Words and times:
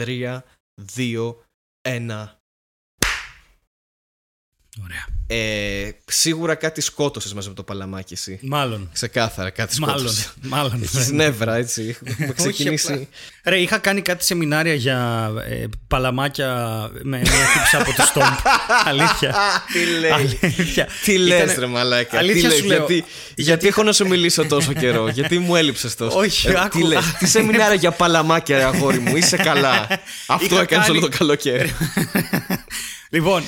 3, 0.00 0.42
2, 0.78 1.36
1. 1.84 2.39
Ωραία. 4.84 5.06
Ε, 5.26 5.90
σίγουρα 6.06 6.54
κάτι 6.54 6.80
σκότωσες 6.80 7.32
μαζί 7.34 7.48
με 7.48 7.54
το 7.54 7.62
παλαμάκι 7.62 8.14
εσύ. 8.14 8.38
Μάλλον. 8.42 8.90
Ξεκάθαρα 8.92 9.50
κάτι 9.50 9.80
Μάλλον. 9.80 9.96
σκότωσες. 9.98 10.32
Μάλλον. 10.42 10.82
Έχεις 10.82 11.10
νεύρα, 11.10 11.54
έτσι. 11.56 11.96
Έχουμε 12.04 12.32
ξεκινήσει. 12.32 12.92
απλά. 12.92 13.06
Ρε, 13.44 13.58
είχα 13.60 13.78
κάνει 13.78 14.02
κάτι 14.02 14.24
σεμινάρια 14.24 14.74
για 14.74 15.30
ε, 15.48 15.64
παλαμάκια 15.88 16.54
με 17.02 17.18
μια 17.18 17.30
τύψη 17.30 17.76
από 17.76 17.92
το 17.92 18.02
Stomp. 18.14 18.50
Αλήθεια. 18.90 19.34
Τι 19.72 19.98
λέει. 20.00 20.10
Αλήθεια. 20.10 20.88
Τι 21.04 21.18
λες, 21.18 21.38
Ήτανε- 21.42 21.58
ρε 21.58 21.66
Μαλάκα. 21.66 22.18
Αλήθεια 22.18 22.48
τι 22.48 22.54
λες, 22.54 22.58
σου 22.58 22.66
λέω. 22.66 22.76
Γιατί, 22.86 23.04
γιατί 23.36 23.66
έχω 23.66 23.82
να 23.82 23.92
σου 23.92 24.06
μιλήσω 24.08 24.44
τόσο 24.46 24.72
καιρό, 24.72 25.08
Γιατί 25.18 25.38
μου 25.38 25.56
έλειψες 25.56 25.94
τόσο; 25.94 26.18
Όχι, 26.18 26.48
Ε, 26.48 26.54
άκου. 26.60 26.78
Τι 26.78 26.84
λες, 26.86 27.12
τι 27.18 27.26
σεμινάρια 27.26 27.74
για 27.74 27.90
παλαμάκια, 27.90 28.56
ρε 28.56 28.64
αγόρι 28.64 28.98
μου, 28.98 29.16
είσαι 29.16 29.36
καλά. 29.36 29.86
Αυτό 30.26 30.54
Είχα 30.54 30.60
έκανες 30.62 30.86
κάνει- 30.86 30.98
όλο 30.98 31.08
το 31.08 31.16
καλοκαίρι. 31.18 31.74
Λοιπόν, 33.10 33.44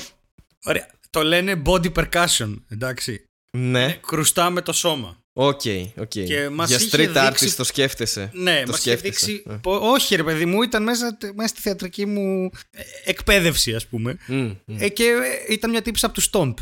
ωραία. 0.63 0.87
Το 1.13 1.23
λένε 1.23 1.61
body 1.65 1.91
percussion, 1.93 2.55
εντάξει. 2.69 3.23
ναι, 3.57 3.97
Κρουστάμε 4.07 4.61
το 4.61 4.71
σώμα. 4.73 5.17
οκ, 5.33 5.61
οκ. 5.97 6.07
Και 6.07 6.49
μας 6.49 6.67
Για 6.69 6.77
είχε 6.77 6.89
street 6.97 7.15
artist 7.17 7.27
δείξει- 7.29 7.57
το 7.57 7.63
σκέφτεσαι. 7.63 8.29
Ναι, 8.33 8.63
το 8.65 8.71
μας 8.71 8.79
είχε 8.79 8.89
σκέφτεσαι. 8.97 9.25
δείξει. 9.25 9.43
Ε. 9.49 9.53
πο- 9.61 9.77
Όχι, 9.91 10.15
ρε 10.15 10.23
παιδί 10.23 10.45
μου, 10.45 10.61
ήταν 10.61 10.83
μέσα, 10.83 11.17
μέσα 11.35 11.47
στη 11.47 11.61
θεατρική 11.61 12.05
μου 12.05 12.49
ε, 12.71 12.81
εκπαίδευση, 13.05 13.75
ας 13.75 13.87
πούμε. 13.87 14.17
Μμ, 14.27 14.35
μμ. 14.65 14.75
Ε, 14.79 14.87
και 14.89 15.03
ε, 15.03 15.53
ήταν 15.53 15.69
μια 15.69 15.81
τύψη 15.81 16.05
από 16.05 16.13
τους 16.13 16.29
Stomp. 16.33 16.53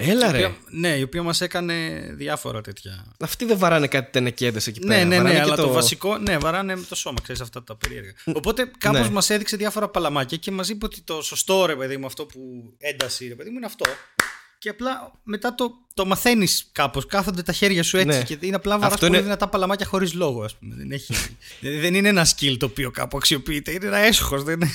Έλα 0.00 0.28
Η 0.28 0.32
ρε. 0.32 0.38
οποία- 0.38 0.56
ναι, 0.70 0.88
η 0.88 1.02
οποία 1.02 1.22
μας 1.22 1.40
έκανε 1.40 2.00
διάφορα 2.14 2.60
τέτοια. 2.60 3.04
Αυτοί 3.20 3.44
δεν 3.44 3.58
βαράνε 3.58 3.86
κάτι 3.86 4.10
τενεκέδες 4.10 4.66
εκεί 4.66 4.80
πέρα. 4.80 4.94
Ναι, 4.98 5.04
ναι, 5.04 5.16
βαράνε 5.16 5.28
ναι, 5.28 5.34
και 5.34 5.40
αλλά 5.40 5.56
το... 5.56 5.68
βασικό. 5.72 6.18
Ναι, 6.18 6.38
βαράνε 6.38 6.76
με 6.76 6.84
το 6.88 6.94
σώμα, 6.94 7.16
ξέρεις 7.22 7.40
αυτά 7.40 7.64
τα 7.64 7.76
περίεργα. 7.76 8.12
Οπότε 8.24 8.70
κάπως 8.78 9.00
Ναι. 9.00 9.10
μας 9.10 9.30
έδειξε 9.30 9.56
διάφορα 9.56 9.88
παλαμάκια 9.88 10.36
και 10.36 10.50
μας 10.50 10.68
είπε 10.68 10.84
ότι 10.84 11.00
το 11.00 11.22
σωστό 11.22 11.66
ρε 11.66 11.76
παιδί 11.76 11.96
μου, 11.96 12.06
αυτό 12.06 12.26
που 12.26 12.38
ένταση 12.78 13.28
ρε 13.28 13.34
παιδί 13.34 13.50
μου 13.50 13.56
είναι 13.56 13.66
αυτό. 13.66 13.84
Και 14.60 14.68
απλά 14.68 15.12
μετά 15.22 15.54
το, 15.54 15.70
το 15.94 16.04
μαθαίνεις 16.06 16.68
κάπως. 16.72 17.06
Κάθονται 17.06 17.42
τα 17.42 17.52
χέρια 17.52 17.82
σου 17.82 17.96
έτσι 17.96 18.18
Ναι. 18.18 18.24
και 18.24 18.38
είναι 18.40 18.56
απλά 18.56 18.74
βαράς 18.78 18.92
Αυτό 18.92 19.06
πολύ 19.06 19.16
είναι- 19.18 19.22
δυνατά 19.26 19.48
παλαμάκια 19.48 19.86
χωρίς 19.86 20.12
λόγο, 20.14 20.42
ας 20.42 20.56
πούμε. 20.56 20.74
Δεν, 20.78 20.92
έχει... 20.92 21.14
δεν 21.60 21.94
είναι 21.94 22.08
ένα 22.08 22.26
skill 22.26 22.56
το 22.58 22.66
οποίο 22.66 22.90
κάπου 22.90 23.16
αξιοποιείται. 23.16 23.70
Είναι 23.70 23.86
ένα 23.86 23.98
έσχος. 23.98 24.42
Δεν... 24.42 24.54
είναι- 24.54 24.72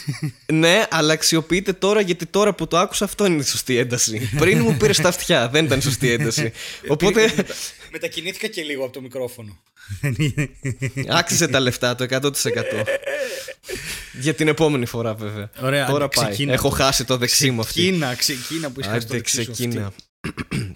Ναι, 0.67 0.83
αλλά 0.89 1.13
αξιοποιείται 1.13 1.73
τώρα 1.73 2.01
γιατί 2.01 2.25
τώρα 2.25 2.53
που 2.53 2.67
το 2.67 2.77
άκουσα 2.77 3.05
αυτό 3.05 3.25
είναι 3.25 3.41
η 3.41 3.45
σωστή 3.45 3.77
ένταση. 3.77 4.29
Πριν 4.37 4.59
μου 4.61 4.77
πήρες 4.77 4.95
στα 4.95 5.07
αυτιά, 5.07 5.49
δεν 5.49 5.65
ήταν 5.65 5.79
η 5.79 5.81
σωστή 5.81 6.11
ένταση. 6.11 6.51
Οπότε 6.87 7.33
Μετακινήθηκα 7.91 8.47
και 8.47 8.61
λίγο 8.63 8.83
από 8.83 8.93
το 8.93 9.01
μικρόφωνο. 9.01 9.59
άξιζε 11.09 11.47
τα 11.47 11.59
λεφτά 11.59 11.95
το 11.95 12.05
100%. 12.09 12.31
Για 14.13 14.33
την 14.33 14.47
επόμενη 14.47 14.85
φορά 14.85 15.13
βέβαια. 15.13 15.49
Ωραία, 15.61 15.85
τώρα 15.85 16.05
άντε, 16.05 16.15
πάει. 16.15 16.27
ξεκίνα 16.27 16.53
Έχω 16.53 16.69
το. 16.69 16.75
χάσει 16.75 17.05
το 17.05 17.17
δεξί 17.17 17.51
μου 17.51 17.59
αυτή. 17.59 17.81
Ξεκίνα, 17.81 18.15
ξεκίνα 18.15 18.69
που 18.71 18.79
είχα 18.79 18.89
στο 18.89 18.97
Άντε, 18.97 19.15
δεξί 19.15 19.43
σου 19.43 19.51
αυτή. 19.51 19.67
ξεκίνα. 19.67 19.91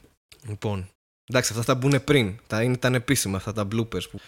λοιπόν, 0.50 0.90
εντάξει, 1.30 1.52
αυτά 1.52 1.64
θα 1.64 1.76
μπουν 1.76 2.04
πριν. 2.04 2.40
Τα 2.48 2.62
είναι, 2.62 2.74
ήταν 2.74 2.94
επίσημα 2.96 3.38
αυτά 3.38 3.54
τα 3.54 3.68
bloopers 3.72 4.10
που 4.12 4.20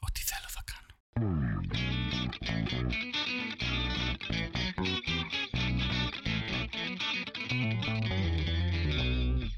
Ό,τι 0.00 0.20
θέλω 0.20 0.48
θα 0.48 0.64
κάνω. 0.64 1.60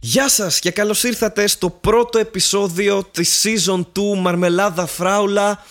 Γεια 0.00 0.28
σας 0.28 0.58
και 0.58 0.70
καλώς 0.70 1.04
ήρθατε 1.04 1.46
στο 1.46 1.70
πρώτο 1.70 2.18
επεισόδιο 2.18 3.04
της 3.04 3.42
Season 3.44 3.80
2 3.80 4.18
Μαρμελάδα 4.18 4.86
Φράουλα 4.86 5.64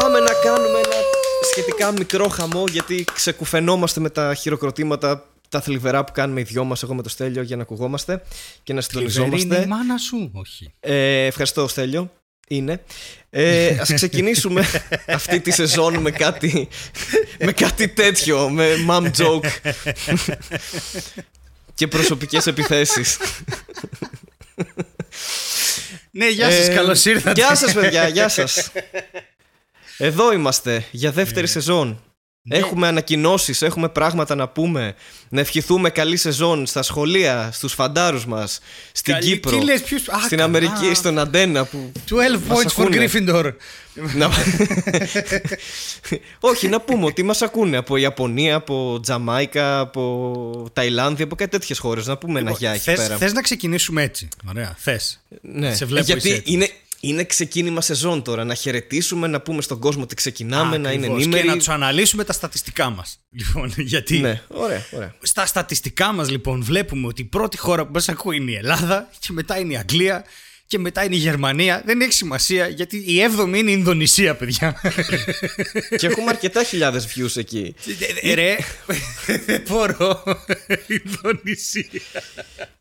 Πάμε 0.00 0.18
να 0.20 0.32
κάνουμε 0.42 0.78
ένα 0.78 0.96
σχετικά 1.50 1.92
μικρό 1.92 2.28
χαμό 2.28 2.64
γιατί 2.70 3.04
ξεκουφαινόμαστε 3.14 4.00
με 4.00 4.10
τα 4.10 4.34
χειροκροτήματα 4.34 5.26
τα 5.48 5.60
θλιβερά 5.60 6.04
που 6.04 6.12
κάνουμε 6.12 6.40
οι 6.40 6.42
δυο 6.42 6.64
μας 6.64 6.82
εγώ 6.82 6.94
με 6.94 7.02
το 7.02 7.08
Στέλιο 7.08 7.42
για 7.42 7.56
να 7.56 7.62
ακουγόμαστε 7.62 8.22
και 8.62 8.72
να 8.72 8.72
Είναι 8.72 8.80
συντονιζόμαστε 8.82 9.62
η 9.62 9.66
μάνα 9.66 9.98
σου, 9.98 10.30
όχι. 10.34 10.72
ε, 10.80 11.24
Ευχαριστώ 11.26 11.68
Στέλιο. 11.68 12.10
Είναι. 12.48 12.82
Ε, 13.30 13.78
Ας 13.80 13.92
ξεκινήσουμε 13.94 14.64
αυτή 15.06 15.40
τη 15.40 15.50
σεζόν 15.50 15.96
με 15.96 16.10
κάτι 16.10 16.68
με 17.40 17.52
κάτι 17.52 17.88
τέτοιο 17.88 18.48
με 18.50 18.68
mom 18.88 19.10
joke. 19.16 19.72
Και 21.74 21.86
προσωπικές 21.88 22.46
επιθέσεις. 22.46 23.18
Ναι, 26.10 26.28
γεια 26.28 26.50
σας, 26.50 26.68
Ε, 26.68 26.74
καλώς 26.74 27.04
ήρθατε. 27.04 27.40
Γεια 27.40 27.54
σας 27.54 27.72
παιδιά, 27.72 28.08
γεια 28.08 28.28
σας 28.28 28.70
Εδώ 29.98 30.32
είμαστε 30.32 30.84
για 30.90 31.10
δεύτερη 31.12 31.46
σεζόν 31.46 32.02
Ναι. 32.46 32.56
Έχουμε 32.56 32.86
ανακοινώσεις, 32.86 33.62
έχουμε 33.62 33.88
πράγματα 33.88 34.34
να 34.34 34.48
πούμε 34.48 34.94
Να 35.28 35.40
ευχηθούμε 35.40 35.90
καλή 35.90 36.16
σεζόν 36.16 36.66
στα 36.66 36.82
σχολεία, 36.82 37.50
στους 37.52 37.72
φαντάρους 37.72 38.26
μας 38.26 38.60
Στην 38.92 39.12
Καλή- 39.14 39.26
Κύπρο, 39.26 39.58
τι 39.58 39.64
λες, 39.64 39.82
ποιος- 39.82 40.08
Α, 40.08 40.18
στην 40.18 40.28
καλά. 40.38 40.44
Αμερική, 40.44 40.94
στον 40.94 41.18
Αντένα 41.18 41.64
που 41.64 41.92
12 42.08 42.40
Μας 42.46 42.58
points 42.58 42.66
for 42.76 42.86
ακούνε. 42.86 43.08
Gryffindor. 43.12 43.52
Να- 44.14 44.30
Όχι, 46.40 46.68
να 46.68 46.80
πούμε 46.80 47.04
ότι 47.04 47.22
μας 47.22 47.42
ακούνε 47.42 47.76
από 47.76 47.96
Ιαπωνία, 47.96 48.54
από 48.54 48.98
Τζαμάικα, 49.02 49.78
από 49.78 50.70
Ταϊλάνδη, 50.72 51.22
από 51.22 51.34
κάτι 51.34 51.50
τέτοιες 51.50 51.78
χώρες. 51.78 52.06
Να 52.06 52.16
πούμε 52.16 52.40
ένα 52.40 52.50
γεια 52.50 52.70
εκεί 52.70 52.82
θες, 52.82 52.96
πέρα. 52.96 53.16
θες 53.16 53.32
να 53.32 53.40
ξεκινήσουμε 53.42 54.02
έτσι. 54.02 54.28
Ωραία, 54.48 54.74
θες. 54.78 55.22
Ναι. 55.42 55.74
σε 55.74 55.84
βλέπω 55.84 56.04
Γιατί 56.06 56.28
είσαι 56.28 56.36
έτοιμος. 56.36 56.54
είναι, 56.54 56.70
είναι 57.08 57.24
ξεκίνημα 57.24 57.80
σεζόν 57.80 58.22
τώρα. 58.22 58.44
Να 58.44 58.54
χαιρετήσουμε, 58.54 59.26
να 59.26 59.40
πούμε 59.40 59.62
στον 59.62 59.78
κόσμο 59.78 60.02
ότι 60.02 60.14
ξεκινάμε, 60.14 60.78
να 60.78 60.90
είναι 60.92 61.00
Ακριβώς. 61.04 61.22
ενήμεροι. 61.22 61.42
Και 61.42 61.48
να 61.48 61.56
τους 61.56 61.68
αναλύσουμε 61.68 62.24
τα 62.24 62.32
στατιστικά 62.32 62.90
μας. 62.90 63.18
Λοιπόν, 63.38 63.72
γιατί 63.76 64.18
Ναι, 64.18 64.42
ωραία, 64.48 64.86
ωραία. 64.92 65.14
στα 65.22 65.46
στατιστικά 65.46 66.12
μας 66.12 66.30
λοιπόν 66.30 66.62
βλέπουμε 66.62 67.06
ότι 67.06 67.22
η 67.22 67.24
πρώτη 67.24 67.58
χώρα 67.58 67.84
που 67.86 67.90
μας 67.92 68.08
ακούει 68.08 68.36
είναι 68.36 68.50
η 68.50 68.54
Ελλάδα 68.54 69.08
και 69.18 69.32
μετά 69.32 69.58
είναι 69.58 69.72
η 69.72 69.76
Αγγλία 69.76 70.24
και 70.66 70.78
μετά 70.78 71.04
είναι 71.04 71.14
η 71.14 71.18
Γερμανία. 71.18 71.82
Δεν 71.84 72.00
έχει 72.00 72.12
σημασία 72.12 72.68
γιατί 72.68 73.04
η 73.06 73.20
έβδομη 73.20 73.58
είναι 73.58 73.70
η 73.70 73.74
Ινδονησία, 73.78 74.34
παιδιά. 74.34 74.80
και 75.98 76.06
έχουμε 76.06 76.28
αρκετά 76.28 76.64
χιλιάδες 76.64 77.06
views 77.14 77.36
εκεί. 77.36 77.74
Ε, 78.22 78.34
Ρε, 78.34 78.56
δεν 79.46 79.62
μπορώ. 79.68 80.22
Ινδονησία. 80.86 82.00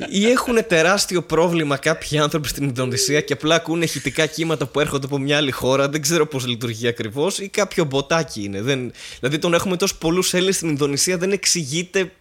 Ή 0.10 0.30
έχουν 0.30 0.68
τεράστιο 0.68 1.22
πρόβλημα 1.22 1.78
κάποιοι 1.78 2.18
άνθρωποι 2.20 2.48
στην 2.48 2.64
Ινδονησία 2.64 3.22
και 3.22 3.34
απλά 3.34 3.56
ακούνε 3.56 3.84
ηχητικά 3.84 4.26
κύματα 4.26 4.66
που 4.66 4.80
έρχονται 4.80 5.06
από 5.06 5.18
μια 5.18 5.38
άλλη 5.38 5.52
χώρα. 5.52 5.90
Δεν 5.90 6.02
ξέρω 6.02 6.26
πώς 6.26 6.46
λειτουργεί 6.48 6.88
ακριβώς. 6.88 7.40
Ή 7.40 7.48
κάποιο 7.48 7.86
μποτάκι 7.86 8.44
είναι. 8.44 8.62
Δεν... 8.62 8.92
Δηλαδή 9.20 9.38
τον 9.38 9.54
έχουμε 9.54 9.78
τόσο 9.78 9.96
πολλούς 9.98 10.34
Έλληνες 10.34 10.56
στην 10.56 10.70
Ινδονησία, 10.70 11.18
δεν 11.18 11.32
εξηγείται 11.32 12.12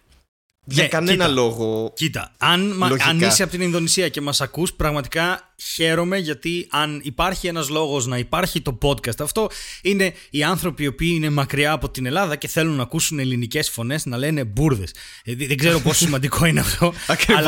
για 0.65 0.83
Ναι, 0.83 0.89
κανένα 0.89 1.11
κοίτα. 1.11 1.27
λόγο. 1.27 1.93
Κοίτα, 1.95 2.31
αν, 2.37 2.73
μα- 2.77 2.87
Λογικά. 2.87 3.09
αν 3.09 3.19
είσαι 3.21 3.43
από 3.43 3.51
την 3.51 3.61
Ινδονησία 3.61 4.09
και 4.09 4.21
μας 4.21 4.41
ακούς, 4.41 4.73
πραγματικά 4.73 5.53
χαίρομαι 5.73 6.17
γιατί 6.17 6.67
αν 6.71 7.01
υπάρχει 7.03 7.47
ένας 7.47 7.69
λόγος 7.69 8.05
να 8.07 8.17
υπάρχει 8.17 8.61
το 8.61 8.77
podcast 8.81 9.19
αυτό, 9.19 9.49
είναι 9.81 10.13
οι 10.29 10.43
άνθρωποι 10.43 10.83
οι 10.83 10.87
οποίοι 10.87 11.11
είναι 11.15 11.29
μακριά 11.29 11.71
από 11.71 11.89
την 11.89 12.05
Ελλάδα 12.05 12.35
και 12.35 12.47
θέλουν 12.47 12.75
να 12.75 12.83
ακούσουν 12.83 13.19
ελληνικές 13.19 13.69
φωνές 13.69 14.05
να 14.05 14.17
λένε 14.17 14.43
μπουρδες. 14.43 14.91
Ε, 15.23 15.35
δεν 15.35 15.57
ξέρω 15.57 15.79
πόσο 15.79 16.03
σημαντικό 16.05 16.45
είναι 16.45 16.59
αυτό. 16.59 16.93
Ακριβώς. 17.07 17.43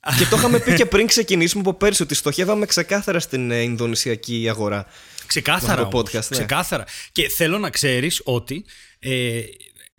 αλλά- 0.00 0.16
Και 0.18 0.24
το 0.30 0.36
είχαμε 0.36 0.58
πει 0.60 0.74
και 0.74 0.86
πριν 0.86 1.06
ξεκινήσουμε 1.06 1.62
από 1.66 1.74
πέρσι 1.74 2.02
ότι 2.02 2.14
στοχεύαμε 2.14 2.66
ξεκάθαρα 2.66 3.20
στην 3.20 3.50
ε, 3.50 3.60
Ινδονησιακή 3.60 4.46
αγορά. 4.48 4.86
Ξεκάθαρα. 5.26 5.84
Με 5.84 5.90
το 5.90 5.96
όμως, 5.96 6.10
podcast, 6.10 6.12
ναι. 6.28 6.36
Ξεκάθαρα. 6.38 6.84
Και 7.12 7.28
θέλω 7.28 7.58
να 7.58 7.70
ξέρεις 7.70 8.20
ότι. 8.24 8.64
Ε, 9.00 9.40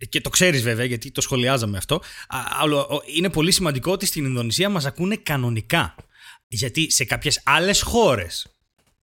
και 0.08 0.20
το 0.20 0.30
ξέρεις 0.30 0.62
βέβαια 0.62 0.84
γιατί 0.84 1.10
το 1.10 1.20
σχολιάζαμε 1.20 1.76
αυτό. 1.76 1.94
Α, 2.28 2.38
άλλο, 2.50 2.78
ο- 2.78 3.02
είναι 3.16 3.30
πολύ 3.30 3.52
σημαντικό 3.52 3.92
ότι 3.92 4.06
στην 4.06 4.24
Ινδονησία 4.24 4.68
μας 4.68 4.84
ακούνε 4.84 5.16
κανονικά. 5.16 5.94
Γιατί 6.48 6.90
σε 6.90 7.04
κάποιες 7.04 7.40
άλλες 7.44 7.82
χώρες. 7.82 8.46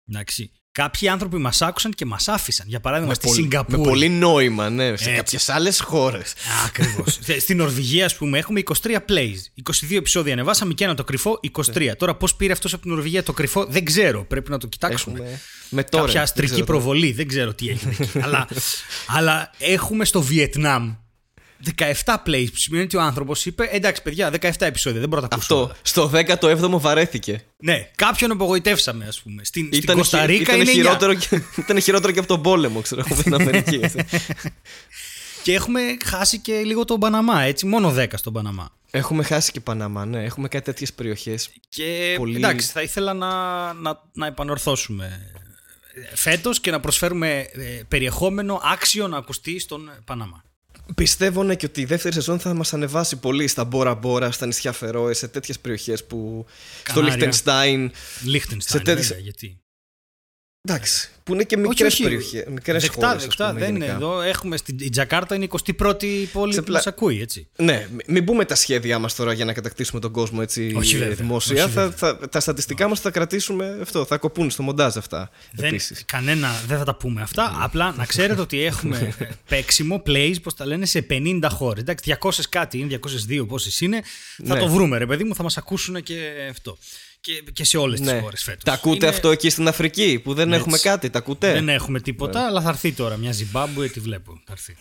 Εντάξει, 0.09 0.51
κάποιοι 0.77 1.09
άνθρωποι 1.09 1.37
μας 1.37 1.63
άκουσαν 1.63 1.93
και 1.93 2.05
μας 2.05 2.29
άφησαν. 2.29 2.67
Για 2.69 2.81
παράδειγμα, 2.81 3.15
στη 3.15 3.27
πολύ, 3.27 3.41
Σιγκαπούρη. 3.41 3.79
με 3.79 3.87
πολύ 3.87 4.09
νόημα, 4.09 4.71
ναι. 4.71 4.87
Σε 4.87 4.93
Έτσι. 4.93 5.13
κάποιες 5.15 5.49
άλλες 5.49 5.81
χώρες. 5.81 6.35
Ακριβώς. 6.67 7.19
Στην 7.45 7.57
Νορβηγία, 7.57 8.05
ας 8.05 8.17
πούμε, 8.17 8.39
έχουμε 8.39 8.63
23 8.83 8.97
plays. 9.09 9.63
22 9.91 9.97
επεισόδια 9.97 10.33
ανεβάσαμε 10.33 10.73
και 10.75 10.85
ένα 10.85 10.95
το 10.95 11.05
κρυφό, 11.05 11.41
23. 11.75 11.91
Τώρα, 11.97 12.15
πώς 12.15 12.35
πήρε 12.35 12.53
αυτός 12.53 12.73
από 12.73 12.83
την 12.83 12.91
Νορβηγία 12.91 13.23
το 13.23 13.33
κρυφό, 13.33 13.65
δεν 13.65 13.85
ξέρω. 13.85 14.25
Πρέπει 14.25 14.51
να 14.51 14.59
το 14.59 14.67
κοιτάξουμε. 14.67 15.19
Έχουμε. 15.19 15.41
Με 15.69 15.85
τώρα. 15.85 16.05
κάποια 16.05 16.23
αστρική 16.23 16.65
προβολή, 16.65 17.13
δεν 17.13 17.29
ξέρω 17.29 17.55
τι 17.55 17.69
έγινε 17.69 17.97
εκεί. 17.99 18.19
αλλά, 18.25 18.49
αλλά 19.07 19.51
έχουμε 19.59 20.05
στο 20.05 20.23
Βιετνάμ 20.23 20.95
17 22.05 22.15
plays 22.27 22.47
που 22.51 22.57
σημαίνει 22.57 22.83
ότι 22.85 22.97
ο 22.97 23.01
άνθρωπος 23.01 23.47
είπε 23.47 23.69
εντάξει 23.73 24.03
παιδιά 24.03 24.33
17 24.41 24.51
επεισόδια 24.59 25.01
δεν 25.01 25.09
μπορώ 25.09 25.23
να 25.23 25.29
τα 25.29 25.37
ακούσω. 25.37 25.55
Αυτό. 25.55 25.77
Στο 25.83 26.11
17ο 26.41 26.81
βαρέθηκε. 26.81 27.45
Ναι, 27.59 27.91
κάποιον 27.97 28.31
απογοητεύσαμε 28.31 29.05
ας 29.07 29.21
πούμε. 29.21 29.45
Στην, 29.45 29.67
στην 29.67 29.83
Ήταν, 29.83 29.95
Κωνσταντίνα 29.97 30.41
ήταν, 30.41 30.61
είναι 30.61 30.71
9. 30.71 30.75
χειρότερο, 30.75 31.15
και- 31.15 31.43
ήταν 31.63 31.81
χειρότερο 31.81 32.13
και 32.13 32.19
από 32.19 32.29
τον 32.29 32.43
πόλεμο, 32.43 32.81
ξέρω 32.81 33.03
εγώ, 33.07 33.21
στην 33.21 33.35
Αμερική. 33.35 33.81
Και 35.43 35.53
έχουμε 35.53 35.81
χάσει 36.05 36.39
και 36.39 36.53
λίγο 36.65 36.85
τον 36.85 37.01
Παναμά, 37.01 37.43
έτσι, 37.43 37.67
μόνο 37.67 37.95
10 37.99 38.07
στον 38.15 38.33
Παναμά. 38.33 38.71
Έχουμε 38.91 39.23
χάσει 39.25 39.53
και 39.53 39.61
Παναμά, 39.61 40.05
ναι. 40.07 40.25
Έχουμε 40.25 40.49
κάτι 40.49 40.65
τέτοιες 40.65 40.93
περιοχές. 40.93 41.51
Και 41.69 42.15
Πολύ- 42.17 42.37
εντάξει, 42.37 42.71
θα 42.71 42.83
ήθελα 42.83 43.15
να, 43.15 43.29
να, 43.73 44.03
να 44.13 44.27
επανορθώσουμε 44.27 45.31
φέτος 46.15 46.61
και 46.61 46.71
να 46.71 46.81
προσφέρουμε 46.81 47.39
ε, 47.53 47.81
περιεχόμενο 47.89 48.61
άξιο 48.65 49.09
να 49.09 49.17
ακουστεί 49.17 49.59
στον 49.59 49.91
Παναμά. 50.05 50.45
Πιστεύω 50.95 51.43
ναι, 51.43 51.55
και 51.55 51.67
ότι 51.67 51.81
η 51.81 51.85
δεύτερη 51.85 52.15
σεζόν 52.15 52.39
θα 52.41 52.55
μας 52.55 52.73
ανεβάσει 52.75 53.17
πολύ 53.17 53.47
στα 53.49 53.65
Μπόρα 53.65 53.95
Μπόρα, 53.95 54.31
στα 54.31 54.47
νησιά 54.47 54.73
Φερόε, 54.73 55.13
σε 55.13 55.29
τέτοιες 55.29 55.59
περιοχές 55.61 56.05
που. 56.05 56.47
στο 56.79 56.93
Κανάρια. 56.93 57.15
Λιχτενστάιν. 57.15 57.91
Λίχτενστάιν, 58.25 58.85
τέτοιες- 58.85 59.07
βέβαια, 59.07 59.23
γιατί. 59.23 59.61
Εντάξει, 60.69 61.11
που 61.27 61.35
είναι 61.35 61.45
και 61.45 61.57
μικρές 61.57 61.93
όχι. 61.93 62.03
περιοχές. 62.03 62.45
Μικρές 62.51 62.83
Δεκτά, 62.83 63.07
χώρες. 63.07 63.23
δεκτά. 63.23 63.53
Δεν 63.53 63.75
είναι 63.75 63.87
εδώ. 63.87 64.21
Έχουμε 64.21 64.57
στην 64.57 64.77
η 64.81 64.89
Τζακάρτα 64.91 65.35
είναι 65.35 65.45
η 65.45 65.49
21η 65.49 66.27
πόλη 66.33 66.53
Σε 66.53 66.59
που 66.59 66.65
πλα- 66.67 66.77
μας 66.77 66.87
ακούει, 66.87 67.21
έτσι. 67.21 67.47
Ναι, 67.57 67.89
μ- 67.95 68.11
μην 68.11 68.25
πούμε 68.25 68.45
τα 68.45 68.55
σχέδιά 68.55 68.99
μας 68.99 69.15
τώρα 69.15 69.33
για 69.33 69.45
να 69.45 69.53
κατακτήσουμε 69.53 70.01
τον 70.01 70.11
κόσμο 70.13 70.39
έτσι 70.43 70.75
Όχι, 70.77 70.95
ε, 70.95 70.99
βέβαια. 70.99 71.15
δημόσια. 71.15 71.65
Όχι, 71.65 71.73
θα, 71.73 71.83
βέβαια. 71.89 71.97
θα, 72.19 72.29
τα 72.29 72.41
στατιστικά 72.41 72.89
μας 72.89 73.01
θα 73.01 73.11
κρατήσουμε 73.11 73.79
αυτό. 73.83 74.05
Θα 74.05 74.17
κοπούν 74.19 74.51
στο 74.51 74.63
μοντάζ 74.63 74.97
αυτά. 74.97 75.31
Δεν, 75.53 75.67
επίσης. 75.69 76.03
κανένα, 76.07 76.49
δεν 76.67 76.79
θα 76.79 76.85
τα 76.85 76.95
πούμε 76.95 77.23
αυτά. 77.23 77.57
Απλά 77.61 77.95
να 77.97 78.05
ξέρετε 78.05 78.41
ότι 78.41 78.63
έχουμε 78.63 79.15
ε, 79.19 79.25
παίξιμο, 79.49 80.03
plays, 80.07 80.35
πώς 80.43 80.55
τα 80.55 80.67
λένε, 80.67 80.87
σε 80.87 81.07
50 81.11 81.49
χώρες. 81.51 81.81
Εντάξει, 81.83 82.17
200 82.23 82.31
κάτι 82.49 82.79
είναι, 82.79 82.89
202 82.89 83.47
πόσες 83.49 83.81
είναι. 83.81 84.03
Θα 84.47 84.55
Ναι. 84.55 84.61
το 84.61 84.69
βρούμε, 84.69 84.99
ρε 84.99 85.07
παιδί 85.07 85.25
μου, 85.25 85.35
θα 85.35 85.43
μας 85.43 85.57
ακούσουν 85.57 86.03
και 86.03 86.15
αυτό. 86.51 86.79
Και, 87.27 87.43
και 87.53 87.65
σε 87.65 87.77
όλες 87.77 88.01
τις 88.01 88.11
Ναι. 88.13 88.21
χώρες 88.21 88.43
φέτος. 88.43 88.63
Τα 88.63 88.73
ακούτε 88.73 89.07
αυτό 89.07 89.31
εκεί 89.31 89.51
στην 89.51 89.69
Αφρική 89.69 90.21
που 90.25 90.35
δεν 90.35 90.49
Έτσι. 90.49 90.61
έχουμε 90.61 90.79
κάτι. 90.79 91.11
Τα 91.11 91.19
ακούτε; 91.19 91.53
Δεν 91.53 91.69
έχουμε 91.69 92.01
τίποτα, 92.01 92.47
αλλά 92.47 92.61
θα 92.61 92.69
έρθει 92.69 92.93
τώρα 92.93 93.17
μια 93.17 93.33
Ζιμπάμπουε, 93.33 93.89
τη 93.89 94.01
βλέπω. 94.01 94.41
Θα 94.47 94.53
έρθει. 94.53 94.77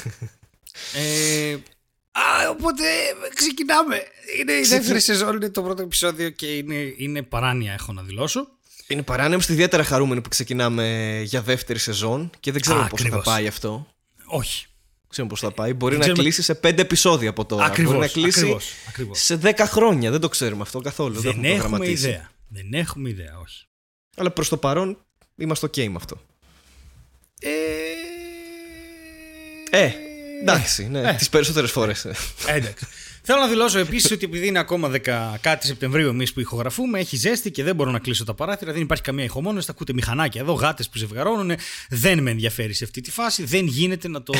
ε, 1.00 1.52
α, 2.12 2.48
οπότε 2.50 2.82
ξεκινάμε. 3.34 4.02
Είναι 4.40 4.52
η 4.52 4.62
δεύτερη 4.68 5.00
σεζόν, 5.00 5.34
είναι 5.36 5.50
το 5.50 5.62
πρώτο 5.62 5.82
επεισόδιο 5.82 6.30
και 6.30 6.46
είναι, 6.56 6.94
είναι 6.96 7.22
παράνοια, 7.22 7.72
έχω 7.72 7.92
να 7.92 8.02
δηλώσω. 8.02 8.48
Είναι 8.86 9.02
παράνοια, 9.02 9.32
είμαστε 9.34 9.52
ιδιαίτερα 9.52 9.84
χαρούμενοι 9.84 10.20
που 10.20 10.28
ξεκινάμε 10.28 11.20
για 11.24 11.42
δεύτερη 11.42 11.78
σεζόν 11.78 12.30
και 12.40 12.52
δεν 12.52 12.60
ξέρουμε 12.60 12.84
Α, 12.84 12.88
πώς 12.88 13.00
θα 13.00 13.06
ακριβώς. 13.06 13.24
πάει 13.34 13.46
αυτό. 13.46 13.86
Όχι. 14.24 14.66
Ξέρουμε 15.10 15.32
πώς 15.32 15.40
θα 15.42 15.50
πάει. 15.50 15.72
Μπορεί 15.72 15.90
Δεν 15.90 15.98
να 15.98 16.04
ξέρουμε- 16.04 16.22
κλείσει 16.22 16.42
σε 16.42 16.54
πέντε 16.54 16.82
επεισόδια 16.82 17.30
από 17.30 17.44
τώρα. 17.44 17.64
Ακριβώς, 17.64 17.92
Μπορεί 17.94 18.06
να 18.06 18.12
κλείσει 18.12 18.38
ακριβώς, 18.40 18.72
ακριβώς. 18.88 19.20
σε 19.24 19.36
10 19.36 19.66
χρόνια. 19.66 20.10
Δεν 20.10 20.20
το 20.20 20.28
ξέρουμε 20.28 20.62
αυτό 20.62 20.80
καθόλου. 20.80 21.20
Δεν 21.20 21.30
έχουμε 21.30 21.48
έχουμε 21.48 21.58
προγραμματίσει. 21.60 22.06
ιδέα. 22.08 22.30
Δεν 22.48 22.72
έχουμε 22.72 23.08
ιδέα, 23.08 23.38
όχι. 23.42 23.64
Αλλά 24.16 24.30
προς 24.30 24.48
το 24.48 24.56
παρόν 24.56 24.98
είμαστε 25.36 25.66
OK 25.66 25.86
με 25.88 25.94
αυτό. 25.96 26.16
Ε, 27.40 27.48
Ε, 29.72 29.92
εντάξει, 30.40 30.88
ναι, 30.88 31.00
Ε. 31.08 31.12
τις 31.14 31.28
περισσότερες 31.28 31.70
φορές. 31.70 32.04
εντάξει. 32.46 32.86
Θέλω 33.22 33.40
να 33.40 33.48
δηλώσω 33.48 33.78
επίσης 33.78 34.10
ότι 34.10 34.24
επειδή 34.24 34.46
είναι 34.46 34.58
ακόμα 34.58 34.90
10 34.90 34.98
κάτι 35.40 35.66
Σεπτεμβρίου 35.66 36.08
εμείς 36.08 36.32
που 36.32 36.40
ηχογραφούμε, 36.40 36.98
έχει 36.98 37.16
ζέστη 37.16 37.50
και 37.50 37.62
δεν 37.62 37.74
μπορώ 37.74 37.90
να 37.90 37.98
κλείσω 37.98 38.24
τα 38.24 38.34
παράθυρα, 38.34 38.72
δεν 38.72 38.82
υπάρχει 38.82 39.02
καμία 39.02 39.24
ηχομόνωση. 39.24 39.66
Θα 39.66 39.72
ακούτε 39.72 39.92
μηχανάκια 39.92 40.40
εδώ, 40.40 40.52
γάτες 40.52 40.88
που 40.88 40.98
ζευγαρώνουν. 40.98 41.52
Δεν 41.88 42.22
με 42.22 42.30
ενδιαφέρει 42.30 42.72
σε 42.74 42.84
αυτή 42.84 43.00
τη 43.00 43.10
φάση. 43.10 43.44
Δεν 43.44 43.66
γίνεται 43.66 44.08
να 44.08 44.22
το, 44.22 44.32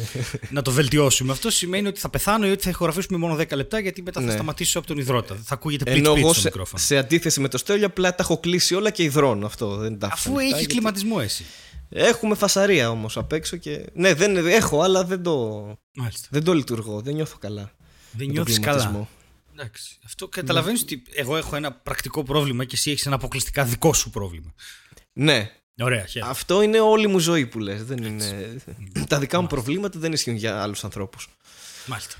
να 0.50 0.62
το 0.62 0.70
βελτιώσουμε. 0.70 1.32
Αυτό 1.32 1.50
σημαίνει 1.50 1.88
ότι 1.88 2.00
θα 2.00 2.08
πεθάνω 2.08 2.46
ή 2.46 2.50
ότι 2.50 2.62
θα 2.62 2.70
ηχογραφήσουμε 2.70 3.18
μόνο 3.18 3.34
10 3.36 3.46
λεπτά 3.54 3.78
γιατί 3.80 4.02
μετά 4.02 4.20
θα 4.20 4.26
Ναι. 4.26 4.32
σταματήσω 4.32 4.78
από 4.78 4.86
τον 4.88 4.98
υδρότα. 4.98 5.38
Θα 5.44 5.54
ακούγεται 5.54 5.84
πλίτ 5.84 5.96
Ενώ 5.96 6.12
πλίτ 6.12 6.24
εγώ 6.24 6.32
στο 6.32 6.40
σε, 6.42 6.46
μικρόφωνο. 6.48 6.82
σε 6.82 6.96
αντίθεση 6.96 7.40
με 7.40 7.48
το 7.48 7.58
στέλιο, 7.58 7.86
απλά 7.86 8.10
τα 8.14 8.22
έχω 8.22 8.38
κλείσει 8.38 8.74
όλα 8.74 8.90
και 8.90 9.02
υδρώνω 9.02 9.46
αυτό. 9.46 9.76
Δεν 9.76 9.98
τα 9.98 10.08
Αφού 10.12 10.28
έχω 10.30 10.38
ανοιχτά, 10.38 10.56
έχεις 10.56 10.66
γιατί- 10.66 10.72
κλιματισμό 10.74 11.16
εσύ. 11.22 11.44
Έχουμε 11.92 12.34
φασαρία 12.34 12.90
όμως 12.90 13.16
απ' 13.16 13.32
έξω 13.32 13.56
και. 13.56 13.84
Ναι, 13.94 14.14
δεν 14.14 14.36
έχω, 14.48 14.80
αλλά 14.82 15.04
δεν 15.04 15.22
το, 15.22 15.64
Μάλιστα. 15.94 16.28
δεν 16.30 16.44
το 16.44 16.52
λειτουργώ. 16.54 17.00
Δεν 17.00 17.14
νιώθω 17.14 17.36
καλά. 17.40 17.70
Δεν 18.12 18.18
με 18.18 18.24
τον 18.24 18.32
νιώθεις 18.32 18.58
καλά. 18.60 18.76
κλιματισμό. 18.76 19.08
Εντάξει. 19.52 19.96
Αυτό 20.04 20.28
καταλαβαίνεις 20.28 20.82
ότι 20.82 21.02
εγώ 21.14 21.36
έχω 21.36 21.56
ένα 21.56 21.72
πρακτικό 21.72 22.22
πρόβλημα 22.22 22.64
και 22.64 22.74
εσύ 22.74 22.90
έχεις 22.90 23.06
ένα 23.06 23.14
αποκλειστικά 23.14 23.64
δικό 23.64 23.92
σου 23.92 24.10
πρόβλημα. 24.10 24.54
Ναι, 25.12 25.50
Ωραία, 25.80 26.06
χαίρομαι. 26.06 26.30
αυτό 26.30 26.62
είναι 26.62 26.80
όλη 26.80 27.06
μου 27.06 27.18
ζωή 27.18 27.46
που 27.46 27.58
λες. 27.58 27.84
Δεν 27.84 28.04
είναι... 28.04 28.56
Τα 29.08 29.18
δικά 29.18 29.40
μου 29.40 29.46
προβλήματα 29.46 29.98
δεν 29.98 30.12
ισχύουν 30.12 30.36
για 30.36 30.62
άλλους 30.62 30.84
ανθρώπους. 30.84 31.28
Μάλιστα. 31.86 32.14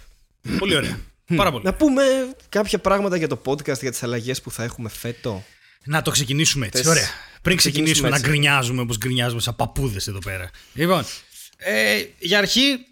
Πολύ 0.59 0.77
ωραία. 0.77 1.01
Πάρα 1.37 1.51
πολύ. 1.51 1.65
Να 1.65 1.75
πούμε 1.75 2.03
κάποια 2.49 2.79
πράγματα 2.79 3.17
για 3.17 3.29
το 3.29 3.41
podcast, 3.45 3.81
για 3.81 3.91
τις 3.91 4.03
αλλαγές 4.03 4.41
που 4.43 4.51
θα 4.51 4.63
έχουμε 4.65 4.89
φέτο. 4.89 5.45
Να 5.85 6.03
το 6.03 6.11
ξεκινήσουμε 6.11 6.67
έτσι. 6.67 6.79
Θες- 6.83 6.91
Ωραία. 6.91 7.09
Πριν 7.43 7.57
ξεκινήσουμε 7.57 7.85
ξεκινήσουμε 7.93 8.09
να 8.09 8.17
έτσι. 8.17 8.29
γκρινιάζουμε 8.29 8.81
όπως 8.81 8.97
γκρινιάζουμε 8.99 9.41
σαν 9.41 9.57
παππούδες 9.57 10.07
εδώ 10.07 10.19
πέρα. 10.19 10.51
Λοιπόν, 10.75 11.05
ε, 11.57 12.05
για 12.19 12.39
αρχή, 12.39 12.87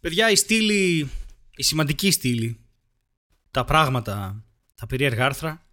παιδιά, 0.00 0.30
η 0.30 0.36
στήλη, 0.36 1.10
η 1.56 1.62
σημαντική 1.62 2.10
στήλη, 2.10 2.60
τα 3.50 3.64
πράγματα, 3.64 4.44
τα 4.74 4.86
περίεργα 4.86 5.24
άρθρα, 5.24 5.66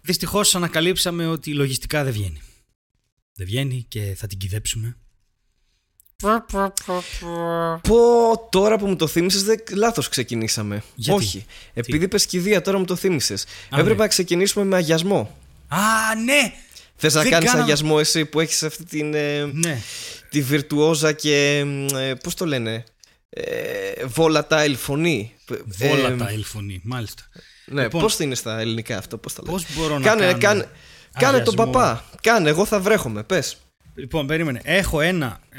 δυστυχώς 0.00 0.54
ανακαλύψαμε 0.54 1.26
ότι 1.26 1.54
λογιστικά 1.54 2.04
δεν 2.04 2.12
βγαίνει. 2.12 2.40
Δεν 3.34 3.46
βγαίνει 3.46 3.84
και 3.88 4.14
θα 4.16 4.26
την 4.26 4.38
κυδέψουμε. 4.38 4.96
Πω 7.82 8.48
τώρα 8.50 8.78
που 8.78 8.86
μου 8.86 8.96
το 8.96 9.06
θύμισες, 9.06 9.42
δεν... 9.42 9.62
λάθος 9.74 10.08
ξεκινήσαμε. 10.08 10.82
Γιατί; 10.94 11.18
Όχι. 11.24 11.46
Επειδή 11.74 12.04
είπες 12.04 12.26
κηδεία, 12.26 12.60
τώρα 12.62 12.78
μου 12.78 12.84
το 12.84 12.96
θύμισες. 12.96 13.42
Α, 13.44 13.46
Έπρεπε 13.70 13.88
ναι. 13.88 13.94
να 13.94 14.08
ξεκινήσουμε 14.08 14.64
με 14.64 14.76
αγιασμό. 14.76 15.38
Α, 15.68 15.78
ναι! 16.24 16.52
Θες 16.96 17.14
να 17.14 17.22
Δεν 17.22 17.30
κάνεις 17.30 17.46
κάναμε- 17.46 17.70
αγιασμό 17.70 17.96
εσύ 18.00 18.24
που 18.26 18.40
έχεις 18.40 18.62
αυτή 18.62 18.84
την... 18.84 19.14
ε, 19.14 19.44
Ναι. 19.44 19.80
τη 20.30 20.42
βιρτουόζα 20.42 21.12
και... 21.12 21.64
ε, 21.94 22.14
πώς 22.14 22.34
το 22.34 22.46
λένε... 22.46 22.84
Ε, 23.34 24.04
volatile 24.16 24.74
φωνή. 24.76 25.32
Ε, 25.50 25.54
Volatile 25.80 26.42
φωνή, 26.44 26.80
μάλιστα. 26.84 27.22
Ναι, 27.66 27.82
Λοιπόν, 27.82 28.00
πώς 28.00 28.18
είναι 28.18 28.34
στα 28.34 28.60
ελληνικά 28.60 28.98
αυτό, 28.98 29.18
πώς 29.18 29.32
τα 29.34 29.42
λένε. 29.44 29.56
Πώς 29.56 29.76
μπορώ 29.76 29.98
να 29.98 30.04
κάνε, 30.04 30.26
κάνω 30.26 30.38
κάνε, 30.38 30.68
κάνε 31.18 31.38
τον 31.40 31.54
αγιασμό; 31.54 31.72
παπά. 31.72 32.04
Κάνε, 32.20 32.48
εγώ 32.48 32.64
θα 32.64 32.80
βρέχομαι. 32.80 33.22
Πες. 33.22 33.56
Λοιπόν, 33.94 34.26
περίμενε. 34.26 34.60
Έχω 34.64 35.00
ένα. 35.00 35.40
Ε, 35.50 35.58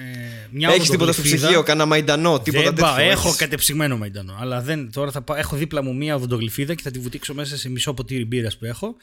μια 0.51 0.69
Έχεις 0.69 0.89
τίποτα 0.89 1.11
στο 1.11 1.21
οδοντογλυφίδα. 1.21 1.45
ψυγείο, 1.47 1.63
κανένα 1.63 1.85
μαϊντανό, 1.85 2.39
τίποτα 2.39 2.63
δεν 2.63 2.75
τέτοιο. 2.75 2.87
πάω. 2.91 3.05
Έχω 3.05 3.27
έχεις; 3.27 3.39
κατεψυγμένο 3.39 3.97
μαϊντανό. 3.97 4.37
Αλλά 4.39 4.61
δεν, 4.61 4.91
τώρα 4.91 5.11
θα 5.11 5.21
πάω, 5.21 5.37
έχω 5.37 5.55
δίπλα 5.55 5.83
μου 5.83 5.95
μία 5.95 6.15
οδοντογλυφίδα 6.15 6.73
και 6.73 6.81
θα 6.83 6.91
τη 6.91 6.99
βουτήξω 6.99 7.33
μέσα 7.33 7.57
σε 7.57 7.69
μισό 7.69 7.93
ποτήρι 7.93 8.25
μπύρας 8.25 8.57
που 8.57 8.65
έχω. 8.65 8.95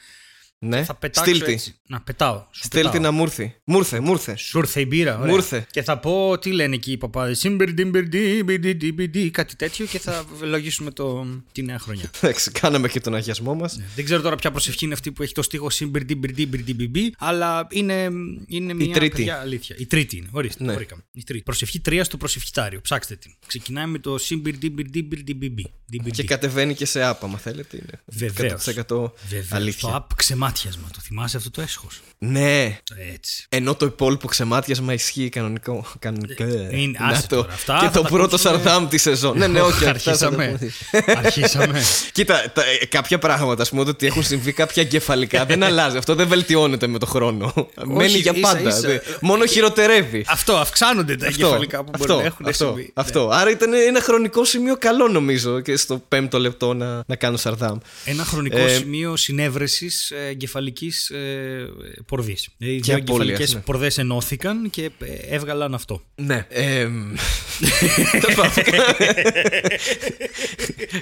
Ναι, 0.65 0.83
Θα 0.83 0.95
πετάξω 0.95 1.31
στείλ 1.31 1.43
τη. 1.45 1.51
έτσι. 1.51 1.75
Να 1.87 2.01
πετάω. 2.01 2.45
Σου 2.51 2.63
Στείλ 2.63 2.81
τη 2.81 2.87
πετάω. 2.87 3.01
να 3.01 3.11
μου 3.11 3.21
έρθει. 3.23 3.55
Μου 3.63 3.77
ήρθε, 3.77 3.99
μου 3.99 4.11
ήρθε. 4.11 4.35
Σου 4.35 4.57
ήρθε 4.57 4.81
η 4.81 4.85
μπύρα. 4.87 5.15
Ωραία. 5.17 5.27
Μου 5.29 5.35
ήρθε. 5.35 5.65
Και 5.71 5.81
θα 5.83 5.97
πω 5.99 6.37
τι 6.39 6.51
λένε 6.51 6.75
εκεί 6.75 6.91
οι 6.91 6.97
παπάδες. 6.97 7.45
Κάτι 9.31 9.55
τέτοιο 9.55 9.85
και 9.85 9.99
θα 9.99 10.25
λογίσουμε 10.41 10.91
το, 10.91 11.27
τη 11.51 11.61
νέα 11.63 11.79
χρονιά. 11.79 12.09
Εντάξει, 12.21 12.51
κάναμε 12.51 12.87
και 12.87 12.99
τον 12.99 13.15
αγιασμό 13.15 13.53
μας. 13.53 13.77
Ναι. 13.77 13.85
Δεν 13.95 14.05
ξέρω 14.05 14.21
τώρα 14.21 14.35
ποια 14.35 14.51
προσευχή 14.51 14.85
είναι 14.85 14.93
αυτή 14.93 15.11
που 15.11 15.23
έχει 15.23 15.33
το 15.33 15.41
στίχο 15.41 15.69
Σιμπερντί 15.69 16.15
Μπερντί 16.15 16.45
Μπερντί 16.45 16.73
Μπιμπί, 16.73 17.13
αλλά 17.17 17.67
είναι, 17.71 18.09
είναι 18.47 18.73
μια 18.73 18.93
τρίτη. 18.93 19.15
παιδιά, 19.15 19.39
αλήθεια. 19.39 19.75
Η 19.79 19.85
τρίτη 19.85 20.17
είναι. 20.17 20.27
Ορίστε, 20.31 20.63
Ναι. 20.63 20.73
βρήκαμε. 20.73 21.01
Η 21.11 21.23
τρίτη. 21.23 21.43
Προσευχή 21.43 21.79
τρία 21.79 22.03
στο 22.03 22.17
προσευχητάριο. 22.17 22.81
Ψάξτε 22.81 23.15
την. 23.15 23.31
Ξεκινάει 23.47 23.85
με 23.85 23.99
το 23.99 24.17
Σιμπερντί 24.17 24.69
Μπερντί 24.69 25.03
Μπερντί 25.03 25.33
Μπιμπί. 25.33 25.71
Και 26.11 26.23
κατεβαίνει 26.23 26.73
και 26.73 26.85
σε 26.85 27.03
άπα, 27.03 27.27
μα 27.27 27.37
θέλετε. 27.37 27.77
Είναι 27.77 28.01
Βεβαίως. 28.05 28.67
100% 28.67 29.11
Βέβαια. 29.29 29.47
αλήθεια. 29.49 29.89
Το 29.89 29.95
app 30.09 30.13
ξεμάτιασμα. 30.51 30.87
Το 30.93 30.99
θυμάσαι 31.03 31.37
αυτό 31.37 31.51
το 31.51 31.61
έσχος; 31.61 32.01
Ναι. 32.17 32.77
Έτσι. 33.13 33.45
Ενώ 33.49 33.75
το 33.75 33.85
υπόλοιπο 33.85 34.27
ξεμάτιασμα 34.27 34.93
ισχύει 34.93 35.29
κανονικό. 35.29 35.85
κανονικό. 35.99 36.43
είναι- 36.71 36.97
Να 36.99 37.05
άσε 37.07 37.27
το. 37.27 37.35
τώρα, 37.35 37.53
αυτά 37.53 37.77
και 37.79 37.85
θα 37.85 37.91
το 37.91 38.01
τα 38.01 38.07
πρώτο 38.09 38.35
ακούσουμε. 38.35 38.53
σαρδάμ 38.53 38.87
τη 38.87 38.97
σεζόν. 38.97 39.37
ναι, 39.37 39.47
ναι, 39.47 39.61
όχι. 39.69 39.85
αυτά 39.85 40.15
θα 40.15 40.29
τα 40.29 40.35
Αρχίσαμε. 40.37 40.57
πούμε. 40.91 41.13
Αρχίσαμε. 41.17 41.81
Κοίτα, 42.13 42.51
τα, 42.53 42.61
ε, 42.81 42.85
κάποια 42.85 43.19
πράγματα, 43.19 43.61
ας 43.61 43.69
πούμε, 43.69 43.81
ότι 43.81 44.05
έχουν 44.05 44.23
συμβεί 44.23 44.51
κάποια 44.53 44.83
εγκεφαλικά 44.83 45.45
δεν 45.45 45.63
αλλάζει. 45.63 45.97
Αυτό 45.97 46.15
δεν 46.15 46.27
βελτιώνεται 46.27 46.87
με 46.87 46.97
το 46.99 47.05
χρόνο. 47.05 47.53
Μένει 47.85 48.17
για 48.17 48.31
ίσα, 48.35 48.41
πάντα. 48.53 48.69
ίσα. 48.69 48.79
δε- 48.79 48.99
Μόνο 49.21 49.45
χειροτερεύει. 49.45 50.25
αυτό, 50.27 50.53
αυξάνονται 50.55 51.15
τα 51.15 51.27
Αυτό, 51.27 51.41
εγκεφαλικά 51.45 51.77
που 51.83 51.91
μπορεί 51.97 52.01
αυτό, 52.01 52.15
να 52.17 52.23
έχουν 52.25 52.45
αυτό, 52.47 52.65
συμβεί. 52.65 52.81
Ναι. 52.81 52.87
αυτό. 52.93 53.29
Άρα 53.33 53.49
ήταν 53.49 53.73
ένα 53.73 54.01
χρονικό 54.01 54.45
σημείο 54.45 54.75
καλό 54.77 55.07
νομίζω 55.07 55.59
και 55.59 55.75
στο 55.77 56.03
πέμπτο 56.07 56.39
λεπτό 56.39 56.73
να, 56.73 57.03
να 57.07 57.15
κάνω 57.15 57.37
σαρδάμ. 57.37 57.77
Ένα 58.05 58.23
χρονικό 58.23 58.57
Ε, 58.57 58.75
σημείο 58.75 59.15
συνέβρεσης 59.15 60.11
εγκεφαλικής 60.41 61.09
ε, 61.09 61.69
πορδή. 62.07 62.37
Οι 62.57 62.65
δύο 62.67 62.79
Και 62.79 62.93
απώλειας, 62.93 63.09
εγκεφαλικές 63.19 63.53
ναι. 63.53 63.59
πορδές 63.61 63.97
ενώθηκαν 63.97 64.69
και 64.69 64.83
ε, 64.99 65.35
έβγαλαν 65.35 65.73
αυτό. 65.73 66.01
Ναι. 66.15 66.45
Ε, 66.49 66.87
τέλος 68.21 68.35
πάντων. 68.35 68.51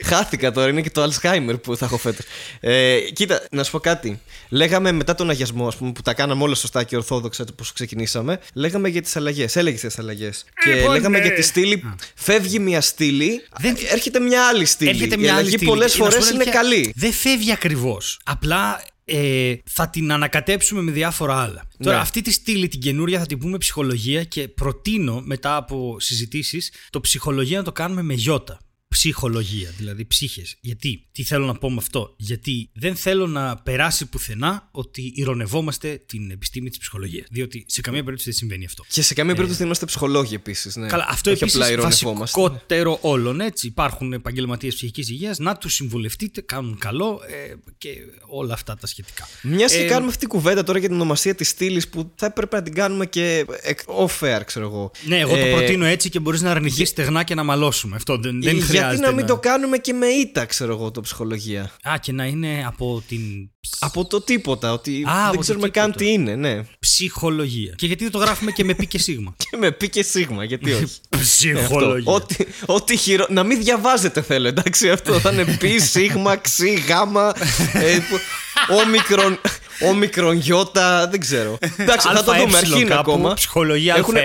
Χάθηκα 0.04 0.52
τώρα, 0.52 0.70
είναι 0.70 0.82
και 0.82 0.90
το 0.90 1.04
Alzheimer 1.04 1.62
που 1.64 1.76
θα 1.78 1.86
έχω 1.86 1.98
φέτος. 1.98 2.26
Ε, 2.60 3.00
κοίτα, 3.14 3.46
να 3.52 3.64
σου 3.64 3.72
πω 3.72 3.80
κάτι. 3.80 4.22
Λέγαμε 4.50 4.92
μετά 4.92 5.16
τον 5.16 5.30
αγιασμό, 5.30 5.68
ας 5.68 5.76
πούμε, 5.76 5.92
που 5.92 6.02
τα 6.02 6.14
κάναμε 6.14 6.44
όλα 6.44 6.56
σωστά 6.56 6.84
και 6.84 6.96
ορθόδοξα 6.96 7.46
πώς 7.56 7.74
ξεκινήσαμε, 7.74 8.40
λέγαμε 8.54 8.90
για 8.90 9.02
τις 9.02 9.16
αλλαγές. 9.16 9.56
Έλεγες 9.56 9.80
τις 9.82 10.00
αλλαγές. 10.00 10.46
Και 10.64 10.74
Λοιπόν, 10.74 10.92
λέγαμε 10.92 11.18
ναι. 11.20 11.26
για 11.26 11.36
τη 11.36 11.42
στήλη. 11.42 11.94
Φεύγει 12.16 12.60
μια 12.60 12.82
στήλη, 12.82 13.44
Δεν- 13.60 13.78
έρχεται 13.92 14.20
μια 14.20 14.48
άλλη 14.48 14.66
στήλη. 14.66 14.90
Έρχεται 14.90 15.16
Η 15.16 15.18
μια 15.18 15.30
άλλη 15.30 15.40
αλλαγή 15.40 15.56
στήλη. 15.56 15.70
πολλές 15.70 15.94
Και 15.94 15.98
να 16.04 16.06
σου 16.06 16.12
φορές 16.12 16.30
πω 16.30 16.36
είναι 16.36 16.44
αλήθεια, 16.44 16.62
καλή. 16.62 16.94
Δεν 16.96 17.14
φεύγει 17.14 17.52
ακριβώς. 17.52 18.20
Απλά 18.24 18.82
ε, 19.10 19.56
θα 19.66 19.90
την 19.90 20.12
ανακατέψουμε 20.12 20.82
με 20.82 20.92
διάφορα 20.92 21.42
άλλα. 21.42 21.68
Τώρα, 21.84 21.96
Ναι. 21.96 22.02
αυτή 22.02 22.22
τη 22.22 22.32
στήλη, 22.32 22.68
την 22.68 22.80
καινούρια, 22.80 23.20
θα 23.20 23.26
την 23.26 23.38
πούμε 23.38 23.58
ψυχολογία 23.58 24.24
και 24.24 24.48
προτείνω 24.48 25.22
μετά 25.26 25.56
από 25.56 25.96
συζητήσεις 26.00 26.72
το 26.90 27.00
ψυχολογία 27.02 27.58
να 27.58 27.64
το 27.64 27.72
κάνουμε 27.72 28.02
με 28.02 28.14
γιώτα. 28.14 28.60
Ψυχολογία, 28.90 29.74
δηλαδή 29.78 30.06
ψύχες. 30.06 30.58
Γιατί, 30.62 31.08
τι 31.12 31.24
θέλω 31.24 31.46
να 31.46 31.54
πω 31.54 31.70
με 31.70 31.78
αυτό, 31.80 32.14
Γιατί 32.18 32.70
δεν 32.74 32.96
θέλω 32.96 33.28
να 33.28 33.58
περάσει 33.58 34.06
πουθενά 34.06 34.70
ότι 34.72 35.12
ηρωνευόμαστε 35.16 36.02
την 36.06 36.32
επιστήμη 36.32 36.70
της 36.70 36.78
ψυχολογίας. 36.80 37.28
Διότι 37.32 37.66
σε 37.68 37.82
καμία 37.82 38.04
περίπτωση 38.04 38.30
δεν 38.30 38.38
συμβαίνει 38.38 38.66
αυτό. 38.66 38.84
Και 38.88 39.02
σε 39.02 39.14
καμία 39.14 39.34
περίπτωση 39.34 39.58
δεν 39.58 39.66
είμαστε 39.66 39.86
ψυχολόγοι 39.86 40.36
επίσης. 40.36 40.76
Ναι. 40.76 40.88
Καλά, 40.88 41.06
αυτό 41.10 41.30
επίσης 41.30 41.70
είναι 41.70 41.82
βασικότερο 42.14 42.98
όλων. 43.02 43.42
Έτσι. 43.42 43.68
Υπάρχουν 43.68 44.14
επαγγελματίες 44.14 44.76
ψυχικής 44.76 45.10
υγείας, 45.10 45.38
να 45.40 45.58
τους 45.58 45.74
συμβουλευτείτε, 45.74 46.42
κάνουν 46.42 46.78
καλό 46.78 47.22
ε, 47.28 47.54
και 47.78 47.90
όλα 48.28 48.54
αυτά 48.54 48.76
τα 48.76 48.88
σχετικά. 48.88 49.28
Μιας 49.42 49.72
και 49.72 49.78
ε, 49.78 49.88
κάνουμε 49.88 50.08
αυτή 50.08 50.20
την 50.20 50.30
κουβέντα 50.30 50.64
τώρα 50.64 50.80
για 50.80 50.88
την 50.88 50.98
ονομασία 50.98 51.36
της 51.36 51.50
στήλης 51.50 51.88
που 51.88 52.12
θα 52.16 52.26
έπρεπε 52.26 52.56
να 52.56 52.64
την 52.64 52.74
κάνουμε 52.74 53.06
και 53.06 53.46
off-air, 53.86 54.42
ξέρω 54.46 54.66
εγώ. 54.66 54.92
Ναι, 55.06 55.18
εγώ 55.20 55.36
το 55.36 55.46
ε, 55.46 55.52
προτείνω 55.52 55.86
έτσι 55.86 56.10
και 56.10 56.20
μπορείς 56.20 56.42
να 56.42 56.52
αρνηθείς 56.52 56.90
στεγνά 56.90 57.24
και 57.24 57.36
να 57.36 57.44
μαλώσουμε. 57.44 57.96
Αυτό 57.96 58.18
δεν, 58.18 58.42
δεν 58.42 58.62
χρειάζεται. 58.62 58.79
Γιατί 58.80 59.02
να 59.02 59.12
μην 59.12 59.26
το 59.26 59.38
κάνουμε 59.38 59.78
και 59.78 59.94
με 59.94 60.08
ήττα, 60.08 60.46
ξέρω 60.46 60.74
εγώ, 60.74 60.92
το 60.92 61.02
ψυχολογία. 61.02 61.72
Α, 61.90 61.98
και 62.02 62.12
να 62.12 62.26
είναι 62.26 62.64
από 62.68 63.04
την. 63.08 63.22
Από 63.80 64.06
το 64.06 64.22
τίποτα, 64.22 64.72
ότι 64.74 65.04
Α, 65.10 65.30
δεν 65.32 65.40
ξέρουμε 65.40 65.70
καν 65.70 65.92
τι 65.92 66.12
είναι, 66.12 66.36
ναι. 66.36 66.64
Ψυχολογία. 66.80 67.74
Και 67.78 67.86
γιατί 67.86 68.04
δεν 68.04 68.12
το 68.12 68.18
γράφουμε 68.18 68.52
και 68.52 68.64
με 68.64 68.74
πι 68.74 68.88
και 68.88 69.00
σίγμα; 69.00 69.36
και 69.50 69.58
με 69.58 69.72
πι 69.72 69.90
και 69.90 70.04
σίγμα, 70.04 70.44
γιατί 70.44 70.72
όχι. 70.74 71.00
Ψυχολογία. 71.10 72.14
ό,τι, 72.14 72.36
ό,τι 72.66 72.98
χειρο... 72.98 73.26
Να 73.30 73.44
μην 73.44 73.60
διαβάζετε 73.60 74.22
θέλω, 74.22 74.48
εντάξει, 74.48 74.90
αυτό 74.90 75.20
θα 75.20 75.32
είναι 75.32 75.58
πι, 75.58 75.80
σίγμα, 75.80 76.36
ξι, 76.36 76.84
γάμα, 76.88 77.34
ε, 77.74 78.00
όμικρον, 78.68 79.40
όμικρον, 79.80 80.36
γιώτα, 80.36 81.08
δεν 81.08 81.20
ξέρω. 81.20 81.58
Εντάξει, 81.78 82.08
θα 82.14 82.24
το 82.24 82.34
δούμε, 82.34 82.58
αρχή 82.58 82.82
είναι 82.82 82.98
ακόμα. 83.00 83.34
Ψυχολογία 83.34 83.96
Έχουν... 83.98 84.16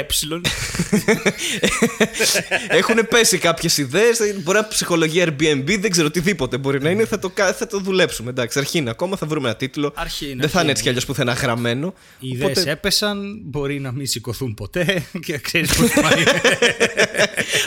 Έχουν 2.69 3.07
πέσει 3.11 3.38
κάποιες 3.38 3.79
ιδέες, 3.79 4.19
μπορεί 4.43 4.59
να 4.59 4.69
ψυχολογία 4.69 5.25
Airbnb, 5.25 5.79
δεν 5.81 5.91
ξέρω, 5.91 6.07
οτιδήποτε 6.07 6.57
μπορεί 6.57 6.83
να 6.83 6.91
είναι, 6.91 7.05
θα 7.05 7.19
το, 7.19 7.33
θα 7.59 7.67
το 7.67 7.79
δουλέψουμε. 7.79 8.31
Εντάξει, 8.31 8.59
αρχή 8.59 8.79
είναι 8.79 8.91
ακόμα, 8.91 9.17
θα 9.17 9.26
βρούμε 9.26 9.49
ένα 9.49 9.57
τίτλο. 9.57 9.93
Αρχή 9.95 10.35
δεν 10.38 10.49
θα 10.49 10.61
είναι 10.61 10.71
έτσι 10.71 10.83
κι 10.83 10.88
αλλιώς 10.88 11.05
πουθενά 11.05 11.33
γραμμένο. 11.33 11.95
Οι 12.19 12.29
ιδέες 12.29 12.67
έπεσαν, 12.67 13.41
μπορεί 13.45 13.81
να 13.81 13.93
μην 13.93 14.07
σηκωθούν 14.07 14.55
ποτέ 14.55 15.05
και 15.26 15.38
ξέρεις 15.38 15.75
πώς 15.75 15.91
πάει. 16.03 16.25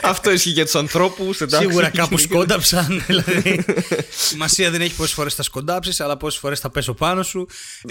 Αυτό 0.01 0.31
ισχύει 0.31 0.49
για 0.49 0.63
τους 0.63 0.75
ανθρώπους. 0.75 1.41
Σίγουρα 1.47 1.89
κάπου 1.89 2.17
σκόνταψαν. 2.17 3.03
Δηλαδή, 3.07 3.65
σημασία 4.09 4.71
δεν 4.71 4.81
έχει 4.81 4.95
πόσες 4.95 5.13
φορές 5.13 5.33
θα 5.33 5.43
σκοντάψεις, 5.43 5.99
αλλά 5.99 6.17
πόσες 6.17 6.39
φορές 6.39 6.56
θα 6.59 6.69
πέσω 6.69 6.93
πάνω 6.93 7.23
σου. 7.23 7.47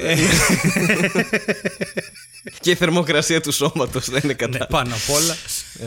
και 2.61 2.70
η 2.70 2.75
θερμοκρασία 2.75 3.40
του 3.40 3.52
σώματος 3.52 4.11
δεν 4.11 4.20
είναι 4.25 4.35
κατά. 4.35 4.58
Ναι, 4.58 4.66
πάνω 4.66 4.94
απ' 4.94 5.14
όλα. 5.14 5.37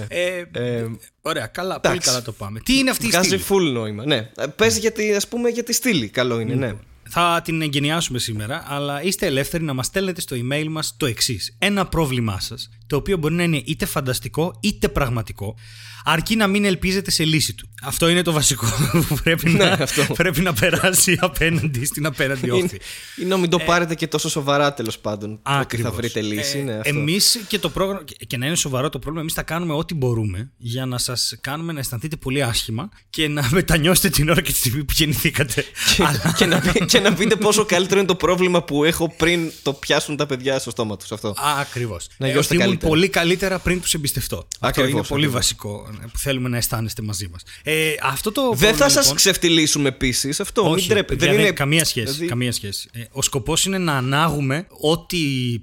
Ε, 0.07 0.43
ε, 0.51 0.85
ωραία, 1.21 1.47
καλά, 1.47 1.79
πολύ 1.79 1.97
καλά 1.97 2.21
το 2.21 2.31
πάμε. 2.31 2.59
Τι 2.59 2.77
είναι 2.77 2.89
αυτή 2.89 3.07
η 3.07 3.11
στήλη; 3.11 3.27
Βγάζει 3.27 3.43
full 3.49 3.73
νόημα. 3.73 4.05
Ναι. 4.05 4.29
Παίζει 4.55 4.79
για 4.79 4.91
τη, 4.91 5.15
ας 5.15 5.27
πούμε, 5.27 5.49
για 5.49 5.63
τη 5.63 5.73
στήλη. 5.73 6.07
Καλό 6.07 6.39
είναι, 6.39 6.55
ναι. 6.55 6.73
Θα 7.11 7.41
την 7.43 7.61
εγκαινιάσουμε 7.61 8.19
σήμερα, 8.19 8.65
αλλά 8.67 9.03
είστε 9.03 9.25
ελεύθεροι 9.25 9.63
να 9.63 9.73
μας 9.73 9.85
στέλνετε 9.85 10.21
στο 10.21 10.35
email 10.39 10.65
μας 10.69 10.93
το 10.97 11.05
εξής. 11.05 11.55
Ένα 11.59 11.85
πρόβλημά 11.85 12.39
σας, 12.39 12.69
το 12.89 12.95
οποίο 12.95 13.17
μπορεί 13.17 13.33
να 13.33 13.43
είναι 13.43 13.61
είτε 13.65 13.85
φανταστικό 13.85 14.57
είτε 14.59 14.87
πραγματικό, 14.87 15.55
αρκεί 16.03 16.35
να 16.35 16.47
μην 16.47 16.65
ελπίζετε 16.65 17.11
σε 17.11 17.23
λύση 17.25 17.53
του. 17.53 17.69
Αυτό 17.83 18.09
είναι 18.09 18.21
το 18.21 18.31
βασικό 18.31 18.65
που 19.07 19.17
πρέπει, 19.23 19.49
ναι, 19.49 19.65
να, 19.65 20.15
πρέπει 20.15 20.41
να 20.41 20.53
περάσει 20.53 21.17
απέναντι 21.21 21.85
στην 21.85 22.05
απέναντι 22.05 22.49
όχθη. 22.49 22.79
Ή 23.15 23.25
να 23.25 23.37
μην 23.37 23.49
το 23.49 23.57
ε, 23.61 23.63
πάρετε 23.65 23.95
και 23.95 24.07
τόσο 24.07 24.29
σοβαρά 24.29 24.73
τέλος 24.73 24.99
πάντων. 24.99 25.39
Ότι 25.61 25.77
θα 25.77 25.91
βρείτε 25.91 26.21
λύση. 26.21 26.57
Ε, 26.57 26.61
ναι, 26.61 26.79
εμείς 26.83 27.39
και 27.47 27.59
το 27.59 27.69
πρόγραμμα, 27.69 28.03
και 28.27 28.37
να 28.37 28.45
είναι 28.45 28.55
σοβαρό 28.55 28.89
το 28.89 28.99
πρόβλημα, 28.99 29.21
εμείς 29.21 29.33
θα 29.33 29.43
κάνουμε 29.43 29.73
ό,τι 29.73 29.93
μπορούμε 29.93 30.51
για 30.57 30.85
να 30.85 30.97
σας 30.97 31.37
κάνουμε 31.41 31.73
να 31.73 31.79
αισθανθείτε 31.79 32.15
πολύ 32.15 32.43
άσχημα 32.43 32.89
και 33.09 33.27
να 33.27 33.49
μετανιώσετε 33.51 34.09
την 34.09 34.29
ώρα 34.29 34.41
και 34.41 34.51
τη 34.51 34.57
στιγμή 34.57 34.83
που 34.83 34.93
γεννηθήκατε. 34.95 35.65
Και, 35.95 36.03
Αλλά... 36.03 36.33
και, 36.37 36.45
να, 36.45 36.59
και 36.85 36.99
να 36.99 37.13
πείτε 37.13 37.35
πόσο 37.35 37.65
καλύτερο 37.65 37.99
είναι 37.99 38.07
το 38.07 38.15
πρόβλημα 38.15 38.63
που 38.63 38.83
έχω 38.83 39.13
πριν 39.17 39.51
το 39.63 39.73
πιάσουν 39.73 40.15
τα 40.15 40.25
παιδιά 40.25 40.59
στο 40.59 40.69
στόμα 40.69 40.97
τους. 40.97 41.11
Αυτό. 41.11 41.33
Ακριβώς. 41.59 42.07
Να 42.17 42.27
ε, 42.27 42.39
ήμουν 42.51 42.78
πολύ 42.87 43.09
καλύτερα 43.09 43.59
πριν 43.59 43.81
τους 43.81 43.93
εμπιστευτώ. 43.93 44.47
Αυτό 44.59 44.85
είναι 44.85 45.03
πολύ 45.03 45.27
βασικό 45.27 45.89
που 46.11 46.17
θέλουμε 46.19 46.49
να 46.49 46.57
αισθάνεστε 46.57 47.01
μαζί 47.01 47.27
μας. 47.31 47.41
Ε, 47.63 47.93
αυτό 48.03 48.31
το 48.31 48.53
δεν 48.55 48.75
θα 48.75 48.87
λοιπόν, 48.87 49.03
σα 49.03 49.13
ξεφτυλίσουμε 49.13 49.89
επίσης. 49.89 50.39
Αυτό 50.39 50.61
όχι, 50.61 50.79
μην 50.79 50.89
τρέπετε. 50.89 51.25
Δεν 51.25 51.39
είναι... 51.39 51.51
Καμία 51.51 51.85
σχέση. 51.85 52.05
Δηλαδή... 52.05 52.25
Καμία 52.25 52.51
σχέση. 52.51 52.89
Ε, 52.93 53.01
ο 53.11 53.21
σκοπός 53.21 53.65
είναι 53.65 53.77
να 53.77 53.93
ανάγουμε 53.93 54.67
ό,τι 54.81 55.17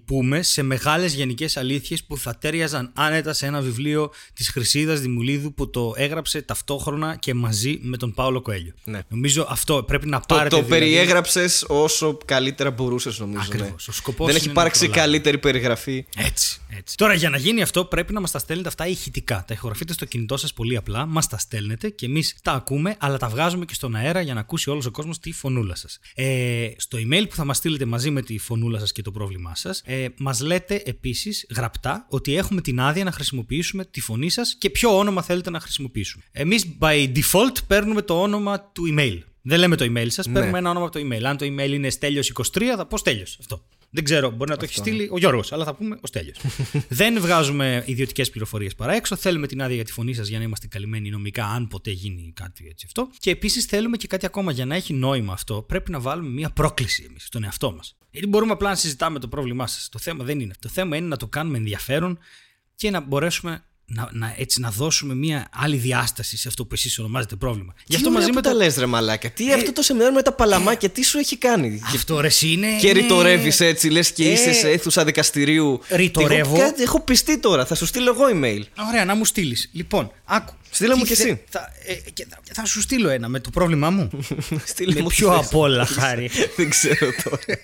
πούμε 0.05 0.43
σε 0.43 0.63
μεγάλες 0.63 1.15
γενικές 1.15 1.57
αλήθειες 1.57 2.05
που 2.05 2.19
θα 2.19 2.37
τέριαζαν 2.39 2.91
άνετα 2.95 3.33
σε 3.33 3.47
ένα 3.47 3.61
βιβλίο 3.61 4.11
της 4.35 4.49
Χρυσίδας 4.49 5.01
Δημουλίδου 5.01 5.55
που 5.55 5.71
το 5.71 5.93
έγραψε 5.97 6.43
ταυτόχρονα 6.43 7.17
και 7.17 7.35
μαζί 7.35 7.79
με 7.83 7.97
τον 7.97 8.15
Πάολο 8.15 8.41
Κοέλιο. 8.43 8.73
Ναι. 8.85 9.01
Νομίζω 9.09 9.47
αυτό 9.51 9.83
πρέπει 9.87 10.07
να 10.07 10.21
πάρετε. 10.21 10.49
Το, 10.49 10.57
το 10.57 10.63
δηλαδή... 10.63 10.85
περιέγραψες 10.85 11.65
όσο 11.69 12.19
καλύτερα 12.25 12.71
μπορούσες, 12.71 13.19
νομίζω. 13.19 13.41
Ακριβώς. 13.47 13.89
Ναι. 14.07 14.27
Δεν 14.27 14.37
έχει 14.37 14.49
υπάρξει 14.49 14.89
καλύτερη 14.89 15.39
περιγραφή. 15.39 16.07
Έτσι, 16.17 16.61
έτσι. 16.77 16.95
Τώρα 17.07 17.19
για 17.19 17.31
να 17.31 17.37
γίνει 17.37 17.63
αυτό 17.63 17.85
πρέπει 17.85 18.13
να 18.13 18.21
μας 18.21 18.31
τα 18.31 18.39
στέλνετε 18.39 18.69
αυτά 18.69 18.87
ηχητικά. 18.87 19.45
Τα 19.47 19.55
ηχογραφείτε 19.55 19.93
στο 19.93 20.05
κινητό 20.05 20.37
σας 20.37 20.53
πολύ 20.53 20.77
απλά, 20.77 21.07
μας 21.07 21.27
τα 21.27 21.39
στέλνετε 21.39 21.91
και 21.91 22.07
εμείς 22.07 22.37
τα 22.43 22.53
ακούμε, 22.53 22.97
αλλά 22.99 23.19
τα 23.19 23.29
βγάζουμε 23.29 23.65
και 23.65 23.75
στον 23.75 23.95
αέρα 23.95 24.21
για 24.21 24.35
να 24.35 24.41
ακούσει 24.41 24.71
όλος 24.71 24.87
ο 24.87 24.91
κόσμος 24.91 25.19
τη 25.19 25.33
φωνούλα 25.33 25.75
σας. 25.75 25.99
Ε, 26.15 26.69
στο 26.77 26.99
email 26.99 27.29
που 27.29 27.35
θα 27.35 27.45
μας 27.45 27.57
στείλετε 27.57 27.85
μαζί 27.85 28.11
με 28.11 28.23
τη 28.23 28.39
φωνούλα 28.39 28.79
σας 28.79 28.93
και 28.93 29.03
το 29.03 29.11
πρόβλημά 29.11 29.55
σας, 29.55 29.83
ε, 29.85 30.07
μας 30.19 30.41
λέτε 30.41 30.83
επίσης 30.85 31.47
γραπτά 31.57 32.07
ότι 32.11 32.37
έχουμε 32.37 32.61
την 32.61 32.81
άδεια 32.81 33.05
να 33.05 33.13
χρησιμοποιήσουμε 33.13 33.85
τη 33.85 34.01
φωνή 34.01 34.31
σας 34.31 34.57
και 34.59 34.71
ποιο 34.71 34.99
όνομα 34.99 35.23
θέλετε 35.23 35.51
να 35.51 35.61
χρησιμοποιήσουμε. 35.61 36.25
Εμείς 36.33 36.77
by 36.81 37.13
default 37.15 37.57
παίρνουμε 37.67 38.03
το 38.03 38.23
όνομα 38.23 38.61
του 38.61 38.95
email. 38.97 39.19
Δεν 39.43 39.59
λέμε 39.59 39.77
το 39.77 39.85
email 39.85 40.07
σας, 40.09 40.27
ναι. 40.27 40.33
παίρνουμε 40.33 40.59
ένα 40.59 40.71
όνομα 40.71 40.87
από 40.87 40.99
το 40.99 41.07
email. 41.07 41.23
Αν 41.23 41.37
το 41.37 41.47
email 41.47 41.71
είναι 41.71 41.89
στέλιο23, 42.01 42.63
θα 42.77 42.87
πω 42.87 42.97
στέλιος; 42.97 43.37
Αυτό. 43.41 43.63
Δεν 43.91 44.05
ξέρω, 44.05 44.31
μπορεί 44.31 44.51
να 44.51 44.57
το 44.57 44.65
έχει 44.65 44.75
στείλει 44.75 45.09
ο 45.13 45.19
Γιώργος, 45.19 45.53
αλλά 45.53 45.65
θα 45.65 45.75
πούμε 45.75 45.99
ο 46.01 46.07
Στέλιος. 46.07 46.39
δεν 46.89 47.21
βγάζουμε 47.21 47.83
ιδιωτικές 47.87 48.31
πληροφορίες 48.31 48.75
παρά 48.75 48.95
έξω. 48.95 49.17
Θέλουμε 49.17 49.47
την 49.47 49.63
άδεια 49.63 49.75
για 49.75 49.85
τη 49.85 49.93
φωνή 49.93 50.15
σας 50.15 50.29
για 50.29 50.39
να 50.39 50.45
είμαστε 50.45 50.67
καλυμμένοι 50.67 51.11
νομικά, 51.11 51.47
αν 51.47 51.69
ποτέ 51.69 51.91
γίνει 51.91 52.33
κάτι 52.35 52.67
έτσι 52.71 52.85
αυτό. 52.87 53.11
Και 53.19 53.31
επίσης 53.31 53.65
θέλουμε 53.65 53.97
και 53.97 54.07
κάτι 54.07 54.27
ακόμα. 54.27 54.53
Για 54.53 54.67
να 54.67 54.75
έχει 54.75 54.93
νόημα 54.93 55.33
αυτό, 55.33 55.63
πρέπει 55.63 55.91
να 55.91 56.01
βάλουμε 56.01 56.29
μια 56.29 56.51
πρόκληση 56.51 57.07
εμείς 57.09 57.27
στον 57.27 57.45
εαυτό 57.45 57.73
μας. 57.73 57.97
Γιατί 58.11 58.27
μπορούμε 58.27 58.53
απλά 58.53 58.69
να 58.69 58.75
συζητάμε 58.75 59.19
το 59.19 59.29
πρόβλημά 59.29 59.67
σας. 59.67 59.89
Το 59.89 59.99
θέμα 59.99 60.25
δεν 60.25 60.41
είναι 60.41 60.51
αυτό. 60.51 60.69
Το 60.69 60.75
θέμα 60.75 60.97
είναι 60.97 61.07
να 61.07 61.17
το 61.17 61.27
κάνουμε 61.27 61.59
ενδιαφέρον 61.59 62.19
και 62.75 62.91
να 62.91 63.01
μπορέσουμε 63.01 63.65
να, 63.87 64.09
να, 64.13 64.35
έτσι, 64.39 64.61
να 64.61 64.71
δώσουμε 64.71 65.15
μια 65.15 65.49
άλλη 65.53 65.77
διάσταση 65.77 66.37
σε 66.37 66.49
αυτό 66.49 66.65
που 66.65 66.75
εσείς 66.75 66.99
ονομάζετε 66.99 67.37
πρόβλημα. 67.37 67.73
Τι 67.73 67.83
Γι' 67.87 67.97
αυτό 67.97 68.11
μαζί 68.11 68.33
με 68.33 68.43
τα 68.43 68.55
λες, 68.55 68.77
ρε 68.77 68.87
Μαλάκα. 68.87 69.31
Τι 69.31 69.51
ε, 69.51 69.55
αυτό 69.55 69.73
το 69.73 69.83
σεμινάριο 69.83 70.15
με 70.15 70.23
τα 70.23 70.33
παλαμάκια, 70.33 70.89
τι 70.89 71.05
σου 71.05 71.19
έχει 71.19 71.37
κάνει; 71.37 71.81
Αυτό 71.95 72.21
ρε 72.21 72.29
είναι. 72.41 72.67
Και 72.81 72.89
είναι... 72.89 73.01
ρητορεύεις 73.01 73.61
έτσι, 73.61 73.89
λες 73.89 74.13
και 74.13 74.29
ε, 74.29 74.33
είσαι 74.33 74.53
σε 74.53 74.71
αίθουσα 74.71 75.05
δικαστηρίου. 75.05 75.81
Ρητορεύω. 75.91 76.57
Έχω, 76.57 76.75
έχω 76.77 77.01
πιστεί 77.01 77.39
τώρα, 77.39 77.67
θα 77.67 77.75
σου 77.75 77.87
στείλω 77.87 78.11
εγώ 78.11 78.25
email. 78.33 78.63
Ωραία, 78.89 79.05
να 79.05 79.15
μου 79.15 79.25
στείλεις. 79.25 79.69
Λοιπόν, 79.73 80.13
άκου. 80.25 80.55
Στείλε 80.71 80.95
μου 80.95 81.05
και 81.05 81.13
εσύ. 81.13 81.43
Θα, 81.49 81.73
ε, 81.87 81.95
θα, 82.29 82.39
θα, 82.53 82.65
σου 82.65 82.81
στείλω 82.81 83.09
ένα 83.09 83.29
με 83.29 83.41
το 83.41 83.51
πρόβλημά 83.51 83.91
μου. 83.91 84.11
Στείλε 84.65 84.95
με 84.95 85.01
μου 85.01 85.09
πιο 85.09 85.35
απ' 85.35 85.55
όλα, 85.55 85.87
χάρη. 85.87 86.31
Δεν 86.57 86.71
ξέρω 86.71 87.11
τώρα. 87.25 87.61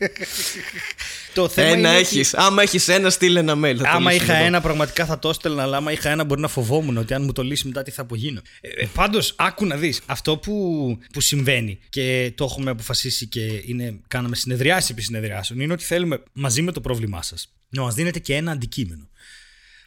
το 1.35 1.49
θέμα 1.49 1.69
ένα 1.69 1.89
έχει. 1.89 2.21
Ότι... 2.21 2.31
Άμα 2.33 2.63
έχεις 2.63 2.89
ένα, 2.89 3.11
στείλε 3.11 3.41
ένα 3.41 3.55
mail. 3.65 3.77
Θα 3.77 3.91
άμα 3.91 4.13
είχα 4.13 4.35
εδώ. 4.35 4.45
ένα, 4.45 4.61
πραγματικά 4.61 5.07
θα 5.07 5.19
το 5.19 5.29
έστελνα. 5.29 5.63
Αλλά 5.63 5.77
άμα 5.77 5.93
είχα 5.93 6.11
ένα, 6.11 6.25
μπορεί 6.25 6.41
να 6.41 6.49
φοβόμουν 6.49 6.97
ότι 6.97 7.15
αν 7.15 7.23
μου 7.25 7.33
το 7.33 7.43
λύσει 7.43 7.67
μετά 7.67 7.83
τι 7.83 7.91
θα 7.91 8.03
απογίνω. 8.03 8.41
Ε, 8.61 8.69
ε 8.69 8.89
Πάντως, 8.95 9.35
άκου 9.37 9.67
να 9.67 9.77
δεις. 9.77 10.01
Αυτό 10.07 10.37
που, 10.37 10.99
που 11.13 11.21
συμβαίνει 11.21 11.79
και 11.89 12.33
το 12.35 12.45
έχουμε 12.45 12.71
αποφασίσει 12.71 13.27
και 13.27 13.63
είναι, 13.67 14.01
κάναμε 14.09 14.37
συνεδριάσεις 14.37 14.91
επί 14.91 15.03
συνεδριάσεων 15.03 15.61
είναι 15.61 15.73
ότι 15.73 15.85
θέλουμε 15.85 16.23
μαζί 16.33 16.63
με 16.63 16.73
το 16.73 16.81
πρόβλημά 16.81 17.23
σας 17.23 17.53
να 17.73 17.83
μας 17.83 17.95
δίνετε 17.95 18.19
και 18.19 18.35
ένα 18.35 18.51
αντικείμενο. 18.51 19.09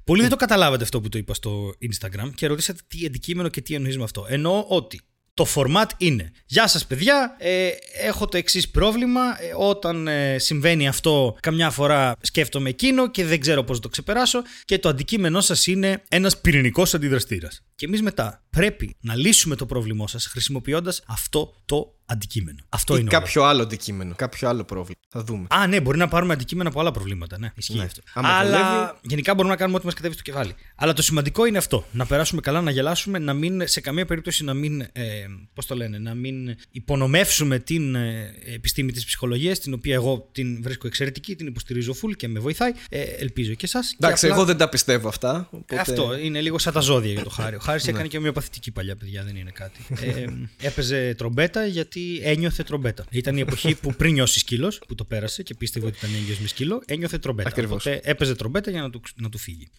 Πολλοί 0.06 0.22
δεν 0.22 0.30
το 0.30 0.36
καταλάβατε 0.36 0.84
αυτό 0.84 1.02
που 1.02 1.10
το 1.10 1.18
είπα 1.18 1.34
στο 1.34 1.74
Instagram 1.82 2.32
και 2.36 2.48
ρωτήσατε 2.48 2.80
τι 2.88 3.06
αντικείμενο 3.06 3.50
και 3.50 3.62
τι 3.62 3.74
εννοείς 3.74 3.98
με 3.98 4.04
αυτό. 4.04 4.26
Εννοώ 4.30 4.66
ότι 4.68 5.02
το 5.34 5.46
format 5.56 5.86
είναι 5.98 6.32
Γεια 6.46 6.68
σας 6.68 6.86
παιδιά, 6.86 7.36
ε, 7.40 7.70
έχω 8.02 8.28
το 8.28 8.38
εξής 8.38 8.70
πρόβλημα 8.70 9.22
ε, 9.22 9.54
Όταν 9.58 10.08
ε, 10.08 10.38
συμβαίνει 10.38 10.88
αυτό 10.88 11.38
καμιά 11.40 11.70
φορά 11.70 12.16
σκέφτομαι 12.22 12.70
εκείνο 12.70 13.12
και 13.12 13.26
δεν 13.26 13.40
ξέρω 13.40 13.64
πώς 13.64 13.80
το 13.80 13.90
ξεπεράσω 13.90 14.42
Και 14.66 14.80
το 14.80 14.90
αντικείμενό 14.90 15.42
σας 15.42 15.68
είναι 15.68 16.04
ένας 16.10 16.42
πυρηνικός 16.42 16.94
αντιδραστήρας 16.94 17.62
Και 17.76 17.86
εμείς 17.86 18.02
μετά 18.02 18.44
πρέπει 18.50 18.96
να 19.02 19.16
λύσουμε 19.16 19.56
το 19.56 19.66
πρόβλημό 19.66 20.08
σας 20.08 20.26
χρησιμοποιώντας 20.26 21.04
αυτό 21.08 21.62
το 21.66 21.95
αντικείμενο. 22.06 22.58
Αυτό 22.70 22.96
ή 22.96 22.98
είναι 23.02 23.10
κάποιο 23.10 23.42
όλο. 23.42 23.50
άλλο 23.50 23.62
αντικείμενο, 23.62 24.14
κάποιο 24.16 24.50
άλλο 24.50 24.64
πρόβλημα. 24.64 25.00
Θα 25.10 25.24
δούμε. 25.24 25.48
Α, 25.50 25.68
ναι, 25.68 25.82
μπορεί 25.82 25.98
να 25.98 26.08
πάρουμε 26.08 26.34
αντικείμενα 26.34 26.70
από 26.70 26.80
άλλα 26.80 26.92
προβλήματα. 26.92 27.40
Ναι, 27.40 27.52
ισχύει 27.56 27.78
ναι. 27.78 27.84
αυτό. 27.84 28.02
Αλλά 28.14 29.00
γενικά 29.02 29.34
μπορούμε 29.34 29.54
να 29.54 29.60
κάνουμε 29.60 29.78
ό,τι 29.78 29.86
μας 29.86 29.96
κατέβει 29.96 30.14
στο 30.14 30.24
κεφάλι. 30.24 30.56
Αλλά 30.76 30.94
το 30.94 31.02
σημαντικό 31.02 31.46
είναι 31.46 31.58
αυτό. 31.58 31.86
Να 31.92 32.06
περάσουμε 32.06 32.42
καλά, 32.42 32.62
να 32.62 32.72
γελάσουμε, 32.72 33.20
να 33.20 33.34
μην, 33.34 33.68
σε 33.68 33.82
καμία 33.82 34.06
περίπτωση 34.06 34.44
να 34.44 34.54
μην. 34.54 34.82
Ε, 34.82 35.26
Πώς 35.54 35.66
το 35.66 35.76
λένε, 35.76 35.98
να 35.98 36.14
μην 36.14 36.56
υπονομεύσουμε 36.72 37.60
την 37.60 37.96
ε, 37.96 38.34
επιστήμη 38.54 38.92
της 38.92 39.06
ψυχολογίας, 39.06 39.60
την 39.60 39.74
οποία 39.74 39.94
εγώ 39.94 40.30
την 40.32 40.62
βρίσκω 40.62 40.88
εξαιρετική, 40.88 41.36
την 41.36 41.48
υποστηρίζω 41.48 41.96
full 42.02 42.16
και 42.16 42.28
με 42.28 42.40
βοηθάει. 42.40 42.72
Ε, 42.90 43.02
ελπίζω 43.02 43.54
και 43.54 43.66
εσάς. 43.66 43.96
Εντάξει, 44.00 44.26
απλά... 44.26 44.38
εγώ 44.38 44.46
δεν 44.46 44.58
τα 44.58 44.70
πιστεύω 44.70 45.08
αυτά. 45.08 45.48
Οπότε... 45.52 45.80
Αυτό 45.80 46.18
είναι 46.18 46.42
λίγο 46.42 46.58
σαν 46.58 46.74
τα 46.74 46.80
ζώδια 46.80 47.12
για 47.12 47.24
το 47.24 47.30
χάρη. 47.30 47.56
Ο 47.56 47.60
Χάρης 47.60 47.86
ναι. 47.86 47.92
έκανε 47.92 48.08
και 48.08 48.32
παθητική 48.32 48.72
παλιά, 48.72 48.96
παιδιά, 48.96 49.24
δεν 49.24 49.36
είναι 49.36 49.52
κάτι. 49.52 49.80
ε, 50.02 50.26
έπαιζε 50.68 51.14
τρομπέτα 51.18 51.66
γιατί 51.66 51.95
ένιωθε 52.24 52.64
τρομπέτα. 52.64 53.06
Ήταν 53.12 53.38
η 53.38 53.40
εποχή 53.40 53.76
που 53.76 53.94
πριν 53.94 54.14
νιώσεις 54.14 54.42
σκύλος, 54.42 54.82
που 54.88 54.96
το 54.96 55.04
πέρασε 55.04 55.44
και 55.44 55.54
πίστευε 55.54 55.86
ότι 55.86 55.98
ήταν 55.98 56.16
έγκυος 56.16 56.40
με 56.40 56.48
σκύλο, 56.48 56.82
ένιωθε 56.86 57.18
τρομπέτα. 57.18 57.50
Ακριβώς. 57.50 57.86
Οπότε 57.86 58.02
έπαιζε 58.04 58.36
τρομπέτα 58.36 58.72
για 58.72 58.82
να 58.82 58.90
του, 58.90 59.02
να 59.16 59.30
του 59.30 59.38
φύγει. 59.38 59.70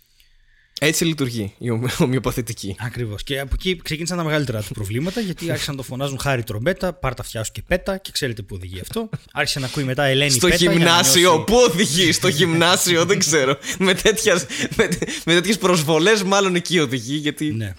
Έτσι 0.81 1.05
λειτουργεί 1.05 1.53
η 1.59 1.71
ομοι- 1.71 1.91
ομοιοπαθητική. 2.07 2.77
Ακριβώς. 2.79 3.23
Και 3.23 3.41
από 3.41 3.51
εκεί 3.55 3.81
ξεκίνησαν 3.85 4.17
τα 4.17 4.25
μεγαλύτερα 4.25 4.63
του 4.63 4.73
προβλήματα 4.75 5.21
γιατί 5.21 5.51
άρχισαν 5.53 5.75
να 5.75 5.81
το 5.81 5.87
φωνάζουν 5.87 6.19
χάρη 6.19 6.43
τρομπέτα, 6.43 6.93
πάρ 6.93 7.15
τα 7.15 7.23
αυτιά 7.23 7.45
σου 7.45 7.53
και 7.53 7.63
πέτα 7.67 7.97
και 7.97 8.11
ξέρετε 8.13 8.43
πού 8.43 8.55
οδηγεί 8.59 8.81
αυτό. 8.81 9.09
Άρχισε 9.33 9.61
να 9.61 9.67
ακούει 9.67 9.85
μετά 9.85 10.05
Ελένη 10.05 10.31
Στο 10.31 10.47
πέτα 10.47 10.57
για 10.57 10.69
να 10.71 10.75
γυμνάσιο, 10.77 11.21
νιώσει- 11.31 11.45
πού 11.45 11.55
οδηγεί, 11.71 12.13
στο 12.13 12.29
γυμνάσιο, 12.29 13.05
δεν 13.05 13.19
ξέρω. 13.19 13.59
με, 13.79 13.95
τέτοια, 13.95 14.35
με, 14.77 14.89
με 15.27 15.35
τέτοιες 15.35 15.59
προσβολές, 15.59 16.23
μάλλον 16.23 16.55
εκεί 16.55 16.79
οδηγεί. 16.79 17.17
Γιατί. 17.17 17.53
Ναι. 17.53 17.73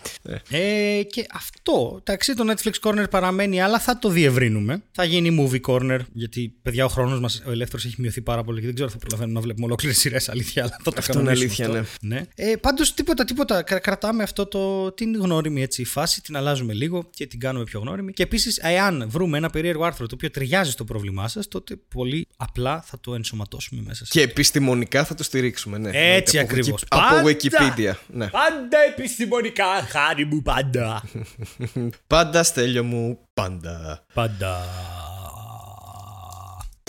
Ε, 0.50 1.02
και 1.04 1.26
αυτό, 1.34 1.98
εντάξει, 2.04 2.34
το 2.34 2.54
Netflix 2.54 2.90
Corner 2.90 3.06
παραμένει, 3.10 3.62
αλλά 3.62 3.80
θα 3.80 4.00
το 4.00 4.10
διευρύνουμε. 4.10 4.82
Θα 4.92 5.04
γίνει 5.04 5.38
movie 5.52 5.72
corner, 5.74 6.00
γιατί 6.14 6.54
παιδιά 6.62 6.86
ο 6.86 6.88
χρόνος 6.88 7.20
μας, 7.20 7.42
ο 7.48 7.52
ελεύθερος, 7.52 7.86
έχει 7.86 7.96
μειωθεί 7.98 8.22
πάρα 8.22 8.44
πολύ 8.44 8.60
και 8.60 8.66
δεν 8.66 8.76
ξέρω 8.76 8.90
αν 8.94 9.00
θα 9.00 9.06
προλαβαίνουμε 9.06 9.40
να 9.40 9.46
βλέπουμε 9.46 9.66
ολόκληρες 9.66 9.98
σειρές. 9.98 10.30
Αλήθεια, 10.30 10.62
αλλά 10.64 10.72
θα 10.84 10.92
το 10.92 10.96
Αυτό 10.98 11.20
είναι 11.20 11.30
κανονίσουμε 11.30 11.66
αλήθεια, 11.68 11.80
αυτό. 11.82 11.98
ναι. 12.08 12.22
Ε, 12.36 12.56
Πάντως 12.62 12.87
τίποτα, 12.94 13.26
τίποτα. 13.26 13.62
Κρα- 13.64 13.80
κρατάμε 13.80 14.24
αυτό 14.24 14.46
το, 14.46 14.92
την 14.92 15.16
γνώριμη 15.16 15.62
έτσι, 15.62 15.84
φάση, 15.84 16.22
την 16.22 16.38
αλλάζουμε 16.38 16.74
λίγο 16.74 17.10
και 17.14 17.26
την 17.28 17.40
κάνουμε 17.40 17.64
πιο 17.64 17.80
γνώριμη. 17.80 18.14
Και 18.14 18.24
επίσης, 18.24 18.58
εάν 18.58 19.06
βρούμε 19.10 19.38
ένα 19.38 19.50
περίεργο 19.50 19.84
άρθρο 19.84 20.06
το 20.08 20.16
οποίο 20.16 20.32
ταιριάζει 20.32 20.72
στο 20.72 20.84
πρόβλημά 20.84 21.28
σας, 21.28 21.48
τότε 21.48 21.76
πολύ 21.88 22.28
απλά 22.38 22.82
θα 22.82 23.00
το 23.00 23.14
ενσωματώσουμε 23.16 23.82
μέσα 23.86 24.06
σε. 24.06 24.12
Και 24.20 24.22
επιστημονικά 24.22 25.06
θα 25.06 25.16
το 25.16 25.24
στηρίξουμε, 25.24 25.78
ναι. 25.78 25.90
Έτσι 25.94 26.40
Από 26.40 26.48
ακριβώς. 26.48 26.82
Wiki- 26.84 26.88
Από 26.90 27.16
Πάντα. 27.16 27.24
Wikipedia. 27.24 27.94
Ναι. 28.08 28.28
Πάντα 28.28 28.78
επιστημονικά, 28.98 29.66
χάρη 29.90 30.26
μου, 30.26 30.42
πάντα. 30.42 31.04
Πάντα 32.08 32.44
στέλιο 32.44 32.84
μου, 32.84 33.20
πάντα. 33.34 34.06
Πάντα. 34.14 34.66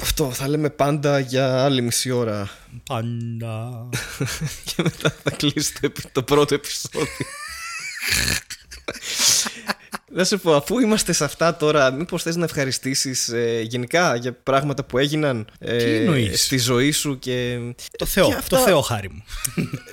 Αυτό 0.02 0.32
θα 0.32 0.48
λέμε 0.48 0.70
πάντα 0.70 1.18
για 1.18 1.64
άλλη 1.64 1.82
μισή 1.82 2.10
ώρα. 2.10 2.50
Πάντα. 2.84 3.88
Και 4.74 4.82
μετά 4.82 5.14
θα 5.22 5.30
κλείσει 5.30 5.72
το, 5.72 5.80
επει- 5.82 6.12
το 6.12 6.22
πρώτο 6.22 6.54
επεισόδιο. 6.54 7.06
Να 10.10 10.24
σε 10.24 10.36
πω, 10.36 10.54
αφού 10.54 10.78
είμαστε 10.78 11.12
σε 11.12 11.24
αυτά 11.24 11.56
τώρα, 11.56 11.90
μήπως 11.92 12.22
θες 12.22 12.36
να 12.36 12.44
ευχαριστήσεις 12.44 13.30
γενικά 13.62 14.16
για 14.16 14.32
πράγματα 14.42 14.84
που 14.84 14.98
έγιναν 14.98 15.46
ε, 15.58 15.76
Τι 15.76 15.84
εννοείς; 15.94 16.42
στη 16.44 16.58
ζωή 16.58 16.90
σου 16.90 17.18
και. 17.18 17.58
Το 17.98 18.06
Θεό, 18.06 18.26
Και 18.28 18.34
αυτά- 18.34 18.56
το 18.56 18.62
Θεό 18.62 18.80
χάρη 18.80 19.10
μου. 19.12 19.22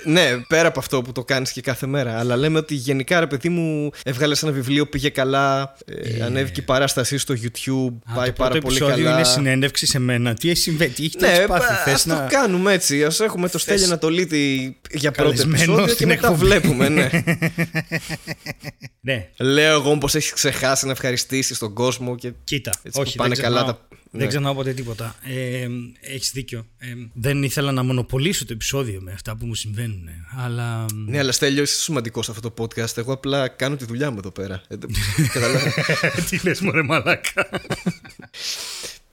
ναι, 0.12 0.36
πέρα 0.48 0.68
από 0.68 0.78
αυτό 0.78 1.02
που 1.02 1.12
το 1.12 1.24
κάνεις 1.24 1.52
και 1.52 1.60
κάθε 1.60 1.86
μέρα. 1.86 2.18
Αλλά 2.18 2.36
λέμε 2.36 2.58
ότι 2.58 2.74
γενικά, 2.74 3.20
ρε 3.20 3.26
παιδί 3.26 3.48
μου, 3.48 3.90
έβγαλες 4.04 4.42
ένα 4.42 4.52
βιβλίο, 4.52 4.86
πήγε 4.86 5.08
καλά, 5.08 5.74
ε, 5.86 6.22
ανέβηκε 6.22 6.60
η 6.60 6.64
παράστασή 6.64 7.18
στο 7.18 7.34
YouTube, 7.34 7.94
Α, 8.04 8.14
πάει 8.14 8.26
το 8.26 8.32
πάρα 8.32 8.50
πρώτο 8.50 8.60
πολύ 8.66 8.76
επεισόδιο 8.76 9.04
καλά. 9.04 9.16
είναι 9.16 9.24
συνέντευξη 9.24 9.86
σε 9.86 9.98
μένα. 9.98 10.34
Τι 10.34 10.50
έχει 10.50 10.58
συμβαίνει, 10.60 10.90
τι 10.90 11.04
έχεις 11.04 11.20
Ναι, 11.20 11.44
πάθει, 11.46 11.72
α 11.72 11.76
θες 11.84 12.02
το 12.02 12.14
να... 12.14 12.26
κάνουμε 12.30 12.72
έτσι. 12.72 13.04
Α 13.04 13.12
έχουμε 13.20 13.48
το 13.48 13.58
Στέλιο 13.58 13.84
Ανατολίτη 13.84 14.76
για 14.90 15.10
πρώτο 15.10 15.30
Καλεσμένο 15.30 15.56
επεισόδιο 15.62 15.84
και 15.86 15.92
στην 15.92 16.08
μετά 16.08 16.26
εκπομπή. 16.28 16.44
βλέπουμε, 16.46 16.88
ναι. 16.88 17.08
Ναι, 19.00 19.28
Λέω 19.36 19.72
εγώ 19.74 19.90
πω 20.06 20.16
έχει 20.18 20.32
ξεχάσει 20.32 20.86
να 20.86 20.92
ευχαριστήσεις 20.92 21.58
τον 21.58 21.72
κόσμο 21.72 22.16
και. 22.16 22.32
κοίτα, 22.44 22.70
Έτσι 22.82 23.00
όχι, 23.00 23.10
που 23.10 23.22
πάνε 23.22 23.34
δεν 23.34 23.44
καλά 23.44 23.56
ξεχνάω. 23.56 23.74
τα- 23.74 23.88
Δεν 24.10 24.20
ναι. 24.20 24.26
ξεχνάω 24.26 24.54
ποτέ 24.54 24.72
τίποτα. 24.72 25.16
Ε, 25.22 25.66
έχεις 26.00 26.30
δίκιο. 26.32 26.66
Ε, 26.78 26.86
δεν 27.14 27.42
ήθελα 27.42 27.72
να 27.72 27.82
μονοπολίσω 27.82 28.44
το 28.46 28.52
επεισόδιο 28.52 29.00
με 29.00 29.12
αυτά 29.12 29.36
που 29.36 29.46
μου 29.46 29.54
συμβαίνουν. 29.54 30.08
Αλλά... 30.44 30.84
Ναι, 30.94 31.18
αλλά 31.18 31.32
Στέλιο, 31.32 31.62
είσαι 31.62 31.80
σημαντικός 31.80 32.24
σε 32.24 32.30
αυτό 32.30 32.50
το 32.50 32.64
podcast. 32.64 32.96
Εγώ 32.96 33.12
απλά 33.12 33.48
κάνω 33.48 33.76
τη 33.76 33.84
δουλειά 33.84 34.10
μου 34.10 34.16
εδώ 34.18 34.30
πέρα. 34.30 34.62
Ε, 34.68 34.76
δεν- 34.76 34.90
Καταλάβα. 35.32 35.70
Τι 36.30 36.38
λες 36.42 36.60
μωρέ 36.60 36.82
μαλάκα. 36.82 37.48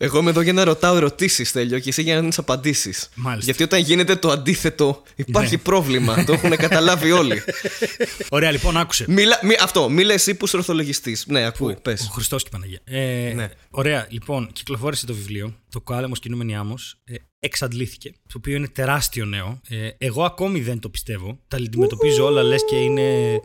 Εγώ 0.04 0.20
είμαι 0.20 0.30
εδώ 0.30 0.42
για 0.42 0.54
να 0.54 0.64
ρωτάω 0.64 0.96
ερωτήσεις, 0.96 1.50
Στέλιο, 1.50 1.80
και 1.80 1.90
εσύ 1.90 2.02
για 2.02 2.14
να 2.16 2.20
δίνει 2.22 2.34
απαντήσεις. 2.38 3.10
Μάλιστα. 3.16 3.46
Γιατί 3.46 3.64
όταν 3.64 3.80
γίνεται 3.80 4.16
το 4.16 4.30
αντίθετο, 4.32 5.04
υπάρχει 5.16 5.56
Ναι. 5.56 5.62
πρόβλημα. 5.62 6.24
το 6.24 6.34
έχουν 6.34 6.56
καταλάβει 6.56 7.12
όλοι. 7.12 7.44
Ωραία, 8.30 8.52
λοιπόν, 8.52 8.78
άκουσε. 8.78 9.06
Μιλά, 9.08 9.40
μη, 9.44 9.56
αυτό, 9.62 9.90
μίλα 9.90 10.14
εσύ 10.14 10.36
που 10.36 10.46
είσαι 10.46 10.58
ορθολογιστής. 10.58 11.26
Ναι, 11.28 11.46
ακούω, 11.46 11.76
πες. 11.82 12.02
Ο 12.10 12.12
Χριστός 12.14 12.44
και 12.44 12.50
η 12.52 12.52
Παναγία. 12.60 12.80
Ε, 12.84 13.34
Ναι. 13.34 13.50
Ωραία, 13.70 14.08
λοιπόν, 14.10 14.50
κυκλοφόρησε 14.54 15.06
το 15.06 15.14
βιβλίο. 15.14 15.56
Το 15.70 15.82
Κάλεμο 15.82 16.14
Κινούμενη 16.16 16.56
Άμμος. 16.56 16.96
Ε, 17.04 17.14
εξαντλήθηκε. 17.46 18.12
Το 18.28 18.34
οποίο 18.38 18.56
είναι 18.56 18.68
τεράστιο 18.68 19.26
νέο. 19.26 19.62
Ε, 19.70 19.90
εγώ 19.98 20.24
ακόμη 20.24 20.62
δεν 20.62 20.80
το 20.80 20.90
πιστεύω. 20.90 21.40
Τα 21.48 21.58
αντιμετωπίζω 21.58 22.26
όλα 22.26 22.44
λες 22.44 22.66
και 22.70 22.76
είναι 22.76 23.40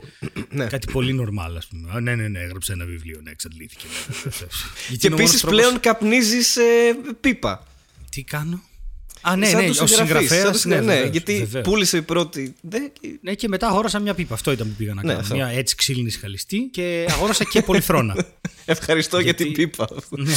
Ναι. 0.50 0.66
κάτι 0.66 0.92
πολύ 0.92 1.12
νορμάλ, 1.12 1.56
ας 1.56 1.66
πούμε. 1.66 1.90
Α, 1.92 2.00
ναι, 2.00 2.14
ναι, 2.14 2.28
ναι, 2.28 2.38
έγραψε 2.40 2.72
ένα 2.72 2.84
βιβλίο. 2.84 3.20
Ναι, 3.22 3.30
εξαντλήθηκε. 3.30 3.86
ναι, 3.86 4.14
ναι, 4.24 4.30
ναι. 4.40 4.46
Γιατί 4.88 4.96
Και 4.96 5.06
είναι 5.06 5.14
ο 5.14 5.18
μόνος 5.18 5.20
επίσης 5.20 5.40
τρόπος- 5.40 5.58
πλέον 5.60 5.80
καπνίζεις 5.80 6.56
ε, 6.56 6.62
πίπα. 7.20 7.66
Τι 8.10 8.22
κάνω; 8.22 8.62
Α, 9.20 9.36
ναι, 9.36 9.46
Σαν 9.46 9.60
ναι, 9.60 9.66
τους 9.66 9.80
ο 9.80 9.86
συγγραφείς, 9.86 10.28
συγγραφέας. 10.28 10.42
σαν 10.42 10.52
τους 10.52 10.64
Ναι, 10.64 10.74
συγγραφείς, 10.74 10.86
ναι, 10.86 10.94
βεβαίως, 10.94 11.10
γιατί 11.10 11.38
βεβαίως. 11.38 11.64
πούλησε 11.64 11.96
η 11.96 12.02
πρώτη. 12.02 12.54
Ναι, 12.60 12.78
Ναι, 13.20 13.34
και 13.34 13.48
μετά 13.48 13.66
αγόρασα 13.66 13.98
μια 13.98 14.14
πίπα. 14.14 14.34
Αυτό 14.34 14.50
ήταν 14.52 14.66
που 14.68 14.74
πήγα 14.78 14.94
να 14.94 15.02
Ναι, 15.02 15.08
κάνω. 15.08 15.20
αυτό. 15.20 15.34
Μια 15.34 15.46
έτσι 15.46 15.74
ξύλινη 15.74 16.10
σχαλιστή 16.10 16.68
και 16.72 17.06
αγόρασα 17.10 17.44
και 17.44 17.62
πολυθρόνα. 17.62 18.16
Ευχαριστώ 18.64 19.18
Γιατί- 19.18 19.42
για 19.44 19.52
την 19.54 19.62
πίπα. 19.70 19.88
Ναι. 20.10 20.32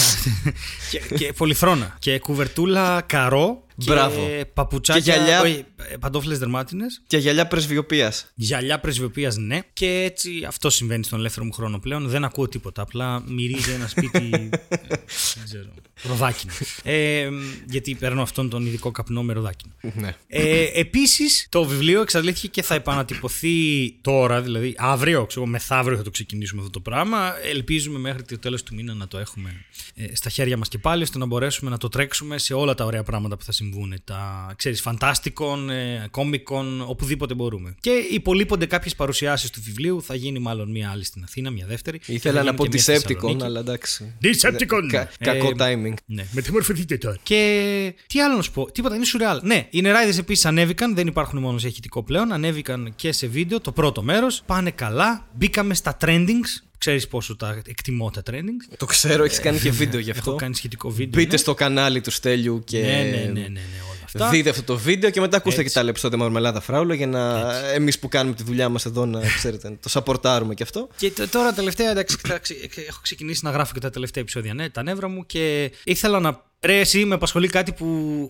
και, 0.91 1.15
και 1.15 1.33
πολυθρόνα. 1.33 1.95
Και 1.99 2.19
κουβερτούλα 2.19 3.01
καρό. 3.05 3.65
Μπράβο. 3.75 4.25
Και 4.25 4.45
παπουτσάκια. 4.53 5.01
Και 5.01 5.11
γυαλιά. 5.11 5.41
Όχι, 5.41 5.65
παντόφλες 5.99 6.39
δερμάτινες. 6.39 7.01
Και 7.07 7.17
γυαλιά 7.17 7.47
πρεσβειοποίας. 7.47 8.31
Γυαλιά 8.35 8.79
πρεσβειοποίας, 8.79 9.37
ναι. 9.37 9.59
Και 9.73 10.03
έτσι 10.03 10.43
αυτό 10.47 10.69
συμβαίνει 10.69 11.03
στον 11.03 11.19
ελεύθερο 11.19 11.45
μου 11.45 11.51
χρόνο 11.51 11.79
πλέον. 11.79 12.07
Δεν 12.07 12.23
ακούω 12.23 12.47
τίποτα. 12.47 12.81
Απλά 12.81 13.23
μυρίζει 13.27 13.71
ένα 13.71 13.87
σπίτι. 13.87 14.29
ε, 14.33 14.49
δεν 15.35 15.43
ξέρω. 15.43 15.69
Ροδάκινο. 16.03 16.53
Ε, 16.83 17.29
γιατί 17.69 17.95
παίρνω 17.95 18.21
αυτόν 18.21 18.49
τον 18.49 18.65
ειδικό 18.65 18.91
καπνό 18.91 19.23
με 19.23 19.33
ροδάκινο. 19.33 19.73
Ναι. 19.93 20.15
Ε, 20.27 20.65
Επίσης, 20.73 21.47
το 21.49 21.63
βιβλίο 21.63 22.01
εξαντλήθηκε 22.01 22.47
και 22.47 22.61
θα 22.61 22.75
επανατυπωθεί 22.75 23.91
τώρα, 24.01 24.41
δηλαδή 24.41 24.75
αύριο, 24.77 25.25
ξέρω, 25.25 25.45
μεθαύριο 25.45 25.97
θα 25.97 26.03
το 26.03 26.09
ξεκινήσουμε 26.11 26.59
αυτό 26.61 26.71
το 26.71 26.79
πράγμα. 26.79 27.33
Ελπίζουμε 27.43 27.99
μέχρι 27.99 28.23
το 28.23 28.39
τέλος 28.39 28.63
του 28.63 28.75
μήνα 28.75 28.93
να 28.93 29.07
το 29.07 29.17
έχουμε 29.17 29.65
ε, 29.95 30.15
στα 30.15 30.29
χέρια 30.29 30.57
μας 30.57 30.67
και 30.67 30.77
πάλι, 30.77 31.03
ώστε 31.03 31.17
να 31.17 31.25
μπορέσουμε 31.25 31.69
να 31.69 31.77
το 31.77 31.87
τρέξουμε 31.87 32.37
σε 32.37 32.53
όλα 32.53 32.73
τα 32.73 32.85
ωραία 32.85 33.03
πράγματα 33.03 33.37
που 33.37 33.43
θα 33.43 33.51
συμβούν. 33.61 33.93
Τα 34.03 34.53
ξέρεις, 34.55 34.81
φαντάστικων, 34.81 35.69
ε, 35.69 36.07
κόμικων, 36.11 36.81
οπουδήποτε 36.87 37.33
μπορούμε. 37.33 37.75
Και 37.79 37.89
υπολείπονται 38.11 38.65
κάποιες 38.65 38.95
παρουσιάσεις 38.95 39.49
του 39.49 39.61
βιβλίου. 39.63 40.01
Θα 40.01 40.15
γίνει 40.15 40.39
μάλλον 40.39 40.71
μία 40.71 40.89
άλλη 40.89 41.03
στην 41.03 41.23
Αθήνα, 41.23 41.49
μία 41.49 41.65
δεύτερη. 41.67 41.99
Και 41.99 42.05
θα 42.05 42.13
Ήθελα 42.13 42.35
να 42.37 42.43
γίνει 42.43 42.55
πω 42.55 42.63
και 42.63 42.69
μία 42.73 42.81
στη 42.81 42.91
Decepticon, 42.93 43.07
Θεσσαλονίκη. 43.13 43.43
αλλά 43.43 43.59
εντάξει. 43.59 44.13
Decepticon! 44.23 44.87
Κα- 44.89 45.09
κακό 45.19 45.47
Ε, 45.47 45.53
timing. 45.57 45.93
ναι, 46.05 46.25
μεταμορφωθείτε 46.31 46.97
τώρα; 46.97 47.17
Και 47.23 47.93
τι 48.07 48.21
άλλο 48.21 48.35
να 48.35 48.41
σου 48.41 48.51
πω, 48.51 48.71
τίποτα, 48.71 48.95
είναι 48.95 49.05
σουρεάλ. 49.05 49.39
Ναι, 49.43 49.67
οι 49.69 49.81
νεράιδες 49.81 50.17
επίσης 50.17 50.45
ανέβηκαν, 50.45 50.95
δεν 50.95 51.07
υπάρχουν 51.07 51.39
μόνο 51.39 51.57
σε 51.57 51.67
ηχητικό 51.67 52.03
πλέον, 52.03 52.31
ανέβηκαν 52.31 52.93
και 52.95 53.11
σε 53.11 53.27
βίντεο. 53.27 53.59
Το 53.59 53.71
πρώτο 53.71 54.01
μέρος 54.03 54.43
πάνε 54.45 54.71
καλά. 54.71 55.27
Μπήκαμε 55.33 55.73
στα 55.73 55.97
trendings. 56.01 56.63
Ξέρεις 56.81 57.07
πόσο 57.07 57.35
τα 57.35 57.61
εκτιμώ 57.67 58.09
τα 58.11 58.21
trendings. 58.31 58.75
Το 58.77 58.85
ξέρω, 58.85 59.23
έχεις 59.23 59.39
κάνει 59.39 59.59
και 59.59 59.71
βίντεο 59.71 59.99
γι' 59.99 60.09
Έχω 60.09 60.19
αυτό. 60.19 60.35
κάνει 60.35 60.55
σχετικό 60.55 60.89
βίντεο. 60.89 61.21
Μπείτε 61.21 61.31
ναι. 61.31 61.37
στο 61.37 61.53
κανάλι 61.53 62.01
του 62.01 62.11
Στέλιου 62.11 62.61
και 62.65 62.79
Ναι, 62.79 62.87
ναι, 62.87 63.01
ναι, 63.01 63.17
ναι, 63.25 63.39
ναι, 63.39 63.59
όλα 63.91 63.99
αυτά. 64.03 64.29
δείτε 64.29 64.49
αυτό 64.49 64.63
το 64.63 64.77
βίντεο 64.77 65.09
και 65.09 65.19
μετά 65.19 65.37
ακούστε 65.37 65.55
Έτσι. 65.59 65.67
και 65.69 65.73
τα 65.75 65.79
άλλα 65.81 65.89
επεισόδια 65.89 66.17
Μαρμελάδα 66.17 66.61
Φράουλα 66.61 66.93
για 66.95 67.07
να 67.07 67.53
εμείς 67.73 67.99
που 67.99 68.07
κάνουμε 68.07 68.35
τη 68.35 68.43
δουλειά 68.43 68.69
μας 68.69 68.85
εδώ 68.85 69.05
να 69.05 69.19
ξέρετε, 69.37 69.69
να 69.69 69.75
το 69.77 69.89
σαπορτάρουμε 69.89 70.53
και 70.53 70.63
αυτό. 70.63 70.87
Και 70.97 71.11
τ- 71.11 71.29
τώρα 71.31 71.53
τελευταία, 71.53 71.89
εντάξει, 71.91 72.17
θα 72.27 72.37
ξε- 72.37 72.77
έχω 72.87 72.99
ξεκινήσει 73.01 73.45
να 73.45 73.51
γράφω 73.51 73.73
και 73.73 73.79
τα 73.79 73.89
τελευταία 73.89 74.23
επεισόδια, 74.23 74.53
ναι, 74.53 74.69
τα 74.69 74.83
νεύρα 74.83 75.07
μου 75.07 75.25
και 75.25 75.71
ήθελα 75.83 76.19
να. 76.19 76.49
Ρε, 76.65 76.79
εσύ 76.79 77.05
με 77.05 77.13
απασχολεί 77.13 77.47
κάτι 77.47 77.71
που 77.71 77.85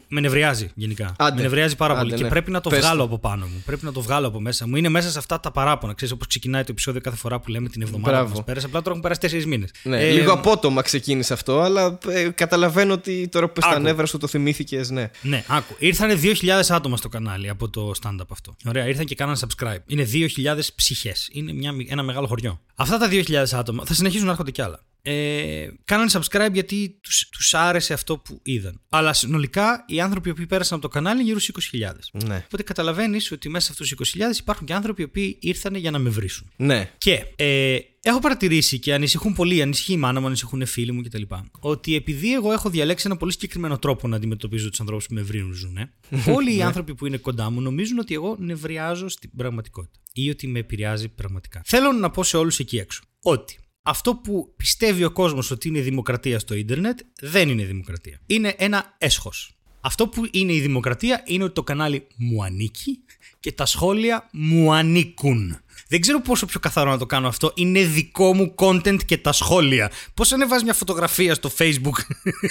με 0.07 0.19
νευριάζει 0.19 0.71
γενικά. 0.75 1.15
Άντε. 1.17 1.35
Με 1.35 1.41
νευριάζει 1.41 1.75
πάρα 1.75 1.93
Άντε, 1.93 2.01
πολύ 2.01 2.15
και 2.15 2.23
ναι. 2.23 2.29
πρέπει 2.29 2.51
να 2.51 2.61
το 2.61 2.69
Πες 2.69 2.79
βγάλω 2.79 2.97
το. 2.97 3.03
από 3.03 3.19
πάνω 3.19 3.45
μου. 3.45 3.61
Πρέπει 3.65 3.85
να 3.85 3.91
το 3.91 4.01
βγάλω 4.01 4.27
από 4.27 4.39
μέσα 4.39 4.67
μου. 4.67 4.75
Είναι 4.75 4.89
μέσα 4.89 5.09
σε 5.09 5.17
αυτά 5.17 5.39
τα 5.39 5.51
παράπονα. 5.51 5.93
Ξέρεις, 5.93 6.13
όπως 6.13 6.27
ξεκινάει 6.27 6.61
το 6.63 6.67
επεισόδιο 6.71 7.01
κάθε 7.01 7.17
φορά 7.17 7.39
που 7.39 7.49
λέμε 7.49 7.69
την 7.69 7.81
εβδομάδα 7.81 8.11
Μπράβο. 8.11 8.29
που 8.29 8.35
μας 8.35 8.45
πέρασε. 8.45 8.65
Απλά 8.65 8.77
τώρα 8.79 8.89
έχουν 8.89 9.01
περάσει 9.01 9.19
τέσσερις 9.19 9.45
μήνες. 9.45 9.69
Ναι, 9.83 10.11
λίγο 10.11 10.33
απότομα 10.33 10.81
ξεκίνησε 10.81 11.33
αυτό, 11.33 11.59
αλλά 11.61 11.97
ε, 12.07 12.29
καταλαβαίνω 12.29 12.93
ότι 12.93 13.27
τώρα 13.31 13.47
που 13.47 13.53
πες 13.53 13.63
τα 13.63 13.69
Άκου. 13.69 13.81
νεύρα 13.81 14.05
σου 14.05 14.17
το 14.17 14.27
θυμήθηκες, 14.27 14.89
ναι. 14.89 15.09
Ναι, 15.21 15.43
άκου. 15.47 15.75
Ήρθανε 15.79 16.19
2.000 16.21 16.33
άτομα 16.69 16.97
στο 16.97 17.09
κανάλι 17.09 17.49
από 17.49 17.69
το 17.69 17.91
stand-up 18.03 18.25
αυτό. 18.31 18.55
Ωραία, 18.65 18.87
ήρθαν 18.87 19.05
και 19.05 19.15
κάναν 19.15 19.35
subscribe. 19.39 19.77
Είναι 19.87 20.07
2.000 20.13 20.57
ψυχές. 20.75 21.29
Είναι 21.31 21.53
μια, 21.53 21.73
ένα 21.87 22.03
μεγάλο 22.03 22.27
χωριό. 22.27 22.59
Αυτά 22.75 22.97
τα 22.97 23.07
2.000 23.11 23.35
άτομα 23.51 23.83
θα 23.85 23.93
συνεχίσουν 23.93 24.25
να 24.25 24.31
έρχονται 24.31 24.51
κι 24.51 24.61
άλλα. 24.61 24.79
Ε, 25.03 25.67
κάνανε 25.85 26.09
subscribe 26.13 26.49
γιατί 26.53 26.99
τους, 27.01 27.29
τους 27.31 27.53
άρεσε 27.53 27.93
αυτό 27.93 28.17
που 28.17 28.39
είδαν. 28.43 28.81
Αλλά 28.89 29.13
συνολικά 29.13 29.85
οι 29.87 30.01
άνθρωποι 30.01 30.33
που 30.33 30.45
πέρασαν 30.45 30.77
από 30.77 30.87
το 30.87 30.93
κανάλι 30.93 31.23
γύρω 31.23 31.39
στους 31.39 31.69
20.000. 31.73 31.91
Ναι. 32.25 32.43
Οπότε 32.45 32.63
καταλαβαίνεις 32.63 33.31
ότι 33.31 33.49
μέσα 33.49 33.65
σε 33.65 33.71
αυτούς 33.71 33.95
τους 33.95 34.13
20.000 34.15 34.39
υπάρχουν 34.39 34.67
και 34.67 34.73
άνθρωποι 34.73 35.01
οι 35.01 35.05
οποίοι 35.05 35.37
ήρθαν 35.41 35.75
για 35.75 35.91
να 35.91 35.99
με 35.99 36.09
βρίσουν. 36.09 36.51
Ναι. 36.55 36.91
Και 36.97 37.25
ε, 37.35 37.77
έχω 38.01 38.19
παρατηρήσει 38.19 38.79
και 38.79 38.93
ανησυχούν 38.93 39.33
πολύ, 39.33 39.61
ανησυχεί 39.61 39.93
η 39.93 39.97
μάνα 39.97 40.19
μου, 40.19 40.25
ανησυχούν 40.25 40.65
φίλοι 40.65 40.91
μου 40.91 41.01
κτλ. 41.01 41.21
Ότι 41.59 41.95
επειδή 41.95 42.33
εγώ 42.33 42.51
έχω 42.51 42.69
διαλέξει 42.69 43.03
ένα 43.07 43.17
πολύ 43.17 43.31
συγκεκριμένο 43.31 43.79
τρόπο 43.79 44.07
να 44.07 44.15
αντιμετωπίζω 44.15 44.69
τους 44.69 44.79
ανθρώπους 44.79 45.05
που 45.07 45.13
με 45.13 45.21
βρίζουν, 45.21 45.77
ε, 45.77 45.93
όλοι 46.35 46.53
οι 46.53 46.57
Ναι. 46.57 46.63
άνθρωποι 46.63 46.95
που 46.95 47.05
είναι 47.05 47.17
κοντά 47.17 47.49
μου 47.49 47.61
νομίζουν 47.61 47.99
ότι 47.99 48.13
εγώ 48.13 48.35
νευριάζω 48.39 49.09
στην 49.09 49.29
πραγματικότητα 49.35 49.99
ή 50.13 50.29
ότι 50.29 50.47
με 50.47 50.59
επηρεάζει 50.59 51.09
πραγματικά. 51.09 51.61
Θέλω 51.65 51.91
να 51.91 52.09
πω 52.09 52.23
σε 52.23 52.37
όλους 52.37 52.59
εκεί 52.59 52.77
έξω 52.77 53.01
ότι 53.21 53.59
αυτό 53.81 54.15
που 54.15 54.53
πιστεύει 54.57 55.03
ο 55.03 55.11
κόσμος 55.11 55.51
ότι 55.51 55.67
είναι 55.67 55.79
δημοκρατία 55.79 56.39
στο 56.39 56.55
ίντερνετ 56.55 56.99
δεν 57.21 57.49
είναι 57.49 57.63
δημοκρατία. 57.63 58.19
Είναι 58.25 58.55
ένα 58.57 58.95
έσχος. 58.97 59.55
Αυτό 59.81 60.07
που 60.07 60.27
είναι 60.31 60.53
η 60.53 60.59
δημοκρατία 60.59 61.21
είναι 61.25 61.43
ότι 61.43 61.53
το 61.53 61.63
κανάλι 61.63 62.07
μου 62.17 62.43
ανήκει 62.43 62.99
και 63.39 63.51
τα 63.51 63.65
σχόλια 63.65 64.29
μου 64.31 64.73
ανήκουν. 64.73 65.59
Δεν 65.87 66.01
ξέρω 66.01 66.21
πόσο 66.21 66.45
πιο 66.45 66.59
καθαρό 66.59 66.89
να 66.91 66.97
το 66.97 67.05
κάνω 67.05 67.27
αυτό. 67.27 67.51
Είναι 67.55 67.83
δικό 67.83 68.33
μου 68.35 68.55
content 68.57 68.97
και 69.05 69.17
τα 69.17 69.31
σχόλια. 69.31 69.91
Πώς 70.13 70.31
ανεβάζει 70.31 70.63
μια 70.63 70.73
φωτογραφία 70.73 71.35
στο 71.35 71.51
Facebook 71.57 71.97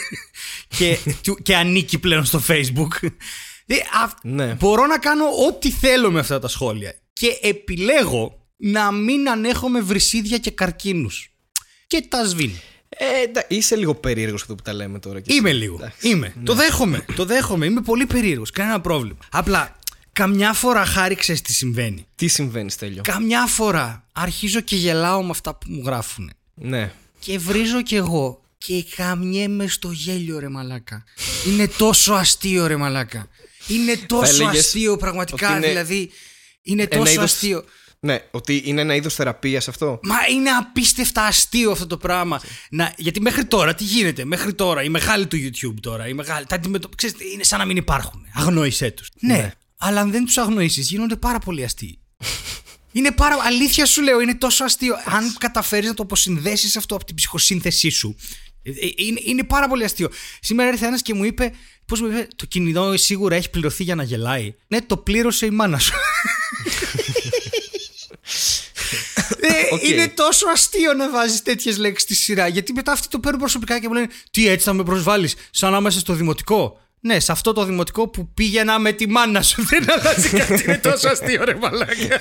και, 0.79 0.99
και 1.43 1.57
ανήκει 1.57 1.99
πλέον 1.99 2.25
στο 2.25 2.41
Facebook; 2.49 3.09
Ε, 3.67 3.75
αυ- 4.05 4.25
Ναι. 4.25 4.55
Μπορώ 4.55 4.87
να 4.87 4.99
κάνω 4.99 5.25
ό,τι 5.49 5.71
θέλω 5.71 6.11
με 6.11 6.21
αυτά 6.21 6.39
τα 6.39 6.49
σχόλια. 6.49 6.95
Και 7.13 7.39
επιλέγω 7.43 8.40
να 8.61 8.93
μην 8.93 9.29
ανέχομαι 9.31 9.81
βρυσίδια 9.81 10.39
και 10.39 10.51
καρκίνους. 10.51 11.31
Και 11.87 12.05
τα 12.09 12.25
σβήνω. 12.25 12.53
Ε, 12.89 13.05
εντά- 13.23 13.51
είσαι 13.53 13.77
λίγο 13.77 13.95
περίεργος 13.95 14.41
αυτό 14.43 14.55
που 14.55 14.63
τα 14.63 14.73
λέμε 14.73 14.99
τώρα. 14.99 15.21
Και 15.21 15.35
Είμαι 15.35 15.49
εσύ. 15.51 15.59
λίγο. 15.59 15.75
Εντάξει. 15.75 16.09
Είμαι. 16.09 16.35
Το 16.45 16.55
δέχομαι. 16.55 17.05
Το 17.17 17.25
δέχομαι. 17.25 17.67
Είμαι 17.67 17.81
πολύ 17.81 18.07
περίεργος. 18.07 18.51
Κανένα 18.51 18.81
πρόβλημα. 18.81 19.19
Απλά 19.31 19.79
καμιά 20.13 20.53
φορά 20.53 20.85
χάρη 20.85 21.15
ξέρεις 21.15 21.43
τι 21.43 21.53
συμβαίνει. 21.53 22.07
Τι 22.15 22.29
συμβαίνει, 22.29 22.71
Στέλιο; 22.71 23.03
Καμιά 23.05 23.47
φορά 23.47 24.05
αρχίζω 24.13 24.61
και 24.61 24.77
γελάω 24.77 25.23
με 25.23 25.31
αυτά 25.31 25.55
που 25.55 25.67
μου 25.71 25.83
γράφουν. 25.87 26.33
Ναι. 26.55 26.93
Και 27.19 27.39
βρίζω 27.39 27.83
κι 27.83 27.95
εγώ 27.95 28.43
και 28.59 28.85
καμιέμαι 28.97 29.67
στο 29.67 29.91
γέλιο 29.91 30.39
ρε 30.39 30.49
μαλάκα. 30.49 31.05
Είναι 31.47 31.69
τόσο 31.69 32.13
αστείο 32.13 32.67
ρε 32.67 32.77
μαλάκα. 32.77 33.29
Είναι 33.69 33.97
τόσο 34.07 34.33
έλεγες 34.43 34.61
αστείο 34.61 34.97
πραγματικά 34.97 35.49
ότι 35.49 35.57
είναι 35.57 35.67
δηλαδή. 35.69 36.11
Είναι 36.63 36.83
ένα 36.91 36.99
τόσο 37.01 37.13
είδος- 37.13 37.25
αστείο. 37.25 37.65
Ναι, 38.03 38.19
ότι 38.31 38.63
είναι 38.65 38.81
ένα 38.81 38.95
είδος 38.95 39.15
θεραπείας 39.15 39.69
αυτό; 39.69 40.01
Μα 40.03 40.17
είναι 40.31 40.51
απίστευτα 40.51 41.25
αστείο 41.25 41.71
αυτό 41.71 41.87
το 41.87 41.97
πράγμα. 41.97 42.41
Να, 42.71 42.95
γιατί 42.97 43.21
μέχρι 43.21 43.45
τώρα 43.45 43.75
τι 43.75 43.85
γίνεται, 43.85 44.25
μέχρι 44.25 44.55
τώρα, 44.55 44.83
οι 44.83 44.89
μεγάλοι 44.89 45.27
του 45.27 45.37
YouTube 45.37 45.75
τώρα, 45.81 46.09
οι 46.09 46.13
μεγάλοι, 46.13 46.47
τα 46.47 46.55
αντιμετω... 46.55 46.89
ξέρεις, 46.97 47.17
είναι 47.35 47.45
σαν 47.45 47.59
να 47.59 47.65
μην 47.65 47.77
υπάρχουν. 47.77 48.27
Αγνόησέ 48.35 48.91
τους. 48.91 49.09
Ναι. 49.21 49.35
Ναι. 49.37 49.53
αλλά 49.79 50.01
αν 50.01 50.11
δεν 50.11 50.25
τους 50.25 50.39
αγνοήσεις, 50.39 50.89
γίνονται 50.91 51.17
πάρα 51.17 51.39
πολύ 51.39 51.65
αστείοι. 51.65 51.99
είναι 52.93 53.11
πάρα. 53.13 53.37
Αλήθεια 53.43 53.87
σου 53.87 54.03
λέω, 54.03 54.21
είναι 54.21 54.35
τόσο 54.35 54.65
αστείο. 54.65 54.95
Αν 55.05 55.37
καταφέρεις 55.39 55.89
να 55.89 55.95
το 55.95 56.03
αποσυνδέσεις 56.03 56.77
αυτό 56.77 56.95
από 56.95 57.05
την 57.05 57.15
ψυχοσύνθεσή 57.15 57.89
σου. 57.91 58.17
ε, 58.63 58.71
ε, 58.71 58.75
Είναι, 58.97 59.21
είναι 59.25 59.45
πάρα 59.45 59.69
πολύ 59.69 59.85
αστείο. 59.85 60.09
Σήμερα 60.41 60.71
ήρθε 60.71 60.87
ένας 60.87 61.03
και 61.03 61.15
μου 61.15 61.25
είπε. 61.25 61.53
Πώς 61.87 62.01
μου 62.01 62.07
είπε, 62.07 62.29
Το 62.37 62.47
κινητό 62.47 62.97
σίγουρα 62.97 63.37
έχει 63.37 63.51
πληρωθεί 63.51 63.83
για 63.83 63.95
να 63.95 64.03
γελάει. 64.03 64.55
Ναι, 64.69 64.83
το 64.83 64.97
πλήρωσε 64.97 65.47
η 65.47 65.51
μάνα 65.51 65.79
σου. 65.79 65.93
Ε, 69.71 69.75
Οκ. 69.75 69.89
Είναι 69.89 70.09
τόσο 70.09 70.47
αστείο 70.49 70.93
να 70.93 71.11
βάζεις 71.11 71.43
τέτοιες 71.43 71.79
λέξεις 71.79 72.03
στη 72.03 72.15
σειρά. 72.15 72.49
Γιατί 72.49 72.73
μετά 72.73 72.93
αυτοί 72.93 73.09
το 73.09 73.19
παίρνουν 73.19 73.41
προσωπικά 73.41 73.81
και 73.81 73.89
μου 73.89 73.95
λένε 73.95 74.09
Τι 74.31 74.49
έτσι 74.49 74.65
θα 74.65 74.73
με 74.73 74.83
προσβάλλεις, 74.83 75.35
σαν 75.51 75.73
να 75.73 75.79
είμαι 75.79 75.91
στο 75.91 76.13
δημοτικό. 76.13 76.81
Ναι, 77.01 77.21
σε 77.21 77.33
αυτό 77.33 77.53
το 77.53 77.65
δημοτικό 77.65 78.09
που 78.09 78.29
πήγαινα 78.35 78.79
με 78.79 78.93
τη 78.93 79.09
μάνα 79.09 79.43
σου. 79.43 79.63
Δεν 79.71 79.91
αλλάζει 79.91 80.29
κάτι. 80.29 80.65
Είναι 80.65 80.79
τόσο 80.79 81.09
αστείο, 81.09 81.45
ρε 81.45 81.55
μαλάκα. 81.55 82.21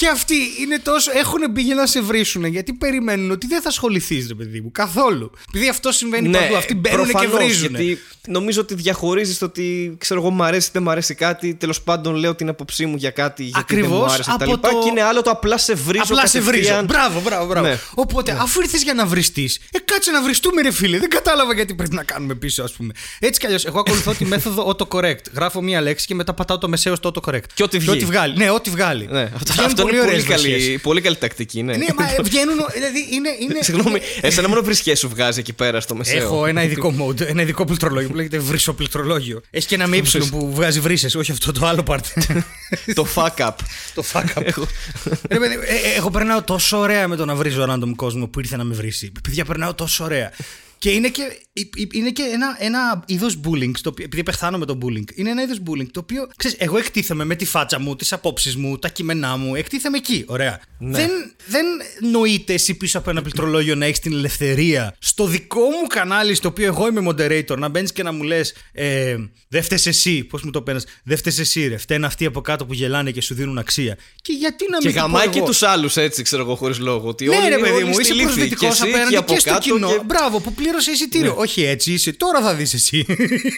Και 0.00 0.08
αυτοί 0.08 0.34
είναι 0.60 0.78
τόσο. 0.78 1.10
έχουν 1.14 1.50
μπει 1.50 1.62
για 1.62 1.74
να 1.74 1.86
σε 1.86 2.00
βρίσουν 2.00 2.44
γιατί 2.44 2.72
περιμένουν 2.72 3.30
ότι 3.30 3.46
δεν 3.46 3.60
θα 3.62 3.68
ασχοληθείς, 3.68 4.28
ρε 4.28 4.34
παιδί 4.34 4.60
μου, 4.60 4.70
καθόλου. 4.72 5.30
Επειδή 5.48 5.68
αυτό 5.68 5.92
συμβαίνει 5.92 6.28
παντού. 6.30 6.56
Αυτοί 6.56 6.74
μπαίνουν 6.74 7.06
και 7.06 7.12
Ναι, 7.12 7.18
προφανώς, 7.18 7.44
βρίζουν. 7.44 7.68
Γιατί 7.74 7.98
νομίζω 8.26 8.60
ότι 8.60 8.74
διαχωρίζεις 8.74 9.38
το 9.38 9.44
ότι 9.44 9.94
ξέρω 9.98 10.20
εγώ, 10.20 10.30
μου 10.30 10.42
αρέσει 10.42 10.66
ή 10.68 10.70
δεν 10.72 10.82
μου 10.82 10.90
αρέσει 10.90 11.14
κάτι. 11.14 11.54
Τέλος 11.54 11.82
πάντων, 11.82 12.14
λέω 12.14 12.34
την 12.34 12.48
άποψή 12.48 12.86
μου 12.86 12.96
για 12.96 13.10
κάτι 13.10 13.42
γιατί 13.42 13.74
δεν 13.74 13.78
Ακριβώς, 13.78 13.98
μου 14.06 14.12
άρεσε 14.12 14.30
από 14.30 14.44
κτλ. 14.44 14.60
το- 14.68 14.80
Και 14.82 14.88
είναι 14.88 15.02
άλλο 15.02 15.22
το 15.22 15.30
απλά 15.30 15.58
σε 15.58 15.74
βρίζω. 15.74 16.02
Απλά 16.02 16.26
σε 16.26 16.40
βρίζω. 16.40 16.52
κατευθείαν. 16.68 16.84
Μπράβο, 16.84 17.20
μπράβο, 17.20 17.46
μπράβο. 17.46 17.66
Ναι. 17.66 17.78
Οπότε, 17.94 18.36
αφού 18.40 18.60
ήρθες 18.60 18.82
για 18.82 18.94
να 18.94 19.06
βριστείς, 19.06 19.58
ε, 19.72 19.78
κάτσε 19.84 20.10
να 20.10 20.22
βριστούμε, 20.22 20.62
ρε 20.62 20.70
φίλε. 20.72 20.98
Δεν 20.98 21.10
κατάλαβα 21.10 21.54
γιατί 21.54 21.74
πρέπει 21.74 21.94
να 21.94 22.02
κάνουμε 22.04 22.34
πίσω, 22.34 22.62
ας 22.62 22.72
πούμε. 22.72 22.92
Έτσι 23.18 23.40
κι 23.40 23.46
αλλιώς, 23.46 23.64
εγώ 23.64 23.78
ακολουθώ 23.78 24.12
τη 24.14 24.24
μέθοδο 24.24 24.62
autocorrect. 24.76 25.24
Γράφω 25.34 25.62
μία 25.62 25.80
λέξη 25.80 26.06
και 26.06 26.14
μετά 26.14 26.34
πατάω 26.34 26.58
το 26.58 26.68
μεσαίο 26.68 26.94
στο 26.96 27.12
autocorrect. 27.14 27.40
Και 27.54 27.62
ό,τι 27.62 27.78
βγει. 27.78 27.98
βγάλει. 28.04 28.36
Ναι, 28.36 28.50
ό,τι 28.50 28.70
βγάλει. 28.70 29.08
Ναι, 29.10 29.20
αυτό, 29.34 29.52
Βγαίνουν 29.52 29.70
αυτό 29.70 29.82
είναι 29.82 29.89
πολύ 29.90 30.00
ωραίες 30.00 30.24
καλή, 30.24 30.50
βρισιές. 30.50 30.80
πολύ 30.80 31.00
καλή 31.00 31.16
τακτική. 31.16 31.62
Ναι, 31.62 31.76
Ναι, 31.76 31.86
μα 31.96 32.04
ε, 32.18 32.22
βγαίνουν. 32.22 32.56
Δηλαδή 32.72 33.08
είναι. 33.10 33.28
είναι 33.40 33.62
Συγγνώμη, 33.62 34.00
εσένα 34.20 34.48
μόνο 34.48 34.62
βρισκέ 34.62 34.94
σου 34.94 35.08
βγάζει 35.08 35.40
εκεί 35.40 35.52
πέρα 35.52 35.80
στο 35.80 35.94
μεσαίο. 35.94 36.22
Έχω 36.22 36.46
ένα 36.46 36.62
ειδικό 36.62 36.94
mode, 36.98 37.20
ένα 37.20 37.42
ειδικό 37.42 37.64
πληκτρολόγιο 37.64 38.08
που 38.08 38.14
λέγεται 38.14 38.38
βρυσοπληκτρολόγιο. 38.38 39.40
Έχει 39.50 39.66
και 39.66 39.74
ένα 39.74 39.86
με 39.86 39.96
ύψιλο 39.96 40.26
που 40.26 40.54
βγάζει 40.54 40.80
βρύσες, 40.80 41.14
όχι 41.14 41.30
αυτό 41.30 41.52
το 41.52 41.66
άλλο 41.66 41.82
part. 41.86 42.00
το 42.94 43.06
fuck 43.14 43.46
up. 43.46 43.54
το 43.94 44.04
fuck 44.12 44.24
up. 44.34 44.62
Ρε 45.30 45.38
παιδί, 45.38 45.54
ε, 45.54 45.74
ε, 45.74 45.96
εγώ 45.96 46.10
περνάω 46.10 46.42
τόσο 46.42 46.78
ωραία 46.78 47.08
με 47.08 47.16
το 47.16 47.24
να 47.24 47.34
βρίζω 47.34 47.66
random 47.68 47.92
κόσμο 47.96 48.26
που 48.26 48.40
ήρθε 48.40 48.56
να 48.56 48.64
με 48.64 48.74
βρίσει. 48.74 49.12
Παιδιά, 49.22 49.44
περνάω 49.44 49.74
τόσο 49.74 50.04
ωραία. 50.04 50.32
Και 50.80 50.90
είναι 50.90 51.08
και, 51.08 51.22
ε, 51.52 51.60
ε, 51.60 51.64
είναι 51.92 52.10
και 52.10 52.22
ένα, 52.22 52.56
ένα 52.58 53.02
είδος 53.06 53.40
bullying, 53.44 53.70
στο 53.76 53.90
οποίο, 53.90 54.04
επειδή 54.04 54.22
πεθάνω 54.22 54.58
με 54.58 54.66
το 54.66 54.78
bullying, 54.82 55.04
είναι 55.14 55.30
ένα 55.30 55.42
είδος 55.42 55.58
bullying 55.66 55.86
το 55.90 56.00
οποίο, 56.00 56.28
ξέρεις, 56.36 56.56
εγώ 56.60 56.78
εκτίθεμαι 56.78 57.24
με 57.24 57.34
τη 57.34 57.44
φάτσα 57.44 57.80
μου, 57.80 57.96
τις 57.96 58.12
απόψεις 58.12 58.56
μου, 58.56 58.78
τα 58.78 58.88
κείμενά 58.88 59.36
μου, 59.36 59.54
εκτίθεμαι 59.54 59.96
εκεί. 59.96 60.24
Ωραία. 60.26 60.60
Δεν, 60.78 61.10
δεν 61.46 61.64
νοείται 62.10 62.52
εσύ 62.54 62.74
πίσω 62.74 62.98
από 62.98 63.10
ένα 63.10 63.22
πληκτρολόγιο 63.22 63.74
να 63.74 63.84
έχεις 63.86 63.98
την 63.98 64.12
ελευθερία 64.12 64.96
στο 64.98 65.26
δικό 65.26 65.60
μου 65.60 65.86
κανάλι, 65.88 66.34
στο 66.34 66.48
οποίο 66.48 66.66
εγώ 66.66 66.86
είμαι 66.88 67.02
moderator, 67.08 67.56
να 67.58 67.68
μπαίνεις 67.68 67.92
και 67.92 68.02
να 68.02 68.12
μου 68.12 68.22
λες, 68.22 68.54
ε, 68.72 69.16
δεν 69.48 69.62
φταίει 69.62 69.78
εσύ, 69.84 70.24
πώς 70.24 70.42
μου 70.42 70.50
το 70.50 70.62
παίρνεις, 70.62 70.86
δεν 71.04 71.16
φταίει 71.16 71.34
εσύ, 71.38 71.66
ρε. 71.68 71.76
Φταίνε 71.76 72.06
αυτοί 72.06 72.24
από 72.26 72.40
κάτω 72.40 72.66
που 72.66 72.72
γελάνε 72.72 73.10
και 73.10 73.20
σου 73.22 73.34
δίνουν 73.34 73.58
αξία. 73.58 73.96
Και 74.22 74.32
γιατί 74.32 74.64
να 74.70 74.78
Και 74.78 74.86
μην 74.86 74.94
το 74.96 75.00
πω 75.00 75.06
γαμάει 75.06 75.28
και 75.28 75.38
εγώ; 75.38 75.46
τους 75.46 75.62
άλλους 75.62 75.96
έτσι, 75.96 76.22
ξέρω 76.22 76.42
εγώ, 76.42 76.54
χωρίς 76.54 76.78
λόγο. 76.78 77.08
Ότι 77.08 77.24
Ναι, 77.26 77.36
όλοι, 77.36 77.48
ρε 77.48 77.58
παιδί 77.58 77.72
όλοι 77.74 77.84
μου, 77.84 77.92
στη 77.92 78.02
είσαι 78.02 78.12
λύθη, 78.12 78.24
προσδυτικό 78.24 78.60
και 78.60 78.66
εσύ 78.66 78.82
απέναντι 78.82 79.16
από 79.16 79.32
και 79.32 79.38
στο 79.40 79.50
κάτω 79.50 79.60
κοινό. 79.60 79.88
και- 79.88 80.00
Μπράβο, 80.06 80.40
που 80.40 80.52
πλήρωσε 80.70 80.90
εισιτήριο. 80.90 81.34
Όχι 81.36 81.62
έτσι 81.62 81.92
είσαι, 81.92 82.12
τώρα 82.12 82.40
θα 82.40 82.54
δεις 82.54 82.74
εσύ. 82.74 83.06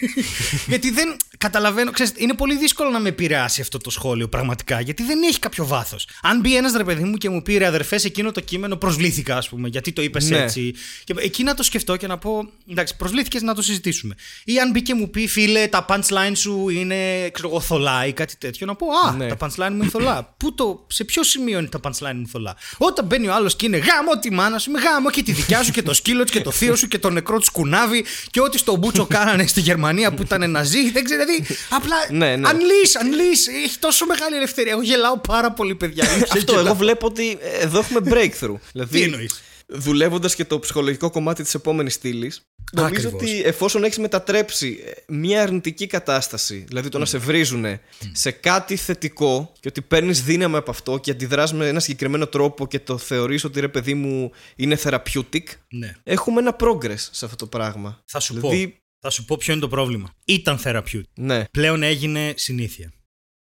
γιατί 0.67 0.91
δεν 0.91 1.15
καταλαβαίνω, 1.37 1.91
ξέρεις, 1.91 2.13
είναι 2.15 2.33
πολύ 2.33 2.57
δύσκολο 2.57 2.89
να 2.89 2.99
με 2.99 3.09
επηρεάσει 3.09 3.61
αυτό 3.61 3.77
το 3.77 3.89
σχόλιο 3.89 4.27
πραγματικά, 4.27 4.79
γιατί 4.81 5.03
δεν 5.03 5.21
έχει 5.23 5.39
κάποιο 5.39 5.65
βάθος. 5.65 6.07
Αν 6.21 6.39
μπει 6.39 6.55
ένας 6.55 6.73
ρε 6.73 6.83
παιδί 6.83 7.03
μου 7.03 7.15
και 7.17 7.29
μου 7.29 7.41
πει 7.41 7.57
ρε 7.57 7.65
αδερφές, 7.65 8.01
σε 8.01 8.07
εκείνο 8.07 8.31
το 8.31 8.39
κείμενο 8.39 8.75
προσβλήθηκα, 8.75 9.37
ας 9.37 9.49
πούμε, 9.49 9.67
γιατί 9.67 9.91
το 9.91 10.01
είπες 10.01 10.29
Ναι. 10.29 10.37
έτσι. 10.37 10.73
Και 11.03 11.13
εκεί 11.17 11.43
να 11.43 11.53
το 11.53 11.63
σκεφτώ 11.63 11.95
και 11.95 12.07
να 12.07 12.17
πω, 12.17 12.49
εντάξει, 12.69 12.95
προσβλήθηκες 12.95 13.41
να 13.41 13.53
το 13.55 13.61
συζητήσουμε. 13.61 14.15
Ή 14.45 14.59
αν 14.59 14.71
μπει 14.71 14.81
και 14.81 14.93
μου 14.93 15.09
πει, 15.09 15.27
φίλε, 15.27 15.67
τα 15.67 15.85
punchline 15.89 16.31
σου 16.33 16.69
είναι, 16.69 17.29
ξέρω 17.29 17.47
εγώ, 17.49 17.59
θολά 17.59 18.05
ή 18.05 18.13
κάτι 18.13 18.35
τέτοιο, 18.37 18.65
να 18.65 18.75
πω, 18.75 18.87
Α, 19.07 19.11
Ναι. 19.11 19.27
τα 19.27 19.37
punchline 19.39 19.69
μου 19.71 19.75
είναι 19.81 19.89
θολά. 19.89 20.21
Πού 20.39 20.53
το, 20.53 20.85
σε 20.87 21.03
ποιο 21.03 21.23
σημείο 21.23 21.59
είναι 21.59 21.67
τα 21.67 21.79
punchline 21.83 22.15
μου 22.15 22.27
θολά. 22.27 22.55
Όταν 22.77 23.05
μπαίνει 23.05 23.27
ο 23.27 23.33
άλλος 23.33 23.55
και 23.55 23.65
είναι 23.65 23.77
γάμο 23.77 24.19
τη 24.21 24.31
μάνα 24.31 24.57
σου, 24.57 24.71
με 24.71 24.79
γάμο 24.79 25.09
και 25.09 25.23
τη 25.23 25.31
δικιά 25.31 25.63
σου 25.63 25.71
και 25.71 25.81
το 25.81 25.93
σκύλο 25.93 26.23
της 26.23 26.31
και 26.31 26.41
το 26.41 26.51
θείο 26.51 26.75
σου 26.75 26.87
και 26.87 26.99
το 27.03 27.09
νεκρό 27.09 27.39
του 27.39 27.51
κουνάβι 27.51 28.05
και 28.31 28.41
ό,τι 28.41 28.57
στο 28.57 28.75
μπούτσο 28.75 29.05
κάνανε 29.05 29.47
στη 29.47 29.61
Γερμανία 29.61 30.13
που 30.13 30.21
ήταν 30.21 30.51
ναζί. 30.51 30.91
Δεν 30.91 31.03
ξέρω, 31.03 31.23
δηλαδή. 31.25 31.45
Απλά. 31.69 31.95
Ναι, 32.09 32.35
ναι. 32.35 32.49
Unleash, 32.51 33.01
unleash. 33.03 33.63
Έχει 33.65 33.77
τόσο 33.79 34.05
μεγάλη 34.05 34.35
ελευθερία. 34.35 34.71
Εγώ 34.71 34.81
γελάω 34.81 35.17
πάρα 35.19 35.51
πολύ, 35.51 35.75
παιδιά. 35.75 36.13
Είναι 36.13 36.23
Αυτό, 36.31 36.51
γελάω. 36.51 36.65
εγώ 36.65 36.75
βλέπω 36.75 37.05
ότι 37.07 37.37
ε, 37.41 37.63
εδώ 37.63 37.79
έχουμε 37.79 37.99
breakthrough. 38.03 38.59
δηλαδή, 38.71 38.97
Τι 38.97 39.01
εννοείς; 39.03 39.41
δουλεύοντας 39.67 40.35
και 40.35 40.45
το 40.45 40.59
ψυχολογικό 40.59 41.09
κομμάτι 41.09 41.43
της 41.43 41.53
επόμενης 41.53 41.93
στήλης, 41.93 42.45
νομίζω 42.71 43.07
Ακριβώς. 43.07 43.21
ότι 43.21 43.43
εφόσον 43.43 43.83
έχεις 43.83 43.97
μετατρέψει 43.97 44.79
ε, 44.85 44.91
μια 45.13 45.41
αρνητική 45.41 45.87
κατάσταση, 45.87 46.63
δηλαδή 46.67 46.89
το 46.89 46.99
να 46.99 47.05
σε 47.05 47.17
βρίζουν 47.17 47.65
σε 48.11 48.31
κάτι 48.31 48.75
θετικό 48.75 49.51
και 49.59 49.67
ότι 49.67 49.81
παίρνεις 49.81 50.23
δύναμη 50.23 50.55
από 50.55 50.71
αυτό 50.71 50.97
και 50.97 51.11
αντιδράς 51.11 51.53
με 51.53 51.67
ένα 51.67 51.79
συγκεκριμένο 51.79 52.27
τρόπο 52.27 52.67
και 52.67 52.79
το 52.79 52.97
θεωρείς 52.97 53.43
ότι 53.43 53.59
ρε 53.59 53.67
παιδί 53.67 53.93
μου 53.93 54.31
είναι 54.55 54.77
therapeutic, 54.83 55.43
Ναι. 55.69 55.95
έχουμε 56.03 56.39
ένα 56.39 56.55
progress 56.59 56.97
σε 57.11 57.25
αυτό 57.25 57.35
το 57.35 57.47
πράγμα. 57.47 58.01
Θα 58.05 58.19
σου 58.19 58.33
Δηλαδή, 58.33 58.67
πω. 58.67 58.77
Θα 58.99 59.09
σου 59.09 59.25
πω 59.25 59.37
ποιο 59.37 59.51
είναι 59.53 59.61
το 59.61 59.67
πρόβλημα. 59.67 60.13
Ήταν 60.25 60.59
therapeutic. 60.63 61.01
Ναι, 61.15 61.43
Πλέον 61.51 61.83
έγινε 61.83 62.33
συνήθεια. 62.37 62.91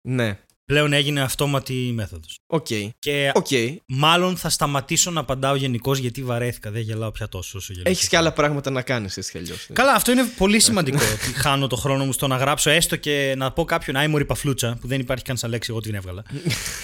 ναι. 0.08 0.40
Πλέον 0.72 0.94
έγινε 0.94 1.22
αυτόματη 1.22 1.74
μέθοδος. 1.74 2.40
Οκ. 2.48 2.68
Και 3.00 3.32
Οκ. 3.34 3.48
μάλλον 3.86 4.38
θα 4.38 4.50
σταματήσω 4.50 5.12
να 5.12 5.20
απαντάω 5.20 5.56
γενικώς 5.56 5.98
γιατί 5.98 6.24
βαρέθηκα. 6.24 6.72
Δεν 6.72 6.82
γελάω 6.82 7.12
πια 7.12 7.28
τόσο 7.28 7.58
όσο 7.58 7.74
γελάω. 7.74 7.92
Έχεις 7.92 8.08
και 8.08 8.18
άλλα 8.18 8.32
πράγματα 8.34 8.72
να 8.72 8.82
κάνεις 8.82 9.18
έτσι 9.18 9.32
κι 9.32 9.38
αλλιώς. 9.38 9.68
Καλά, 9.74 9.94
αυτό 9.94 10.12
είναι 10.12 10.24
πολύ 10.38 10.60
σημαντικό. 10.60 10.98
ότι 11.14 11.34
χάνω 11.40 11.68
το 11.68 11.76
χρόνο 11.76 12.06
μου 12.06 12.14
στο 12.14 12.28
να 12.28 12.36
γράψω 12.36 12.70
έστω 12.70 12.96
και 12.96 13.34
να 13.38 13.52
πω 13.52 13.66
κάποιον 13.66 13.96
άι 13.96 14.06
μωρή 14.06 14.26
παφλούτσα, 14.26 14.78
που 14.82 14.88
δεν 14.88 15.00
υπάρχει 15.00 15.24
καν 15.24 15.38
σαν 15.38 15.50
λέξη, 15.50 15.70
εγώ 15.72 15.80
την 15.80 15.96
έβγαλα. 15.96 16.24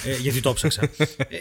ε, 0.06 0.18
γιατί 0.18 0.42
το 0.42 0.54
'ψαξα. 0.54 0.82
Ε, 1.18 1.38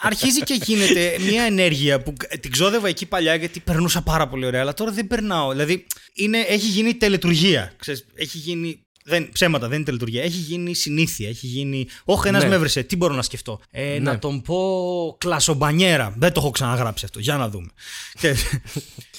αρχίζει 0.00 0.40
και 0.40 0.58
γίνεται 0.64 1.16
μια 1.20 1.42
ενέργεια 1.42 2.02
που 2.02 2.12
την 2.40 2.50
ξόδευα 2.50 2.88
εκεί 2.88 3.06
παλιά 3.06 3.34
γιατί 3.34 3.60
περνούσα 3.60 4.02
πάρα 4.02 4.28
πολύ 4.28 4.46
ωραία, 4.46 4.60
αλλά 4.60 4.74
τώρα 4.74 4.90
δεν 4.90 5.06
περνάω. 5.06 5.50
Δηλαδή 5.50 5.86
είναι, 6.14 6.38
έχει 6.38 6.66
γίνει 6.66 6.94
τελετουργία. 6.94 7.72
Ξέρεις, 7.76 8.06
έχει 8.14 8.38
γίνει 8.38 8.83
Δεν, 9.06 9.28
ψέματα, 9.32 9.66
δεν 9.68 9.76
είναι 9.76 9.84
τελετουργία. 9.84 10.22
Έχει 10.22 10.36
γίνει 10.36 10.74
συνήθεια. 10.74 11.28
Έχει 11.28 11.46
γίνει. 11.46 11.86
Όχι, 12.04 12.28
ένας 12.28 12.42
Ναι. 12.42 12.48
με 12.48 12.54
έβρισε. 12.54 12.82
Τι 12.82 12.96
μπορώ 12.96 13.14
να 13.14 13.22
σκεφτώ. 13.22 13.60
Ε, 13.70 13.98
Να 14.00 14.18
τον 14.18 14.42
πω 14.42 15.16
κλασομπανιέρα. 15.20 16.14
Δεν 16.16 16.32
το 16.32 16.40
έχω 16.40 16.50
ξαναγράψει 16.50 17.04
αυτό. 17.04 17.18
Για 17.20 17.36
να 17.36 17.48
δούμε. 17.48 17.68
Και- 18.20 18.34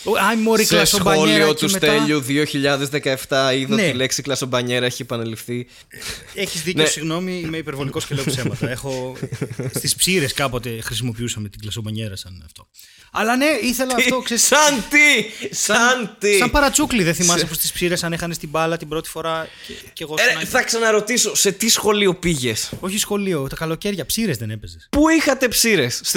I'm 0.06 0.50
more 0.54 0.58
Σε 0.60 0.65
κλασομπανιέρα. 0.65 1.28
σχόλιο 1.30 1.54
και 1.54 1.65
του 1.65 1.71
μετά- 1.71 1.88
Στέλιου 1.88 2.21
2017 2.21 3.52
είδα 3.56 3.76
Ναι. 3.76 3.82
ότι 3.82 3.91
η 3.91 3.93
λέξη 3.93 4.21
κλασομπανιέρα 4.21 4.86
έχει 4.86 5.02
επαναληφθεί. 5.02 5.67
Έχεις 6.34 6.62
δίκιο, 6.63 6.82
Ναι. 6.84 6.89
συγγνώμη, 6.89 7.39
είμαι 7.45 7.58
υπερβολικός 7.58 8.06
και 8.06 8.15
λέω 8.15 8.24
ψέματα. 8.24 8.69
Έχω... 8.69 9.17
Στις 9.74 9.95
ψήρες 9.95 10.34
κάποτε 10.34 10.82
χρησιμοποιούσαμε 10.82 11.50
την 11.50 11.60
κλασομπανιέρα 11.60 12.15
σαν 12.15 12.41
αυτό. 12.45 12.67
Αλλά 13.12 13.36
ναι, 13.38 13.45
ήθελα 13.62 13.95
αυτό, 13.95 14.19
ξέρεις, 14.21 14.45
Σαν 14.45 14.84
τι! 14.89 15.56
Σαν 15.56 16.15
τι! 16.19 16.34
Σαν 16.38 16.52
παρατσούκλι, 16.52 17.04
δεν 17.04 17.13
θυμάσαι 17.15 17.45
που 17.45 17.54
στις 17.54 17.71
ψήρες 17.71 18.04
αν 18.04 18.13
έχανε 18.13 18.36
την 18.36 18.50
μπάλα 18.50 18.78
την 18.78 18.88
πρώτη 18.88 19.10
φορά 19.10 19.48
και, 19.67 19.74
και 19.93 20.03
εγώ 20.03 20.15
Ε, 20.17 20.35
στον 20.35 20.47
θα 20.47 20.63
ξαναρωτήσω, 20.63 21.35
σε 21.35 21.51
τι 21.51 21.69
σχολείο 21.69 22.13
πήγες; 22.15 22.71
Όχι 22.79 22.97
σχολείο, 22.97 23.47
τα 23.47 23.55
καλοκαίρια, 23.55 24.05
ψήρες 24.05 24.38
δεν 24.38 24.49
έπαιζες. 24.49 24.88
Πού 24.89 25.09
είχατε 25.09 25.47
ψήρες; 25.47 26.01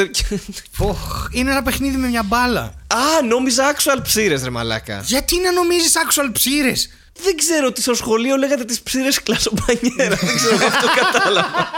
Είναι 1.33 1.51
ένα 1.51 1.63
παιχνίδι 1.63 1.97
με 1.97 2.09
μια 2.09 2.23
μπάλα. 2.23 2.63
Α, 2.87 3.23
νόμιζα 3.29 3.75
actual 3.75 3.99
ψήρες, 4.03 4.43
ρε 4.43 4.51
μαλάκα. 4.51 5.03
Γιατί 5.05 5.41
να 5.41 5.53
νομίζεις 5.53 5.93
actual 5.97 6.31
ψήρες; 6.33 6.89
Δεν 7.23 7.37
ξέρω 7.37 7.67
ότι 7.67 7.83
στο 7.83 7.95
σχολείο 7.95 8.37
λέγατε 8.37 8.65
τις 8.65 8.81
ψήρες 8.81 9.23
κλασομπανιέρα. 9.23 10.17
δεν 10.17 10.37
ξέρω, 10.37 10.57
αυτό 10.67 10.87
κατάλαβα. 10.95 11.71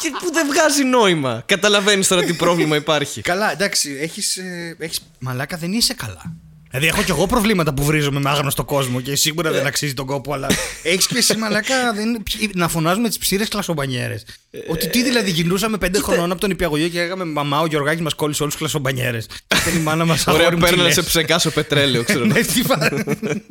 και 0.00 0.10
που 0.18 0.32
δεν 0.32 0.46
βγάζει 0.46 0.84
νόημα. 0.84 1.42
Καταλαβαίνεις 1.46 2.08
τώρα 2.08 2.22
τι 2.24 2.34
πρόβλημα 2.34 2.76
υπάρχει. 2.76 3.20
Καλά, 3.20 3.52
εντάξει, 3.52 3.98
έχεις. 4.00 4.38
έχεις... 4.78 5.00
Μαλάκα 5.18 5.56
δεν 5.56 5.72
είσαι 5.72 5.94
καλά. 5.94 6.32
Δηλαδή, 6.70 6.86
έχω 6.86 7.02
κι 7.02 7.10
εγώ 7.10 7.26
προβλήματα 7.26 7.74
που 7.74 7.84
βρίζομαι 7.84 8.20
με 8.20 8.30
άγνωστο 8.30 8.64
κόσμο 8.64 9.00
και 9.00 9.16
σίγουρα 9.16 9.50
δεν 9.50 9.66
αξίζει 9.66 9.94
τον 9.94 10.06
κόπο, 10.06 10.32
αλλά 10.32 10.46
έχεις 10.82 11.06
και 11.06 11.18
εσύ 11.18 11.36
μαλάκα 11.36 11.92
δεν... 11.94 12.22
να 12.54 12.68
φωνάζουμε 12.68 13.08
τις 13.08 13.18
ψήρες 13.18 13.48
κλασομπανιέρες. 13.48 14.24
Ότι 14.68 14.88
τι 14.88 15.02
δηλαδή, 15.02 15.30
γινούσαμε 15.30 15.78
πέντε 15.78 15.98
χρονών 16.00 16.30
από 16.32 16.40
τον 16.40 16.50
υπηαγωγείο 16.50 16.88
και 16.88 16.98
λέγαμε 17.00 17.24
Μαμά, 17.24 17.60
ο 17.60 17.66
Γιωργάκης 17.66 18.00
μας 18.00 18.14
κόλλησε 18.14 18.42
όλους 18.42 18.54
τους 18.54 18.62
κλασομπανιέρες. 18.62 19.26
Και 19.26 19.56
ήταν 19.68 19.80
η 19.80 19.82
μάνα 19.82 20.04
μας 20.04 20.26
Ωραία, 20.26 20.50
παίρνανε 20.50 20.90
σε 20.90 21.02
ψεκάσο 21.02 21.50
πετρέλαιο, 21.50 22.02
ξέρω. 22.04 22.24
Ναι, 22.24 22.40
τι 22.40 22.62
φα- 22.62 22.92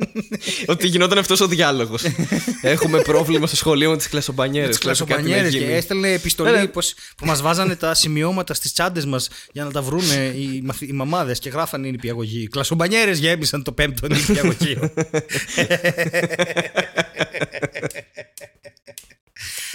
ότι 0.72 0.86
γινόταν 0.86 1.18
αυτός 1.18 1.40
ο 1.40 1.46
διάλογος. 1.46 2.02
Έχουμε 2.62 3.00
πρόβλημα 3.00 3.46
στο 3.46 3.56
σχολείο 3.56 3.90
με 3.90 3.96
τις 3.96 4.08
κλασομπανιέρες. 4.08 4.68
τις 4.70 4.78
κλασομπανιέρες 4.78 5.52
και 5.54 5.64
έστελνε 5.64 6.12
επιστολή 6.12 6.50
Ναι, 6.50 6.58
ναι. 6.60 6.66
πως, 6.66 6.94
που 7.16 7.26
μας 7.26 7.42
βάζανε 7.42 7.76
τα 7.76 7.94
σημειώματα 7.94 8.54
στις 8.54 8.72
τσάντες 8.72 9.04
μας 9.06 9.28
για 9.52 9.64
να 9.64 9.70
τα 9.70 9.82
βρούνε 9.82 10.14
οι, 10.36 10.62
μαθ- 10.64 10.82
οι 10.82 10.92
μαμάδες 10.92 11.38
και 11.38 11.48
γράφανε 11.48 11.86
οι 11.86 11.90
νηπιαγωγοί. 11.90 12.48
Κλασομπανιέρες 12.48 13.07
γέμισαν 13.12 13.62
το 13.62 13.72
πέμπτο 13.72 14.06
νηπιαγωγείο. 14.08 14.92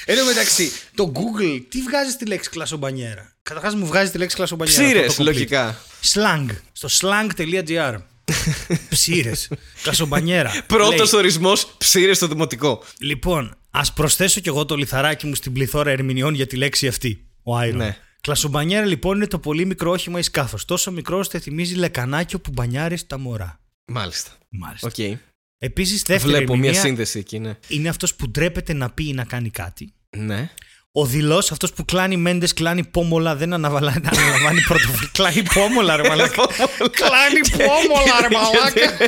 Εν 0.06 0.17
τω 0.17 0.26
μεταξύ, 0.26 0.72
το 0.96 1.12
Google 1.15 1.62
τι 1.69 1.82
βγάζει 1.82 2.15
τη 2.15 2.26
λέξη 2.26 2.50
κλασομπανιέρα; 2.50 3.36
Καταρχάς 3.43 3.76
μου 3.76 3.86
βγάζει 3.86 4.12
τη 4.12 4.17
λέξη 4.17 4.36
κλασομπανιέρα. 4.36 4.84
Ψείρες, 4.84 5.10
auto 5.10 5.30
complete. 5.30 5.34
λογικά. 5.34 5.82
Slang. 6.13 6.46
Στο 6.72 6.89
slang.gr. 6.91 7.98
Ψείρες. 8.89 9.49
Κλασομπανιέρα. 9.84 10.63
Πρώτος 10.67 11.12
Λέει, 11.12 11.22
ορισμός 11.22 11.76
ψείρες 11.78 12.17
στο 12.17 12.28
δημοτικό. 12.28 12.84
Λοιπόν, 13.00 13.58
ας 13.72 13.93
προσθέσω 13.93 14.39
κι 14.39 14.48
εγώ 14.48 14.65
το 14.65 14.76
λιθαράκι 14.76 15.28
μου 15.28 15.36
στην 15.36 15.54
πληθώρα 15.54 15.91
ερμηνειών 15.91 16.34
για 16.34 16.48
τη 16.48 16.56
λέξη 16.56 16.88
αυτή. 16.88 17.26
Ο 17.43 17.58
Άιρον. 17.58 17.78
Ναι. 17.78 17.98
Κλασομπανιέρα 18.23 18.86
λοιπόν 18.86 19.15
είναι 19.15 19.27
το 19.27 19.39
πολύ 19.39 19.65
μικρό 19.65 19.91
όχημα 19.91 20.19
ή 20.19 20.21
σκάφος. 20.21 20.58
Τόσο 20.65 20.91
μικρό 20.91 21.17
ώστε 21.17 21.39
θυμίζει 21.39 21.75
λεκανάκιο 21.75 22.39
που 22.39 22.51
μπανιάρεις 22.53 22.99
στα 22.99 23.17
μωρά. 23.17 23.59
Μάλιστα. 23.86 24.31
Μάλιστα. 24.49 24.88
Οκ. 24.88 25.19
Επίσης, 25.57 26.01
δεύτερη 26.01 26.33
Βλέπω 26.33 26.55
μια 26.55 26.63
ερμηνεία 26.63 26.81
σύνδεση 26.81 27.19
εκεί, 27.19 27.39
ναι. 27.39 27.57
είναι 27.67 27.89
αυτός 27.89 28.15
που 28.15 28.29
ντρέπεται 28.29 28.73
να 28.73 28.89
πει 28.91 29.07
ή 29.07 29.13
να 29.13 29.23
κάνει 29.23 29.49
κάτι. 29.49 29.93
Ναι. 30.17 30.49
Ο 30.95 31.06
δηλός, 31.06 31.51
αυτός 31.51 31.73
που 31.73 31.86
κλάνει 31.86 32.17
μέντες, 32.17 32.53
κλάνει 32.53 32.84
πόμολα, 32.84 33.36
δεν 33.36 33.53
αναβαλά- 33.53 33.95
αναλαμβάνει 34.17 34.62
πρωτοβουλία. 34.62 35.10
κλάνει 35.12 35.43
πόμολα, 35.53 35.95
ρε 35.95 36.08
μαλάκα. 36.10 36.45
κλάνει 36.91 37.39
πόμολα, 37.58 38.21
ρε 38.21 38.27
μαλάκα. 38.32 39.06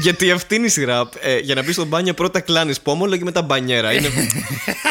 Γιατί 0.00 0.30
αυτή 0.30 0.54
είναι 0.54 0.66
η 0.66 0.68
σειρά. 0.68 1.08
Ε, 1.20 1.38
για 1.38 1.54
να 1.54 1.62
μπεις 1.62 1.74
στο 1.74 1.84
μπάνιο 1.84 2.14
πρώτα 2.14 2.40
κλάνεις 2.40 2.80
πόμολο 2.80 3.16
και 3.16 3.24
μετά 3.24 3.42
μπανιέρα. 3.42 3.92
Είναι, 3.92 4.08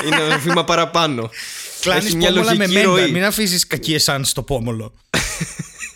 είναι 0.05 0.15
ένα 0.25 0.37
βήμα 0.37 0.63
παραπάνω. 0.63 1.29
Κλάνεις 1.81 2.05
Έχει 2.05 2.15
μια 2.15 2.27
πόμολα 2.29 2.55
με 2.55 2.57
λογική 2.67 2.73
μέντα. 2.73 2.87
ροή. 2.99 3.11
Μην 3.11 3.23
αφήσεις 3.25 3.67
κακή 3.67 3.93
εσάν 3.93 4.25
στο 4.25 4.41
πόμολο. 4.41 4.93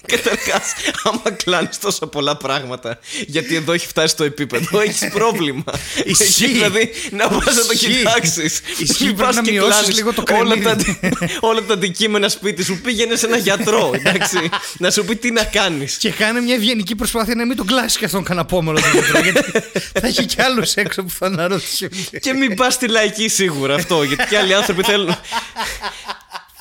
Καταρχάς, 0.06 0.74
άμα 1.04 1.32
κλάνεις 1.44 1.80
τόσα 1.80 2.08
πολλά 2.08 2.38
πράγματα, 2.38 3.00
γιατί 3.28 3.56
εδώ 3.56 3.74
έχει 3.74 3.88
φτάσει 3.88 4.08
στο 4.08 4.24
επίπεδο, 4.24 4.80
έχεις 4.80 5.10
πρόβλημα. 5.14 5.64
Ισχύει. 6.06 6.44
Έχει 6.44 6.54
δηλαδή 6.54 6.92
να 7.12 7.28
πας 7.28 7.56
να 7.56 7.66
το 7.66 7.72
Ισχύει. 7.72 7.88
κοιτάξεις. 7.96 8.62
Ισχύει, 8.78 9.14
πρέπει 9.14 9.36
να 9.36 9.42
μειώσεις 9.42 9.96
λίγο 9.96 10.14
το 10.14 10.24
όλα 10.40 10.56
τα, 10.56 10.76
κρεμμύδι. 10.76 11.00
όλα 11.50 11.62
τα 11.64 11.74
αντικείμενα 11.74 12.30
σπίτι 12.30 12.64
σου. 12.64 12.82
Πήγαινες 12.82 13.20
σε 13.20 13.26
ένα 13.26 13.38
γιατρό, 13.38 13.92
εντάξει, 13.96 14.50
να 14.78 14.92
σου 14.92 15.06
πει 15.06 15.16
τι 15.16 15.32
να 15.32 15.44
κάνεις. 15.44 15.98
Και 15.98 16.10
κάνε 16.10 16.40
μια 16.42 16.56
ευγενική 16.56 16.96
προσπάθεια 16.96 17.36
να 17.36 17.46
μην 17.46 17.58
τον 17.58 17.66
κλάσεις 17.66 17.98
και 17.98 18.06
αυτόν 18.06 18.24
κανένα 18.24 18.46
πόμολο 18.46 18.80
τον 18.82 18.92
γιατρό, 18.92 19.20
γιατί 19.20 19.52
θα 20.00 20.08
έχει 20.08 20.26
κι 20.26 20.42
άλλους 20.42 20.74
έξω 20.74 21.04
που 21.04 21.10
θα 21.10 21.26
αναρωτήσουν. 21.26 21.90
Και 22.20 22.34
μην 22.34 22.56
πας 22.56 22.74
στη 22.74 22.88
λαϊκή 22.88 23.28
σίγουρα 23.28 23.76
αυτό, 23.76 24.04
γιατί 24.04 24.26
και 24.30 24.38
άλλοι 24.38 24.54
άνθρωποι 24.54 24.84
θέλουν. 24.84 25.18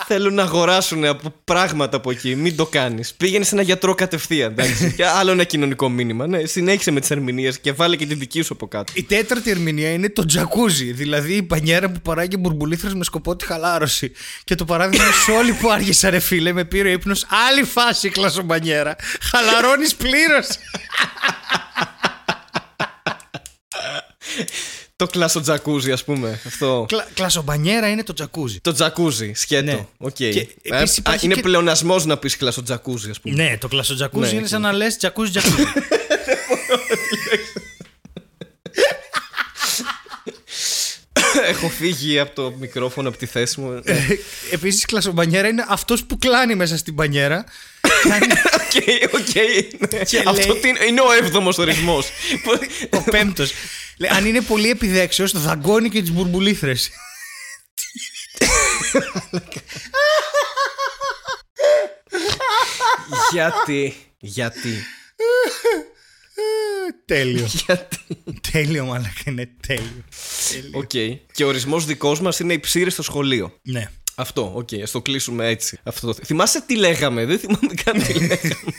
Θέλουν 0.06 0.34
να 0.34 0.42
αγοράσουν 0.42 1.04
από 1.04 1.34
πράγματα 1.44 1.96
από 1.96 2.10
εκεί. 2.10 2.34
Μην 2.34 2.56
το 2.56 2.66
κάνεις. 2.66 3.14
Πήγαινε 3.14 3.44
σε 3.44 3.54
ένα 3.54 3.64
γιατρό 3.64 3.94
κατευθείαν. 3.94 4.50
Εντάξει. 4.50 4.92
και 4.96 5.06
άλλο 5.06 5.30
ένα 5.30 5.44
κοινωνικό 5.44 5.88
μήνυμα. 5.88 6.26
Ναι, 6.26 6.44
συνέχισε 6.44 6.90
με 6.90 7.00
τις 7.00 7.10
ερμηνείες 7.10 7.58
και 7.58 7.72
βάλε 7.72 7.96
και 7.96 8.06
τη 8.06 8.14
δική 8.14 8.42
σου 8.42 8.52
από 8.52 8.68
κάτω. 8.68 8.92
Η 8.96 9.02
τέταρτη 9.02 9.50
ερμηνεία 9.50 9.90
είναι 9.90 10.08
το 10.08 10.24
τζακούζι, 10.24 10.92
δηλαδή 10.92 11.34
η 11.34 11.42
πανιέρα 11.42 11.90
που 11.90 12.00
παράγει 12.00 12.36
μπουρμπουλήθρες 12.38 12.94
με 12.94 13.04
σκοπό 13.04 13.36
τη 13.36 13.46
χαλάρωση. 13.46 14.12
Και 14.44 14.54
το 14.54 14.64
παράδειγμα 14.64 15.12
σε 15.24 15.30
όλοι 15.30 15.52
που 15.52 15.70
άργησα 15.70 16.10
ρε 16.10 16.18
φίλε, 16.18 16.52
με 16.52 16.64
πήρε 16.64 16.88
ο 16.88 16.92
ύπνος, 16.92 17.26
άλλη 17.48 17.62
φάση 17.62 18.08
κλασομπανιέρα. 18.08 18.96
Χαλαρώνεις 19.20 19.94
πλήρως. 19.94 20.46
Το 24.96 25.06
κλάσο 25.06 25.40
τζακούζι, 25.40 25.92
ας 25.92 26.04
πούμε. 26.04 26.40
Αυτό. 26.46 26.84
Κλα, 26.88 27.06
κλασομπανιέρα 27.14 27.88
είναι 27.90 28.02
το 28.02 28.12
τζακούζι. 28.12 28.60
Το 28.60 28.72
τζακούζι, 28.72 29.32
σκέτο. 29.34 29.64
Ναι. 29.64 29.86
Οκ. 29.98 30.14
Και 30.14 30.26
Ε, 30.28 30.46
επίσης 30.62 30.96
α, 30.98 31.00
υπάρχει 31.00 31.24
είναι 31.24 31.34
και- 31.34 31.40
πλεονασμός 31.40 32.04
να 32.04 32.16
πεις 32.18 32.36
κλάσο 32.36 32.62
τζακούζι, 32.62 33.10
ας 33.10 33.20
πούμε. 33.20 33.34
Ναι, 33.34 33.58
το 33.58 33.68
κλασοτζακούζι 33.68 34.24
Ναι, 34.24 34.32
είναι 34.32 34.40
και- 34.40 34.48
σαν 34.48 34.60
να 34.60 34.72
λες 34.72 34.96
τζακούζι 34.96 35.30
τζακούζι. 35.30 35.62
Έχω 41.48 41.68
φύγει 41.68 42.18
από 42.18 42.34
το 42.34 42.54
μικρόφωνο, 42.58 43.08
από 43.08 43.18
τη 43.18 43.26
θέση 43.26 43.60
μου. 43.60 43.82
Επίσης 44.50 44.84
κλασομπανιέρα 44.84 45.48
είναι 45.48 45.64
αυτός 45.68 46.04
που 46.04 46.18
κλάνει 46.18 46.54
μέσα 46.54 46.76
στην 46.76 46.94
μπανιέρα. 46.94 47.44
Κάνει 48.08 48.26
OK, 48.58 49.14
OK. 49.14 49.34
ναι. 49.92 50.04
Και 50.04 50.22
Αυτό 50.26 50.32
λέει- 50.52 50.60
τι 50.60 50.68
είναι, 50.68 50.84
είναι 50.88 51.00
ο 51.00 51.12
έβδομος 51.22 51.58
ορισμός. 51.58 52.08
ο 52.90 53.02
πέμπτος. 53.10 53.52
Λέει, 53.98 54.10
αν 54.10 54.26
είναι 54.26 54.40
πολύ 54.40 54.70
επιδέξιος, 54.70 55.32
θα 55.32 55.38
δαγκώνει 55.38 55.88
και 55.88 56.00
τις 56.00 56.12
μπουρμπουλήθρες. 56.12 56.90
Γιατί. 63.32 63.94
Γιατί. 64.18 64.84
Τέλειο. 67.04 67.46
Γιατί. 67.66 67.98
τέλειο, 68.52 68.84
μαλάκα, 68.84 69.22
είναι 69.24 69.50
τέλειο. 69.66 70.04
τέλειο. 70.50 70.78
Οκ. 70.78 71.22
Και 71.32 71.44
ο 71.44 71.46
ορισμός 71.46 71.84
δικός 71.84 72.20
μας 72.20 72.38
είναι 72.38 72.52
οι 72.52 72.58
ψείρες 72.60 72.90
στο 72.90 73.02
σχολείο. 73.02 73.58
Ναι. 73.62 73.90
Αυτό, 74.14 74.52
οκ, 74.54 74.68
ας 74.82 74.90
το 74.90 75.02
κλείσουμε 75.02 75.48
έτσι. 75.48 75.78
Αυτό 75.82 76.06
το... 76.06 76.14
Θυμάσαι 76.24 76.60
τι 76.60 76.76
λέγαμε, 76.76 77.24
δεν 77.24 77.38
θυμάμαι 77.38 77.74
καν 77.84 78.02
τι 78.02 78.12
λέγαμε. 78.26 78.74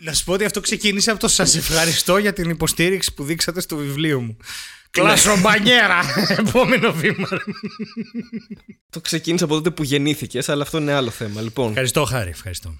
Να 0.00 0.12
σου 0.12 0.24
πω 0.24 0.32
ότι 0.32 0.44
αυτό 0.44 0.60
ξεκίνησε 0.60 1.10
από 1.10 1.20
το 1.20 1.28
σας 1.28 1.56
ευχαριστώ 1.56 2.18
για 2.18 2.32
την 2.32 2.50
υποστήριξη 2.50 3.14
που 3.14 3.24
δείξατε 3.24 3.60
στο 3.60 3.76
βιβλίο 3.76 4.20
μου. 4.20 4.36
Κλασομπανιέρα! 4.90 6.00
Επόμενο 6.28 6.92
βήμα. 6.92 7.28
το 8.90 9.00
ξεκίνησα 9.00 9.44
από 9.44 9.54
τότε 9.54 9.70
που 9.70 9.82
γεννήθηκες, 9.82 10.48
αλλά 10.48 10.62
αυτό 10.62 10.78
είναι 10.78 10.92
άλλο 10.92 11.10
θέμα. 11.10 11.40
Λοιπόν, 11.40 11.68
Ευχαριστώ, 11.68 12.04
Χάρη, 12.04 12.30
ευχαριστώ. 12.30 12.78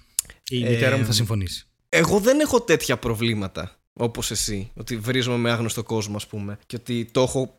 Η 0.49 0.63
μητέρα 0.63 0.97
μου 0.97 1.05
θα 1.05 1.11
συμφωνήσει. 1.11 1.65
εγώ 1.89 2.19
δεν 2.19 2.39
έχω 2.39 2.61
τέτοια 2.61 2.97
προβλήματα 2.97 3.79
όπως 3.93 4.31
εσύ. 4.31 4.71
Ότι 4.73 4.97
βρίζομαι 4.97 5.37
με 5.37 5.51
άγνωστο 5.51 5.83
κόσμο, 5.83 6.15
ας 6.15 6.27
πούμε. 6.27 6.59
Και 6.65 6.75
ότι 6.75 7.09
το 7.11 7.21
έχω, 7.21 7.55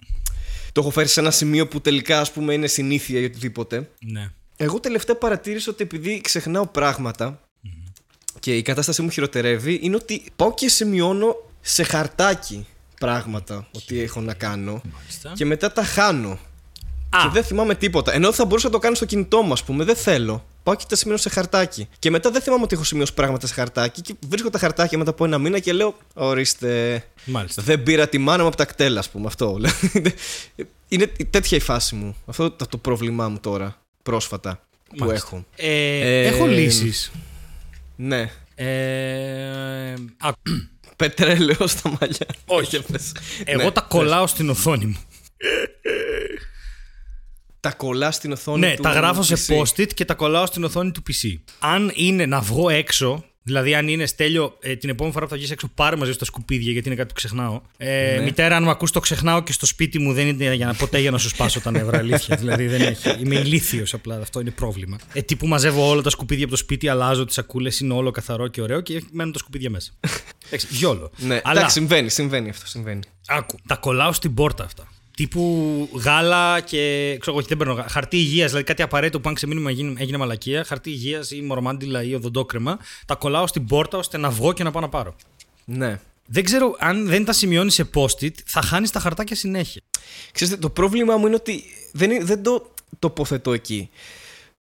το 0.73 0.81
έχω 0.81 0.91
φέρει 0.91 1.09
σε 1.09 1.21
ένα 1.21 1.31
σημείο 1.31 1.69
που 1.69 1.81
τελικά, 1.81 2.21
ας 2.21 2.33
πούμε, 2.33 2.55
είναι 2.55 2.67
συνήθεια 2.67 3.21
ή 3.21 3.25
οτιδήποτε. 3.25 3.91
Ναι. 4.01 4.31
Εγώ 4.57 4.81
τελευταία 4.81 5.17
παρατήρησα 5.17 5.71
ότι 5.71 5.83
επειδή 5.83 6.21
ξεχνάω 6.21 6.67
πράγματα 6.67 7.50
και 8.39 8.57
η 8.57 8.63
κατάστασή 8.63 9.03
μου 9.03 9.11
χειροτερεύει, 9.11 9.79
είναι 9.83 9.97
ότι 9.97 10.23
πάω 10.37 10.55
και 10.55 10.69
σημειώνω 10.69 11.37
σε 11.61 11.83
χαρτάκι 11.83 12.67
πράγματα 13.01 13.69
ότι 13.73 14.01
έχω 14.01 14.21
να 14.21 14.35
κάνω 14.35 14.81
Μάλιστα. 14.95 15.33
και 15.35 15.45
μετά 15.45 15.73
τα 15.73 15.85
χάνω. 15.85 16.39
Α. 17.11 17.19
Και 17.23 17.29
δεν 17.33 17.45
θυμάμαι 17.45 17.75
τίποτα. 17.75 18.15
Ενώ 18.15 18.33
θα 18.33 18.45
μπορούσα 18.45 18.67
να 18.67 18.73
το 18.73 18.79
κάνω 18.79 18.95
στο 18.95 19.05
κινητό 19.05 19.43
μου, 19.43 19.53
ας 19.53 19.65
πούμε. 19.65 19.85
Δεν 19.85 19.97
θέλω. 19.97 20.45
Πάω 20.63 20.75
και 20.75 20.85
τα 20.89 20.97
σημειώνω 20.97 21.21
σε 21.21 21.29
χαρτάκι. 21.29 21.89
Και 21.99 22.11
μετά 22.11 22.31
δεν 22.31 22.43
θυμάμαι 22.43 22.63
ότι 22.63 22.75
έχω 22.75 22.85
σημειώσει 22.85 23.15
πράγματα 23.15 23.47
σε 23.47 23.55
χαρτάκι. 23.55 24.01
Και 24.01 24.15
βρίσκω 24.29 24.51
τα 24.51 24.59
χαρτάκια 24.59 24.99
μετά 24.99 25.11
από 25.11 25.25
ένα 25.25 25.39
μήνα 25.39 25.59
και 25.59 25.73
λέω: 25.73 25.95
Ορίστε. 26.15 27.05
Μάλιστα. 27.25 27.63
Δεν 27.63 27.83
πήρα 27.83 28.09
τη 28.09 28.19
μάνα 28.19 28.43
μου 28.43 28.49
από 28.49 28.57
τα 28.57 28.65
κτέλ, 28.65 28.99
ας 28.99 29.11
πούμε. 29.11 29.27
Αυτό. 29.27 29.59
Είναι 30.89 31.07
τέτοια 31.31 31.57
η 31.57 31.61
φάση 31.61 31.95
μου. 31.95 32.17
Αυτό 32.27 32.43
είναι 32.45 32.55
το 32.71 32.79
πρόβλημά 32.79 33.29
μου 33.29 33.39
τώρα. 33.41 33.77
Πρόσφατα. 34.03 34.61
Που 34.89 35.05
Μάλιστα. 35.05 35.27
έχω. 35.27 35.45
Ε, 35.57 36.01
Ε, 36.01 36.27
έχω 36.27 36.47
λύσεις. 36.47 37.11
Ναι. 38.03 38.31
Ε, 38.55 39.95
α, 40.19 40.31
Πετρέλαιο 40.97 41.67
στα 41.67 41.89
μαλλιά. 42.01 42.27
Όχι. 42.47 42.69
Για 42.77 42.83
πες. 42.93 43.13
εγώ 43.45 43.63
Ναι, 43.63 43.71
τα 43.71 43.81
κολλάω 43.81 44.27
στην 44.27 44.51
οθόνη 44.51 44.85
μου. 44.87 44.97
Τα 47.61 47.73
κολλάς 47.73 48.15
στην 48.15 48.33
οθόνη 48.33 48.59
Ναι, 48.61 48.75
του 48.75 48.83
τα 48.83 48.93
γράφω 48.93 49.23
σε 49.23 49.35
PC. 49.47 49.59
post-it 49.61 49.95
και 49.95 50.05
τα 50.05 50.15
κολλάω 50.15 50.47
στην 50.47 50.65
οθόνη 50.65 50.91
του 50.91 51.03
PC. 51.09 51.39
Αν 51.59 51.93
είναι 51.95 52.27
να 52.27 52.41
βγω 52.41 52.69
έξω, 52.69 53.25
δηλαδή 53.51 53.75
αν 53.75 53.89
είναι 53.89 54.07
στέλιο 54.07 54.57
ε, 54.61 54.77
την 54.77 54.89
επόμενη 54.89 55.15
φορά 55.15 55.25
που 55.25 55.31
θα 55.31 55.37
βγεις 55.37 55.51
έξω, 55.51 55.69
πάρε 55.75 55.97
μαζί 55.97 56.13
σου 56.13 56.19
τα 56.19 56.25
σκουπίδια 56.25 56.73
γιατί 56.73 56.89
είναι 56.89 56.97
κάτι 56.97 57.09
που 57.09 57.15
ξεχνάω. 57.15 57.61
Ε, 57.77 58.15
Ναι. 58.17 58.23
Μητέρα, 58.25 58.57
αν 58.57 58.63
με 58.63 58.71
ακούς 58.71 58.91
το 58.91 59.01
ξεχνάω 59.01 59.43
και 59.43 59.53
στο 59.53 59.67
σπίτι 59.67 59.99
μου 59.99 60.13
δεν 60.13 60.27
είναι 60.27 60.55
για 60.55 60.67
να, 60.67 60.75
ποτέ 60.75 60.99
για 60.99 61.11
να 61.11 61.19
σου 61.19 61.29
σπάσω 61.29 61.61
τα 61.61 61.71
νεύρα. 61.71 61.99
Αλήθεια. 61.99 62.37
δηλαδή 62.41 62.67
δεν 62.67 62.81
έχει. 62.81 63.17
Είμαι 63.21 63.35
ηλίθιος 63.35 63.95
απλά. 63.95 64.17
Αυτό 64.17 64.41
είναι 64.41 64.51
πρόβλημα. 64.51 64.99
Ε, 65.13 65.23
τύπου 65.23 65.47
μαζεύω 65.47 65.89
όλα 65.89 66.03
τα 66.03 66.11
σκουπίδια 66.11 66.45
από 66.45 66.53
το 66.53 66.59
σπίτι, 66.59 66.89
αλλάζω 66.89 67.25
τις 67.25 67.35
σακούλες, 67.35 67.81
είναι 67.81 67.93
όλο 67.93 68.11
καθαρό 68.11 68.49
και 68.49 68.63
ωραίο 68.63 68.81
και 68.81 69.03
μένουν 69.13 69.33
τα 69.33 69.39
σκουπίδια 69.39 69.71
μέσα. 69.71 69.93
Εντάξει, 70.47 70.67
γιόλο. 70.71 71.11
Ναι, 71.17 71.41
Αλλά 71.45 71.59
εντάξει, 71.59 71.79
συμβαίνει, 71.79 72.09
συμβαίνει 72.11 72.49
αυτό. 72.49 72.67
Συμβαίνει. 72.67 73.01
Άκου, 73.29 73.59
τα 73.67 73.77
κολλάω 73.77 74.13
στην 74.13 74.35
πόρτα 74.35 74.65
αυτά. 74.65 74.89
Τύπου 75.17 75.89
γάλα 75.93 76.61
και. 76.61 77.17
ξέρω 77.21 77.37
εγώ, 77.37 77.47
δεν 77.49 77.57
παίρνω 77.57 77.73
γάλα. 77.73 77.89
Χαρτί 77.89 78.17
υγείας, 78.17 78.47
δηλαδή 78.49 78.65
κάτι 78.67 78.83
απαραίτητο 78.83 79.21
που 79.21 79.29
αν 79.29 79.35
ξεμείνουμε 79.35 79.71
έγινε, 79.71 79.95
έγινε 80.01 80.17
μαλακία. 80.17 80.65
Χαρτί 80.65 80.91
υγείας 80.91 81.31
ή 81.31 81.41
μορμάντιλα 81.43 82.03
ή 82.03 82.15
οδοντόκρεμα. 82.15 82.79
Τα 83.07 83.15
κολλάω 83.15 83.47
στην 83.47 83.67
πόρτα 83.67 83.99
ώστε 83.99 84.19
να 84.19 84.31
βγω 84.31 84.53
και 84.53 84.63
να 84.63 84.71
πάω 84.71 84.83
να 84.83 84.89
πάρω. 84.89 85.17
Ναι. 85.65 86.01
Δεν 86.27 86.45
ξέρω 86.45 86.77
αν 86.79 87.07
δεν 87.07 87.25
τα 87.25 87.33
σημειώνεις 87.33 87.75
σε 87.75 87.91
post-it, 87.95 88.31
θα 88.45 88.63
χάνεις 88.63 88.91
τα 88.91 89.01
χαρτάκια 89.01 89.37
συνέχεια. 89.37 89.81
Ξέρετε, 90.33 90.57
το 90.57 90.71
πρόβλημά 90.71 91.17
μου 91.17 91.27
είναι 91.27 91.35
ότι 91.37 91.63
δεν, 91.93 92.11
είναι- 92.11 92.25
δεν 92.25 92.43
το 92.43 92.71
τοποθετώ 92.99 93.53
εκεί. 93.53 93.91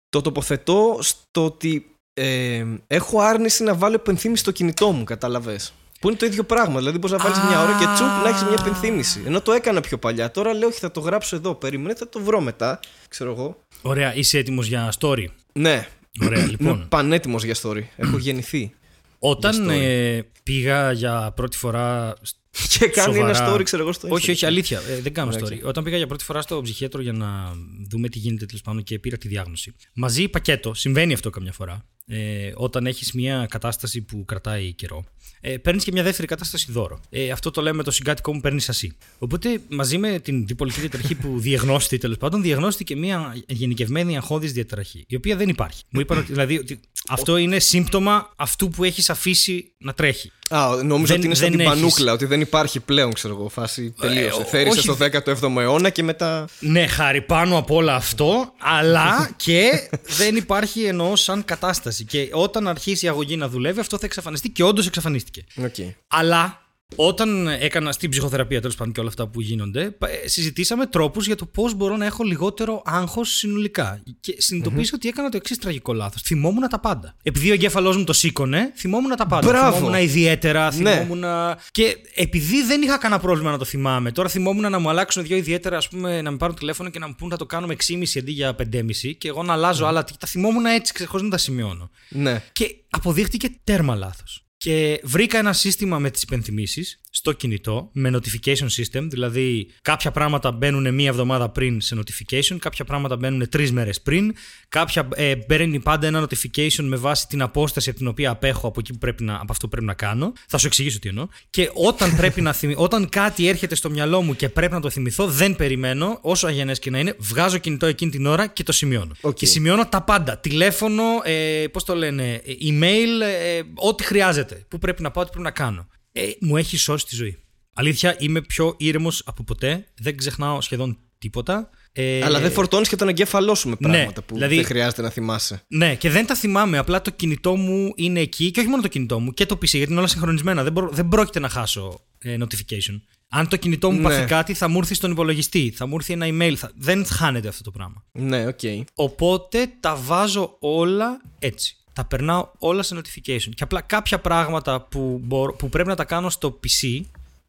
Το 0.08 0.20
τοποθετώ 0.20 0.98
στο 1.00 1.44
ότι 1.44 1.90
ε, 2.14 2.64
έχω 2.86 3.20
άρνηση 3.20 3.62
να 3.62 3.74
βάλω 3.74 3.94
επενθύμηση 3.94 4.42
στο 4.42 4.50
κινητό 4.50 4.90
μου, 4.90 5.04
κατάλαβες. 5.04 5.72
Που 6.06 6.12
είναι 6.12 6.20
το 6.20 6.26
ίδιο 6.26 6.44
πράγμα. 6.44 6.78
Δηλαδή, 6.78 6.98
μπορείς 6.98 7.16
να 7.16 7.24
βάλεις 7.24 7.38
μια 7.48 7.62
ώρα 7.62 7.78
και 7.78 7.84
τσουπ 7.94 8.22
να 8.22 8.28
έχεις 8.28 8.42
μια 8.42 8.56
επενθύμηση. 8.60 9.22
Ενώ 9.26 9.40
το 9.40 9.52
έκανα 9.52 9.80
πιο 9.80 9.98
παλιά. 9.98 10.30
Τώρα 10.30 10.54
λέω, 10.54 10.68
Όχι, 10.68 10.78
θα 10.78 10.90
το 10.90 11.00
γράψω 11.00 11.36
εδώ. 11.36 11.54
Περίμενε, 11.54 11.94
θα 11.94 12.08
το 12.08 12.20
βρω 12.20 12.40
μετά. 12.40 12.80
Ξέρω 13.08 13.30
εγώ. 13.30 13.58
Ωραία, 13.82 14.14
είσαι 14.14 14.38
έτοιμος 14.38 14.66
για 14.66 14.92
story; 15.00 15.24
Ναι. 15.52 15.88
Ωραία, 16.24 16.38
Είμαι 16.38 16.48
λοιπόν. 16.50 16.86
πανέτοιμος 16.88 17.44
για 17.44 17.54
story. 17.62 17.82
έχω 17.96 18.18
γεννηθεί. 18.18 18.74
Όταν 19.18 19.68
story. 19.68 19.80
ε, 19.80 20.20
πήγα 20.42 20.92
για 20.92 21.32
πρώτη 21.36 21.56
φορά. 21.56 22.14
και 22.78 22.86
κάνει 22.86 23.14
Σοβαρά. 23.14 23.38
ένα 23.38 23.54
story, 23.54 23.62
ξέρω 23.64 23.82
εγώ, 23.82 23.92
στο 23.92 24.08
Όχι, 24.10 24.26
Instagram. 24.30 24.34
όχι, 24.34 24.46
αλήθεια. 24.46 24.80
Ε, 24.88 25.00
δεν 25.00 25.12
κάνω 25.12 25.32
Ωραία, 25.34 25.46
story. 25.58 25.62
Όταν 25.64 25.84
πήγα 25.84 25.96
για 25.96 26.06
πρώτη 26.06 26.24
φορά 26.24 26.40
στο 26.42 26.60
ψυχίατρο 26.62 27.00
για 27.02 27.12
να 27.12 27.52
δούμε 27.90 28.08
τι 28.08 28.18
γίνεται 28.18 28.46
τέλος 28.46 28.62
πάντων 28.62 28.82
και 28.82 28.98
πήρα 28.98 29.16
τη 29.16 29.28
διάγνωση. 29.28 29.74
Μαζί 29.94 30.28
πακέτο, 30.28 30.74
συμβαίνει 30.74 31.12
αυτό 31.12 31.30
καμιά 31.30 31.52
φορά. 31.52 31.84
Ε, 32.10 32.52
όταν 32.54 32.86
έχεις 32.86 33.12
μια 33.12 33.46
κατάσταση 33.50 34.00
που 34.02 34.24
κρατάει 34.24 34.72
καιρό, 34.72 35.04
ε, 35.40 35.56
παίρνεις 35.56 35.84
και 35.84 35.92
μια 35.92 36.02
δεύτερη 36.02 36.26
κατάσταση 36.28 36.66
δώρο. 36.72 37.00
Ε, 37.10 37.30
αυτό 37.30 37.50
το 37.50 37.62
λέμε 37.62 37.82
το 37.82 37.90
συγκάτοικό 37.90 38.34
μου 38.34 38.40
παίρνεις 38.40 38.68
ασύ. 38.68 38.96
Οπότε 39.18 39.60
μαζί 39.68 39.98
με 39.98 40.18
την 40.18 40.46
διπολική 40.46 40.80
διαταραχή 40.80 41.14
που 41.14 41.38
διαγνώστηκε 41.48 41.98
τέλος 42.00 42.16
πάντων, 42.16 42.42
διαγνώστηκε 42.42 42.96
μια 42.96 43.36
γενικευμένη 43.46 44.16
αγχώδης 44.16 44.52
διαταραχή. 44.52 45.04
Η 45.08 45.16
οποία 45.16 45.36
δεν 45.36 45.48
υπάρχει. 45.48 45.82
Μου 45.88 46.00
είπαν 46.00 46.18
ότι, 46.18 46.32
δηλαδή, 46.32 46.58
ότι 46.58 46.80
αυτό 47.08 47.36
είναι 47.36 47.58
σύμπτωμα 47.58 48.32
αυτού 48.36 48.68
που 48.68 48.84
έχεις 48.84 49.10
αφήσει 49.10 49.72
να 49.78 49.92
τρέχει. 49.94 50.30
Α, 50.50 50.68
νόμιζα 50.84 51.06
Δεν- 51.06 51.16
ότι 51.16 51.26
είναι 51.26 51.34
σαν 51.34 51.48
δεν 51.48 51.58
την 51.58 51.60
έχεις- 51.60 51.74
πανούκλα, 51.80 52.12
ότι 52.12 52.24
δεν 52.24 52.40
υπάρχει 52.40 52.80
πλέον, 52.80 53.12
ξέρω 53.12 53.34
εγώ, 53.34 53.48
φάση 53.48 53.94
τελείωσε. 54.00 54.40
ε, 54.40 54.44
Θέρισες 54.44 54.72
όχι. 54.78 54.80
στο 54.80 54.94
17ο 54.94 55.60
αιώνα 55.60 55.90
και 55.90 56.02
μετά. 56.02 56.48
Ναι, 56.60 56.86
χάρη 56.86 57.22
πάνω 57.22 57.58
από 57.58 57.74
όλο 57.74 57.90
αυτό, 57.90 58.52
αλλά 58.58 59.30
και 59.44 59.88
δεν 60.16 60.36
υπάρχει 60.36 60.82
εννοώ 60.84 61.16
σαν 61.16 61.44
κατάσταση. 61.44 61.95
Και 62.04 62.28
όταν 62.32 62.68
αρχίσει 62.68 63.06
η 63.06 63.08
αγωγή 63.08 63.36
να 63.36 63.48
δουλεύει, 63.48 63.80
αυτό 63.80 63.98
θα 63.98 64.06
εξαφανιστεί 64.06 64.50
και 64.50 64.62
όντως 64.62 64.86
εξαφανίστηκε. 64.86 65.44
Οκ. 65.56 65.74
Αλλά 66.06 66.65
όταν 66.96 67.46
έκανα 67.48 67.92
στην 67.92 68.10
ψυχοθεραπεία 68.10 68.60
τέλος 68.60 68.76
πάντων 68.76 68.92
και 68.92 69.00
όλα 69.00 69.08
αυτά 69.08 69.26
που 69.28 69.40
γίνονται, 69.40 69.90
πα- 69.90 70.08
ε, 70.10 70.28
συζητήσαμε 70.28 70.86
τρόπους 70.86 71.26
για 71.26 71.36
το 71.36 71.46
πώς 71.46 71.74
μπορώ 71.74 71.96
να 71.96 72.04
έχω 72.06 72.22
λιγότερο 72.24 72.82
άγχος 72.84 73.30
συνολικά. 73.36 74.02
Και 74.20 74.34
συνειδητοποίησα 74.38 74.92
ότι 74.94 75.08
έκανα 75.08 75.28
το 75.28 75.36
εξής 75.36 75.58
τραγικό 75.58 75.92
λάθος. 75.92 76.22
Θυμόμουν 76.22 76.68
τα 76.68 76.80
πάντα. 76.80 77.16
Επειδή 77.22 77.50
ο 77.50 77.52
εγκέφαλός 77.52 77.96
μου 77.96 78.04
το 78.04 78.12
σήκωνε, 78.12 78.72
θυμόμουν 78.76 79.16
τα 79.16 79.26
πάντα. 79.26 79.48
Μπράβο. 79.48 79.76
Θυμόμουν 79.76 80.00
ιδιαίτερα, 80.02 80.74
Ναι. 80.74 80.92
θυμόμουν. 80.96 81.24
Και 81.70 81.96
επειδή 82.14 82.62
δεν 82.62 82.82
είχα 82.82 82.98
κανένα 82.98 83.20
πρόβλημα 83.20 83.50
να 83.50 83.58
το 83.58 83.64
θυμάμαι, 83.64 84.12
τώρα 84.12 84.28
θυμόμουν 84.28 84.70
να 84.70 84.78
μου 84.78 84.88
αλλάξουν 84.88 85.22
δύο 85.22 85.36
ιδιαίτερα, 85.36 85.76
ας 85.76 85.88
πούμε, 85.88 86.22
να 86.22 86.30
με 86.30 86.36
πάρουν 86.36 86.54
τηλέφωνο 86.56 86.88
και 86.90 86.98
να 86.98 87.06
μου 87.06 87.14
πουν 87.18 87.30
θα 87.30 87.36
το 87.36 87.46
κάνουμε 87.46 87.72
6,5 87.74 88.18
αντί 88.18 88.32
για 88.32 88.54
5,5 88.54 89.12
και 89.18 89.28
εγώ 89.28 89.42
να 89.42 89.52
αλλάζω 89.52 89.86
άλλα. 89.86 90.04
Τα 90.04 90.26
θυμόμουν 90.26 90.64
έτσι, 90.66 91.06
χωρίς 91.06 91.22
να 91.24 91.30
τα 91.30 91.38
σημειώνω. 91.38 91.90
Ναι. 92.08 92.42
Και 92.52 92.74
αποδείχτηκε 92.90 93.48
τέρμα 93.64 93.94
λάθος. 93.94 94.40
Και 94.56 95.00
βρήκα 95.04 95.38
ένα 95.38 95.52
σύστημα 95.52 95.98
με 95.98 96.10
τις 96.10 96.22
υπενθυμίσεις 96.22 97.00
στο 97.16 97.32
κινητό, 97.32 97.88
με 97.92 98.10
notification 98.14 98.66
system, 98.76 99.06
δηλαδή 99.10 99.70
κάποια 99.82 100.10
πράγματα 100.10 100.52
μπαίνουν 100.52 100.94
μία 100.94 101.08
εβδομάδα 101.08 101.48
πριν 101.48 101.80
σε 101.80 101.96
notification, 101.98 102.56
κάποια 102.58 102.84
πράγματα 102.84 103.16
μπαίνουν 103.16 103.48
τρεις 103.48 103.72
μέρες 103.72 104.00
πριν, 104.00 104.34
κάποια 104.68 105.08
ε, 105.14 105.34
μπαίνει 105.48 105.80
πάντα 105.80 106.06
ένα 106.06 106.26
notification 106.26 106.82
με 106.82 106.96
βάση 106.96 107.26
την 107.28 107.42
απόσταση 107.42 107.88
από 107.88 107.98
την 107.98 108.06
οποία 108.06 108.30
απέχω 108.30 108.68
από, 108.68 108.80
εκεί 108.80 108.92
που 108.92 108.98
πρέπει 108.98 109.24
να, 109.24 109.34
από 109.34 109.46
αυτό 109.48 109.64
που 109.64 109.70
πρέπει 109.70 109.86
να 109.86 109.94
κάνω. 109.94 110.32
Θα 110.48 110.58
σου 110.58 110.66
εξηγήσω 110.66 110.98
τι 110.98 111.08
εννοώ. 111.08 111.28
Και 111.50 111.70
όταν, 111.74 112.14
πρέπει 112.20 112.40
να 112.40 112.52
θυμ... 112.52 112.72
όταν 112.76 113.08
κάτι 113.08 113.48
έρχεται 113.48 113.74
στο 113.74 113.90
μυαλό 113.90 114.22
μου 114.22 114.36
και 114.36 114.48
πρέπει 114.48 114.72
να 114.72 114.80
το 114.80 114.90
θυμηθώ, 114.90 115.26
δεν 115.26 115.56
περιμένω, 115.56 116.18
όσο 116.22 116.46
αγενές 116.46 116.78
και 116.78 116.90
να 116.90 116.98
είναι, 116.98 117.14
βγάζω 117.18 117.58
κινητό 117.58 117.86
εκείνη 117.86 118.10
την 118.10 118.26
ώρα 118.26 118.46
και 118.46 118.62
το 118.62 118.72
σημειώνω. 118.72 119.12
Οκ. 119.20 119.36
Και 119.36 119.46
σημειώνω 119.46 119.86
τα 119.86 120.02
πάντα. 120.02 120.38
Τηλέφωνο, 120.38 121.02
ε, 121.24 121.64
πώς 121.72 121.84
το 121.84 121.94
λένε, 121.94 122.32
ε, 122.32 122.52
email, 122.70 123.22
ε, 123.22 123.60
ό,τι 123.74 124.04
χρειάζεται. 124.04 124.64
Πού 124.68 124.78
πρέπει 124.78 125.02
να 125.02 125.10
πάω, 125.10 125.24
τι 125.24 125.30
πρέπει 125.30 125.44
να 125.44 125.50
κάνω. 125.50 125.88
Ε, 126.20 126.30
μου 126.40 126.56
έχει 126.56 126.76
σώσει 126.76 127.06
τη 127.06 127.14
ζωή. 127.14 127.38
Αλήθεια, 127.74 128.16
είμαι 128.18 128.40
πιο 128.40 128.74
ήρεμος 128.78 129.22
από 129.26 129.42
ποτέ. 129.44 129.86
Δεν 129.98 130.16
ξεχνάω 130.16 130.60
σχεδόν 130.60 130.98
τίποτα. 131.18 131.70
Ε, 131.92 132.22
Αλλά 132.24 132.40
δεν 132.40 132.50
φορτώνεις 132.52 132.88
και 132.88 132.96
τον 132.96 133.08
εγκέφαλό 133.08 133.54
σου 133.54 133.68
με 133.68 133.76
ναι, 133.78 133.88
πράγματα 133.88 134.22
που 134.22 134.34
δηλαδή- 134.34 134.54
δεν 134.56 134.64
χρειάζεται 134.64 135.02
να 135.02 135.10
θυμάσαι. 135.10 135.62
Ναι, 135.68 135.94
και 135.94 136.10
δεν 136.10 136.26
τα 136.26 136.34
θυμάμαι. 136.34 136.78
Απλά 136.78 137.02
το 137.02 137.10
κινητό 137.10 137.56
μου 137.56 137.92
είναι 137.96 138.20
εκεί 138.20 138.50
και 138.50 138.60
όχι 138.60 138.68
μόνο 138.68 138.82
το 138.82 138.88
κινητό 138.88 139.20
μου 139.20 139.32
και 139.32 139.46
το 139.46 139.54
PC 139.54 139.64
γιατί 139.68 139.90
είναι 139.90 139.98
όλα 139.98 140.08
συγχρονισμένα. 140.08 140.62
Δεν, 140.62 140.72
μπορώ- 140.72 140.92
δεν 140.92 141.08
πρόκειται 141.08 141.38
να 141.38 141.48
χάσω 141.48 142.00
ε, 142.18 142.36
notification. 142.40 143.00
Αν 143.28 143.48
το 143.48 143.56
κινητό 143.56 143.90
μου 143.90 143.96
Ναι. 143.96 144.02
πάθει 144.02 144.24
κάτι, 144.24 144.54
θα 144.54 144.68
μου 144.68 144.78
έρθει 144.78 144.94
στον 144.94 145.10
υπολογιστή, 145.10 145.72
θα 145.76 145.86
μου 145.86 145.94
έρθει 145.94 146.12
ένα 146.12 146.26
email. 146.28 146.54
Θα... 146.56 146.70
Δεν 146.76 147.06
χάνεται 147.06 147.48
αυτό 147.48 147.62
το 147.62 147.70
πράγμα. 147.70 148.04
Ναι, 148.12 148.46
οκ. 148.46 148.60
Οπότε 148.94 149.72
τα 149.80 149.96
βάζω 149.96 150.56
όλα 150.60 151.20
έτσι. 151.38 151.76
Τα 151.96 152.04
περνάω 152.04 152.48
όλα 152.58 152.82
σε 152.82 152.96
notification. 152.96 153.48
Και 153.54 153.62
απλά 153.62 153.80
κάποια 153.80 154.20
πράγματα 154.20 154.80
που, 154.80 155.20
μπορώ, 155.22 155.52
που 155.52 155.68
πρέπει 155.68 155.88
να 155.88 155.94
τα 155.94 156.04
κάνω 156.04 156.30
στο 156.30 156.60
PC. 156.62 157.00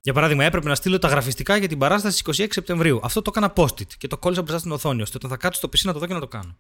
Για 0.02 0.14
παράδειγμα, 0.14 0.44
έπρεπε 0.44 0.68
να 0.70 0.76
στείλω 0.76 1.00
τα 1.00 1.08
γραφιστικά 1.08 1.58
για 1.58 1.68
την 1.68 1.78
παράσταση 1.78 2.18
στις 2.18 2.46
26 2.46 2.48
Σεπτεμβρίου. 2.50 3.00
Αυτό 3.04 3.22
το 3.22 3.32
έκανα 3.36 3.54
post-it 3.56 3.88
και 3.98 4.08
το 4.08 4.18
κόλλησα 4.18 4.42
μπροστά 4.42 4.60
στην 4.60 4.72
οθόνη. 4.72 5.02
ώστε 5.02 5.18
όταν 5.18 5.30
θα 5.30 5.38
κάτσω 5.38 5.60
στο 5.60 5.70
PC 5.70 5.82
να 5.84 5.94
το 5.94 6.00
δω 6.00 6.06
και 6.06 6.14
να 6.14 6.20
το 6.20 6.28
κάνω. 6.28 6.58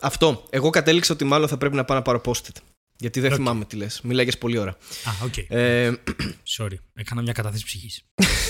Αυτό. 0.00 0.44
Εγώ 0.50 0.70
κατέληξα 0.70 1.12
ότι 1.12 1.24
μάλλον 1.24 1.48
θα 1.48 1.56
πρέπει 1.56 1.76
να 1.76 1.84
πάω 1.84 1.96
να 1.96 2.02
πάρω 2.02 2.20
post-it. 2.24 2.56
Γιατί 2.96 3.20
δεν 3.20 3.30
Οκ. 3.30 3.36
θυμάμαι 3.36 3.64
τι 3.64 3.76
λες. 3.76 4.00
Μιλάγες 4.02 4.38
πολύ 4.38 4.58
ώρα. 4.58 4.70
Α, 4.70 5.24
οκ. 5.24 5.36
Ε, 5.48 5.92
Sorry. 6.58 6.74
Έκανα 6.94 7.22
μια 7.22 7.32
κατάθεση 7.32 7.64
ψυχής. 7.64 8.02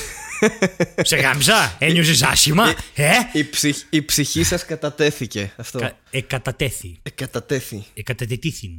Σε 1.02 1.16
γάμησα, 1.16 1.76
ένιωσες 1.78 2.22
άσχημα. 2.22 2.74
Ε, 2.94 3.11
η, 3.33 3.44
ψυχ, 3.44 3.76
η 3.90 4.02
ψυχή 4.04 4.42
σας 4.44 4.64
κατατέθηκε. 4.64 5.52
Αυτό. 5.57 5.78
Κα- 5.78 5.98
εκατατέθη. 6.11 6.98
Ε, 7.02 7.11
κατατέθη. 7.11 7.85
Εκατατετήθην. 7.94 8.78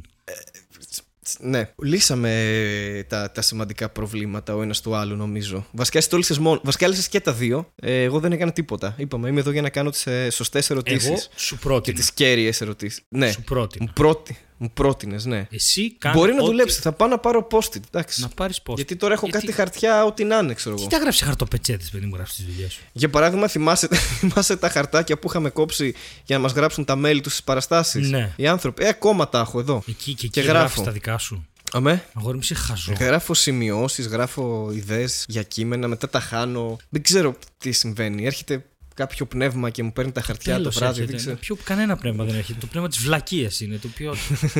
Ναι. 1.40 1.70
Λύσαμε 1.82 3.04
τα, 3.08 3.30
τα 3.32 3.42
σημαντικά 3.42 3.88
προβλήματα 3.88 4.54
ο 4.54 4.62
ένας 4.62 4.80
του 4.80 4.94
άλλου, 4.94 5.16
νομίζω. 5.16 5.66
Βασικά, 5.72 5.98
εσύ 5.98 6.08
το 6.08 6.16
λύσες 6.16 6.38
μόνο. 6.38 6.60
Βασικά, 6.64 6.88
λύσες 6.88 7.08
και 7.08 7.20
τα 7.20 7.32
δύο. 7.32 7.72
Ε, 7.76 8.02
εγώ 8.02 8.20
δεν 8.20 8.32
έκανα 8.32 8.52
τίποτα. 8.52 8.94
Είπαμε, 8.98 9.28
είμαι 9.28 9.40
εδώ 9.40 9.50
για 9.50 9.62
να 9.62 9.68
κάνω 9.70 9.90
τις 9.90 10.06
σωστές 10.30 10.70
ερωτήσεις. 10.70 11.08
Εγώ 11.08 11.18
σου 11.36 11.54
Και 11.54 11.60
πρότεινα. 11.62 11.96
τις 11.96 12.12
κέρυες 12.12 12.60
ερωτήσεις. 12.60 13.00
Ναι. 13.08 13.30
Σου 13.30 13.42
πρότεινα. 13.42 13.84
Μου, 13.84 13.92
πρώτη, 13.94 14.36
μου 14.56 14.70
πρότεινες, 14.74 15.24
ναι. 15.24 15.46
Εσύ 15.50 15.92
κάνε 15.98 16.16
Μπορεί 16.16 16.30
να 16.32 16.36
ό,τι- 16.38 16.46
δουλέψει. 16.46 16.80
Θα 16.80 16.92
πάω 16.92 17.08
να 17.08 17.18
πάρω 17.18 17.46
post-it. 17.50 17.80
Εντάξει. 17.88 18.20
Να 18.20 18.28
πάρεις 18.28 18.62
πώ. 18.62 18.74
Γιατί 18.74 18.96
τώρα 18.96 19.12
έχω 19.14 19.26
Γιατί- 19.26 19.40
κάτι 19.46 19.56
χαρτιά, 19.58 20.04
ό,τι 20.04 20.24
να 20.24 20.38
είναι, 20.38 20.54
ξέρω 20.54 20.74
εγώ. 20.74 20.84
Τι 20.84 20.90
τα 20.90 20.98
γράψει 20.98 21.24
χαρτοπετσέτες, 21.24 21.90
παιδί 21.90 22.06
μου, 22.06 22.14
γράψει 22.14 22.34
τις 22.36 22.44
δουλειές 22.44 22.72
σου; 22.72 22.80
Για 22.92 23.10
παράδειγμα, 23.10 23.48
θυμάσαι, 23.48 23.88
θυμάσαι 24.18 24.56
τα 24.56 24.68
χαρτάκια 24.68 25.18
που 25.18 25.28
είχαμε 25.28 25.50
κόψει 25.50 25.94
για 26.24 26.36
να 26.36 26.42
μας 26.42 26.52
γράψουν 26.52 26.84
τα 26.84 26.96
μέλη 26.96 27.20
τους 27.20 27.32
στις 27.32 27.44
παραστάσεις; 27.44 28.10
Ναι. 28.10 28.32
Οι 28.36 28.46
άνθρωποι. 28.46 28.84
Ε, 28.84 28.88
ακόμα 28.88 29.28
τα 29.28 29.38
έχω 29.40 29.58
εδώ. 29.58 29.82
Εκεί 29.88 30.14
και 30.14 30.26
εκεί 30.26 30.28
Και 30.28 30.40
γράφεις 30.40 30.60
γράφω. 30.60 30.82
τα 30.82 30.90
δικά 30.90 31.18
σου. 31.18 31.46
Αμέ. 31.72 32.04
Αγόρι 32.14 32.34
μου, 32.34 32.40
είσαι 32.42 32.54
χαζό. 32.54 32.92
Γράφω 33.00 33.34
σημειώσεις, 33.34 34.06
γράφω 34.06 34.70
ιδέες 34.74 35.24
για 35.28 35.42
κείμενα, 35.42 35.88
μετά 35.88 36.08
τα 36.08 36.20
χάνω. 36.20 36.76
Δεν 36.88 37.02
ξέρω 37.02 37.36
τι 37.58 37.72
συμβαίνει. 37.72 38.26
Έρχεται 38.26 38.64
κάποιο 38.96 39.26
πνεύμα 39.26 39.70
και 39.70 39.82
μου 39.82 39.92
παίρνει 39.92 40.12
τα 40.12 40.20
χαρτιά 40.20 40.56
Τέλος 40.56 40.74
το 40.74 40.80
βράδυ. 40.80 41.00
έρχεται. 41.00 41.10
Δεν 41.16 41.16
ξέρω. 41.26 41.36
Ποιο, 41.36 41.56
κανένα 41.64 41.96
πνεύμα 41.96 42.24
δεν 42.24 42.34
έρχεται. 42.34 42.58
Το 42.60 42.66
πνεύμα 42.66 42.88
της 42.88 42.98
βλακείας 42.98 43.60
είναι. 43.60 43.76
Το 43.78 43.88
οποίο 43.92 44.14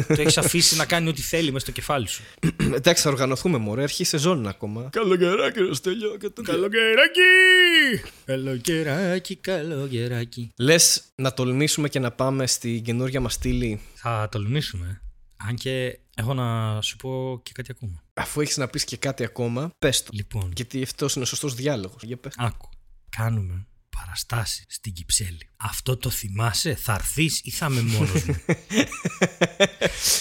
το 0.07 0.21
έχεις 0.21 0.39
αφήσει 0.39 0.77
να 0.77 0.85
κάνει 0.85 1.09
ό,τι 1.09 1.21
θέλει 1.23 1.47
μέσα 1.53 1.59
στο 1.59 1.71
κεφάλι 1.73 2.09
σου. 2.09 2.23
Εντάξει, 2.75 3.03
θα 3.03 3.11
οργανωθούμε 3.11 3.59
μωρέ, 3.59 3.83
αρχή 3.83 4.05
σεζόν 4.05 4.47
ακόμα. 4.47 4.89
Καλοκαιράκι, 4.93 5.61
ρε 5.61 5.75
Στέλιο. 5.75 6.17
και 6.21 6.29
το- 6.31 6.43
Καλοκαιράκι! 6.43 7.21
Καλοκαιράκι, 8.25 9.37
καλοκαιράκι. 9.37 10.51
Λες 10.59 11.03
να 11.15 11.35
τολμήσουμε 11.35 11.89
και 11.89 11.99
να 11.99 12.11
πάμε 12.13 12.47
στην 12.47 12.83
καινούργια 12.83 13.21
μας 13.21 13.33
στήλη, 13.33 13.81
Θα 13.95 14.29
τολμήσουμε. 14.31 15.01
Αν 15.37 15.55
και 15.55 15.99
έχω 16.17 16.35
να 16.35 16.81
σου 16.83 16.97
πω 16.97 17.41
και 17.43 17.51
κάτι 17.55 17.71
ακόμα. 17.71 18.03
αφού 18.15 18.41
έχεις 18.41 18.57
να 18.57 18.69
πεις 18.69 18.85
και 18.85 18.97
κάτι 18.97 19.25
ακόμα, 19.25 19.71
πες 19.79 20.03
το. 20.03 20.11
Λοιπόν, 20.13 20.53
Γιατί 20.57 20.83
αυτός 20.83 21.15
είναι 21.15 21.25
ο 21.25 21.27
σωστός 21.27 21.55
διάλογος. 21.55 22.03
Για 22.03 22.17
πες. 22.17 22.35
άκου. 22.37 22.69
Κάνουμε 23.17 23.67
παραστάσει 24.01 24.65
στην 24.69 24.93
Κυψέλη. 24.93 25.49
Αυτό 25.57 25.97
το 25.97 26.11
θυμάσαι, 26.11 26.75
θα 26.75 26.93
έρθει 26.93 27.31
ή 27.43 27.51
θα 27.51 27.67
είμαι 27.71 27.81
μόνος 27.83 28.25
μου; 28.25 28.37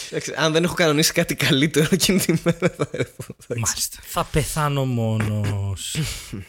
Εντάξει, 0.10 0.34
αν 0.38 0.52
δεν 0.52 0.64
έχω 0.64 0.74
κανονίσει 0.74 1.12
κάτι 1.14 1.36
καλύτερο 1.36 1.88
εκείνη 1.92 2.20
τη 2.20 2.34
μέρα 2.44 2.74
θα 2.78 2.90
έρθω. 2.92 3.36
Μάλιστα. 3.48 3.98
Θα 4.04 4.24
πεθάνω 4.24 4.86
μόνος. 4.86 5.96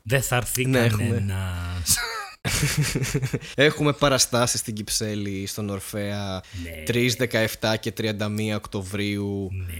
Δεν 0.02 0.22
θα 0.22 0.36
έρθει 0.36 0.66
Ναι, 0.66 0.78
έχουμε. 0.78 1.04
κανένας. 1.04 1.96
Έχουμε 3.54 3.92
παραστάσεις 3.92 4.60
στην 4.60 4.74
Κυψέλη, 4.74 5.46
στον 5.46 5.68
Ορφέα, 5.70 6.42
Ναι. 6.62 6.82
3, 6.86 7.16
17 7.60 7.76
και 7.80 7.92
31 7.92 8.54
Οκτωβρίου. 8.56 9.48
Ναι. 9.52 9.74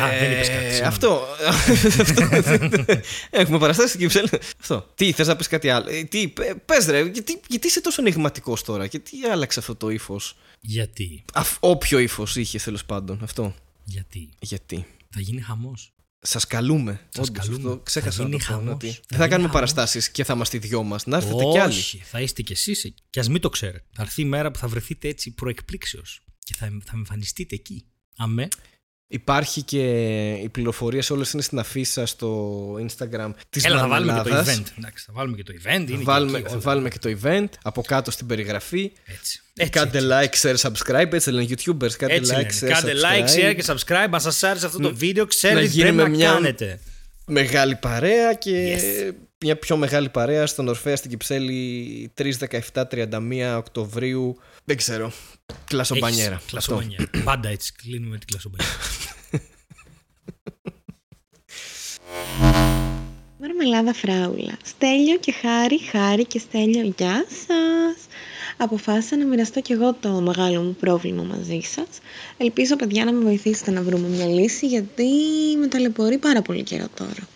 Α, 0.00 0.08
δεν 0.18 0.32
είπες 0.32 0.48
κάτι. 0.48 0.64
Ε, 0.64 0.70
συγγνώμη. 0.70 0.86
αυτό. 0.86 1.26
αυτό. 1.46 2.96
Έχουμε 3.40 3.58
παραστάσει 3.58 3.88
στην 3.88 4.00
Κυψέλη. 4.00 4.28
Αυτό. 4.60 4.90
Τι, 4.94 5.12
θες 5.12 5.26
να 5.26 5.36
πεις 5.36 5.46
κάτι 5.48 5.68
άλλο; 5.70 5.90
Ε, 5.90 6.04
τι, 6.04 6.28
πε 6.28 6.74
ρε, 6.88 7.02
γιατί, 7.08 7.40
γιατί 7.48 7.66
είσαι 7.66 7.80
τόσο 7.80 8.00
ενηγματικός 8.02 8.62
τώρα, 8.62 8.84
γιατί 8.84 9.24
άλλαξε 9.32 9.58
αυτό 9.58 9.74
το 9.74 9.88
ύφος; 9.90 10.36
Γιατί; 10.60 11.24
Όποιο 11.60 11.98
ύφος 11.98 12.36
είχε 12.36 12.58
τέλος 12.58 12.84
πάντων. 12.84 13.20
Αυτό. 13.22 13.54
Γιατί; 13.84 14.28
Γιατί; 14.40 14.86
Θα 15.10 15.20
γίνει 15.20 15.40
χαμός. 15.40 15.92
Σας 16.24 16.46
καλούμε. 16.46 17.00
Σας 17.08 17.28
Όντως, 17.28 17.46
καλούμε. 17.46 17.68
αυτό 17.70 17.82
Ξέχασα 17.82 18.16
Θα 18.16 18.22
να 18.22 18.28
το 18.30 18.36
γίνει 18.36 18.44
πω. 18.48 18.52
χαμός. 18.52 18.74
ότι 18.74 18.86
Θα 18.86 18.92
Δεν 18.92 19.02
θα 19.08 19.16
γίνει 19.16 19.28
κάνουμε 19.28 19.48
χαμός. 19.48 19.52
παραστάσεις 19.52 20.10
και 20.10 20.24
θα 20.24 20.32
είμαστε 20.34 20.58
δυο 20.58 20.82
μας. 20.82 21.06
Να 21.06 21.16
έρθετε 21.16 21.44
κι 21.52 21.58
άλλοι. 21.58 21.72
Όχι, 21.78 21.98
θα 22.04 22.20
είστε 22.20 22.42
κι 22.42 22.52
εσείς. 22.52 22.94
Κι 23.10 23.18
ας 23.20 23.28
μην 23.28 23.40
το 23.40 23.48
ξέρετε. 23.48 23.84
Θα 23.92 24.02
έρθει 24.02 24.22
η 24.22 24.24
μέρα 24.24 24.50
που 24.50 24.58
θα 24.58 24.68
βρεθείτε 24.68 25.08
έτσι 25.08 25.30
προεκπλήξεως 25.30 26.20
και 26.38 26.54
θα, 26.58 26.66
θα 26.84 26.92
εμφανιστείτε 26.94 27.54
εκεί. 27.54 27.84
Αμέ. 28.16 28.48
Υπάρχει 29.14 29.62
και 29.62 29.82
οι 30.32 30.48
πληροφορίε 30.48 31.00
όλες 31.10 31.32
είναι 31.32 31.42
στην 31.42 31.58
αφίσα 31.58 32.06
στο 32.06 32.58
Instagram 32.74 33.30
της 33.50 33.64
Έλα, 33.64 33.78
θα 33.78 33.88
βάλουμε 33.88 34.22
και 34.22 34.28
το 34.30 34.36
event. 34.36 34.64
Εντάξει, 34.78 35.04
θα 35.06 35.12
βάλουμε 35.12 35.36
και 35.36 35.42
το 35.42 35.52
event. 35.62 35.90
Είναι 35.90 36.02
Βάλουμε, 36.02 36.32
και 36.32 36.36
εκεί 36.38 36.46
θα 36.48 36.52
όλα. 36.52 36.60
βάλουμε 36.62 36.88
και 36.88 36.98
το 36.98 37.16
event 37.22 37.48
από 37.62 37.82
κάτω 37.82 38.10
στην 38.10 38.26
περιγραφή. 38.26 38.92
Έτσι. 39.04 39.40
Έτσι, 39.56 39.70
κάντε 39.70 39.98
έτσι. 39.98 40.08
like, 40.44 40.54
share, 40.56 40.70
subscribe. 40.72 41.12
Έτσι 41.12 41.30
λένε 41.30 41.46
YouTubers. 41.48 41.92
Κάντε 41.92 42.14
Έτσι 42.14 42.32
like, 42.34 42.36
λένε. 42.36 42.48
share, 42.60 42.66
Κάντε 42.68 42.92
subscribe. 42.92 43.28
like, 43.28 43.50
share 43.50 43.54
και 43.56 43.64
subscribe. 43.66 44.08
Αν 44.10 44.20
σας 44.20 44.42
άρεσε 44.42 44.66
αυτό 44.66 44.78
το 44.78 44.94
βίντεο, 44.94 45.26
ξέρετε 45.26 45.60
τι 45.60 45.66
πρέπει 45.68 45.82
γίνουμε 45.88 46.02
να 46.02 46.08
μια- 46.08 46.32
κάνετε. 46.32 46.80
Μεγάλη 47.26 47.76
παρέα 47.76 48.34
και 48.34 48.76
Yes. 48.78 49.14
Μια 49.42 49.58
πιο 49.58 49.76
μεγάλη 49.76 50.08
παρέα 50.08 50.46
στον 50.46 50.68
Ορφέα 50.68 50.96
στην 50.96 51.10
Κυψέλη 51.10 52.12
3, 52.18 52.32
17, 52.72 52.82
31 52.90 53.54
Οκτωβρίου. 53.56 54.36
Δεν 54.64 54.76
ξέρω. 54.76 55.12
Κλασομπανιέρα. 55.64 56.34
Έχεις 56.34 56.34
Αυτό. 56.34 56.50
κλασσομπανιέρα. 56.50 57.10
Πάντα 57.30 57.48
έτσι 57.48 57.72
κλείνουμε 57.72 58.18
την 58.18 58.26
κλασσομπανιέρα. 58.26 58.76
Μαρμελάδα 63.40 63.92
φράουλα. 63.92 64.58
Στέλιο 64.64 65.16
και 65.18 65.32
Χάρη, 65.32 65.78
Χάρη 65.90 66.24
και 66.24 66.38
Στέλιο, 66.38 66.94
γεια 66.96 67.24
σας. 67.28 68.06
Αποφάσισα 68.56 69.16
να 69.16 69.24
μοιραστώ 69.24 69.60
κι 69.60 69.72
εγώ 69.72 69.94
το 69.94 70.08
μεγάλο 70.08 70.62
μου 70.62 70.76
πρόβλημα 70.80 71.22
μαζί 71.22 71.60
σας. 71.60 71.86
Ελπίζω, 72.36 72.76
παιδιά, 72.76 73.04
να 73.04 73.12
με 73.12 73.24
βοηθήσετε 73.24 73.70
να 73.70 73.82
βρούμε 73.82 74.08
μια 74.08 74.26
λύση, 74.26 74.66
γιατί 74.66 75.06
με 75.60 75.66
ταλαιπωρεί 75.66 76.18
πάρα 76.18 76.42
πολύ 76.42 76.62
καιρό 76.62 76.86
τώρα. 76.94 77.28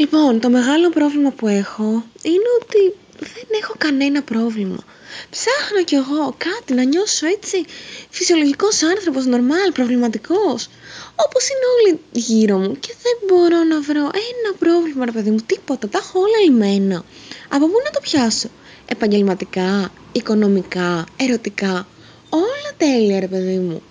Λοιπόν, 0.00 0.40
το 0.40 0.50
μεγάλο 0.50 0.90
πρόβλημα 0.90 1.30
που 1.30 1.46
έχω 1.46 2.04
είναι 2.22 2.48
ότι 2.60 2.94
δεν 3.18 3.48
έχω 3.62 3.74
κανένα 3.78 4.22
πρόβλημα. 4.22 4.84
Ψάχνω 5.30 5.84
κι 5.84 5.94
εγώ 5.94 6.34
κάτι 6.38 6.74
να 6.74 6.82
νιώσω 6.82 7.26
έτσι 7.26 7.64
φυσιολογικός 8.10 8.82
άνθρωπος, 8.82 9.26
νορμάλ, 9.26 9.72
προβληματικός. 9.72 10.68
Όπως 11.16 11.48
είναι 11.48 11.66
όλοι 11.76 12.00
γύρω 12.12 12.58
μου 12.58 12.76
και 12.78 12.94
δεν 13.02 13.16
μπορώ 13.26 13.64
να 13.64 13.80
βρω 13.80 14.00
ένα 14.00 14.50
πρόβλημα 14.58 15.04
ρε 15.04 15.10
παιδί 15.10 15.30
μου, 15.30 15.40
τίποτα, 15.46 15.88
τα 15.88 15.98
έχω 15.98 16.20
όλα 16.20 16.38
λυμμένα. 16.44 17.04
Από 17.48 17.66
πού 17.66 17.76
να 17.84 17.90
το 17.90 18.00
πιάσω, 18.00 18.48
επαγγελματικά, 18.86 19.92
οικονομικά, 20.12 21.06
ερωτικά, 21.16 21.86
όλα 22.30 22.70
τέλεια 22.76 23.20
ρε 23.20 23.28
παιδί 23.28 23.58
μου. 23.58 23.82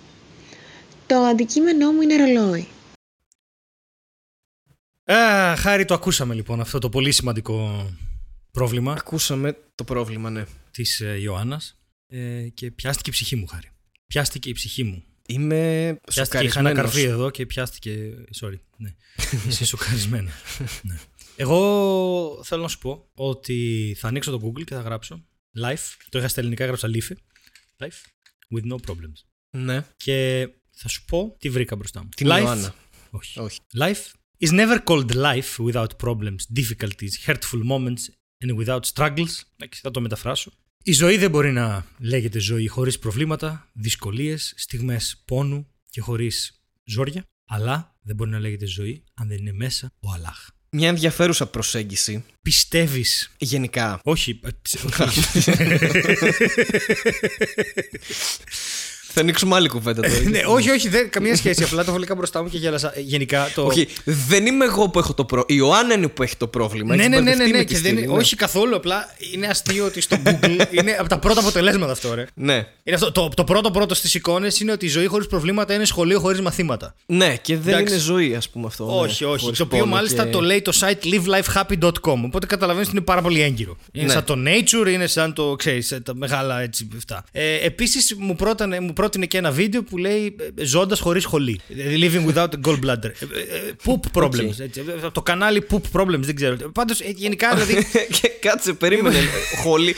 Το 1.08 1.16
αντικείμενό 1.16 1.92
μου 1.92 2.02
είναι 2.02 2.16
ρολόι. 2.16 2.68
Α, 5.14 5.56
χάρη 5.56 5.86
το 5.86 5.94
ακούσαμε 5.94 6.34
λοιπόν 6.34 6.60
αυτό 6.60 6.80
το 6.80 6.90
πολύ 6.90 7.12
σημαντικό 7.12 7.90
πρόβλημα 8.52 8.94
Ακούσαμε 8.94 9.58
το 9.76 9.84
πρόβλημα, 9.84 10.30
ναι. 10.30 10.46
της 10.72 11.00
ε, 11.02 11.18
Ιωάννας 11.20 11.80
ε, 12.08 12.48
και 12.54 12.72
πιάστηκε 12.72 13.10
η 13.10 13.14
ψυχή 13.14 13.36
μου 13.36 13.48
χάρη. 13.48 13.70
Πιάστηκε 14.08 14.50
η 14.50 14.52
ψυχή 14.52 14.84
μου. 14.84 15.04
Είμαι 15.28 16.00
Πιάστηκε, 16.06 16.44
είχα 16.44 16.60
ένα 16.60 16.72
καρφί 16.72 16.90
σοκαρισμένος. 16.90 17.20
εδώ 17.20 17.30
και 17.30 17.46
πιάστηκε. 17.46 18.14
Sorry. 18.42 18.60
Ναι. 18.78 18.96
Είσαι 19.48 19.66
σοκαρισμένο. 19.66 20.30
ναι. 20.88 21.00
Εγώ 21.36 22.42
θέλω 22.44 22.62
να 22.62 22.68
σου 22.68 22.78
πω 22.80 23.10
ότι 23.14 23.96
θα 24.00 24.08
ανοίξω 24.08 24.32
το 24.32 24.40
Google 24.46 24.64
και 24.64 24.74
θα 24.76 24.82
γράψω 24.82 25.26
life. 25.64 25.96
Το 26.10 26.18
είχα 26.18 26.28
στα 26.28 26.40
ελληνικά, 26.40 26.64
έγραψα 26.64 26.90
life. 26.94 27.12
Life 27.78 28.00
with 28.56 28.72
no 28.72 28.76
problems. 28.76 29.24
Ναι, 29.50 29.86
Και 29.98 30.48
θα 30.76 30.88
σου 30.88 31.06
πω 31.06 31.36
τι 31.40 31.50
βρήκα 31.50 31.76
μπροστά 31.76 32.04
μου. 32.04 32.10
την 32.16 32.28
life. 32.32 32.40
Ιωάννα. 32.40 32.74
Όχι. 33.10 33.40
Όχι. 33.40 33.60
Life 33.80 34.12
is 34.46 34.52
never 34.52 34.80
called 34.84 35.14
life 35.16 35.60
without 35.60 35.92
problems, 36.04 36.42
difficulties, 36.60 37.14
hurtful 37.28 37.62
moments 37.74 38.04
and 38.44 38.52
without 38.60 38.80
struggles. 38.94 39.34
Εντάξει, 39.58 39.80
θα 39.82 39.92
το 39.92 40.02
μεταφράσω. 40.02 40.52
Η 40.84 40.92
ζωή 40.92 41.18
δεν 41.18 41.30
μπορεί 41.30 41.52
να 41.52 41.86
λέγεται 41.98 42.40
ζωή 42.40 42.68
χωρίς 42.68 43.00
προβλήματα, 43.00 43.70
δυσκολίες, 43.74 44.54
στιγμές 44.58 45.22
πόνου 45.26 45.68
και 45.90 46.02
χωρίς 46.02 46.62
ζόρια. 46.84 47.24
Αλλά 47.50 47.96
δεν 48.02 48.16
μπορεί 48.16 48.30
να 48.30 48.40
λέγεται 48.40 48.66
ζωή 48.66 49.04
αν 49.14 49.28
δεν 49.28 49.38
είναι 49.38 49.54
μέσα 49.54 49.92
ο 50.00 50.12
Αλλάχ. 50.12 50.48
Μια 50.72 50.88
ενδιαφέρουσα 50.88 51.46
προσέγγιση. 51.46 52.24
Πιστεύεις... 52.42 53.32
Γενικά. 53.38 54.00
Όχι, 54.04 54.40
ε, 54.44 54.50
τς- 54.62 55.00
όχι. 55.00 55.22
Θα 59.20 59.26
ανοίξουμε 59.28 59.56
άλλη 59.56 59.68
κουβέντα 59.68 60.02
τώρα. 60.02 60.22
ναι, 60.30 60.40
όχι, 60.46 60.70
όχι, 60.70 60.90
δεν, 60.90 61.10
καμία 61.10 61.36
σχέση. 61.36 61.64
Απλά 61.64 61.84
το 61.84 61.92
βρήκα 61.94 62.16
μπροστά 62.16 62.44
μου 62.44 62.50
και 62.50 62.58
γέλασα. 62.58 62.98
Ε, 62.98 63.00
Γενικά 63.02 63.52
το. 63.56 63.62
Όχι, 63.66 63.88
δεν 64.04 64.46
είμαι 64.46 64.66
εγώ 64.66 64.90
που 64.90 65.00
έχω 65.00 65.14
το 65.14 65.26
πρόβλημα. 65.26 65.62
Η 65.62 65.66
Ιωάννα 65.68 65.94
είναι 65.94 66.08
που 66.08 66.24
έχει 66.24 66.36
το 66.38 66.48
πρόβλημα. 66.48 66.96
Ναι, 66.96 67.02
Έχεις 67.04 67.16
ναι, 67.16 67.20
ναι, 67.20 67.22
ναι, 67.24 67.30
μπερδευτεί 67.30 67.52
ναι, 67.52 67.58
με 67.58 67.64
τη 67.64 67.74
και 67.74 67.80
δεν 67.80 67.92
στήλη, 67.92 68.04
είναι, 68.04 68.14
ναι. 68.14 68.20
όχι 68.20 68.36
καθόλου. 68.36 68.76
Απλά 68.76 69.10
είναι 69.34 69.48
αστείο 69.48 69.86
ότι 69.86 70.02
στο 70.02 70.18
Google 70.26 70.62
είναι 70.80 70.96
από 71.00 71.10
τα 71.10 71.20
πρώτα 71.20 71.40
αποτελέσματα 71.40 71.92
αυτό, 71.92 72.14
ρε. 72.14 72.26
Ναι. 72.34 72.54
Είναι 72.84 72.96
αυτό, 72.96 73.12
το, 73.12 73.30
το 73.36 73.44
πρώτο 73.44 73.72
πρώτο 73.72 73.94
στις 73.96 74.14
εικόνες 74.14 74.60
είναι 74.60 74.72
ότι 74.72 74.86
η 74.86 74.90
ζωή 74.90 75.06
χωρίς 75.06 75.28
προβλήματα 75.28 75.74
είναι 75.74 75.86
σχολείο 75.86 76.20
χωρίς 76.20 76.42
μαθήματα. 76.42 76.96
Ναι, 77.06 77.36
και 77.42 77.58
δεν 77.58 77.74
Εντάξει. 77.74 77.94
είναι 77.94 78.04
ζωή, 78.04 78.36
ας 78.36 78.50
πούμε 78.50 78.66
αυτό. 78.68 79.00
όχι, 79.00 79.24
ναι, 79.24 79.30
όχι. 79.30 79.44
χωρίς 79.44 79.58
το 79.58 79.64
οποίο 79.64 79.80
πόνο 79.80 79.92
μάλιστα 79.96 80.24
και- 80.24 80.30
το 80.32 80.42
λέει 80.42 80.62
το 80.62 80.72
site 80.80 81.06
livelifehappy.com. 81.06 82.22
Οπότε 82.26 82.46
καταλαβαίνεις 82.46 82.88
ότι 82.88 82.96
είναι 82.98 83.06
πάρα 83.06 83.22
πολύ 83.22 83.42
έγκυρο. 83.42 83.78
Είναι 83.92 84.06
Ναι. 84.06 84.12
σαν 84.12 84.24
το 84.24 84.36
Nature, 84.46 84.88
είναι 84.92 85.08
σαν 85.08 85.34
το, 85.34 85.56
ξέρεις, 85.56 86.00
τα 86.04 86.16
μεγάλα 86.16 86.62
έτσι 86.62 86.88
αυτά. 86.98 87.24
Ε, 87.32 87.56
Επίσης 87.66 88.16
μου, 88.18 88.36
πρότεινε- 88.36 88.82
μου 88.82 88.94
πρότεινε 89.10 89.26
και 89.26 89.38
ένα 89.38 89.52
βίντεο 89.52 89.84
που 89.84 89.98
λέει 89.98 90.36
ζώντας 90.56 91.00
χωρίς 91.00 91.24
σχολή. 91.24 91.60
Living 92.02 92.34
without 92.34 92.48
a 92.48 92.68
gallbladder. 92.68 93.04
Ε, 93.04 93.40
ε, 93.68 93.72
Poop 93.86 94.22
problems. 94.22 94.60
έτσι. 94.60 94.84
Ε, 95.04 95.10
Το 95.12 95.22
κανάλι 95.22 95.66
Poop 95.72 96.00
problems, 96.02 96.20
δεν 96.20 96.36
ξέρω. 96.36 96.56
Πάντως 96.74 97.00
γενικά 97.02 97.56
δηλαδή. 97.56 97.86
και 98.22 98.28
κάτσε, 98.42 98.74
περίμενε. 98.74 99.18
Χολή. 99.62 99.96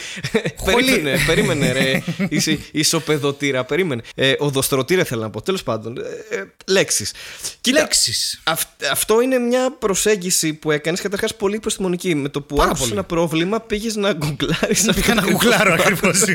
περίμενε, 0.65 1.17
περίμενε, 1.25 1.71
ρε. 1.71 2.03
Είσαι 2.29 2.59
ισοπεδωτήρα, 2.71 3.63
περίμενε. 3.63 4.01
Ε, 4.15 4.33
οδοστρωτήρα 4.37 5.03
θέλω 5.03 5.21
να 5.21 5.29
πω. 5.29 5.41
Τέλος 5.41 5.63
πάντων. 5.63 5.97
Ε, 5.97 6.35
ε, 6.35 6.43
Λέξεις. 6.67 7.13
Λέξεις. 7.73 8.41
αυτό 8.91 9.21
είναι 9.21 9.37
μια 9.37 9.71
προσέγγιση 9.79 10.53
που 10.53 10.71
έκανες 10.71 11.01
καταρχάς 11.01 11.35
πολύ 11.35 11.59
προστιμονική. 11.59 12.15
Με 12.15 12.29
το 12.29 12.41
που 12.41 12.55
Πάρα 12.55 12.67
άκουσες 12.67 12.85
πολύ. 12.87 12.97
ένα 12.99 13.07
πρόβλημα, 13.07 13.59
πήγες 13.61 13.95
να 13.95 14.13
γκουγκλάρεις. 14.13 14.89
Πήγα 14.95 15.13
να 15.13 15.21
γουγκλάρω 15.21 15.73
ακριβώς. 15.73 16.19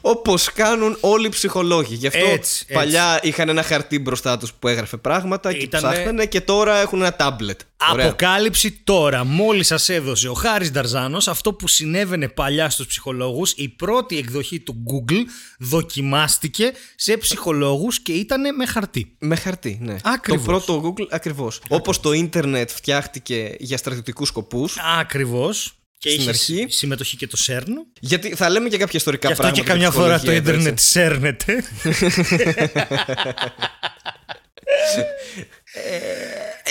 Όπως 0.00 0.50
κάνουν 0.58 0.96
όλοι 1.00 1.26
οι 1.26 1.28
ψυχολόγοι. 1.28 1.94
Γι' 1.94 2.06
αυτό 2.06 2.24
Έτσι, 2.24 2.66
παλιά 2.72 3.18
είχαν 3.22 3.48
ένα 3.48 3.62
χαρτί 3.62 3.98
μπροστά 3.98 4.38
τους 4.38 4.52
που 4.52 4.68
έγραφε 4.68 4.96
πράγματα 4.96 5.52
και 5.52 5.58
Ήτανε- 5.58 5.92
ψάχνανε 5.92 6.26
και 6.26 6.40
τώρα 6.40 6.76
έχουν 6.76 7.00
ένα 7.00 7.12
τάμπλετ. 7.16 7.60
Ωραία. 7.92 8.06
Αποκάλυψη 8.06 8.80
τώρα. 8.84 9.24
Μόλις 9.24 9.66
σας 9.66 9.88
έδωσε 9.88 10.28
ο 10.28 10.32
Χάρης 10.32 10.70
Νταρζάνος 10.70 11.28
αυτό 11.28 11.52
που 11.52 11.68
συνέβαινε 11.68 12.28
παλιά 12.28 12.70
στους 12.70 12.86
ψυχολόγους. 12.86 13.52
Η 13.52 13.68
πρώτη 13.68 14.18
εκδοχή 14.18 14.60
του 14.60 14.74
Google 14.90 15.22
δοκιμάστηκε 15.58 16.72
σε 16.96 17.16
ψυχολόγους 17.16 18.00
και 18.00 18.12
ήταν 18.12 18.56
με 18.56 18.66
χαρτί. 18.66 19.14
Με 19.18 19.36
χαρτί, 19.36 19.78
ναι. 19.82 19.96
Ακριβώς. 20.02 20.44
Το 20.44 20.50
πρώτο 20.50 20.94
Google 20.98 21.06
ακριβώς. 21.10 21.60
Όπως 21.68 22.00
το 22.00 22.12
ίντερνετ 22.12 22.70
φτιάχτηκε 22.70 23.54
για 23.58 23.76
στρατιωτικούς 23.76 24.28
σκοπούς. 24.28 24.76
Ακριβώς. 25.00 25.77
Και 25.98 26.08
Στην 26.08 26.20
είχε 26.20 26.28
αρχή. 26.28 26.66
συμμετοχή 26.68 27.16
και 27.16 27.26
το 27.26 27.38
CERN. 27.46 27.66
Γιατί 28.00 28.34
θα 28.34 28.48
λέμε 28.50 28.68
και 28.68 28.76
κάποια 28.76 28.98
ιστορικά 28.98 29.26
Γι' 29.26 29.32
αυτό 29.32 29.44
και 29.50 29.62
πράγματα. 29.62 29.72
καμιά 29.72 29.88
για 29.88 30.00
φορά 30.00 30.12
το 30.12 30.14
ψυχολογία, 30.18 30.40
εδώ, 30.40 30.50
ίντερνετ 30.50 30.72
έτσι. 30.72 30.88
σέρνεται. 30.88 31.64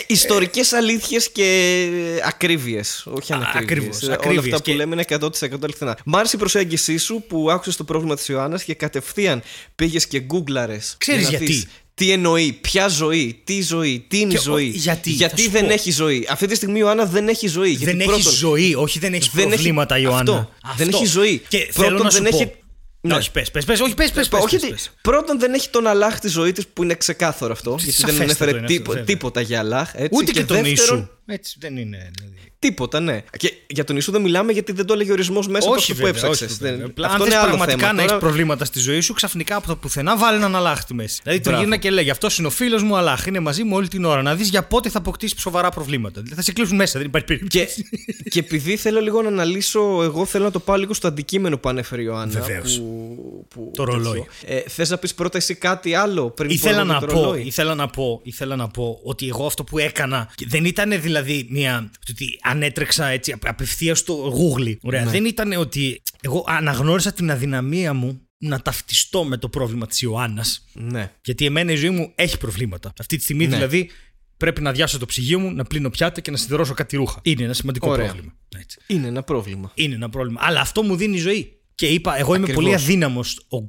Ιστορικές 0.08 0.74
αλήθειες 0.74 1.32
και 1.32 1.88
ακρίβειες. 2.24 3.04
Όχι 3.06 3.34
ανακρίβειες. 3.34 3.64
ακριβώς, 3.72 4.02
Όλα 4.04 4.14
ακρίβειες 4.14 4.44
αυτά 4.44 4.58
που 4.58 4.64
και- 4.64 4.74
λέμε 4.74 4.94
είναι 4.94 5.04
100% 5.08 5.64
αληθινά. 5.64 5.98
Μ' 6.06 6.16
άρεσε 6.16 6.36
η 6.36 6.40
προσέγγιση 6.40 6.98
σου 6.98 7.24
που 7.28 7.52
άκουσες 7.52 7.76
το 7.76 7.84
πρόβλημα 7.84 8.16
της 8.16 8.28
Ιωάννας 8.28 8.64
και 8.64 8.74
κατευθείαν 8.74 9.42
πήγες 9.76 10.08
και 10.08 10.20
γκούγκλαρε. 10.20 10.78
Ξέρεις 10.98 11.30
γιατί. 11.30 11.68
Τι 12.00 12.12
εννοεί, 12.12 12.52
ποια 12.62 12.88
ζωή, 12.88 13.42
τι 13.44 13.62
ζωή, 13.62 14.06
τι 14.08 14.20
είναι 14.20 14.30
Και 14.32 14.38
η 14.38 14.40
ζωή. 14.42 14.68
ο- 14.68 14.72
γιατί, 14.74 15.12
θα 15.12 15.38
σου 15.38 15.50
δεν 15.50 15.66
πω. 15.66 15.74
έχει 15.74 15.92
ζωή. 15.92 16.28
Αυτή 16.30 16.48
τη 16.48 16.56
στιγμή 16.56 16.78
η 16.78 16.82
Ιωάννα 16.84 17.06
δεν 17.06 17.28
έχει 17.28 17.48
ζωή. 17.48 17.70
γιατί 17.70 17.86
δεν 17.86 18.00
έχει 18.00 18.10
πρώτον, 18.10 18.32
ζωή, 18.32 18.74
όχι 18.76 19.00
δεν 19.00 19.14
έχει 19.14 19.30
δεν 19.34 19.40
έχει- 19.46 19.54
προβλήματα, 19.54 19.98
Ιωάννα. 20.00 20.20
αυτό, 20.22 20.50
δεν 20.78 20.88
έχει 20.94 21.06
ζωή. 21.06 21.42
Και 21.48 21.58
Πρώτον, 21.58 21.84
θέλω 21.84 21.98
να 22.04 22.10
δεν 22.10 22.22
σου 22.22 22.28
έχει- 22.36 22.46
πω. 22.46 22.56
Ναι. 23.02 23.14
Όχι, 23.16 23.32
πες, 23.32 23.52
πες, 23.52 23.66
πες, 23.66 23.80
όχι, 23.80 23.94
πες, 23.94 24.12
πες, 24.12 24.28
πες, 24.28 24.40
όχι, 24.44 24.56
πες, 24.56 24.62
τι- 24.66 24.70
πες. 24.72 24.92
πρώτον 25.02 25.40
δεν 25.40 25.54
έχει 25.54 25.70
τον 25.70 25.88
Αλλάχ 25.88 26.20
τη 26.20 26.28
ζωή 26.28 26.52
της 26.52 26.68
που 26.68 26.84
είναι 26.84 26.96
ξεκάθαρο 26.96 27.52
αυτό. 27.54 27.70
γιατί 27.80 27.86
δεν 27.86 27.94
σαφέστατο 28.00 28.24
ανέφερε 28.24 28.50
είναι 28.50 28.60
αυτό, 28.60 28.72
τίπο- 28.74 28.88
βέβαια. 28.88 29.04
τίποτα 29.04 29.42
για 29.42 29.60
Αλλάχ. 29.60 29.92
Έτσι, 29.96 30.10
Ούτε 30.12 30.32
και, 30.32 30.44
τον 30.44 30.64
δεύτερον, 30.64 30.98
Ιησού. 31.00 31.10
Έτσι 31.30 31.56
δεν 31.60 31.78
είναι. 31.78 32.12
δηλαδή. 32.18 32.36
Τίποτα, 32.60 33.00
ναι. 33.00 33.22
Και 33.38 33.54
για 33.68 33.84
τον 33.84 33.96
Ιησού 33.96 34.12
δεν 34.12 34.22
μιλάμε 34.22 34.52
γιατί 34.52 34.72
δεν 34.72 34.86
το 34.86 34.94
έλεγε 34.94 35.12
ορισμός 35.12 35.48
μέσα 35.48 35.68
από 35.68 35.76
όχι, 35.76 35.92
αυτό 35.92 36.04
που 36.06 36.12
βέβαια, 36.12 36.30
όχι, 36.30 36.44
έψαξες. 36.44 36.70
βέβαια. 36.70 36.86
Απλά 36.86 37.08
Αυτό 37.08 37.18
αν 37.18 37.26
είναι 37.26 37.36
θες 37.36 37.44
άλλο 37.44 37.48
πραγματικά 37.56 37.80
θέμα. 37.82 37.94
να 37.94 38.00
έχεις 38.00 38.12
Τώρα- 38.12 38.26
προβλήματα 38.26 38.66
στη 38.66 38.80
ζωή 38.80 39.00
σου, 39.00 39.14
ξαφνικά 39.14 39.56
από 39.56 39.68
το 39.68 39.76
πουθενά 39.76 40.18
βάλει 40.18 40.38
έναν 40.38 40.56
αλάχ 40.56 40.80
στη 40.82 40.94
μέση. 40.94 41.20
Δηλαδή 41.24 41.40
Μπράβο. 41.42 41.58
τριγύρνα 41.58 41.82
και 41.82 41.90
λέγει 41.92 42.10
Αυτός 42.10 42.38
είναι 42.38 42.48
ο 42.48 42.50
φίλος 42.50 42.84
μου, 42.84 42.96
αλάχ. 42.98 43.26
Είναι 43.26 43.40
μαζί 43.40 43.64
μου 43.64 43.76
όλη 43.76 43.88
την 43.88 44.06
ώρα. 44.06 44.22
Να 44.22 44.36
δεις 44.36 44.50
για 44.50 44.64
πότε 44.64 44.90
θα 44.90 44.98
αποκτήσει 44.98 45.36
σοβαρά 45.38 45.70
προβλήματα. 45.70 46.22
Δηλαδή 46.22 46.36
θα 46.36 46.42
σε 46.42 46.52
κλείσουν 46.52 46.76
μέσα, 46.76 46.98
δεν 47.00 47.08
υπάρχει 47.08 47.28
περίπτωση. 47.28 47.66
Και, 47.66 48.30
και 48.30 48.40
επειδή 48.40 48.76
θέλω 48.78 49.00
λίγο 49.02 49.22
να 49.22 49.28
αναλύσω, 49.28 50.00
εγώ 50.04 50.26
θέλω 50.26 50.44
να 50.44 50.52
το 50.52 50.60
πάω 50.60 50.76
λίγο 50.76 50.94
στο 50.94 51.08
αντικείμενο 51.08 51.58
που 51.58 51.70
ανέφερε 51.70 52.02
η 52.02 52.06
Ιωάννα. 52.08 52.40
Βεβαίως. 52.40 52.78
Που, 52.80 53.46
που, 53.50 53.72
Το 53.76 53.84
ρολόι. 53.84 54.26
Ε, 54.46 54.60
Θες 54.68 54.90
να 54.90 54.98
πεις 54.98 55.14
πρώτα 55.14 55.38
εσύ 55.38 55.56
κάτι 55.56 55.94
άλλο 55.94 56.30
πριν 56.30 56.50
Ήθελα 56.50 56.76
πω 56.76 56.80
εγώ 56.82 56.88
να, 56.92 56.98
για 56.98 57.08
το 57.08 57.14
πω, 57.14 57.22
ρολόι; 57.22 57.42
ήθελα 57.42 57.76
να 57.76 57.88
πω, 57.88 58.20
ήθελα 58.24 58.56
να 58.56 58.68
πω 58.68 59.00
ότι 59.04 59.28
εγώ 59.28 59.46
αυτό 59.46 59.64
που 59.64 59.78
έκανα 59.78 60.30
και 60.36 60.46
δεν 60.50 60.66
ήταν 60.66 61.02
δηλαδή 61.02 61.16
μια. 61.50 61.92
ότι 62.10 62.40
ανέτρεξα 62.42 63.06
έτσι 63.08 63.36
απευθείας 63.42 64.00
στο 64.00 64.34
Google. 64.38 64.76
Ωραία. 64.82 65.04
Ναι. 65.04 65.12
Δεν 65.12 65.26
ήταν 65.26 65.52
ότι 65.52 66.02
εγώ 66.22 66.44
αναγνώρισα 66.48 67.12
την 67.14 67.32
αδυναμία 67.32 67.94
μου 67.94 68.22
να 68.38 68.62
ταυτιστώ 68.62 69.24
με 69.24 69.38
το 69.38 69.50
πρόβλημα 69.50 69.88
της 69.88 70.02
Ιωάννας. 70.02 70.66
Ναι. 70.74 71.12
Γιατί 71.22 71.46
εμένα 71.46 71.72
η 71.72 71.76
ζωή 71.76 71.90
μου 71.90 72.12
έχει 72.16 72.38
προβλήματα. 72.38 72.94
Αυτή 73.00 73.18
τη 73.18 73.24
στιγμή 73.24 73.48
Ναι. 73.48 73.56
δηλαδή 73.56 73.90
πρέπει 74.38 74.62
να 74.62 74.72
διάσω 74.72 74.98
το 75.00 75.06
ψυγείο 75.06 75.40
μου, 75.40 75.52
να 75.52 75.64
πλύνω 75.64 75.90
πιάτα 75.90 76.22
και 76.22 76.32
να 76.32 76.38
σιδερώσω 76.38 76.74
κάτι 76.74 76.96
ρούχα. 76.96 77.20
Είναι 77.24 77.44
ένα 77.44 77.54
σημαντικό 77.54 77.90
Ωραία. 77.90 78.06
πρόβλημα. 78.06 78.34
Έτσι. 78.58 78.80
Είναι 78.88 79.08
ένα 79.08 79.24
πρόβλημα. 79.24 79.72
Είναι 79.76 79.96
ένα 79.96 80.10
πρόβλημα. 80.10 80.40
Αλλά 80.44 80.60
αυτό 80.62 80.84
μου 80.84 80.96
δίνει 80.96 81.18
ζωή. 81.18 81.52
Και 81.76 81.88
είπα, 81.88 82.18
εγώ 82.18 82.34
είμαι 82.36 82.44
Ακριβώς. 82.44 82.64
πολύ 82.64 82.76
αδύναμο. 82.76 83.24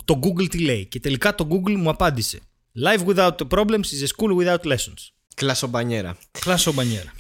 Το 0.05 0.21
Google 0.23 0.49
τι 0.51 0.59
λέει. 0.59 0.87
Και 0.87 1.01
τελικά 1.01 1.35
το 1.35 1.49
Google 1.51 1.75
μου 1.77 1.89
απάντησε. 1.91 2.39
Life 2.85 3.05
without 3.15 3.35
problems 3.49 3.67
is 3.67 4.03
a 4.03 4.09
school 4.17 4.37
without 4.45 4.73
lessons. 4.73 5.11
Κλασομπανιέρα. 5.35 6.19
Κλάσο 6.41 6.73
μπανιέρα. 6.73 7.13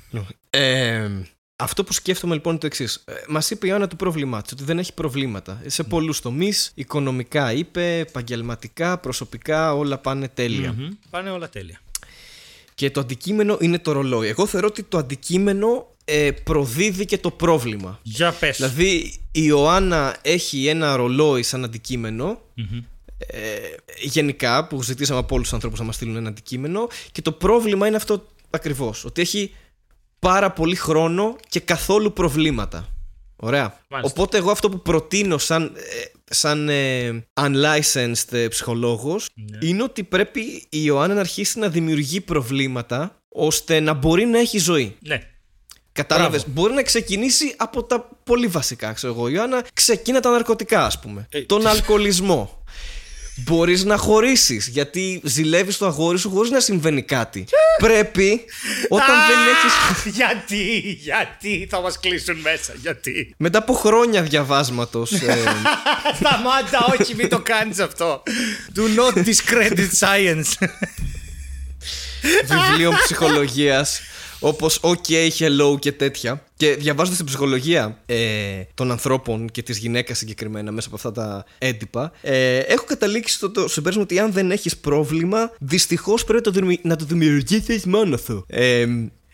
Ε, 0.50 1.10
αυτό 1.56 1.84
που 1.84 1.92
σκέφτομαι 1.92 2.34
λοιπόν 2.34 2.52
είναι 2.52 2.60
το 2.60 2.66
εξής. 2.66 3.04
Μας 3.28 3.50
είπε 3.50 3.66
η 3.66 3.68
Ιωάννα 3.70 3.88
το 3.88 3.96
πρόβλημά 3.96 4.42
τη, 4.42 4.48
ότι 4.52 4.64
δεν 4.64 4.78
έχει 4.78 4.94
προβλήματα. 4.94 5.62
Σε 5.66 5.82
Ναι. 5.82 5.88
πολλούς 5.88 6.20
τομείς, 6.20 6.72
οικονομικά 6.74 7.52
είπε, 7.52 7.98
επαγγελματικά, 7.98 8.98
προσωπικά, 8.98 9.74
όλα 9.74 9.98
πάνε 9.98 10.28
τέλεια. 10.28 10.72
Μμμ. 10.72 10.88
Πάνε 11.10 11.30
όλα 11.30 11.48
τέλεια. 11.48 11.80
Και 12.74 12.90
το 12.90 13.00
αντικείμενο 13.00 13.56
είναι 13.60 13.78
το 13.78 13.92
ρολόι. 13.92 14.28
Εγώ 14.28 14.46
θεωρώ 14.46 14.66
ότι 14.66 14.82
το 14.82 14.98
αντικείμενο 14.98 15.94
ε, 16.04 16.30
προδίδει 16.44 17.04
και 17.04 17.18
το 17.18 17.30
πρόβλημα. 17.30 18.00
Για 18.02 18.32
πες. 18.32 18.56
Δηλαδή 18.56 19.12
η 19.32 19.40
Ιωάννα 19.44 20.16
έχει 20.22 20.66
ένα 20.66 20.96
ρολόι 20.96 21.42
σαν 21.42 21.64
αντικείμενο. 21.64 22.40
Ε, 23.26 23.58
γενικά 24.00 24.66
που 24.66 24.82
ζητήσαμε 24.82 25.18
από 25.18 25.34
όλους 25.34 25.46
τους 25.46 25.54
ανθρώπους 25.54 25.78
να 25.78 25.84
μας 25.84 25.94
στείλουν 25.94 26.16
ένα 26.16 26.28
αντικείμενο. 26.28 26.88
Και 27.12 27.22
το 27.22 27.32
πρόβλημα 27.32 27.86
είναι 27.86 27.96
αυτό 27.96 28.26
ακριβώς. 28.50 29.04
Ότι 29.04 29.20
έχει 29.20 29.54
πάρα 30.18 30.50
πολύ 30.52 30.74
χρόνο 30.76 31.36
και 31.48 31.60
καθόλου 31.60 32.12
προβλήματα. 32.12 32.88
Ωραία. 33.36 33.80
Μάλιστα. 33.88 34.12
Οπότε 34.16 34.36
εγώ 34.36 34.50
αυτό 34.50 34.68
που 34.68 34.82
προτείνω 34.82 35.38
σαν, 35.38 35.72
ε, 35.76 36.04
σαν 36.34 36.68
ε, 36.68 37.24
unlicensed 37.40 38.32
ε, 38.32 38.48
ψυχολόγος 38.48 39.28
Ναι. 39.34 39.58
είναι 39.68 39.82
ότι 39.82 40.04
πρέπει 40.04 40.40
η 40.68 40.80
Ιωάννα 40.84 41.14
να 41.14 41.20
αρχίσει 41.20 41.58
να 41.58 41.68
δημιουργεί 41.68 42.20
προβλήματα 42.20 43.22
ώστε 43.28 43.80
να 43.80 43.92
μπορεί 43.92 44.24
να 44.24 44.38
έχει 44.38 44.58
ζωή. 44.58 44.96
Ναι. 45.00 45.22
Κατάλαβες. 45.92 46.42
Μπράβο. 46.42 46.60
Μπορεί 46.60 46.74
να 46.74 46.82
ξεκινήσει 46.82 47.54
από 47.56 47.82
τα 47.84 48.08
πολύ 48.24 48.46
βασικά, 48.46 48.92
ξέρω 48.92 49.12
εγώ. 49.12 49.28
Η 49.28 49.32
Ιωάννα 49.34 49.64
ξεκίνα 49.74 50.20
τα 50.20 50.30
ναρκωτικά, 50.30 50.84
ας 50.84 51.00
πούμε. 51.00 51.26
Ε, 51.30 51.40
τον 51.42 51.66
αλκοολισμό. 51.72 52.57
Μπορείς 53.44 53.84
να 53.84 53.96
χωρίσεις 53.96 54.66
γιατί 54.66 55.20
ζηλεύεις 55.24 55.76
το 55.76 55.86
αγόρι 55.86 56.18
σου 56.18 56.30
χωρίς 56.30 56.50
να 56.50 56.60
συμβαίνει 56.60 57.02
κάτι. 57.02 57.44
Πρέπει 57.78 58.44
όταν 58.88 59.06
δεν 59.28 59.38
έχει. 59.38 60.10
γιατί, 60.10 60.80
γιατί 61.00 61.66
θα 61.70 61.80
μας 61.80 62.00
κλείσουν 62.00 62.36
μέσα, 62.36 62.72
γιατί. 62.80 63.34
Μετά 63.36 63.58
από 63.58 63.72
χρόνια 63.72 64.22
διαβάσματος. 64.22 65.10
Σταμάτα, 66.18 66.96
όχι, 66.98 67.14
μην 67.14 67.28
το 67.28 67.40
κάνεις 67.40 67.78
αυτό. 67.78 68.22
Do 68.76 68.98
not 68.98 69.24
discredit 69.24 69.88
science. 70.00 70.68
βιβλίων 72.46 72.94
ψυχολογίας. 73.04 74.00
Όπως 74.40 74.80
OK, 74.82 75.28
Hello 75.38 75.78
και 75.78 75.92
τέτοια. 75.92 76.44
Και 76.56 76.74
διαβάζοντας 76.74 77.16
την 77.16 77.26
ψυχολογία 77.26 78.02
ε, 78.06 78.16
των 78.74 78.90
ανθρώπων 78.90 79.48
και 79.50 79.62
της 79.62 79.78
γυναίκας 79.78 80.18
συγκεκριμένα 80.18 80.72
μέσα 80.72 80.86
από 80.86 80.96
αυτά 80.96 81.12
τα 81.12 81.44
έντυπα, 81.58 82.12
ε, 82.20 82.58
έχω 82.58 82.84
καταλήξει 82.84 83.34
στο 83.34 83.50
το 83.50 83.68
συμπέρασμα 83.68 84.02
ότι 84.02 84.18
αν 84.18 84.32
δεν 84.32 84.50
έχεις 84.50 84.76
πρόβλημα, 84.76 85.50
δυστυχώς 85.58 86.24
πρέπει 86.24 86.42
το 86.42 86.50
δημι- 86.50 86.84
να 86.84 86.96
το 86.96 87.04
δημιουργήσεις 87.04 87.84
μόνο 87.86 88.16
σου. 88.16 88.44
Ε, 88.48 88.86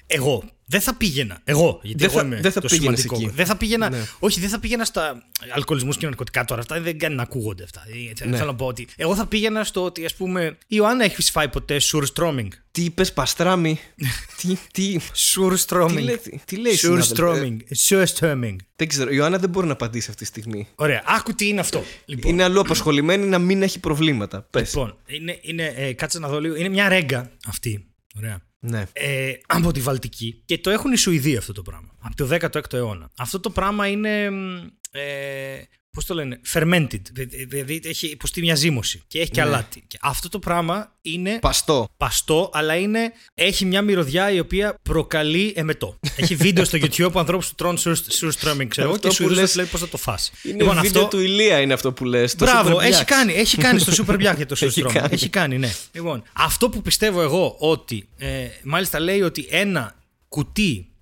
Εγώ 0.07 0.43
δεν 0.67 0.81
θα 0.81 0.95
πήγαινα. 0.95 1.41
Εγώ. 1.45 1.81
Γιατί 1.83 1.99
Δεν 1.99 2.09
εγώ 2.11 2.19
θα- 2.19 2.25
είμαι 2.27 2.41
δεν 2.41 2.53
θα 2.53 2.61
το 2.61 2.69
πήγαινες 2.69 3.01
σημαντικό. 3.01 3.27
εκεί. 3.27 3.37
Δεν 3.37 3.47
θα 3.47 3.57
πήγαινα. 3.57 3.91
Ναι. 3.91 4.03
Όχι, 4.19 4.41
δεν 4.41 4.49
θα 4.49 4.61
πήγαινα 4.61 4.85
στα 4.85 5.23
αλκοολισμούς 5.55 5.97
και 5.97 6.07
ναρκωτικά 6.07 6.45
τώρα. 6.45 6.61
Αυτά 6.61 6.81
δεν 6.81 6.99
κάνει 6.99 7.15
να 7.15 7.23
ακούγονται 7.23 7.63
αυτά. 7.63 7.83
Ε, 8.23 8.27
Ναι. 8.27 8.37
Θέλω 8.37 8.51
να 8.51 8.55
πω 8.57 8.67
ότι. 8.67 8.89
Εγώ 8.97 9.15
θα 9.15 9.27
πήγαινα 9.27 9.65
στο 9.65 9.85
ότι, 9.85 10.05
ας 10.05 10.15
πούμε, 10.15 10.45
η 10.45 10.57
Ιωάννα 10.69 11.05
έχει 11.05 11.23
φάει 11.31 11.49
ποτέ 11.49 11.81
surströmming. 11.93 12.49
τι 12.71 12.83
είπες, 12.85 13.13
Παστράμι; 13.13 13.79
τι, 14.41 14.57
τι, 14.73 14.97
Surströmming. 15.37 15.93
τι, 15.95 16.01
λέει, 16.03 16.21
τι 16.45 16.57
λέει 16.57 16.75
συνάδελφε; 16.75 17.15
Surströmming. 17.17 17.57
Surströmming. 17.89 18.57
Δεν 18.77 18.89
ξέρω. 18.89 19.11
Η 19.11 19.15
Ιωάννα 19.17 19.39
δεν 19.39 19.51
μπορεί 19.51 19.67
να 19.67 19.73
απαντήσει 19.73 20.07
αυτή 20.11 20.23
τη 20.23 20.29
στιγμή. 20.29 20.69
Ωραία. 20.75 21.03
Άκου 21.07 21.35
τι 21.35 21.49
είναι 21.49 21.61
αυτό. 21.61 21.85
Λοιπόν, 22.05 22.33
Είναι 22.33 22.43
αλλού 22.43 22.61
απασχολημένη 22.61 23.27
να 23.27 23.39
μην 23.39 23.63
έχει 23.63 23.79
προβλήματα. 23.81 24.43
Πες. 24.51 24.75
λοιπόν 24.75 24.97
είναι, 25.07 25.39
είναι, 25.43 25.73
ε, 25.77 25.93
κάτσε 25.93 26.19
να 26.19 26.29
δω 26.29 26.41
λίγο. 26.41 26.55
Είναι 26.55 26.69
μια 26.69 26.89
ρέγγα 26.89 27.31
αυτή. 27.47 27.87
Ωραία. 28.17 28.43
Ναι. 28.67 28.87
ε, 28.93 29.33
από 29.47 29.73
τη 29.73 29.81
Βαλτική 29.81 30.43
και 30.45 30.59
το 30.59 30.71
έχουν 30.71 30.93
οι 30.93 30.97
Σουηδοί 30.97 31.37
αυτό 31.37 31.53
το 31.53 31.63
πράγμα. 31.63 31.89
Από 31.99 32.17
το 32.17 32.29
16ο 32.31 32.73
αιώνα. 32.73 33.11
Αυτό 33.19 33.41
το 33.41 33.51
πράγμα 33.51 33.87
είναι. 33.89 34.31
μ, 34.31 34.57
Ε, 34.91 35.63
Πώς 35.95 36.05
το 36.05 36.15
λένε, 36.15 36.41
fermented. 36.53 37.01
δη- 37.13 37.45
Δηλαδή 37.49 37.81
έχει 37.85 38.07
υποστεί 38.07 38.41
μια 38.41 38.55
ζύμωση 38.55 39.03
και 39.09 39.21
έχει 39.21 39.31
και 39.31 39.41
Ναι. 39.43 39.47
αλάτι. 39.49 39.85
Και 39.87 39.99
αυτό 40.03 40.29
το 40.29 40.39
πράγμα 40.39 40.93
είναι 41.03 41.39
Παστό. 41.41 41.89
παστό, 41.97 42.51
αλλά 42.53 42.75
είναι, 42.77 43.13
έχει 43.35 43.65
μια 43.65 43.83
μυρωδιά 43.83 44.31
η 44.31 44.39
οποία 44.39 44.75
προκαλεί 44.83 45.53
εμετό. 45.57 45.99
έχει 46.17 46.35
βίντεο 46.35 46.65
στο 46.65 46.79
YouTube 46.83 47.13
που 47.13 47.19
ανθρώπου 47.19 47.45
του 47.47 47.55
τρώνε 47.55 47.79
surströmming, 48.21 48.67
ξέρω 48.69 48.87
εγώ, 48.87 48.95
Αυτό 48.95 48.99
και 48.99 49.07
που 49.09 49.15
σου 49.15 49.29
λες- 49.29 49.55
λέει 49.57 49.67
πώς 49.67 49.81
θα 49.81 49.89
το 49.89 49.97
φας. 49.97 50.33
Είναι 50.43 50.57
Λοιπόν, 50.57 50.81
βίντεο 50.81 51.03
αυτό- 51.03 51.17
του 51.17 51.23
Ηλία 51.23 51.61
είναι 51.61 51.73
αυτό 51.73 51.93
που 51.93 52.05
λες. 52.05 52.35
το 52.35 52.45
Μπράβο, 52.45 52.77
Super 52.77 52.83
έχει 52.83 53.01
Blacks. 53.03 53.05
κάνει, 53.07 53.33
έχει 53.33 53.57
κάνει 53.57 53.79
στο 53.79 54.05
Super 54.05 54.15
Black 54.15 54.37
για 54.37 54.47
το 54.47 54.57
Έχει 54.61 54.83
Surströmming. 54.83 54.93
κάνει. 54.93 55.09
έχει 55.11 55.29
κάνει, 55.29 55.59
ναι. 55.59 55.73
Λοιπόν, 55.93 56.23
αυτό 56.33 56.69
που 56.69 56.83
πιστεύω 56.83 57.23
εγώ 57.23 57.57
ότι. 57.59 58.09
Ε, 58.19 58.47
μάλιστα 58.63 59.01
λέει 59.01 59.21
ότι 59.23 59.47
ένα 59.51 59.95
κουτί, 60.29 60.67
ε, 60.69 60.75
νεοανοι- 60.75 60.94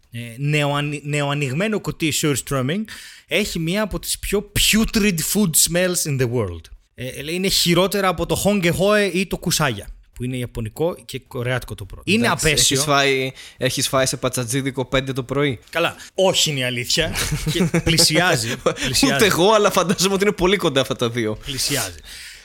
νεοανοιγμένο 1.03 1.81
κουτί 1.81 2.13
Surströmming 2.23 2.85
έχει 3.27 3.59
μία 3.59 3.83
από 3.83 3.99
τις 3.99 4.19
πιο 4.19 4.53
putrid 4.59 5.15
food 5.33 5.51
smells 5.69 6.11
in 6.11 6.21
the 6.21 6.31
world. 6.33 6.61
Ε, 6.95 7.23
λέει 7.23 7.35
είναι 7.35 7.49
χειρότερα 7.49 8.09
από 8.09 8.27
το 8.27 8.43
Honge 8.45 8.73
Hoe 8.73 9.11
ή 9.13 9.27
το 9.27 9.41
Kusaya. 9.45 9.87
που 10.15 10.25
είναι 10.25 10.37
ιαπωνικό 10.37 10.97
και 11.05 11.19
κορεάτικο 11.29 11.75
το 11.75 11.85
πρώτο. 11.85 12.03
Είναι 12.07 12.27
Εντάξει, 12.27 12.47
απέσιο. 12.47 12.77
Έχεις 12.77 12.87
φάει, 12.89 13.33
έχεις 13.57 13.89
φάει 13.89 14.07
σε 14.07 14.17
πατσατζίδικο 14.17 14.89
5 14.93 15.13
το 15.15 15.23
πρωί. 15.23 15.59
Καλά, 15.71 15.97
όχι 16.15 16.51
είναι 16.51 16.59
η 16.61 16.65
αλήθεια. 16.65 17.15
και 17.53 17.65
πλησιάζει. 17.85 18.57
πλησιάζει. 18.57 19.15
Ούτε 19.15 19.25
εγώ, 19.27 19.53
αλλά 19.53 19.71
φαντάζομαι 19.71 20.15
ότι 20.15 20.23
είναι 20.25 20.33
πολύ 20.33 20.57
κοντά 20.57 20.81
αυτά 20.81 20.97
τα 20.97 21.11
δύο. 21.11 21.39
πλησιάζει. 21.45 21.99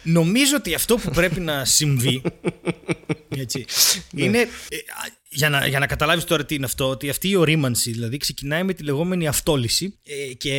Νομίζω 0.03 0.55
ότι 0.55 0.73
αυτό 0.73 0.95
που 0.95 1.09
πρέπει 1.11 1.39
να 1.39 1.65
συμβεί. 1.65 2.21
Έτσι, 3.43 3.65
Ναι. 4.11 4.23
είναι. 4.23 4.47
Ε, 5.29 5.35
α, 5.35 5.37
για 5.37 5.49
να, 5.49 5.67
για 5.67 5.79
να 5.79 5.87
καταλάβεις 5.87 6.23
τώρα 6.23 6.45
τι 6.45 6.55
είναι 6.55 6.65
αυτό, 6.65 6.89
ότι 6.89 7.09
αυτή 7.09 7.29
η 7.29 7.35
ορίμανση 7.35 7.91
δηλαδή 7.91 8.17
ξεκινάει 8.17 8.63
με 8.63 8.73
τη 8.73 8.83
λεγόμενη 8.83 9.27
αυτόλυση 9.27 9.99
ε, 10.03 10.33
και 10.33 10.53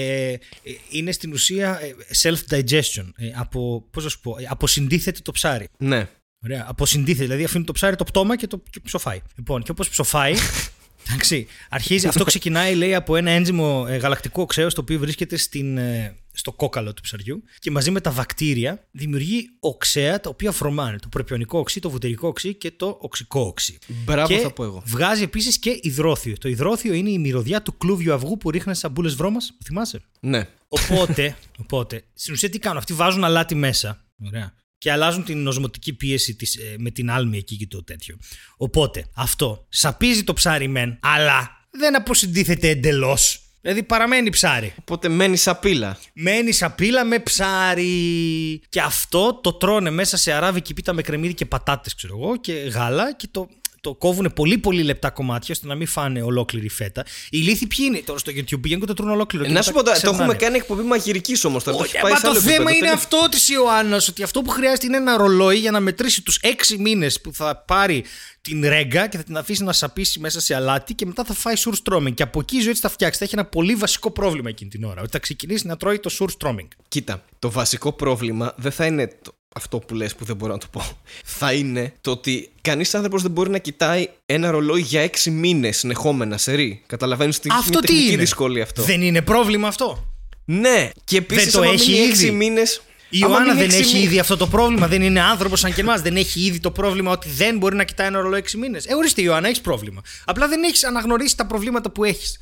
ε, 0.62 0.71
είναι 0.91 1.12
στην 1.12 1.33
ουσία 1.33 1.81
ε, 1.83 1.95
self-digestion. 2.23 3.11
Ε, 3.16 3.31
από, 3.35 3.89
πώς 3.91 4.05
να 4.05 4.11
σου 4.11 4.21
πω, 4.21 4.37
ε, 4.39 4.47
αποσυντίθεται 4.49 5.21
το 5.23 5.33
ψάρι. 5.33 5.69
Ναι. 5.79 6.09
Ωραία. 6.45 6.64
Αποσυντίθεται, 6.69 7.25
δηλαδή 7.25 7.45
αφήνει 7.45 7.64
το 7.64 7.73
ψάρι 7.73 7.97
το 7.97 8.05
πτώμα 8.05 8.37
και 8.37 8.47
το 8.47 8.62
και 8.71 8.81
ψοφάει. 8.81 9.21
Λοιπόν, 9.37 9.62
και 9.62 9.71
όπως 9.71 9.89
ψοφάει. 9.89 10.35
Εντάξει, 11.09 11.47
αρχίζει, 11.69 12.07
αυτό 12.07 12.25
ξεκινάει 12.25 12.75
λέει 12.75 12.95
από 12.95 13.17
ένα 13.17 13.31
ένζυμο 13.31 13.87
ε, 13.89 13.97
γαλακτικό 13.97 14.43
οξέως 14.43 14.75
το 14.75 14.81
οποίο 14.81 14.99
βρίσκεται 14.99 15.37
στην, 15.37 15.79
ε, 15.79 16.17
στο 16.33 16.53
κόκαλο 16.53 16.95
του 16.95 17.03
ψαριού 17.03 17.43
και 17.59 17.71
μαζί 17.71 17.91
με 17.91 18.01
τα 18.01 18.11
βακτήρια 18.11 18.87
δημιουργεί 18.91 19.49
οξέα 19.61 20.21
τα 20.21 20.29
οποία 20.29 20.53
φορμάνε 20.53 20.99
το 20.99 21.09
προπιονικό 21.09 21.59
οξύ, 21.59 21.81
το 21.81 21.91
βουτερικό 21.91 22.29
οξύ 22.29 22.55
και 22.55 22.71
το 22.71 22.99
οξικό 23.01 23.41
οξύ. 23.41 23.79
Μπράβο 24.05 24.35
και 24.35 24.39
θα 24.39 24.53
πω 24.53 24.65
εγώ. 24.65 24.83
βγάζει 24.87 25.23
επίσης 25.23 25.59
και 25.59 25.79
υδρόθιο. 25.83 26.35
Το 26.39 26.49
υδρόθιο 26.49 26.93
είναι 26.93 27.11
η 27.11 27.19
μυρωδιά 27.19 27.63
του 27.63 27.77
κλούβιου 27.77 28.13
αυγού 28.13 28.37
που 28.37 28.51
ρίχνει 28.51 28.75
σαν 28.75 28.91
μπούλες 28.91 29.15
βρώμας, 29.15 29.47
το 29.47 29.65
θυμάσαι; 29.65 30.01
Ναι. 30.21 30.49
Οπότε, 30.69 31.37
οπότε, 31.63 32.05
στην 32.15 32.33
ουσία 32.33 32.51
τι 32.51 32.59
κάνουν, 32.59 32.79
αυτοί 32.79 32.93
βάζουν 32.93 33.25
αλάτι 33.25 33.55
μέσα. 33.55 34.05
Ωραία. 34.27 34.53
Και 34.79 34.93
αλλάζουν 34.93 35.24
την 35.24 35.47
οσμοτική 35.47 35.93
πίεση 35.93 36.35
της, 36.35 36.57
ε, 36.57 36.74
με 36.79 36.91
την 36.91 37.11
άλμη 37.11 37.37
εκεί 37.37 37.57
και 37.57 37.66
το 37.66 37.85
τέτοιο. 37.85 38.18
Οπότε, 38.57 39.07
αυτό 39.14 39.66
σαπίζει 39.68 40.24
το 40.24 40.33
ψάρι 40.33 40.68
μεν, 40.68 40.99
αλλά 41.01 41.66
δεν 41.70 41.97
αποσυντίθεται 41.97 42.68
εντελώς. 42.68 43.43
Δηλαδή 43.61 43.83
παραμένει 43.83 44.31
ψάρι. 44.31 44.74
Οπότε 44.81 45.09
μένει 45.09 45.37
σαπίλα. 45.37 45.99
Μένει 46.12 46.53
σαπίλα 46.53 47.05
με 47.05 47.18
ψάρι. 47.18 48.62
Και 48.68 48.81
αυτό 48.81 49.41
το 49.43 49.53
τρώνε 49.53 49.91
μέσα 49.91 50.16
σε 50.16 50.33
αράβικη 50.33 50.74
πίτα 50.74 50.93
με 50.93 51.03
κρεμμύδι 51.03 51.35
και 51.35 51.47
πατάτες, 51.47 51.95
ξέρω 51.95 52.18
εγώ, 52.20 52.37
και 52.37 52.53
γάλα 52.53 53.14
και 53.14 53.29
το, 53.31 53.49
το 53.89 53.95
κόβουν 53.95 54.32
πολύ 54.34 54.59
πολύ 54.59 54.82
λεπτά 54.82 55.11
κομμάτια 55.11 55.55
ώστε 55.55 55.66
να 55.66 55.74
μην 55.74 55.86
φάνε 55.86 56.22
ολόκληρη 56.22 56.68
φέτα. 56.68 57.05
Οι 57.30 57.39
λύθοι 57.39 57.66
ποιοι 57.66 57.84
είναι 57.89 57.99
τώρα 58.05 58.18
στο 58.18 58.32
YouTube 58.34 58.61
πηγαίνουν 58.61 58.80
και 58.80 58.86
το 58.86 58.95
τρώνε 58.95 59.12
ολόκληρο. 59.12 59.45
και 59.45 59.51
Ε, 59.51 59.55
να 59.55 59.62
σου 59.62 59.68
μετά 59.68 59.78
πω 59.80 59.84
τώρα, 59.86 60.01
το 60.01 60.03
ξερνάνε. 60.11 60.24
έχουμε 60.32 60.45
κάνει 60.45 60.57
εκπομπή 60.57 60.82
μαγειρικής 60.82 61.45
όμως 61.45 61.64
τώρα. 61.64 61.76
Όχι, 61.76 61.91
έχει 61.97 62.03
πάει 62.03 62.12
μα 62.12 62.18
σε 62.18 62.24
το 62.24 62.30
άλλο 62.30 62.41
θέμα 62.41 62.53
επίπεδο. 62.55 62.76
είναι 62.76 62.86
Τέλει- 62.86 62.95
αυτό 62.99 63.28
της 63.30 63.49
Ιωάννα, 63.49 64.01
ότι 64.09 64.22
αυτό 64.22 64.43
που 64.43 64.51
χρειάζεται 64.51 64.86
είναι 64.86 64.97
ένα 64.97 65.16
ρολόι 65.16 65.57
για 65.59 65.70
να 65.70 65.80
μετρήσει 65.80 66.22
τους 66.22 66.39
6 66.43 66.78
μήνες 66.78 67.20
που 67.20 67.32
θα 67.34 67.57
πάρει 67.57 68.05
την 68.41 68.68
ρέγγα 68.68 69.07
και 69.07 69.16
θα 69.16 69.22
την 69.22 69.36
αφήσει 69.36 69.64
να 69.64 69.72
σαπίσει 69.72 70.18
μέσα 70.20 70.41
σε 70.41 70.55
αλάτι 70.55 70.95
και 70.95 71.07
μετά 71.07 71.24
θα 71.24 71.34
φάει 71.34 71.55
surströmming. 71.64 72.14
Και 72.14 72.22
από 72.22 72.41
εκεί 72.41 72.57
η 72.57 72.61
ζωή 72.61 72.72
της 72.72 72.80
θα 72.80 72.89
φτιάξει. 72.89 73.18
Θα 73.18 73.24
έχει 73.24 73.34
ένα 73.34 73.45
πολύ 73.45 73.74
βασικό 73.74 74.11
πρόβλημα 74.11 74.49
εκείνη 74.49 74.70
την 74.70 74.84
ώρα. 74.84 75.01
Ότι 75.03 75.11
θα 75.11 75.18
ξεκινήσει 75.18 75.66
να 75.66 75.76
τρώει 75.76 75.99
το 75.99 76.11
surströmming. 76.18 76.68
Κοίτα, 76.89 77.24
το 77.39 77.51
βασικό 77.51 77.93
πρόβλημα 77.93 78.53
δεν 78.57 78.72
θα 78.72 78.86
είναι 78.86 79.07
το- 79.22 79.32
αυτό 79.55 79.78
που 79.78 79.94
λες 79.94 80.14
που 80.14 80.24
δεν 80.24 80.36
μπορώ 80.36 80.53
να 80.53 80.59
το 80.59 80.66
πω. 80.72 80.82
Θα 81.24 81.53
είναι 81.53 81.92
το 82.01 82.11
ότι 82.11 82.51
κανείς 82.61 82.94
άνθρωπος 82.94 83.22
δεν 83.22 83.30
μπορεί 83.30 83.51
να 83.51 83.59
κοιτάει 83.59 84.09
ένα 84.26 84.51
ρολόι 84.51 84.80
για 84.80 85.01
έξι 85.01 85.30
μήνες 85.30 85.78
συνεχόμενα 85.78 86.38
σε 86.38 86.55
ρί. 86.55 86.82
Καταλαβαίνεις 86.86 87.36
ότι 87.36 87.49
Αυτό 87.53 87.70
είναι 87.72 87.80
τι 87.80 87.86
τεχνική 87.86 88.12
είναι; 88.12 88.20
δυσκολία 88.22 88.62
αυτό. 88.62 88.82
Δεν 88.82 89.03
είναι 89.03 89.22
πρόβλημα 89.22 89.68
αυτό; 89.68 90.07
Ναι, 90.44 90.90
και 91.05 91.16
επίσης 91.16 91.53
το 91.53 91.61
άμα 91.61 91.70
έχει 91.70 91.90
μείνει 91.90 92.03
ήδη. 92.03 92.11
έξι 92.11 92.30
μήνες... 92.30 92.82
Η 93.11 93.22
άμα 93.22 93.32
Ιωάννα 93.34 93.55
μείνει 93.55 93.66
δεν 93.66 93.68
έξι 93.78 93.78
έχει 93.88 93.92
μήνες- 93.94 94.09
ήδη 94.11 94.18
αυτό 94.18 94.36
το 94.36 94.46
πρόβλημα. 94.46 94.86
Δεν 94.88 95.03
είναι 95.03 95.20
άνθρωπος 95.20 95.61
σαν 95.61 95.74
και 95.74 95.80
εμάς. 95.80 96.01
Δεν 96.03 96.16
έχει 96.16 96.40
ήδη 96.40 96.61
το 96.61 96.70
πρόβλημα 96.70 97.11
ότι 97.11 97.28
δεν 97.28 97.59
μπορεί 97.59 97.76
να 97.76 97.84
κοιτάει 97.84 98.07
ένα 98.07 98.20
ρολόι 98.20 98.38
6 98.38 98.59
μήνες. 98.59 98.86
Ε, 98.86 98.94
ορίστε, 98.94 99.22
Ιωάννα, 99.22 99.49
έχεις 99.49 99.61
πρόβλημα. 99.61 100.03
Απλά 100.24 100.49
δεν 100.49 100.62
έχεις 100.62 100.84
αναγνωρίσει 100.84 101.36
τα 101.36 101.46
προβλήματα 101.46 101.90
που 101.90 102.05
έχεις. 102.05 102.38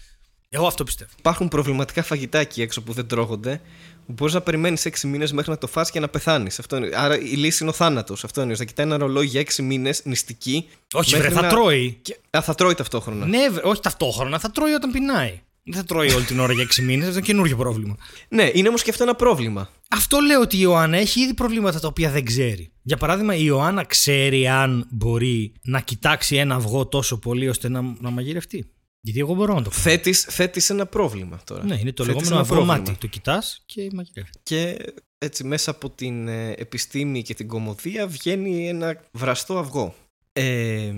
Εγώ 0.48 0.66
αυτό 0.66 0.84
πιστεύω. 0.84 1.10
Υπάρχουν 1.18 1.48
προβληματικά 1.48 2.02
φαγητά 2.02 2.38
εκεί 2.38 2.62
έξω 2.62 2.82
που 2.82 2.92
δεν 2.92 3.06
τρώγονται. 3.06 3.60
Μπορείς 4.06 4.34
να 4.34 4.40
περιμένεις 4.40 4.86
6 4.86 5.08
μήνες 5.08 5.32
μέχρι 5.32 5.50
να 5.50 5.58
το 5.58 5.66
φας 5.66 5.90
και 5.90 6.00
να 6.00 6.08
πεθάνεις. 6.08 6.60
Άρα 6.94 7.18
η 7.20 7.24
λύση 7.24 7.58
είναι 7.62 7.70
ο 7.70 7.74
θάνατος. 7.74 8.24
Αυτό 8.24 8.42
είναι. 8.42 8.54
Θα 8.54 8.64
κοιτάει 8.64 8.86
ένα 8.86 8.96
ρολόι 8.96 9.26
για 9.26 9.40
6 9.40 9.62
μήνες 9.62 10.00
νηστική. 10.04 10.68
Όχι, 10.92 11.12
μέχρι 11.12 11.28
βρε, 11.28 11.36
θα 11.36 11.42
να- 11.42 11.48
τρώει. 11.48 11.98
Και... 12.02 12.16
Α, 12.30 12.42
θα 12.42 12.54
τρώει 12.54 12.74
ταυτόχρονα. 12.74 13.26
Ναι, 13.26 13.48
βρε, 13.50 13.60
όχι 13.64 13.80
ταυτόχρονα, 13.80 14.38
θα 14.38 14.50
τρώει 14.50 14.72
όταν 14.72 14.90
πεινάει. 14.90 15.40
Δεν 15.68 15.74
θα 15.74 15.84
τρώει 15.84 16.12
όλη 16.12 16.24
την 16.24 16.40
ώρα 16.40 16.52
για 16.52 16.64
6 16.64 16.82
μήνες, 16.82 17.06
αυτό 17.06 17.18
είναι 17.18 17.26
καινούριο 17.26 17.56
πρόβλημα. 17.56 17.96
Ναι, 18.28 18.50
είναι 18.52 18.68
όμως 18.68 18.82
και 18.82 18.90
αυτό 18.90 19.02
ένα 19.02 19.14
πρόβλημα. 19.14 19.70
Αυτό 19.88 20.18
λέω 20.18 20.40
ότι 20.40 20.56
η 20.56 20.60
Ιωάννα 20.62 20.96
έχει 20.96 21.20
ήδη 21.20 21.34
προβλήματα 21.34 21.80
τα 21.80 21.88
οποία 21.88 22.10
δεν 22.10 22.24
ξέρει. 22.24 22.70
Για 22.82 22.96
παράδειγμα, 22.96 23.34
η 23.34 23.42
Ιωάννα 23.44 23.84
ξέρει 23.84 24.48
αν 24.48 24.86
μπορεί 24.90 25.52
να 25.62 25.80
κοιτάξει 25.80 26.36
ένα 26.36 26.54
αυγό 26.54 26.86
τόσο 26.86 27.18
πολύ 27.18 27.48
ώστε 27.48 27.68
να, 27.68 27.80
να 28.00 28.10
μαγειρευτεί. 28.10 28.70
Γιατί 29.06 29.20
εγώ 29.20 29.34
μπορώ 29.34 29.54
να 29.54 29.62
το 29.62 29.70
κάνω. 29.70 29.82
Θέτεις, 29.82 30.20
θέτεις 30.22 30.70
ένα 30.70 30.86
πρόβλημα 30.86 31.40
τώρα. 31.44 31.64
Ναι, 31.64 31.78
είναι 31.80 31.92
το 31.92 32.04
Θέτεις 32.04 32.06
λεγόμενο 32.06 32.28
ένα 32.28 32.40
αυγό 32.40 32.54
πρόβλημα. 32.54 32.76
μάτι. 32.78 32.96
Το 33.00 33.06
κοιτάς 33.06 33.62
και 33.66 33.88
μαγειρεύεις. 33.92 34.32
Και 34.42 34.76
έτσι 35.18 35.44
μέσα 35.44 35.70
από 35.70 35.90
την 35.90 36.28
ε, 36.28 36.54
επιστήμη 36.58 37.22
και 37.22 37.34
την 37.34 37.48
κομμωδία 37.48 38.06
βγαίνει 38.06 38.68
ένα 38.68 39.00
βραστό 39.12 39.58
αυγό. 39.58 39.94
Ε, 40.32 40.92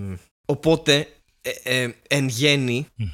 οπότε, 0.45 1.07
ε, 1.43 1.83
ε, 1.83 1.95
εν 2.09 2.29
γέννη, 2.29 2.87
Μμμ. 2.95 3.09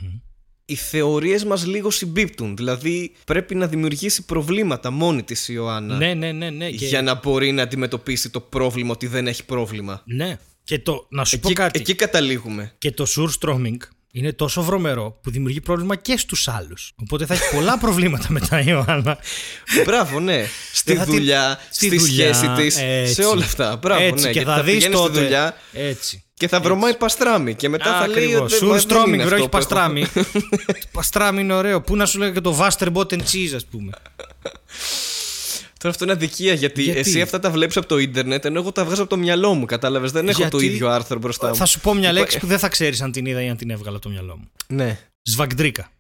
οι 0.65 0.75
θεωρίες 0.75 1.45
μας 1.45 1.67
λίγο 1.67 1.91
συμπίπτουν. 1.91 2.57
Δηλαδή 2.57 3.13
πρέπει 3.25 3.55
να 3.55 3.67
δημιουργήσει 3.67 4.25
προβλήματα 4.25 4.91
μόνη 4.91 5.23
της 5.23 5.49
η 5.49 5.53
Ιωάννα 5.57 5.97
Ναι, 5.97 6.15
ναι, 6.15 6.33
ναι, 6.33 6.51
ναι. 6.51 6.71
Και... 6.71 6.87
για 6.87 7.03
να 7.03 7.15
μπορεί 7.15 7.53
να 7.53 7.63
αντιμετωπίσει 7.63 8.31
το 8.31 8.41
πρόβλημα 8.41 8.91
ότι 8.91 9.07
δεν 9.07 9.27
έχει 9.27 9.45
πρόβλημα. 9.45 10.03
Ναι. 10.05 10.39
Και 10.65 10.79
το, 10.79 11.07
να 11.11 11.25
σου 11.25 11.39
πω 11.41 11.49
Εκεί, 11.49 11.57
κάτι. 11.57 11.81
εκεί 11.81 11.95
καταλήγουμε. 11.95 12.73
Και 12.79 12.91
το 12.91 13.07
surströmming 13.17 13.77
είναι 14.17 14.33
τόσο 14.33 14.63
βρωμερό 14.63 15.19
που 15.23 15.31
δημιουργεί 15.31 15.61
πρόβλημα 15.61 15.97
και 15.97 16.17
στους 16.17 16.49
άλλους. 16.49 16.93
Οπότε 16.97 17.27
θα 17.27 17.35
έχει 17.35 17.55
πολλά 17.55 17.79
προβλήματα 17.85 18.27
μετά 18.29 18.61
η 18.61 18.65
Ιωάννα. 18.69 19.19
Μπράβο, 19.85 20.21
ναι. 20.21 20.47
Στη 20.73 20.95
θα 20.97 21.05
τη- 21.05 21.11
δουλειά, 21.11 21.61
στη 21.71 21.87
στη, 21.87 21.99
δουλειά, 21.99 22.35
σχέση 22.35 22.53
της, 22.57 22.77
έτσι. 22.81 23.15
σε 23.15 23.25
όλα 23.25 23.45
αυτά. 23.45 23.77
Μπράβο, 23.77 24.03
Έτσι, 24.03 24.25
ναι. 24.25 24.33
και 24.33 24.39
γιατί 24.41 24.57
θα 24.57 24.63
δεις 24.63 24.75
πηγαίνεις 24.75 24.97
τότε. 24.97 25.13
στη 25.15 25.23
δουλειά 25.23 25.57
Έτσι. 25.73 26.23
και 26.35 26.49
θα 26.49 26.61
βρωμάει 26.61 26.97
παστράμι. 26.97 27.55
Και 27.55 27.69
μετά 27.69 27.99
θα 27.99 28.07
λέει 28.09 28.25
Ακριβώς. 28.25 28.53
ότι 28.53 28.67
δεν- 28.67 28.69
δεν 28.79 28.81
Surströmming, 28.89 29.09
είναι 29.09 29.25
βρε, 29.25 29.35
αυτό 29.35 29.35
όχι 29.35 29.49
που 29.49 29.57
έχω. 29.57 29.67
παστράμι. 29.67 30.07
Το 30.67 30.87
παστράμι 30.93 31.41
είναι 31.41 31.55
ωραίο. 31.55 31.81
Πού 31.81 31.97
να 31.97 32.07
σου 32.07 32.19
λέγα 32.19 32.33
και 32.33 32.41
το 32.41 32.59
Vasterbottom 32.61 33.19
cheese, 33.33 33.53
ας 33.55 33.65
πούμε. 33.65 33.91
Τώρα 35.85 35.97
αυτό 35.97 36.13
είναι 36.13 36.25
αδικία 36.25 36.55
γιατί, 36.55 36.83
Γιατί; 36.83 36.99
εσύ 36.99 37.21
αυτά 37.21 37.39
τα 37.39 37.51
βλέπεις 37.51 37.77
από 37.77 37.87
το 37.87 37.99
ίντερνετ 37.99 38.45
ενώ 38.45 38.61
εγώ 38.61 38.73
τα 38.73 38.85
βγάζω 38.85 39.01
από 39.01 39.11
το 39.11 39.17
μυαλό 39.17 39.55
μου. 39.55 39.65
Κατάλαβες, 39.65 40.13
δεν 40.13 40.29
έχω 40.29 40.49
το 40.49 40.59
Γιατί; 40.59 40.75
ίδιο 40.75 40.89
άρθρο 40.89 41.19
μπροστά 41.19 41.49
μου. 41.49 41.55
Θα 41.55 41.67
σου 41.67 41.81
πω 41.81 41.95
μια 41.95 42.11
Υπά- 42.11 42.21
λέξη 42.21 42.39
που 42.39 42.47
δεν 42.47 42.59
θα 42.59 42.69
ξέρεις 42.69 43.01
αν 43.01 43.13
την 43.13 43.27
είδα 43.27 43.43
ή 43.43 43.49
αν 43.49 43.57
την 43.57 43.71
έβγαλα 43.71 43.97
από 43.97 44.05
το 44.05 44.11
μυαλό 44.11 44.37
μου. 44.37 44.51
Ναι. 44.67 44.99
Σβαγντρίκα. 45.23 45.91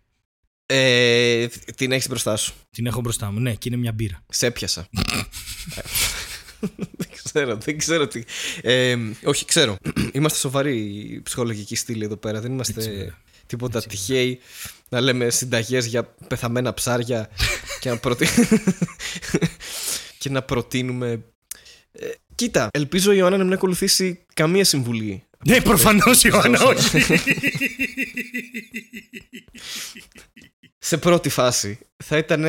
Ε, 0.66 1.46
την 1.76 1.92
έχεις 1.92 2.08
μπροστά 2.08 2.36
σου. 2.36 2.54
Την 2.70 2.86
έχω 2.86 3.00
μπροστά 3.00 3.30
μου. 3.30 3.40
Ναι, 3.40 3.54
και 3.54 3.68
είναι 3.68 3.76
μια 3.76 3.92
μπύρα. 3.92 4.24
Σε 4.28 4.46
έπιασα. 4.46 4.88
δεν 6.96 7.08
ξέρω, 7.24 7.56
δεν 7.56 7.78
ξέρω 7.78 8.06
τι. 8.06 8.22
Ε, 8.62 8.96
όχι, 9.24 9.44
ξέρω. 9.44 9.76
Είμαστε 10.12 10.38
σοβαροί 10.38 11.20
ψυχολογικοί 11.24 11.76
στήλοι 11.76 12.04
εδώ 12.04 12.16
πέρα. 12.16 12.40
Δεν 12.40 12.52
είμαστε 12.52 12.72
Έτσι, 12.76 13.14
βέβαια. 13.44 13.80
τίποτα 13.80 13.82
τυχαίοι 13.82 14.40
να 14.88 15.00
λέμε 15.00 15.30
συνταγές 15.30 15.86
για 15.86 16.14
πεθαμένα 16.28 16.74
ψάρια 16.74 17.30
και 17.80 17.90
να, 17.90 17.96
προτι... 17.98 18.26
και 20.18 20.30
να 20.30 20.42
προτείνουμε. 20.42 21.24
Ε, 21.92 22.10
κοίτα, 22.34 22.68
ελπίζω 22.72 23.12
η 23.12 23.16
Ιωάννα 23.18 23.36
να 23.36 23.44
μην 23.44 23.52
ακολουθήσει 23.52 24.24
καμία 24.34 24.64
συμβουλή. 24.64 25.22
Ναι, 25.46 25.60
προφανώς 25.60 26.24
Ιωάννα, 26.24 26.64
όχι. 26.64 27.00
Σε 30.78 30.98
πρώτη 30.98 31.28
φάση 31.28 31.78
θα 32.04 32.18
ήταν 32.18 32.44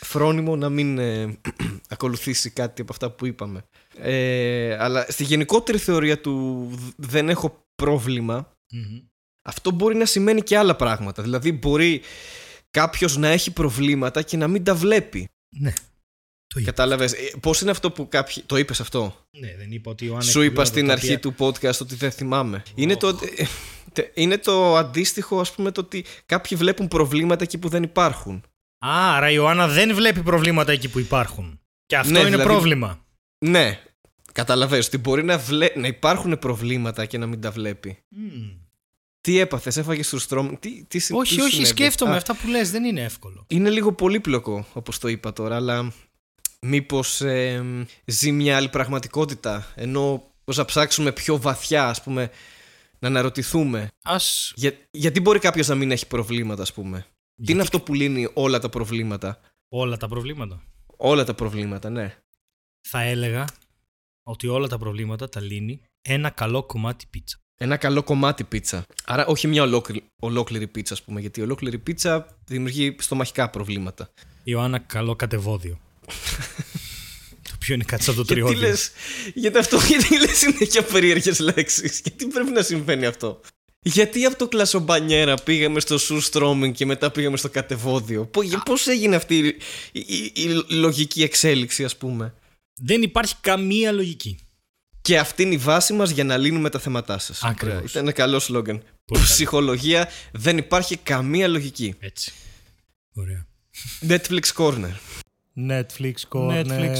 φρόνιμο 0.00 0.56
να 0.56 0.68
μην 0.68 0.98
ε, 0.98 1.38
ακολουθήσει 1.88 2.50
κάτι 2.50 2.82
από 2.82 2.92
αυτά 2.92 3.10
που 3.10 3.26
είπαμε. 3.26 3.62
Ε, 3.98 4.76
αλλά 4.80 5.06
στη 5.08 5.24
γενικότερη 5.24 5.78
θεωρία 5.78 6.20
του 6.20 6.68
δ- 6.72 6.92
δεν 6.96 7.28
έχω 7.28 7.66
πρόβλημα. 7.74 8.52
Μμμ. 8.72 9.07
Αυτό 9.48 9.70
μπορεί 9.70 9.96
να 9.96 10.04
σημαίνει 10.04 10.42
και 10.42 10.58
άλλα 10.58 10.76
πράγματα. 10.76 11.22
Δηλαδή 11.22 11.52
μπορεί 11.52 12.00
κάποιος 12.70 13.16
να 13.16 13.28
έχει 13.28 13.50
προβλήματα 13.52 14.22
και 14.22 14.36
να 14.36 14.48
μην 14.48 14.64
τα 14.64 14.74
βλέπει. 14.74 15.28
Ναι. 15.56 15.72
Το 16.46 16.60
είπα. 16.60 16.70
Κατάλαβες. 16.70 17.12
Ε, 17.12 17.30
πώς 17.40 17.60
είναι 17.60 17.70
αυτό 17.70 17.90
που 17.90 18.08
κάποιοι... 18.08 18.42
Το 18.46 18.56
είπες 18.56 18.80
αυτό. 18.80 19.16
Ναι, 19.38 19.54
δεν 19.56 19.70
είπα 19.72 19.90
ότι 19.90 20.04
η 20.04 20.06
Ιωάννα 20.10 20.24
Σου 20.30 20.40
έχει 20.40 20.46
είπα 20.50 20.62
προβλήματα 20.62 20.70
στην 20.72 20.86
τα 20.86 20.92
αρχή 20.92 21.14
οποία- 21.14 21.20
του 21.20 21.34
podcast 21.70 21.80
ότι 21.80 21.94
δεν 21.94 22.10
θυμάμαι. 22.10 22.62
Είναι 22.74 22.96
το, 22.96 23.08
ε, 23.08 23.44
τε- 23.92 24.10
είναι 24.14 24.38
το 24.38 24.76
αντίστοιχο 24.76 25.40
ας 25.40 25.52
πούμε 25.52 25.70
το 25.70 25.80
ότι 25.80 26.04
κάποιοι 26.26 26.58
βλέπουν 26.58 26.88
προβλήματα 26.88 27.42
εκεί 27.42 27.58
που 27.58 27.68
δεν 27.68 27.82
υπάρχουν. 27.82 28.34
Α, 28.86 29.16
άρα 29.16 29.30
η 29.30 29.34
Ιωάννα 29.36 29.68
δεν 29.68 29.94
βλέπει 29.94 30.22
προβλήματα 30.22 30.72
εκεί 30.72 30.88
που 30.88 30.98
υπάρχουν. 30.98 31.60
Και 31.86 31.96
αυτό 31.96 32.12
Ναι, 32.12 32.18
είναι 32.18 32.28
δηλαδή- 32.28 32.48
πρόβλημα. 32.48 33.04
Ναι, 33.46 33.80
καταλαβαίνεις 34.32 34.86
ότι 34.86 34.98
μπορεί 34.98 35.24
να, 35.24 35.38
βλέ... 35.38 35.68
να 35.76 35.86
υπάρχουν 35.86 36.38
προβλήματα 36.38 37.06
και 37.06 37.18
να 37.18 37.26
μην 37.26 37.40
τα 37.40 37.50
βλέπει. 37.50 37.98
Μμ. 38.08 38.66
Τι 39.28 39.38
έπαθες, 39.38 39.76
έφαγες 39.76 40.08
του 40.08 40.18
στρώμ... 40.18 40.54
Τι, 40.60 40.84
τι, 40.84 40.98
συ- 40.98 41.16
Όχι, 41.16 41.34
τι 41.34 41.40
όχι, 41.40 41.50
συνέβη; 41.50 41.68
σκέφτομαι. 41.70 42.12
Α, 42.12 42.16
Αυτά 42.16 42.36
που 42.36 42.48
λες 42.48 42.70
δεν 42.70 42.84
είναι 42.84 43.02
εύκολο. 43.02 43.44
Είναι 43.48 43.70
λίγο 43.70 43.92
πολύπλοκο 43.92 44.66
όπως 44.72 44.98
το 44.98 45.08
είπα 45.08 45.32
τώρα, 45.32 45.56
αλλά 45.56 45.92
μήπως 46.60 47.20
ε, 47.20 47.86
ζει 48.04 48.32
μια 48.32 48.56
άλλη 48.56 48.68
πραγματικότητα. 48.68 49.72
Ενώ 49.74 50.32
Πώς 50.44 50.56
να 50.56 50.64
ψάξουμε 50.64 51.12
πιο 51.12 51.40
βαθιά, 51.40 51.88
ας 51.88 52.02
πούμε, 52.02 52.30
να 52.98 53.08
αναρωτηθούμε. 53.08 53.88
Ας... 54.04 54.52
Για, 54.56 54.72
γιατί 54.90 55.20
μπορεί 55.20 55.38
κάποιος 55.38 55.68
να 55.68 55.74
μην 55.74 55.90
έχει 55.90 56.06
προβλήματα, 56.06 56.62
ας 56.62 56.72
πούμε; 56.72 57.06
Τι 57.44 57.52
είναι 57.52 57.62
αυτό 57.62 57.80
που 57.80 57.94
λύνει 57.94 58.28
όλα 58.34 58.58
τα 58.58 58.68
προβλήματα; 58.68 59.40
Όλα 59.68 59.96
τα 59.96 60.08
προβλήματα. 60.08 60.62
Όλα 60.96 61.24
τα 61.24 61.34
προβλήματα, 61.34 61.90
ναι. 61.90 62.18
Θα 62.88 63.00
έλεγα 63.00 63.44
ότι 64.22 64.46
όλα 64.46 64.68
τα 64.68 64.78
προβλήματα 64.78 65.28
τα 65.28 65.40
λύνει 65.40 65.80
ένα 66.02 66.30
καλό 66.30 66.62
κομμάτι 66.62 67.06
πίτσα. 67.10 67.38
Ένα 67.60 67.76
καλό 67.76 68.02
κομμάτι 68.02 68.44
πίτσα. 68.44 68.84
Άρα 69.04 69.26
όχι 69.26 69.46
μια 69.46 69.62
ολόκληρη, 69.62 70.04
ολόκληρη 70.18 70.66
πίτσα, 70.66 70.94
ας 70.94 71.02
πούμε, 71.02 71.20
γιατί 71.20 71.40
η 71.40 71.42
ολόκληρη 71.42 71.78
πίτσα 71.78 72.26
δημιουργεί 72.46 72.96
στομαχικά 72.98 73.50
προβλήματα. 73.50 74.10
Ιωάννα, 74.44 74.78
καλό 74.78 75.16
κατεβόδιο. 75.16 75.80
το 77.42 77.50
οποίο 77.54 77.74
είναι 77.74 77.84
κάτι 77.84 78.02
σαν 78.02 78.14
το 78.14 78.22
Γιατί 78.22 78.34
τριώδιο. 78.40 78.68
λες, 78.68 78.90
γιατί 79.34 79.58
αυτό, 79.58 79.78
γιατί 79.88 80.18
λες 80.20 80.36
συνέχεια 80.38 80.82
περίεργες 80.82 81.38
λέξεις; 81.38 82.00
Γιατί 82.04 82.26
πρέπει 82.26 82.50
να 82.50 82.62
συμβαίνει 82.62 83.06
αυτό; 83.06 83.40
Γιατί 83.82 84.24
από 84.24 84.36
το 84.38 84.48
κλασομπανιέρα 84.48 85.34
πήγαμε 85.36 85.80
στο 85.80 85.98
σου 85.98 86.20
στρόμινγκ 86.20 86.74
και 86.74 86.86
μετά 86.86 87.10
πήγαμε 87.10 87.36
στο 87.36 87.48
κατεβόδιο; 87.48 88.26
Πο- 88.26 88.42
για- 88.42 88.62
Πώς 88.64 88.86
έγινε 88.86 89.16
αυτή 89.16 89.38
η, 89.38 89.46
η- 89.92 90.00
η- 90.00 90.32
η 90.68 90.74
λογική 90.74 91.22
εξέλιξη 91.22 91.84
ας 91.84 91.96
πούμε; 91.96 92.34
Δεν 92.80 93.02
υπάρχει 93.02 93.34
καμία 93.40 93.92
λογική. 93.92 94.38
Και 95.08 95.18
αυτή 95.18 95.42
είναι 95.42 95.54
η 95.54 95.58
βάση 95.58 95.92
μας 95.92 96.10
για 96.10 96.24
να 96.24 96.36
λύνουμε 96.36 96.70
τα 96.70 96.78
θέματά 96.78 97.18
σας. 97.18 97.42
Ακριβώς. 97.42 97.76
Ωραία, 97.76 97.88
Ήταν 97.90 98.02
ένα 98.02 98.12
καλό 98.12 98.38
σλόγκαν. 98.38 98.76
Πολύ 98.76 99.20
καλό. 99.20 99.24
Ψυχολογία 99.24 100.08
δεν 100.32 100.58
υπάρχει 100.58 100.96
καμία 100.96 101.48
λογική. 101.48 101.94
Έτσι. 101.98 102.32
Ωραία. 103.14 103.46
Netflix 104.08 104.42
Corner. 104.56 104.92
Netflix 105.68 106.14
Corner. 106.28 106.64
Netflix 106.66 106.94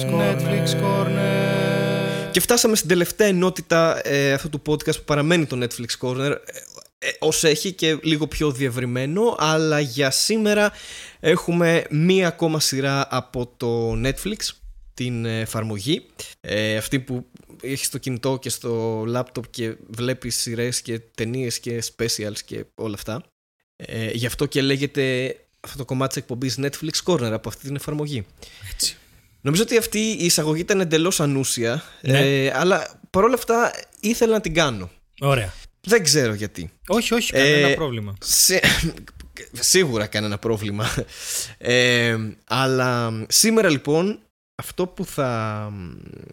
Corner. 0.82 1.26
Και 2.30 2.40
φτάσαμε 2.40 2.76
στην 2.76 2.88
τελευταία 2.88 3.28
ενότητα 3.28 4.08
ε, 4.08 4.32
αυτού 4.32 4.48
του 4.48 4.62
podcast 4.66 4.96
που 4.96 5.04
παραμένει 5.04 5.46
το 5.46 5.58
Netflix 5.62 6.08
Corner 6.08 6.30
ε, 6.30 6.34
ε, 6.98 7.10
ως 7.18 7.44
έχει 7.44 7.72
και 7.72 7.98
λίγο 8.02 8.26
πιο 8.26 8.50
διευρυμένο 8.50 9.36
αλλά 9.38 9.80
για 9.80 10.10
σήμερα 10.10 10.72
έχουμε 11.20 11.84
μία 11.90 12.26
ακόμα 12.26 12.60
σειρά 12.60 13.06
από 13.10 13.52
το 13.56 13.92
Netflix 14.04 14.36
την 14.94 15.24
ε, 15.24 15.40
εφαρμογή 15.40 16.06
ε, 16.40 16.76
αυτή 16.76 17.00
που 17.00 17.26
έχεις 17.62 17.86
στο 17.86 17.98
κινητό 17.98 18.38
και 18.40 18.48
στο 18.48 19.04
λάπτοπ 19.06 19.44
και 19.50 19.76
βλέπεις 19.88 20.36
σειρές 20.36 20.82
και 20.82 20.98
ταινίες 20.98 21.60
και 21.60 21.82
specials 21.96 22.38
και 22.44 22.64
όλα 22.74 22.94
αυτά 22.94 23.22
ε, 23.76 24.10
γι' 24.10 24.26
αυτό 24.26 24.46
και 24.46 24.62
λέγεται 24.62 25.36
αυτό 25.60 25.78
το 25.78 25.84
κομμάτι 25.84 26.12
της 26.14 26.22
εκπομπής 26.22 26.58
Netflix 26.60 27.12
Corner 27.12 27.30
από 27.32 27.48
αυτή 27.48 27.66
την 27.66 27.76
εφαρμογή 27.76 28.26
Έτσι. 28.72 28.96
Νομίζω 29.40 29.62
ότι 29.62 29.76
αυτή 29.76 29.98
η 29.98 30.24
εισαγωγή 30.24 30.60
ήταν 30.60 30.80
εντελώς 30.80 31.20
ανούσια. 31.20 31.82
Ναι. 32.00 32.44
Ε, 32.44 32.52
αλλά 32.54 33.00
παρόλα 33.10 33.34
αυτά 33.34 33.72
ήθελα 34.00 34.32
να 34.32 34.40
την 34.40 34.54
κάνω. 34.54 34.90
Ωραία. 35.20 35.52
Δεν 35.80 36.02
ξέρω 36.02 36.34
γιατί. 36.34 36.70
Όχι, 36.86 37.14
όχι, 37.14 37.32
κανένα 37.32 37.68
Ε, 37.68 37.74
πρόβλημα. 37.74 38.16
Σε... 38.20 38.60
Σίγουρα 39.52 40.06
κανένα 40.06 40.38
πρόβλημα. 40.38 40.94
Ε, 41.58 42.16
αλλά 42.44 43.12
σήμερα 43.28 43.70
λοιπόν 43.70 44.18
αυτό 44.58 44.86
που 44.86 45.04
θα... 45.04 45.72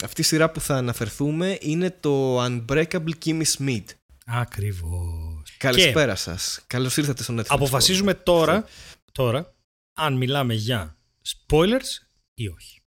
αυτή 0.03 0.21
η 0.21 0.23
σειρά 0.23 0.51
που 0.51 0.59
θα 0.59 0.75
αναφερθούμε 0.75 1.57
είναι 1.61 1.97
το 1.99 2.43
Unbreakable 2.45 3.11
Kimmy 3.25 3.43
Smith. 3.57 3.85
Ακριβώς. 4.25 5.55
Καλησπέρα 5.57 6.15
σας. 6.15 6.59
Καλώς 6.67 6.97
ήρθατε 6.97 7.23
στο 7.23 7.33
Netflix. 7.33 7.45
Αποφασίζουμε 7.47 8.13
τώρα, 8.13 8.65
τώρα 9.11 9.53
αν 9.93 10.13
μιλάμε 10.13 10.53
για 10.53 10.97
spoilers 11.27 12.07
ή 12.33 12.47
όχι. 12.47 12.81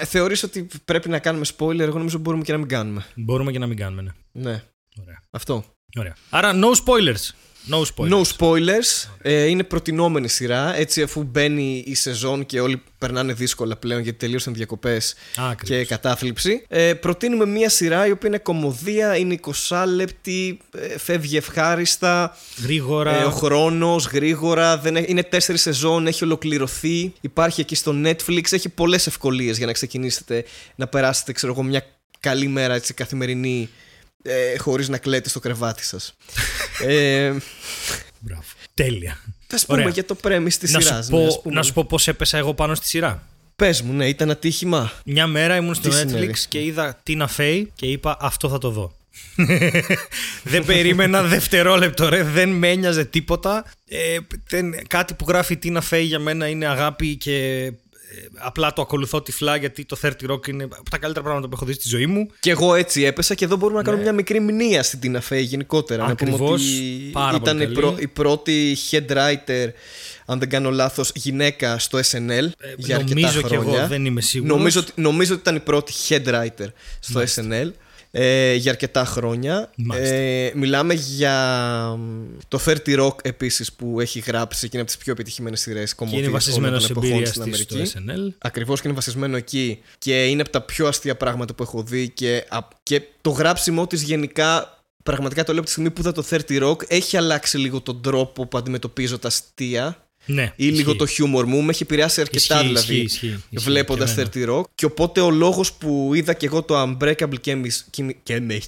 Ε, 0.00 0.04
θεωρείς 0.04 0.42
ότι 0.42 0.68
πρέπει 0.84 1.08
να 1.08 1.18
κάνουμε 1.18 1.46
spoiler; 1.56 1.78
Εγώ 1.78 1.98
νομίζω 1.98 2.18
μπορούμε 2.18 2.42
και 2.42 2.52
να 2.52 2.58
μην 2.58 2.68
κάνουμε. 2.68 3.06
Μπορούμε 3.14 3.52
και 3.52 3.58
να 3.58 3.66
μην 3.66 3.76
κάνουμε, 3.76 4.02
ναι. 4.02 4.12
Ναι. 4.32 4.62
Ωραία. 5.00 5.22
Αυτό. 5.30 5.64
Ωραία. 5.98 6.16
Άρα 6.30 6.52
no 6.54 6.72
spoilers. 6.84 7.30
No 7.70 7.82
spoilers. 7.82 8.10
No 8.10 8.22
spoilers. 8.38 9.08
Ε, 9.22 9.44
είναι 9.44 9.62
προτινόμενη 9.62 10.28
σειρά. 10.28 10.76
Έτσι, 10.76 11.02
αφού 11.02 11.22
μπαίνει 11.22 11.82
η 11.86 11.94
σεζόν 11.94 12.46
και 12.46 12.60
όλοι 12.60 12.82
περνάνε 12.98 13.32
δύσκολα 13.32 13.76
πλέον 13.76 14.00
γιατί 14.00 14.18
τελείωσαν 14.18 14.54
διακοπές 14.54 15.14
Ακριβώς. 15.36 15.78
και 15.78 15.84
κατάθλιψη. 15.84 16.64
Ε, 16.68 16.94
προτείνουμε 16.94 17.46
μια 17.46 17.68
σειρά 17.68 18.06
η 18.06 18.10
οποία 18.10 18.28
είναι 18.28 18.38
κομμωδία, 18.38 19.16
είναι 19.16 19.38
20 19.68 19.84
λεπτή, 19.94 20.58
ε, 20.78 20.98
φεύγει 20.98 21.36
ευχάριστα. 21.36 22.36
Γρήγορα. 22.62 23.20
Ε, 23.20 23.24
ο 23.24 23.30
χρόνος, 23.30 24.06
γρήγορα. 24.06 24.78
Δεν 24.78 24.96
έ- 24.96 25.08
είναι 25.08 25.22
τέσσερις 25.22 25.60
σεζόν, 25.60 26.06
έχει 26.06 26.24
ολοκληρωθεί. 26.24 27.12
Υπάρχει 27.20 27.60
εκεί 27.60 27.74
στο 27.74 27.94
Netflix. 28.04 28.52
Έχει 28.52 28.68
πολλές 28.68 29.06
ευκολίες 29.06 29.56
για 29.56 29.66
να 29.66 29.72
ξεκινήσετε 29.72 30.44
να 30.74 30.86
περάσετε, 30.86 31.32
ξέρω 31.32 31.52
εγώ, 31.52 31.62
μια 31.62 31.86
καλή 32.20 32.48
μέρα 32.48 32.74
έτσι, 32.74 32.94
καθημερινή. 32.94 33.68
Ε, 34.26 34.58
χωρίς 34.58 34.88
να 34.88 34.98
κλαίτε 34.98 35.28
στο 35.28 35.40
κρεβάτι 35.40 35.84
σας. 35.84 36.14
ε, 36.86 37.32
Μπράβο. 38.18 38.42
Τέλεια. 38.74 39.18
θα 39.46 39.58
πούμε 39.66 39.80
Ωραία. 39.80 39.92
για 39.92 40.04
το 40.04 40.16
premise 40.22 40.52
της 40.52 40.72
να, 40.72 40.80
σειράς. 40.80 41.04
σου 41.04 41.10
πω, 41.10 41.18
ναι, 41.18 41.26
ας 41.26 41.40
πούμε. 41.42 41.54
να 41.54 41.62
σου 41.62 41.72
πω 41.72 41.84
πώς 41.84 42.08
έπεσα 42.08 42.38
εγώ 42.38 42.54
πάνω 42.54 42.74
στη 42.74 42.86
σειρά. 42.86 43.26
Πες 43.56 43.82
μου, 43.82 43.92
ναι, 43.92 44.08
ήταν 44.08 44.30
ατύχημα. 44.30 44.92
Μια 45.04 45.26
μέρα 45.26 45.56
ήμουν 45.56 45.74
στο 45.74 45.88
Τι 45.88 45.96
Netflix 45.96 46.08
συνέβη; 46.08 46.34
και 46.48 46.62
είδα 46.62 47.02
Tina 47.06 47.26
Fey 47.36 47.64
και 47.74 47.86
είπα 47.86 48.16
αυτό 48.20 48.48
θα 48.48 48.58
το 48.58 48.70
δω. 48.70 48.94
δεν 50.52 50.64
περίμενα 50.64 51.22
δευτερόλεπτο 51.22 52.08
ρε, 52.08 52.22
δεν 52.22 52.48
με 52.48 52.68
ένοιαζε 52.70 53.04
τίποτα. 53.04 53.64
Ε, 53.88 54.18
δεν, 54.48 54.86
κάτι 54.86 55.14
που 55.14 55.24
γράφει 55.28 55.52
η 55.52 55.58
Tina 55.62 55.80
Fey 55.90 56.02
για 56.02 56.18
μένα 56.18 56.48
είναι 56.48 56.66
αγάπη 56.66 57.16
και 57.16 57.36
ε, 57.64 57.70
απλά 58.36 58.72
το 58.72 58.82
ακολουθώ 58.82 59.22
τυφλά 59.22 59.56
γιατί 59.56 59.84
το 59.84 59.96
30 60.02 60.10
Rock 60.30 60.48
είναι 60.48 60.64
από 60.64 60.90
τα 60.90 60.98
καλύτερα 60.98 61.24
πράγματα 61.24 61.48
που 61.48 61.54
έχω 61.56 61.64
δει 61.64 61.72
στη 61.72 61.88
ζωή 61.88 62.06
μου. 62.06 62.30
Και 62.40 62.50
εγώ 62.50 62.74
έτσι 62.74 63.02
έπεσα 63.02 63.34
και 63.34 63.44
εδώ 63.44 63.56
μπορούμε 63.56 63.78
να 63.78 63.84
κάνουμε 63.84 64.02
μια 64.02 64.12
μικρή 64.12 64.40
μνήμα 64.40 64.82
στην 64.82 65.00
Tina 65.02 65.32
Fey 65.32 65.42
γενικότερα. 65.42 66.06
Να 66.08 66.14
πούμε 66.14 66.30
Ναι. 66.30 66.36
Ακριβώς. 66.36 66.62
ότι 66.62 67.10
Πάρα 67.12 67.36
ήταν 67.36 67.58
πολύ 67.58 67.70
η, 67.70 67.74
πρω- 67.74 67.90
καλή. 67.90 68.02
η 68.02 68.06
πρώτη 68.06 68.76
head 68.90 69.06
writer, 69.10 69.68
αν 70.26 70.38
δεν 70.38 70.48
κάνω 70.48 70.70
λάθος, 70.70 71.10
γυναίκα 71.14 71.78
στο 71.78 71.98
SNL 71.98 72.48
για 72.76 72.96
αρκετά 72.96 73.18
Ε, 73.18 73.20
νομίζω 73.20 73.40
κι 73.42 73.46
χρόνια. 73.54 73.78
εγώ, 73.78 73.86
δεν 73.88 74.04
είμαι 74.06 74.20
σίγουρος. 74.20 74.56
Νομίζω, 74.56 74.80
ότι- 74.80 74.92
νομίζω 74.94 75.32
ότι 75.32 75.40
ήταν 75.42 75.56
η 75.56 75.60
πρώτη 75.60 75.92
head 76.08 76.24
writer 76.28 76.66
στο 77.00 77.20
SNL. 77.20 77.68
Ε, 78.18 78.54
για 78.54 78.70
αρκετά 78.70 79.04
χρόνια. 79.04 79.70
Μάλιστα. 79.76 80.14
Ε, 80.14 80.52
μιλάμε 80.54 80.94
για 80.94 81.34
μ, 81.98 82.22
το 82.48 82.60
30 82.66 82.76
Rock 82.86 83.14
επίσης 83.22 83.72
που 83.72 84.00
έχει 84.00 84.18
γράψει 84.18 84.60
και 84.60 84.68
είναι 84.72 84.80
από 84.82 84.90
τις 84.90 84.96
πιο 85.04 85.12
επιτυχημένες 85.12 85.60
σειρές 85.60 85.94
Και 85.94 86.04
είναι 86.04 86.10
κομμωδίες 86.10 86.32
βασισμένο 86.32 86.66
όλων 86.68 86.80
σε 86.80 86.86
των 86.86 86.96
εποχών 86.96 87.10
εμπειρία 87.16 87.32
στην 87.32 87.42
της 87.52 87.66
Αμερική. 87.66 87.90
στο 87.90 88.00
SNL. 88.30 88.34
Ακριβώς 88.38 88.80
και 88.80 88.86
είναι 88.88 88.96
βασισμένο 88.96 89.36
εκεί 89.36 89.80
και 89.98 90.26
είναι 90.26 90.40
από 90.40 90.50
τα 90.50 90.60
πιο 90.60 90.86
αστεία 90.86 91.16
πράγματα 91.16 91.54
που 91.54 91.62
έχω 91.62 91.82
δει 91.82 92.08
και, 92.08 92.44
α- 92.48 92.68
και 92.82 93.02
το 93.20 93.30
γράψιμό 93.30 93.86
της 93.86 94.02
γενικά. 94.02 94.70
Πραγματικά 95.02 95.40
το 95.44 95.48
λέω 95.52 95.56
από 95.60 95.66
τη 95.66 95.72
στιγμή 95.72 95.90
που 95.90 96.00
είδα 96.00 96.12
το 96.12 96.24
30 96.30 96.62
Rock 96.62 96.90
έχει 96.90 97.16
αλλάξει 97.16 97.58
λίγο 97.58 97.80
τον 97.80 98.02
τρόπο 98.02 98.46
που 98.46 98.58
αντιμετωπίζω 98.58 99.18
τα 99.18 99.28
αστεία 99.28 100.05
Ναι, 100.26 100.52
ή 100.56 100.64
λίγο 100.64 100.76
ισχύει. 100.80 100.96
το 100.96 101.06
χιούμορ 101.06 101.46
μου. 101.46 101.62
Με 101.62 101.70
έχει 101.70 101.82
επηρεάσει 101.82 102.20
αρκετά 102.20 102.54
Ισχύει, 102.54 102.66
δηλαδή 102.66 102.94
ισχύει, 102.94 103.04
ισχύει, 103.04 103.26
ισχύει. 103.50 103.68
βλέποντας 103.70 104.14
Και 104.14 104.20
εμένα. 104.20 104.56
30 104.56 104.60
Rock. 104.60 104.64
Και 104.74 104.84
οπότε 104.84 105.20
ο 105.20 105.30
λόγος 105.30 105.72
που 105.72 106.10
είδα 106.14 106.32
και 106.34 106.46
εγώ 106.46 106.62
το 106.62 106.82
Unbreakable 106.82 107.34
Kimmy 107.44 107.66
Kimmy 107.96 108.10
Και 108.22 108.40
με 108.40 108.58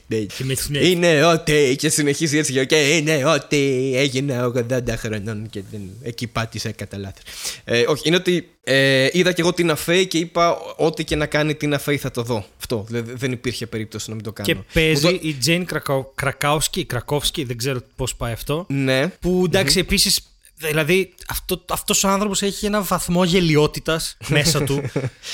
τις- 0.54 0.68
ναι. 0.68 0.78
είναι 0.78 1.24
ότι 1.24 1.76
και 1.78 1.88
συνεχίζει 1.88 2.38
έτσι 2.38 2.66
και 2.66 2.96
είναι 2.96 3.24
ότι 3.24 3.92
έγινε 3.96 4.42
80 4.44 4.96
χρονών 4.96 5.46
και 5.50 5.62
δεν, 5.70 5.80
εκεί 6.02 6.26
πάτησα 6.26 6.70
κατά 6.70 6.98
λάθος. 6.98 7.22
Ε, 7.64 7.84
όχι, 7.88 8.02
είναι 8.08 8.16
ότι 8.16 8.48
ε, 8.64 9.08
είδα 9.12 9.32
και 9.32 9.40
εγώ 9.40 9.52
την 9.52 9.70
Αφέη 9.70 10.06
και 10.06 10.18
είπα 10.18 10.56
ό,τι 10.76 11.04
και 11.04 11.16
να 11.16 11.26
κάνει 11.26 11.54
την 11.54 11.74
Αφέη 11.74 11.96
θα 11.96 12.10
το 12.10 12.22
δω. 12.22 12.44
Αυτό. 12.58 12.84
Δηλαδή, 12.88 13.12
δεν 13.16 13.32
υπήρχε 13.32 13.66
περίπτωση 13.66 14.08
να 14.08 14.14
μην 14.14 14.24
το 14.24 14.32
κάνω. 14.32 14.48
Και 14.48 14.56
παίζει 14.72 15.06
Μου 15.06 15.12
το- 15.12 15.18
η 15.22 15.32
Τζέιν 15.34 15.66
Κρακάουσκι, 16.14 16.84
Κρακόφσκι, 16.84 17.44
δεν 17.44 17.56
ξέρω 17.56 17.80
πώς 17.96 18.14
πάει 18.16 18.32
αυτό. 18.32 18.66
Ναι. 18.68 19.06
Που 19.20 19.42
εντάξει, 19.46 19.78
επίσης. 19.78 20.20
Δηλαδή, 20.58 21.14
αυτό, 21.28 21.64
αυτός 21.70 22.04
ο 22.04 22.08
άνθρωπος 22.08 22.42
έχει 22.42 22.66
ένα 22.66 22.82
βαθμό 22.82 23.24
γελιότητας 23.24 24.16
μέσα 24.28 24.62
του 24.64 24.82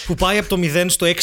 που 0.07 0.15
πάει 0.15 0.39
από 0.39 0.49
το 0.49 0.57
0 0.63 0.85
στο 0.89 1.07
6.000 1.07 1.15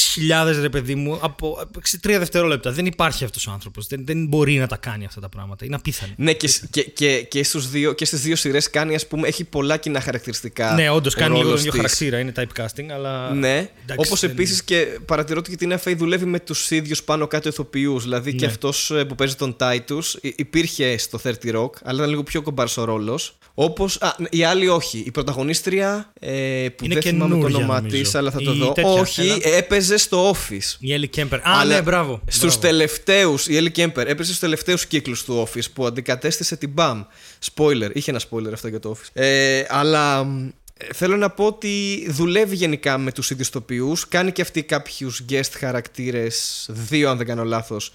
ρε 0.62 0.70
παιδί 0.70 0.96
μου 0.96 1.18
από, 1.22 1.58
από 1.62 1.80
3 2.04 2.16
δευτερόλεπτα. 2.18 2.72
Δεν 2.72 2.86
υπάρχει 2.86 3.24
αυτός 3.24 3.48
ο 3.48 3.52
άνθρωπος. 3.52 3.88
Δεν, 3.88 4.06
δεν 4.06 4.26
μπορεί 4.28 4.58
να 4.58 4.68
τα 4.68 4.78
κάνει 4.78 5.06
αυτά 5.06 5.20
τα 5.22 5.30
πράγματα. 5.30 5.66
Είναι 5.66 5.76
απίθανο. 5.76 6.14
Ναι, 6.18 6.34
και, 6.34 6.50
και, 6.72 6.82
και, 6.84 7.22
και, 7.22 7.44
στους 7.44 7.70
δύο, 7.70 7.94
και 7.94 8.06
στις 8.06 8.22
δύο 8.22 8.36
σειρές 8.36 8.70
κάνει, 8.70 8.96
ας 8.96 9.08
πούμε, 9.08 9.28
έχει 9.28 9.44
πολλά 9.44 9.78
κοινά 9.78 10.02
χαρακτηριστικά. 10.02 10.74
ναι, 10.74 10.90
όντως 10.90 11.14
ο 11.16 11.18
κάνει 11.18 11.30
λίγο 11.30 11.42
τον 11.42 11.48
ρόλος 11.50 11.60
ίδιο 11.60 11.72
της. 11.72 11.82
χαρακτήρα. 11.82 12.20
Είναι 12.20 12.32
typecasting, 12.36 12.90
αλλά. 12.94 13.34
Ναι, 13.34 13.56
εντάξει, 13.58 13.72
όπως 14.08 14.20
δεν- 14.20 14.30
επίσης 14.30 14.64
και 14.64 14.88
παρατηρώ 15.06 15.40
ότι 15.40 15.56
την 15.56 15.74
FA 15.84 15.94
δουλεύει 15.98 16.26
με 16.26 16.40
τους 16.40 16.72
ίδιους 16.72 17.04
πάνω 17.04 17.28
κάτω 17.28 17.50
ηθοποιούς. 17.50 18.04
Δηλαδή 18.04 18.36
και 18.36 18.46
Ναι. 18.46 18.52
αυτός 18.52 18.92
που 19.08 19.16
παίζει 19.16 19.36
τον 19.36 19.56
Titus 19.60 20.04
ε, 20.22 20.30
υπήρχε 20.36 20.98
στο 20.98 21.20
30 21.24 21.30
Rock, 21.54 21.70
αλλά 21.84 21.98
ήταν 21.98 22.10
λίγο 22.10 22.24
πιο 22.24 22.42
κομπάρσο 22.42 22.84
ρόλος. 22.84 23.36
Όπω. 23.54 23.90
Α, 24.00 24.10
οι 24.30 24.44
άλλοι 24.44 24.68
όχι. 24.68 25.04
Η 25.06 25.12
πρωταγωνίστρια 25.12 26.12
ε, 26.20 26.30
που 26.76 26.86
Είναι 26.86 26.94
δεν 26.94 27.04
θυμάμαι 27.04 27.30
το 27.30 27.36
καινούρια, 27.36 27.58
όνομά 27.58 27.76
νομίζω. 27.82 27.96
της, 28.04 28.16
αλλά 28.16 28.32
θα 28.32 28.42
το 28.42 28.52
Η 28.52 28.58
δω. 28.58 28.72
τέτοια, 28.72 28.90
όχι, 28.92 29.22
έλα. 29.22 29.56
έπαιζε 29.58 29.98
στο 29.98 30.32
Office. 30.32 30.76
Η 30.80 30.94
Έλλη 30.94 31.08
Κέμπερ. 31.08 31.40
Α, 31.40 31.42
Αλλά 31.60 31.74
ναι, 31.76 31.82
μπράβο. 31.82 32.22
Στους 32.28 32.40
μπράβο. 32.46 32.60
τελευταίου, 32.60 33.34
η 33.48 33.58
Ellie 33.60 33.80
Kemper 33.80 33.98
έπαιζε 34.06 34.24
στους 34.24 34.40
τελευταίους 34.40 34.86
κύκλους 34.86 35.24
του 35.24 35.48
Office 35.48 35.72
που 35.74 35.86
αντικατέστησε 35.86 36.56
την 36.56 36.72
BAM. 36.78 37.06
Spoiler, 37.54 37.90
είχε 37.94 38.12
ένα 38.12 38.20
spoiler 38.30 38.54
αυτό 38.54 38.68
για 38.68 38.80
το 38.80 38.96
Office. 38.98 39.10
Ε, 39.22 39.64
αλλά 39.68 40.24
μ, 40.24 40.48
Ε, 40.78 40.94
θέλω 40.94 41.18
να 41.18 41.30
πω 41.30 41.46
ότι 41.46 42.06
δουλεύει 42.10 42.56
γενικά 42.56 42.98
με 42.98 43.12
τους 43.12 43.30
ίδιους 43.30 43.50
τοπιούς. 43.50 44.08
Κάνει 44.08 44.32
και 44.32 44.42
αυτή 44.42 44.64
κάποιους 44.64 45.22
guest 45.30 45.52
χαρακτήρες, 45.60 46.66
δύο 46.70 47.10
αν 47.10 47.18
δεν 47.18 47.26
κάνω 47.28 47.44
λάθος, 47.44 47.92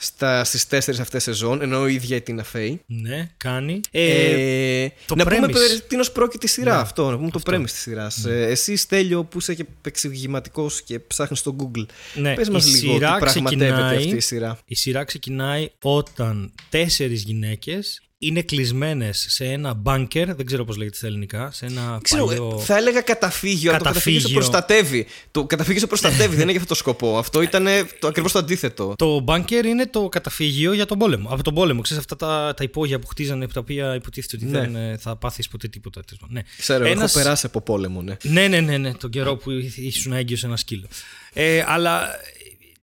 στα, 0.00 0.44
στις 0.44 0.66
τέσσερις 0.66 1.00
αυτές 1.00 1.22
σεζόν, 1.22 1.62
ενώ 1.62 1.88
η 1.88 1.94
ίδια 1.94 2.16
η 2.16 2.20
Τίνα 2.20 2.42
Φέη. 2.44 2.80
Ναι, 2.86 3.28
κάνει. 3.36 3.80
Ε, 3.90 4.88
το 5.06 5.14
να 5.14 5.24
πούμε 5.24 5.46
premise. 5.46 5.52
περί 5.52 5.80
τίνος 5.88 6.12
πρόκειται 6.12 6.46
η 6.46 6.48
σειρά 6.48 6.74
Ναι, 6.74 6.80
αυτό, 6.80 7.10
να 7.10 7.16
πούμε 7.16 7.30
αυτό. 7.34 7.50
το 7.50 7.56
premise 7.56 7.64
της 7.70 7.80
σειράς. 7.80 8.24
Ε, 8.24 8.42
εσύ 8.46 8.76
Στέλιο 8.76 9.24
που 9.24 9.38
είσαι 9.38 9.54
και 9.54 9.64
εξηγηματικός 9.82 10.82
και 10.82 10.98
ψάχνεις 10.98 11.38
στο 11.38 11.56
Google. 11.58 11.86
ναι, 12.14 12.34
Πες 12.34 12.48
μας 12.48 12.66
η 12.66 12.68
λίγο 12.70 12.80
τι 12.80 12.88
σειρά 12.94 13.16
πραγματεύεται 13.18 13.70
ξεκινάει- 13.70 13.96
αυτή 13.96 14.16
η 14.16 14.20
σειρά. 14.20 14.58
Η 14.64 14.74
σειρά 14.74 15.04
ξεκινάει 15.04 15.68
όταν 15.82 16.52
τέσσερις 16.68 17.22
γυναίκες 17.22 18.00
είναι 18.20 18.42
κλεισμένες 18.42 19.26
σε 19.28 19.44
ένα 19.44 19.74
μπάνκερ, 19.74 20.34
δεν 20.34 20.46
ξέρω 20.46 20.64
πώς 20.64 20.76
λέγεται 20.76 20.96
στα 20.96 21.06
ελληνικά, 21.06 21.50
σε 21.52 21.66
ένα 21.66 21.98
Ξέρω, 22.02 22.26
παλιό... 22.26 22.56
ε, 22.60 22.64
θα 22.64 22.76
έλεγα 22.76 23.00
καταφύγιο, 23.00 23.70
αλλά 23.70 23.78
το 23.78 23.84
καταφύγιο 23.84 24.20
σε 24.20 24.26
Καταφύγιο. 24.26 24.50
προστατεύει. 24.50 25.06
Το 25.30 25.44
καταφύγιο 25.44 25.80
σε 25.80 25.86
προστατεύει, 25.86 26.34
δεν 26.34 26.40
είναι 26.42 26.50
για 26.50 26.60
αυτό 26.60 26.72
το 26.72 26.78
σκοπό. 26.80 27.18
Αυτό 27.18 27.42
ήταν 27.42 27.66
το 27.98 28.06
ακριβώς 28.08 28.32
το 28.32 28.38
αντίθετο. 28.38 28.94
Το 28.96 29.20
μπάνκερ 29.20 29.64
είναι 29.64 29.86
το 29.86 30.08
καταφύγιο 30.08 30.72
για 30.72 30.86
τον 30.86 30.98
πόλεμο. 30.98 31.28
Από 31.32 31.42
τον 31.42 31.54
πόλεμο, 31.54 31.80
ξέρεις 31.80 32.02
αυτά 32.02 32.16
τα, 32.26 32.54
τα 32.56 32.64
υπόγεια 32.64 32.98
που 32.98 33.06
χτίζανε, 33.06 33.46
τα 33.48 33.60
οποία 33.60 33.94
υποτίθεται 33.94 34.36
ότι 34.36 34.44
Ναι. 34.44 34.60
δεν 34.60 34.76
ε, 34.76 34.96
θα 35.00 35.16
πάθεις 35.16 35.48
ποτέ 35.48 35.68
τίποτα. 35.68 36.00
τέλος 36.04 36.20
πάντων. 36.20 36.34
Ναι. 36.34 36.42
Ξέρω, 36.58 36.84
Ένας- 36.86 37.10
έχω 37.14 37.22
περάσει 37.22 37.46
από 37.46 37.60
πόλεμο, 37.60 38.02
ναι. 38.02 38.16
Ναι, 38.22 38.48
ναι, 38.48 38.60
ναι, 38.60 38.76
ναι, 38.76 38.92
τον 38.94 39.10
καιρό 39.10 39.36
που 39.36 39.50
ήσουν 39.76 40.12
έγκυος 40.12 40.38
σε 40.38 40.46
ένα 40.46 40.56
σκύλο. 40.56 40.86
Ε, 41.32 41.64
αλλά 41.66 42.08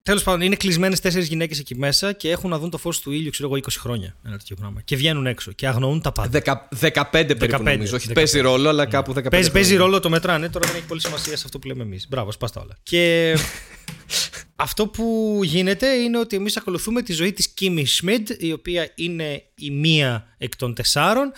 τέλος 0.03 0.23
πάντων 0.23 0.41
είναι 0.41 0.57
κλεισμένες 0.57 1.01
τέσσερις 1.01 1.29
γυναίκες 1.29 1.59
εκεί 1.59 1.75
μέσα 1.77 2.13
και 2.13 2.31
έχουν 2.31 2.51
να 2.51 2.59
δουν 2.59 2.71
το 2.71 2.79
φως 2.79 3.01
του 3.01 3.11
ήλιου, 3.11 3.31
ξέρω 3.31 3.49
εγώ, 3.49 3.59
20 3.59 3.69
χρόνια. 3.79 4.17
Ένα 4.27 4.37
τέτοιο 4.37 4.57
πράγμα. 4.57 4.81
Και 4.81 4.97
βγαίνουν 4.97 5.27
έξω 5.27 5.53
και 5.53 5.67
αγνοούν 5.67 6.01
τα 6.01 6.13
πάντα. 6.13 6.29
Δεκα, 6.31 6.69
15 7.11 7.11
περίπου 7.11 7.47
15, 7.57 7.63
νομίζω. 7.63 7.97
Όχι, 7.97 8.07
15. 8.11 8.15
παίζει 8.15 8.41
ρόλο, 8.41 8.69
αλλά 8.69 8.87
κάπου 8.87 9.13
15. 9.13 9.31
Παίζει, 9.31 9.51
παίζει 9.51 9.69
χρόνια. 9.69 9.85
ρόλο 9.87 10.01
το 10.01 10.11
μετράνε, 10.11 10.49
τώρα 10.49 10.67
δεν 10.69 10.77
έχει 10.77 10.87
πολύ 10.87 11.01
σημασία 11.01 11.37
σε 11.37 11.43
αυτό 11.45 11.59
που 11.59 11.67
λέμε 11.67 11.83
εμείς. 11.83 12.07
Μπράβο, 12.09 12.33
σπάστα 12.33 12.61
όλα. 12.61 12.79
Και 12.83 13.35
αυτό 14.57 14.87
που 14.87 15.41
γίνεται 15.43 15.87
είναι 15.87 16.19
ότι 16.19 16.37
εμείς 16.37 16.57
ακολουθούμε 16.57 17.03
τη 17.03 17.13
ζωή 17.13 17.33
της 17.33 17.49
Κίμι 17.49 17.87
Σμιντ, 17.87 18.29
η 18.39 18.53
οποία 18.53 18.93
είναι 18.95 19.43
η 19.55 19.71
μία 19.71 20.35
εκ 20.39 20.57
των 20.57 20.75
τεσσάρων, 20.75 21.33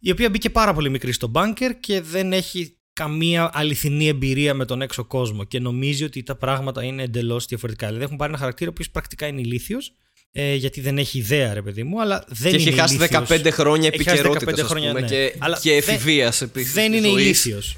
η 0.00 0.10
οποία 0.10 0.30
μπήκε 0.30 0.50
πάρα 0.50 0.72
πολύ 0.72 0.90
μικρή 0.90 1.12
στο 1.12 1.26
μπάνκερ 1.26 1.80
και 1.80 2.00
δεν 2.00 2.32
έχει 2.32 2.75
καμία 2.96 3.50
αληθινή 3.54 4.08
εμπειρία 4.08 4.54
με 4.54 4.64
τον 4.64 4.82
έξω 4.82 5.04
κόσμο 5.04 5.44
και 5.44 5.60
νομίζει 5.60 6.04
ότι 6.04 6.22
τα 6.22 6.36
πράγματα 6.36 6.84
είναι 6.84 7.02
εντελώς 7.02 7.46
διαφορετικά. 7.46 7.86
Δηλαδή 7.86 8.04
έχουν 8.04 8.16
πάρει 8.16 8.30
ένα 8.30 8.38
χαρακτήρα 8.40 8.68
ο 8.70 8.72
οποίος 8.72 8.90
πρακτικά 8.90 9.26
είναι 9.26 9.40
ηλίθιος. 9.40 9.92
Ε, 10.32 10.54
γιατί 10.54 10.80
δεν 10.80 10.98
έχει 10.98 11.18
ιδέα, 11.18 11.54
ρε 11.54 11.62
παιδί 11.62 11.82
μου, 11.82 12.00
αλλά 12.00 12.24
δεν 12.28 12.52
Και 12.52 12.58
είναι 12.60 12.68
έχει 12.70 12.78
χάσει 12.80 12.94
ηλίθιος. 12.94 13.28
15 13.28 13.50
χρόνια 13.50 13.90
Έχει 13.92 14.02
χάσει 14.04 14.22
15 14.22 14.26
επικαιρότητα 14.26 14.62
χρόνια, 14.66 14.92
ναι. 14.92 15.02
και, 15.06 15.34
Αλλά 15.38 15.58
και 15.62 15.70
δεν- 15.70 15.78
εφηβείας 15.94 16.40
επίσης. 16.42 16.72
δεν 16.72 16.92
είναι 16.92 17.08
ηλίθιος. 17.08 17.76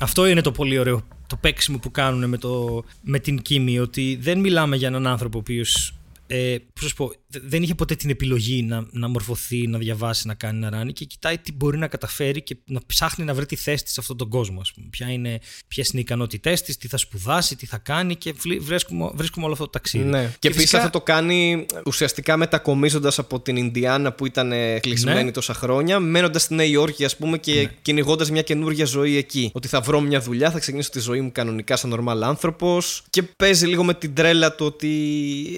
Αυτό 0.00 0.26
είναι 0.26 0.40
το 0.40 0.52
πολύ 0.52 0.78
ωραίο 0.78 1.06
το 1.26 1.36
παίξιμο 1.36 1.78
που 1.78 1.90
κάνουν 1.90 2.28
με, 2.28 2.36
το, 2.38 2.84
με 3.02 3.18
την 3.18 3.42
Κίμη, 3.42 3.78
ότι 3.78 4.18
δεν 4.20 4.38
μιλάμε 4.38 4.76
για 4.76 4.88
έναν 4.88 5.06
άνθρωπο 5.06 5.38
ο 5.38 5.40
οποίος. 5.40 5.97
Ε, 6.30 6.56
πώς 6.72 6.82
να 6.82 6.88
σου 6.88 6.94
πω, 6.94 7.12
δε- 7.28 7.40
δεν 7.42 7.62
είχε 7.62 7.74
ποτέ 7.74 7.94
την 7.94 8.10
επιλογή 8.10 8.62
να, 8.62 8.86
να 8.90 9.08
μορφωθεί, 9.08 9.66
να 9.66 9.78
διαβάσει, 9.78 10.26
να 10.26 10.34
κάνει 10.34 10.58
να 10.58 10.70
ράνει 10.70 10.92
και 10.92 11.04
κοιτάει 11.04 11.38
τι 11.38 11.52
μπορεί 11.52 11.78
να 11.78 11.86
καταφέρει 11.88 12.42
και 12.42 12.56
να 12.66 12.80
ψάχνει 12.86 13.24
να 13.24 13.34
βρει 13.34 13.46
τη 13.46 13.56
θέση 13.56 13.84
της 13.84 13.92
σε 13.92 14.00
αυτόν 14.00 14.16
τον 14.16 14.28
κόσμο. 14.28 14.60
Ας 14.60 14.72
πούμε. 14.72 14.86
Ποια 14.90 15.10
είναι, 15.12 15.38
ποιες 15.68 15.88
είναι 15.88 15.98
οι 15.98 16.02
ικανότητές 16.06 16.62
της, 16.62 16.76
τι 16.76 16.88
θα 16.88 16.96
σπουδάσει, 16.96 17.56
τι 17.56 17.66
θα 17.66 17.78
κάνει 17.78 18.16
και 18.16 18.32
βλή- 18.32 18.60
βρίσκουμε, 18.62 19.10
βρίσκουμε 19.14 19.44
όλο 19.44 19.52
αυτό 19.52 19.64
το 19.64 19.70
ταξίδι. 19.70 20.04
Ναι. 20.04 20.32
Και, 20.38 20.48
επίση 20.48 20.62
φυσικά- 20.62 20.78
αυτό 20.78 20.90
το 20.98 21.04
κάνει 21.04 21.66
ουσιαστικά 21.86 22.36
μετακομίζοντας 22.36 23.18
από 23.18 23.40
την 23.40 23.56
Ινδιάνα 23.56 24.12
που 24.12 24.26
ήταν 24.26 24.52
ε, 24.52 24.78
κλεισμένη 24.78 25.24
Ναι. 25.24 25.30
τόσα 25.30 25.54
χρόνια, 25.54 25.98
μένοντας 26.00 26.42
στη 26.42 26.54
Νέα 26.54 26.66
Υόρκη, 26.66 27.04
ας 27.04 27.16
πούμε, 27.16 27.38
και 27.38 27.54
ναι. 27.54 27.70
κυνηγώντας 27.82 28.30
μια 28.30 28.42
καινούργια 28.42 28.84
ζωή 28.84 29.16
εκεί. 29.16 29.50
Ότι 29.54 29.68
θα 29.68 29.80
βρω 29.80 30.00
μια 30.00 30.20
δουλειά, 30.20 30.50
θα 30.50 30.58
ξεκινήσω 30.58 30.90
τη 30.90 31.00
ζωή 31.00 31.20
μου 31.20 31.32
κανονικά 31.32 31.76
σαν 31.76 31.90
νορμάλ 31.90 32.22
άνθρωπος. 32.22 33.02
Και 33.10 33.22
παίζει 33.22 33.66
λίγο 33.66 33.84
με 33.84 33.94
την 33.94 34.14
τρέλα 34.14 34.54
του 34.54 34.66
ότι 34.66 34.88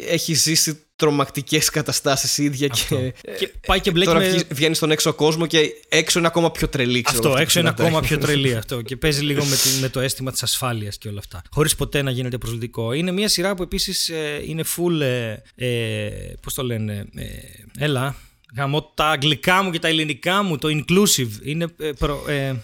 έχει 0.08 0.34
ζήσει 0.34 0.59
τρομακτικές 0.96 1.70
καταστάσεις 1.70 2.38
ίδια 2.38 2.68
Αυτό. 2.72 2.96
και. 2.96 3.12
Και 3.38 3.52
πάει 3.66 3.80
και 3.80 3.90
μπλέκει 3.90 4.06
Τώρα 4.06 4.20
με- 4.20 4.28
βγει- 4.30 4.46
βγαίνει 4.54 4.74
στον 4.74 4.90
έξω 4.90 5.12
κόσμο 5.12 5.46
και 5.46 5.70
έξω 5.88 6.18
είναι 6.18 6.28
ακόμα 6.28 6.50
πιο 6.50 6.68
τρελή. 6.68 7.00
ξέρω 7.02 7.18
Αυτό, 7.18 7.30
εγώ, 7.30 7.38
έξω 7.40 7.58
είναι 7.61 7.68
αυτή 7.68 7.80
τη 7.82 7.88
ακόμα 7.88 8.04
συναντάει. 8.06 8.26
πιο 8.28 8.34
τρελή 8.40 8.56
αυτό. 8.56 8.82
Και 8.82 8.96
παίζει 8.96 9.22
λίγο 9.22 9.44
με, 9.44 9.56
την- 9.62 9.80
με 9.80 9.88
το 9.88 10.00
αίσθημα 10.00 10.32
της 10.32 10.42
ασφάλειας 10.42 10.98
και 10.98 11.08
όλα 11.08 11.18
αυτά. 11.18 11.42
Χωρίς 11.50 11.74
ποτέ 11.74 12.02
να 12.02 12.11
γίνεται 12.11 12.38
προσβλητικό. 12.38 12.92
Είναι 12.92 13.12
μια 13.12 13.28
σειρά 13.28 13.54
που 13.54 13.62
επίσης 13.62 14.11
είναι 14.46 14.64
full. 14.76 15.00
Ε, 15.00 15.36
ε, 15.54 16.11
Πώς 16.42 16.54
το 16.54 16.62
λένε. 16.62 17.06
Ε, 17.16 17.24
έλα. 17.84 18.16
Γαμώ 18.56 18.92
τα 18.94 19.06
αγγλικά 19.08 19.62
μου 19.62 19.70
και 19.70 19.78
τα 19.78 19.88
ελληνικά 19.88 20.42
μου. 20.42 20.58
Το 20.58 20.68
inclusive. 20.68 21.30
Είναι 21.42 21.66
ε, 21.78 21.90
προ- 21.98 22.28
ε, 22.28 22.48
α, 22.48 22.56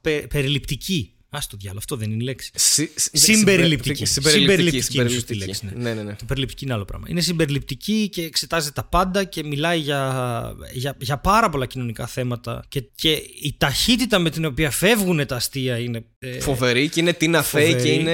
πε- 0.00 0.26
περιληπτική. 0.26 1.13
Α 1.36 1.40
το 1.50 1.56
διάλογο, 1.56 1.78
αυτό 1.78 1.96
δεν 1.96 2.10
είναι 2.10 2.22
η 2.22 2.24
λέξη. 2.24 2.50
Συ- 2.54 2.90
συ- 2.94 3.16
Συμπεριληπτική. 3.16 4.04
Συμπεριληπτική. 4.04 4.80
Συμπεριληπτική 4.80 4.98
είναι 4.98 5.08
η 5.10 5.12
σωστή 5.12 5.34
λέξη, 5.34 5.64
ναι. 5.64 5.82
Ναι, 5.82 5.94
ναι, 5.94 6.02
ναι. 6.02 6.12
Το 6.14 6.24
περιληπτική 6.24 6.64
είναι 6.64 6.74
άλλο 6.74 6.84
πράγμα. 6.84 7.06
Είναι 7.10 7.20
συμπεριληπτική 7.20 8.08
και 8.12 8.22
εξετάζει 8.22 8.72
τα 8.72 8.84
πάντα 8.84 9.24
και 9.24 9.44
μιλάει 9.44 9.78
για, 9.78 10.54
για, 10.72 10.96
για 11.00 11.18
πάρα 11.18 11.48
πολλά 11.48 11.66
κοινωνικά 11.66 12.06
θέματα. 12.06 12.64
Και, 12.68 12.80
και 12.94 13.10
η 13.42 13.54
ταχύτητα 13.58 14.18
με 14.18 14.30
την 14.30 14.44
οποία 14.44 14.70
φεύγουν 14.70 15.26
τα 15.26 15.36
αστεία 15.36 15.78
είναι. 15.78 16.04
ε, 16.18 16.40
Φοβερή 16.40 16.88
και 16.88 17.00
είναι 17.00 17.12
Τίνα 17.12 17.42
Φέη 17.42 17.66
Φοβερή. 17.66 17.82
και 17.82 17.92
είναι. 17.92 18.12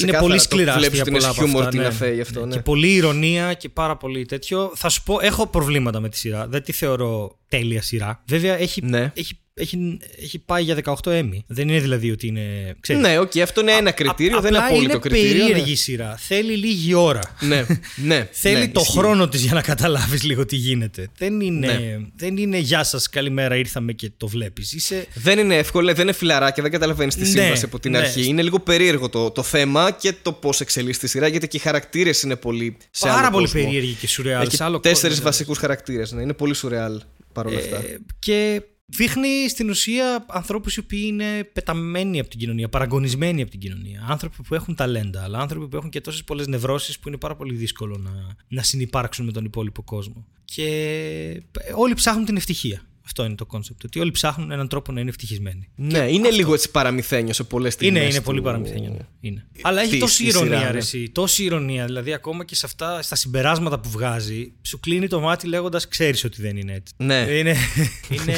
είναι 0.00 0.18
πολύ 0.18 0.38
σκληρά 0.38 0.72
Βλέπεις 0.76 1.00
αστεία 1.00 1.00
ότι 1.00 1.10
είναι 1.10 1.18
πολλά 1.18 1.28
από 1.30 1.40
χιούμορ 1.42 1.58
αυτά, 1.60 1.70
Τίνα 1.70 1.88
ναι. 1.88 1.94
Φέη 1.94 2.20
αυτό. 2.20 2.46
Ναι. 2.46 2.54
Και 2.54 2.60
πολύ 2.60 2.94
ειρωνεία 2.94 3.54
και 3.54 3.68
πάρα 3.68 3.96
πολύ 3.96 4.26
τέτοιο. 4.26 4.72
Θα 4.74 4.88
σου 4.88 5.02
πω, 5.02 5.18
έχω 5.20 5.46
προβλήματα 5.46 6.00
με 6.00 6.08
τη 6.08 6.18
σειρά. 6.18 6.46
Δεν 6.48 6.62
τη 6.62 6.72
θεωρώ 6.72 7.37
τέλεια 7.48 7.82
σειρά. 7.82 8.22
Βέβαια 8.26 8.58
έχει, 8.58 8.80
Ναι. 8.84 9.12
έχει, 9.14 9.38
έχει, 9.54 9.98
έχει 10.22 10.38
πάει 10.38 10.62
για 10.62 10.76
18 10.84 10.94
Emmy. 11.04 11.38
Δεν 11.46 11.68
είναι 11.68 11.80
δηλαδή 11.80 12.10
ότι 12.10 12.26
είναι. 12.26 12.74
Ξέρεις, 12.80 13.02
Ναι, 13.02 13.18
οκ, 13.18 13.36
αυτό 13.38 13.60
είναι 13.60 13.72
ένα 13.72 13.90
κριτήριο, 13.90 14.40
δεν 14.40 14.48
είναι 14.50 14.58
Απλά 14.58 14.68
απόλυτο 14.70 14.90
είναι 14.92 15.00
κριτήριο. 15.00 15.46
περίεργη 15.46 15.76
σειρά. 15.76 16.16
Θέλει 16.18 16.56
λίγη 16.56 16.94
ώρα. 16.94 17.20
Ναι, 17.40 17.66
ναι. 17.96 18.28
Θέλει 18.32 18.58
ναι, 18.58 18.68
το 18.68 18.80
ισχύει. 18.80 18.98
χρόνο 18.98 19.28
της 19.28 19.42
για 19.42 19.54
να 19.54 19.62
καταλάβεις 19.62 20.22
λίγο 20.22 20.44
τι 20.46 20.56
γίνεται. 20.56 21.08
Δεν 21.18 21.40
είναι, 21.40 21.66
Ναι. 21.66 21.98
δεν 22.16 22.36
είναι 22.36 22.58
γεια 22.58 22.84
σας, 22.84 23.08
καλημέρα, 23.08 23.56
ήρθαμε 23.56 23.92
και 23.92 24.10
το 24.16 24.26
βλέπεις. 24.28 24.72
Είσαι... 24.72 25.06
Δεν 25.14 25.38
είναι 25.38 25.56
εύκολο, 25.56 25.92
δεν 25.94 26.02
είναι 26.02 26.12
φιλαράκια, 26.12 26.62
δεν 26.62 26.72
καταλαβαίνεις 26.72 27.14
τη 27.14 27.20
Ναι, 27.20 27.26
σύμβαση 27.26 27.64
από 27.64 27.78
την 27.80 27.90
ναι. 27.90 27.98
αρχή. 27.98 28.26
Είναι 28.26 28.42
λίγο 28.42 28.60
περίεργο 28.60 29.08
το, 29.08 29.30
το 29.30 29.42
θέμα 29.42 29.90
και 29.90 30.14
το 30.22 30.32
πώς 30.32 30.60
εξελίσσεται 30.60 31.06
η 31.06 31.08
σειρά, 31.08 31.26
γιατί 31.28 31.48
και 31.48 31.56
οι 31.56 31.60
χαρακτήρες 31.60 32.22
είναι 32.22 32.36
πολύ. 32.36 32.76
Σε 32.90 33.06
Πάρα 33.06 33.20
άλλο 33.20 33.30
πολύ 33.30 33.44
κόσμο. 33.44 33.62
περίεργη 33.62 33.92
και 33.92 34.06
σουρεάλ. 34.08 34.46
Έχει 34.46 34.56
σε 34.56 34.64
άλλο 34.64 34.80
τέσσερις 34.80 35.08
κόσμο. 35.16 35.24
βασικούς 35.30 35.58
χαρακτήρες. 35.58 36.12
Ναι, 36.12 36.22
είναι 36.22 36.32
πολύ 36.34 36.54
σουρεάλ 36.54 37.00
παρόλα 37.42 37.58
αυτά. 37.58 37.76
Ε, 37.76 37.98
και 38.18 38.62
δείχνει 38.86 39.48
στην 39.48 39.70
ουσία 39.70 40.24
ανθρώπους 40.28 40.76
οι 40.76 40.80
οποίοι 40.80 41.04
είναι 41.06 41.44
πεταμένοι 41.52 42.20
από 42.20 42.28
την 42.28 42.38
κοινωνία, 42.38 42.68
παραγωνισμένοι 42.68 43.42
από 43.42 43.50
την 43.50 43.60
κοινωνία. 43.60 44.06
Άνθρωποι 44.08 44.36
που 44.42 44.54
έχουν 44.54 44.74
ταλέντα, 44.74 45.22
αλλά 45.22 45.38
άνθρωποι 45.38 45.68
που 45.68 45.76
έχουν 45.76 45.90
και 45.90 46.00
τόσες 46.00 46.24
πολλές 46.24 46.46
νευρώσεις 46.46 46.98
που 46.98 47.08
είναι 47.08 47.16
πάρα 47.16 47.36
πολύ 47.36 47.54
δύσκολο 47.54 47.96
να, 47.96 48.36
να 48.48 48.62
συνεπάρξουν 48.62 49.24
με 49.24 49.32
τον 49.32 49.44
υπόλοιπο 49.44 49.82
κόσμο. 49.82 50.26
Και 50.44 50.64
ε, 51.60 51.72
όλοι 51.74 51.94
ψάχνουν 51.94 52.24
την 52.24 52.36
ευτυχία. 52.36 52.82
Αυτό 53.08 53.24
είναι 53.24 53.34
το 53.34 53.46
κόνσεπτ. 53.46 53.84
Ότι 53.84 54.00
όλοι 54.00 54.10
ψάχνουν 54.10 54.50
έναν 54.50 54.68
τρόπο 54.68 54.92
να 54.92 55.00
είναι 55.00 55.08
ευτυχισμένοι. 55.08 55.68
Ναι, 55.74 55.98
είναι 55.98 56.30
λίγο 56.30 56.54
έτσι 56.54 56.70
παραμυθένιο 56.70 57.32
σε 57.32 57.44
πολλές 57.44 57.72
στιγμές. 57.72 58.00
Είναι, 58.02 58.10
είναι 58.10 58.20
πολύ 58.20 58.42
παραμυθένιο. 58.42 58.90
ναι. 58.90 59.06
Είναι. 59.20 59.46
Αλλά 59.62 59.80
έχει 59.80 59.90
της- 59.90 60.00
τόση 60.00 60.24
της 60.24 60.34
ειρωνεία, 60.34 60.56
σειρά, 60.56 60.66
ρε, 60.66 60.72
ναι. 60.72 60.78
εσύ, 60.78 61.10
τόση 61.10 61.44
ειρωνεία. 61.44 61.84
Δηλαδή, 61.84 62.12
ακόμα 62.12 62.44
και 62.44 62.54
σε 62.54 62.66
αυτά, 62.66 63.02
στα 63.02 63.14
συμπεράσματα 63.14 63.78
που 63.80 63.88
βγάζει, 63.90 64.52
σου 64.62 64.80
κλείνει 64.80 65.08
το 65.08 65.20
μάτι 65.20 65.46
λέγοντας: 65.46 65.88
Ξέρεις 65.88 66.24
ότι 66.24 66.42
δεν 66.42 66.56
είναι 66.56 66.72
έτσι. 66.74 66.94
Ναι. 66.96 67.14
Είναι. 67.30 67.56
είναι 68.16 68.34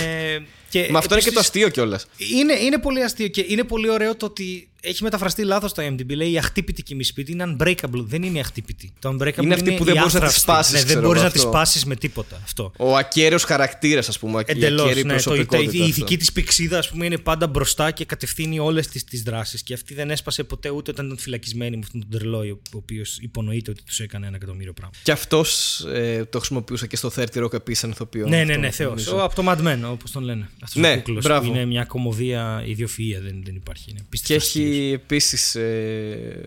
και 0.71 0.89
Μα 0.91 0.99
αυτό 0.99 1.15
είναι 1.15 1.23
και 1.23 1.31
το 1.31 1.39
επίσης, 1.39 1.39
αστείο 1.49 1.69
κιόλας. 1.69 2.07
είναι, 2.39 2.53
είναι 2.53 2.79
πολύ 2.79 3.03
αστείο 3.03 3.29
και 3.29 3.45
είναι 3.49 3.65
πολύ 3.65 3.91
ωραίο 3.91 4.17
το 4.17 4.27
ότι 4.27 4.65
έχει 4.83 5.03
μεταφραστεί 5.03 5.43
λάθος 5.45 5.73
το 5.73 5.83
IMDb. 5.87 6.15
Λέει 6.15 6.31
η 6.31 6.39
αχτύπητη 6.39 6.83
Kimmy 6.83 7.05
Schmidt 7.05 7.33
είναι 7.33 7.57
unbreakable. 7.59 7.75
Δεν 8.05 8.23
είναι 8.23 8.37
η 8.39 8.41
αχτύπητη. 8.41 8.93
Το 8.99 9.09
unbreakable 9.09 9.43
Είναι 9.43 9.55
αυτή 9.55 9.73
που 9.73 9.85
δεν 9.85 9.95
η 9.95 9.99
μπορείς 9.99 10.13
να 10.15 10.21
τη 10.21 10.27
άθραυστη. 10.27 10.41
σπάσεις, 10.41 10.73
Ναι, 10.73 10.79
δεν 10.79 10.87
ξέρω 10.87 11.01
μπορείς 11.07 11.21
εγώ 11.21 11.27
να 11.29 11.35
τη 11.35 11.39
αυτό. 11.39 11.51
σπάσει 11.51 11.87
με 11.87 11.97
τίποτα. 11.97 12.41
Αυτό. 12.45 12.73
Ο 12.79 12.97
ακέραιος 12.97 13.45
χαρακτήρας, 13.45 14.09
ας 14.09 14.19
πούμε. 14.19 14.43
Εντελώ. 14.47 14.83
η 14.83 14.85
ακέραιη 14.85 15.03
Ναι, 15.03 15.09
το, 15.09 15.15
η, 15.15 15.23
προσωπικότητα 15.23 15.73
η 15.77 15.81
αυτό. 15.81 15.85
ηθική 15.89 16.17
της 16.17 16.33
πηξίδα, 16.33 16.79
ας 16.79 16.89
πούμε, 16.91 17.05
είναι 17.07 17.19
πάντα 17.19 17.47
μπροστά 17.47 17.91
και 17.91 18.05
κατευθύνει 18.05 18.59
όλες 18.59 18.87
τις 18.89 19.05
τις 19.05 19.23
δράσεις. 19.23 19.63
Και 19.63 19.75
αυτή 19.75 19.95
δεν 19.95 20.11
έσπασε 20.11 20.45
ποτέ 20.45 20.71
ούτε 20.71 20.91
όταν 20.91 21.07
ήταν 21.07 21.19
φυλακισμένη 21.19 21.77
με 21.77 21.83
αυτόν 21.85 22.01
τον 22.01 22.19
τρελό, 22.19 22.39
ο 22.39 22.77
οποίος 22.77 23.19
υπονοείται 23.21 23.71
ότι 23.71 23.83
τους 23.83 24.01
έκανε 24.01 24.27
ένα 24.27 24.37
εκατομμύριο 24.37 24.73
πράγμα. 24.73 24.95
Και 25.03 25.13
αυτός 25.13 25.81
ε, 25.95 26.25
το 26.25 26.39
χρησιμοποιούσα 26.39 26.87
και 26.87 26.97
στο 26.97 27.11
30 27.17 27.25
Rock 27.45 27.53
επίσης 27.53 27.81
σαν 27.81 27.91
ηθοποιό. 27.91 28.27
Ναι, 28.29 28.37
ναι, 28.37 28.43
Αυτό, 28.43 28.59
ναι, 28.61 28.71
Θεός. 28.71 28.89
νομίζω. 28.89 29.25
Από 29.25 29.35
το 29.35 29.43
Mad 29.47 29.59
Men, 29.67 29.91
όπως 29.93 30.11
τον 30.11 30.23
λένε. 30.23 30.49
Αυτός 30.63 30.83
Ναι, 30.83 30.93
ο 30.93 30.97
κούκλος 30.97 31.25
μπράβο. 31.25 31.47
που 31.49 31.55
είναι 31.55 31.65
μια 31.65 31.85
κομμωδία 31.85 32.63
ιδιοφυΐα, 32.67 33.21
δεν, 33.23 33.43
δεν 33.45 33.55
υπάρχει. 33.55 33.91
Είναι 33.91 33.99
Και 34.01 34.07
πίστευτος 34.09 34.47
αστείος. 34.47 34.67
έχει 34.67 34.93
επίση. 34.93 35.61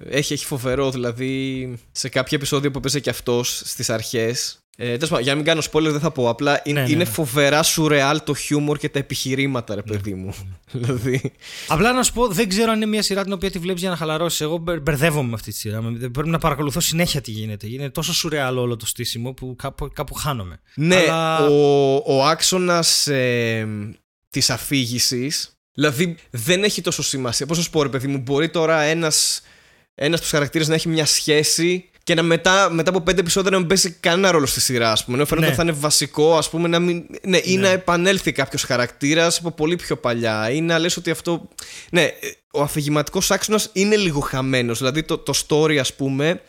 έχει, 0.09 0.33
έχει 0.33 0.45
φοβερό, 0.45 0.91
δηλαδή 0.91 1.73
σε 1.91 2.09
κάποια 2.09 2.37
επεισόδια 2.37 2.71
που 2.71 2.77
έπαιζε 2.77 2.99
και 2.99 3.09
αυτός 3.09 3.61
στις 3.65 3.89
αρχές. 3.89 4.57
Ε, 4.77 4.85
τέλος 4.93 5.09
πάντων, 5.09 5.23
για 5.23 5.31
να 5.31 5.37
μην 5.37 5.47
κάνω 5.47 5.61
spoiler 5.71 5.91
δεν 5.91 5.99
θα 5.99 6.11
πω. 6.11 6.29
Απλά 6.29 6.61
είναι, 6.63 6.79
Ναι, 6.79 6.85
ναι, 6.85 6.91
είναι 6.93 7.03
ναι. 7.03 7.09
φοβερά 7.09 7.63
σουρεάλ 7.63 8.23
το 8.23 8.33
χιούμορ 8.35 8.77
και 8.77 8.89
τα 8.89 8.99
επιχειρήματα, 8.99 9.75
ρε 9.75 9.81
παιδί 9.81 10.13
μου. 10.13 10.33
δηλαδή. 10.71 11.31
Απλά 11.67 11.93
να 11.93 12.03
σου 12.03 12.13
πω, 12.13 12.27
δεν 12.27 12.49
ξέρω 12.49 12.71
αν 12.71 12.75
είναι 12.77 12.85
μια 12.85 13.01
σειρά 13.01 13.23
την 13.23 13.33
οποία 13.33 13.51
τη 13.51 13.59
βλέπεις 13.59 13.81
για 13.81 13.89
να 13.89 13.95
χαλαρώσεις. 13.95 14.41
Εγώ 14.41 14.57
μπερ- 14.57 14.81
μπερδεύομαι 14.81 15.27
με 15.27 15.33
αυτή 15.33 15.51
τη 15.51 15.57
σειρά. 15.57 15.81
Με- 15.81 16.09
Πρέπει 16.09 16.29
να 16.29 16.37
παρακολουθώ 16.37 16.79
συνέχεια 16.79 17.21
τι 17.21 17.31
γίνεται. 17.31 17.67
Είναι 17.69 17.89
τόσο 17.89 18.13
σουρεάλ 18.13 18.57
όλο 18.57 18.75
το 18.75 18.85
στήσιμο 18.85 19.33
που 19.33 19.55
κάπου, 19.57 19.89
κάπου 19.93 20.13
χάνομαι. 20.13 20.59
Ναι, 20.75 20.95
Αλλά- 20.95 21.47
ο, 21.47 21.93
ο 22.05 22.25
άξονας 22.25 23.07
ε, 23.07 23.67
της 24.33 24.49
αφήγησης 24.49 25.57
Δηλαδή 25.73 26.15
δεν 26.29 26.63
έχει 26.63 26.81
τόσο 26.81 27.03
σημασία. 27.03 27.45
Πώς 27.45 27.57
να 27.57 27.63
σου 27.63 27.69
πω, 27.69 27.83
ρε 27.83 27.89
παιδί 27.89 28.07
μου, 28.07 28.17
μπορεί 28.17 28.49
τώρα 28.49 28.81
ένας 28.81 29.41
ένας 29.95 30.13
από 30.13 30.21
τους 30.21 30.29
χαρακτήρες 30.29 30.67
να 30.67 30.75
έχει 30.75 30.89
μια 30.89 31.05
σχέση 31.05 31.89
και 32.03 32.15
να 32.15 32.21
μετά, 32.23 32.69
μετά 32.71 32.89
από 32.89 33.01
πέντε 33.01 33.19
επεισόδια 33.19 33.51
να 33.51 33.57
μην 33.57 33.67
παίζει 33.67 33.91
κανένα 33.91 34.31
ρόλο 34.31 34.45
στη 34.45 34.61
σειρά, 34.61 34.91
ας 34.91 35.03
πούμε. 35.03 35.17
Ενώ 35.17 35.25
φαίνεται 35.25 35.45
Ναι. 35.45 35.53
ότι 35.53 35.61
θα 35.61 35.69
είναι 35.69 35.79
βασικό, 35.81 36.37
ας 36.37 36.49
πούμε, 36.49 36.67
να 36.67 36.79
μην. 36.79 37.05
Ναι, 37.23 37.39
ή 37.43 37.55
Ναι. 37.55 37.61
να 37.61 37.67
επανέλθει 37.67 38.31
κάποιος 38.31 38.63
χαρακτήρας 38.63 39.37
από 39.37 39.51
πολύ 39.51 39.75
πιο 39.75 39.97
παλιά. 39.97 40.49
Ή 40.51 40.61
να 40.61 40.79
λες 40.79 40.97
ότι 40.97 41.11
αυτό. 41.11 41.47
Ναι, 41.91 42.09
ο 42.53 42.61
αφηγηματικός 42.61 43.31
άξονας 43.31 43.69
είναι 43.73 43.95
λίγο 43.95 44.19
χαμένος. 44.19 44.77
Δηλαδή 44.77 45.03
το, 45.03 45.17
το 45.17 45.33
story, 45.47 45.75
ας 45.75 45.93
πούμε. 45.93 46.41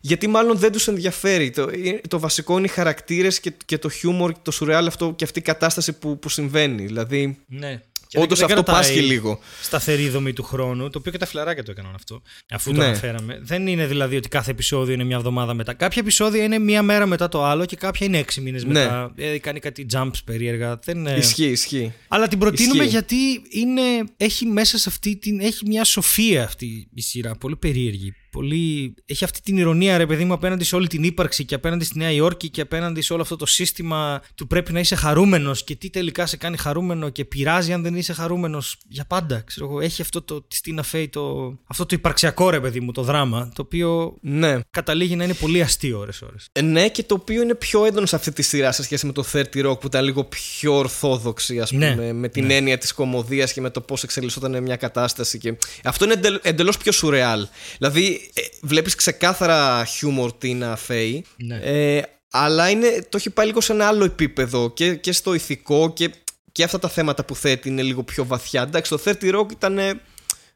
Γιατί 0.00 0.26
μάλλον 0.26 0.56
δεν 0.56 0.72
τους 0.72 0.88
ενδιαφέρει. 0.88 1.50
Το, 1.50 1.70
το 2.08 2.18
βασικό 2.18 2.56
είναι 2.56 2.66
οι 2.66 2.70
χαρακτήρες 2.70 3.40
και, 3.40 3.52
και 3.64 3.78
το 3.78 3.88
χιούμορ, 3.88 4.32
το 4.42 4.50
σουρεάλ 4.50 4.86
αυτό 4.86 5.12
και 5.16 5.24
αυτή 5.24 5.38
η 5.38 5.42
κατάσταση 5.42 5.92
που, 5.92 6.18
που 6.18 6.28
συμβαίνει. 6.28 6.86
Δηλαδή. 6.86 7.38
Ναι. 7.46 7.82
Όντως 8.14 8.42
αυτό 8.42 8.62
πάσχει 8.62 9.00
λίγο. 9.00 9.38
Σταθερή 9.62 10.08
δομή 10.08 10.32
του 10.32 10.42
χρόνου, 10.42 10.90
το 10.90 10.98
οποίο 10.98 11.12
και 11.12 11.18
τα 11.18 11.26
φιλαράκια 11.26 11.62
το 11.62 11.70
έκαναν 11.70 11.94
αυτό. 11.94 12.22
Αφού 12.50 12.72
το 12.72 12.78
Ναι. 12.78 12.84
αναφέραμε. 12.84 13.38
Δεν 13.42 13.66
είναι 13.66 13.86
δηλαδή 13.86 14.16
ότι 14.16 14.28
κάθε 14.28 14.50
επεισόδιο 14.50 14.94
είναι 14.94 15.04
μια 15.04 15.16
εβδομάδα 15.16 15.54
μετά. 15.54 15.72
Κάποια 15.74 16.02
επεισόδια 16.02 16.44
είναι 16.44 16.58
μία 16.58 16.82
μέρα 16.82 17.06
μετά 17.06 17.28
το 17.28 17.44
άλλο 17.44 17.64
και 17.64 17.76
κάποια 17.76 18.06
είναι 18.06 18.18
έξι 18.18 18.40
μήνες 18.40 18.64
Ναι. 18.64 18.72
μετά. 18.72 19.12
Ε, 19.16 19.38
κάνει 19.38 19.60
κάτι 19.60 19.86
jumps 19.92 20.10
περίεργα. 20.24 20.78
Δεν, 20.84 21.06
ε, 21.06 21.16
Ισχύει, 21.16 21.44
ισχύει. 21.50 21.92
Αλλά 22.08 22.28
την 22.28 22.38
προτείνουμε 22.38 22.84
Ισχύει. 22.84 22.88
γιατί 22.90 23.16
είναι, 23.50 23.82
έχει 24.16 24.46
μέσα 24.46 24.78
σε 24.78 24.88
αυτή 24.88 25.16
την. 25.16 25.40
Έχει 25.40 25.66
μια 25.66 25.84
σοφία 25.84 26.44
αυτή 26.44 26.88
η 26.94 27.00
σειρά. 27.00 27.36
Πολύ 27.36 27.56
περίεργη. 27.56 28.14
Πολύ, 28.30 28.94
έχει 29.06 29.24
αυτή 29.24 29.40
την 29.42 29.56
ηρωνία, 29.56 29.96
ρε 29.98 30.06
παιδί 30.06 30.24
μου, 30.24 30.32
απέναντι 30.32 30.64
σε 30.64 30.76
όλη 30.76 30.86
την 30.86 31.02
ύπαρξη 31.02 31.44
και 31.44 31.54
απέναντι 31.54 31.84
στη 31.84 31.98
Νέα 31.98 32.10
Υόρκη 32.10 32.48
και 32.50 32.60
απέναντι 32.60 33.00
σε 33.00 33.12
όλο 33.12 33.22
αυτό 33.22 33.36
το 33.36 33.46
σύστημα 33.46 34.22
του 34.34 34.46
πρέπει 34.46 34.72
να 34.72 34.80
είσαι 34.80 34.94
χαρούμενος 34.94 35.64
και 35.64 35.74
τι 35.76 35.90
τελικά 35.90 36.26
σε 36.26 36.36
κάνει 36.36 36.56
χαρούμενο 36.56 37.08
και 37.08 37.24
πειράζει 37.24 37.72
αν 37.72 37.82
δεν 37.82 37.94
είσαι 37.98 38.12
χαρούμενος 38.12 38.76
για 38.88 39.04
πάντα. 39.04 39.40
Ξέρω 39.40 39.66
εγώ. 39.66 39.80
Έχει 39.80 40.02
αυτό 40.02 40.22
το 40.22 40.42
τη 40.42 40.58
Tina 40.64 40.80
Fey, 40.92 41.06
το, 41.10 41.54
αυτό 41.66 41.86
το 41.86 41.94
υπαρξιακό, 41.98 42.50
ρε 42.50 42.60
παιδί 42.60 42.80
μου, 42.80 42.92
το 42.92 43.02
δράμα, 43.02 43.50
το 43.54 43.62
οποίο 43.62 44.16
Ναι. 44.20 44.58
καταλήγει 44.70 45.16
να 45.16 45.24
είναι 45.24 45.34
πολύ 45.34 45.62
αστείο 45.62 45.98
ώρες-ώρες. 45.98 46.48
Ε, 46.52 46.60
Ναι, 46.62 46.88
και 46.88 47.02
το 47.02 47.14
οποίο 47.14 47.42
είναι 47.42 47.54
πιο 47.54 47.84
έντονο 47.84 48.06
σε 48.06 48.16
αυτή 48.16 48.32
τη 48.32 48.42
σειρά 48.42 48.72
σε 48.72 48.82
σχέση 48.82 49.06
με 49.06 49.12
το 49.12 49.24
30 49.32 49.42
Rock 49.66 49.80
που 49.80 49.86
ήταν 49.86 50.04
λίγο 50.04 50.24
πιο 50.24 50.74
ορθόδοξη, 50.76 51.60
ας 51.60 51.70
Ναι, 51.72 51.90
πούμε, 51.90 52.12
με 52.12 52.28
την 52.28 52.50
έννοια 52.50 52.78
της 52.78 52.92
κομμωδίας 52.92 53.52
και 53.52 53.60
με 53.60 53.70
το 53.70 53.80
πώς 53.80 54.02
εξελισσόταν 54.02 54.62
μια 54.62 54.76
κατάσταση. 54.76 55.38
Και... 55.38 55.54
Αυτό 55.84 56.04
είναι 56.04 56.14
εντελώς 56.42 56.76
πιο 56.76 56.92
σουρεάλ. 56.92 57.46
Δηλαδή, 57.78 58.30
ε, 58.34 58.40
βλέπεις 58.62 58.94
ξεκάθαρα 58.94 59.84
χιούμορ 59.84 60.32
Τίνα 60.32 60.76
Φέη. 60.76 61.24
Ναι. 61.36 61.56
Ε, 61.62 62.02
αλλά 62.30 62.70
είναι, 62.70 63.06
το 63.08 63.16
έχει 63.16 63.30
πάει 63.30 63.46
λίγο 63.46 63.60
σε 63.60 63.72
ένα 63.72 63.86
άλλο 63.86 64.04
επίπεδο 64.04 64.70
και, 64.70 64.94
και 64.94 65.12
στο 65.12 65.34
ηθικό 65.34 65.92
και, 65.92 66.10
και 66.58 66.64
αυτά 66.64 66.78
τα 66.78 66.88
θέματα 66.88 67.24
που 67.24 67.34
θέτει 67.34 67.68
είναι 67.68 67.82
λίγο 67.82 68.02
πιο 68.02 68.24
βαθιά. 68.26 68.62
Εντάξει, 68.62 68.90
το 68.90 69.00
30 69.04 69.34
Rock 69.34 69.52
ήταν 69.52 69.78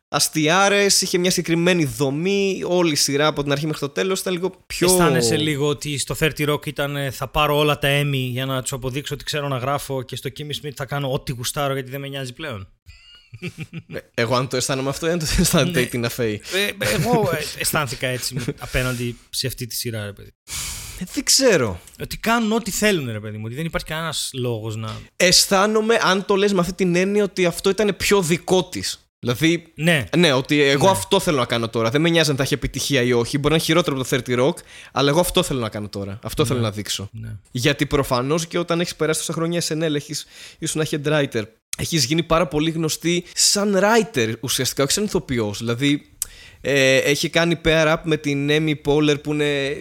αστιάρες, 0.08 1.02
είχε 1.02 1.18
μια 1.18 1.30
συγκεκριμένη 1.30 1.84
δομή. 1.84 2.62
Όλη 2.66 2.92
η 2.92 2.94
σειρά 2.94 3.26
από 3.26 3.42
την 3.42 3.52
αρχή 3.52 3.66
μέχρι 3.66 3.80
το 3.80 3.88
τέλος 3.88 4.20
ήταν 4.20 4.32
λίγο 4.32 4.50
πιο. 4.66 4.86
Αισθάνεσαι 4.90 5.36
λίγο 5.36 5.66
ότι 5.66 5.98
στο 5.98 6.16
30 6.20 6.48
Rock 6.48 6.66
ήταν 6.66 6.96
ε, 6.96 7.10
θα 7.10 7.28
πάρω 7.28 7.56
όλα 7.58 7.78
τα 7.78 8.00
Emmy 8.00 8.28
για 8.30 8.46
να 8.46 8.62
τους 8.62 8.72
αποδείξω 8.72 9.14
ότι 9.14 9.24
ξέρω 9.24 9.48
να 9.48 9.56
γράφω 9.56 10.02
και 10.02 10.16
στο 10.16 10.30
Kimmy 10.38 10.66
Smith 10.66 10.72
θα 10.74 10.84
κάνω 10.84 11.12
ό,τι 11.12 11.32
γουστάρω 11.32 11.72
γιατί 11.74 11.90
δεν 11.90 12.00
με 12.00 12.08
νοιάζει 12.08 12.32
πλέον. 12.32 12.68
Ε, 13.92 13.98
Εγώ 14.14 14.34
αν 14.36 14.48
το 14.48 14.56
αισθάνομαι 14.56 14.88
αυτό, 14.88 15.06
δεν 15.06 15.18
το 15.18 15.26
αισθάνεται 15.38 15.78
Ναι. 15.78 15.84
η 15.84 15.88
Τίνα 15.88 16.08
Φέη. 16.08 16.42
Ε, 16.54 16.84
εγώ 16.94 17.30
ε, 17.32 17.60
αισθάνθηκα 17.60 18.06
έτσι 18.06 18.36
απέναντι 18.58 19.18
σε 19.30 19.46
αυτή 19.46 19.66
τη 19.66 19.74
σειρά, 19.74 20.04
ρε 20.04 20.12
παιδί. 20.12 20.30
Ε, 21.02 21.04
δεν 21.14 21.24
ξέρω. 21.24 21.80
Ότι 22.02 22.16
κάνουν 22.16 22.52
ό,τι 22.52 22.70
θέλουν, 22.70 23.12
ρε 23.12 23.20
παιδί 23.20 23.36
μου. 23.36 23.42
Ότι 23.46 23.54
δεν 23.54 23.64
υπάρχει 23.64 23.86
κανένας 23.86 24.30
λόγος 24.32 24.76
να. 24.76 24.90
Αισθάνομαι, 25.16 25.98
αν 26.02 26.24
το 26.24 26.34
λες 26.34 26.52
με 26.52 26.60
αυτή 26.60 26.72
την 26.72 26.94
έννοια, 26.96 27.24
ότι 27.24 27.46
αυτό 27.46 27.70
ήταν 27.70 27.94
πιο 27.96 28.22
δικό 28.22 28.64
της. 28.64 29.06
Δηλαδή, 29.18 29.72
Ναι, 29.74 30.04
ναι, 30.16 30.32
ότι 30.32 30.60
εγώ 30.60 30.88
αυτό 30.88 31.20
θέλω 31.20 31.38
να 31.38 31.44
κάνω 31.44 31.68
τώρα. 31.68 31.90
Δεν 31.90 32.00
με 32.00 32.08
νοιάζει 32.08 32.30
αν 32.30 32.36
θα 32.36 32.42
έχει 32.42 32.54
επιτυχία 32.54 33.02
ή 33.02 33.12
όχι. 33.12 33.38
Μπορεί 33.38 33.48
να 33.48 33.54
είναι 33.54 33.64
χειρότερο 33.64 33.96
από 34.00 34.08
το 34.08 34.22
30 34.26 34.38
Rock, 34.38 34.54
αλλά 34.92 35.08
εγώ 35.08 35.20
αυτό 35.20 35.42
θέλω 35.42 35.60
να 35.60 35.68
κάνω 35.68 35.88
τώρα. 35.88 36.18
Αυτό 36.22 36.44
θέλω 36.44 36.60
να 36.60 36.70
δείξω. 36.70 37.08
ναι. 37.12 37.28
Γιατί 37.50 37.86
προφανώς 37.86 38.46
και 38.46 38.58
όταν 38.58 38.80
έχεις 38.80 38.96
περάσει 38.96 39.18
τόσα 39.18 39.32
χρόνια 39.32 39.62
SNL, 39.68 39.94
έχεις, 39.94 40.26
ήσουν 40.58 40.80
ένα 40.90 41.02
head 41.04 41.12
writer. 41.12 41.42
Έχεις 41.78 42.04
γίνει 42.04 42.22
πάρα 42.22 42.46
πολύ 42.46 42.70
γνωστή 42.70 43.24
σαν 43.34 43.78
writer 43.80 44.32
ουσιαστικά, 44.40 44.82
όχι 44.82 44.92
σαν 44.92 45.04
ηθοποιός. 45.04 45.58
Δηλαδή, 45.58 46.10
ε, 46.60 46.96
έχει 46.96 47.28
κάνει 47.28 47.60
pair 47.64 47.86
up 47.92 47.96
με 48.02 48.16
την 48.16 48.48
Emmy 48.50 48.74
Poehler 48.84 49.22
που 49.22 49.32
είναι 49.32 49.74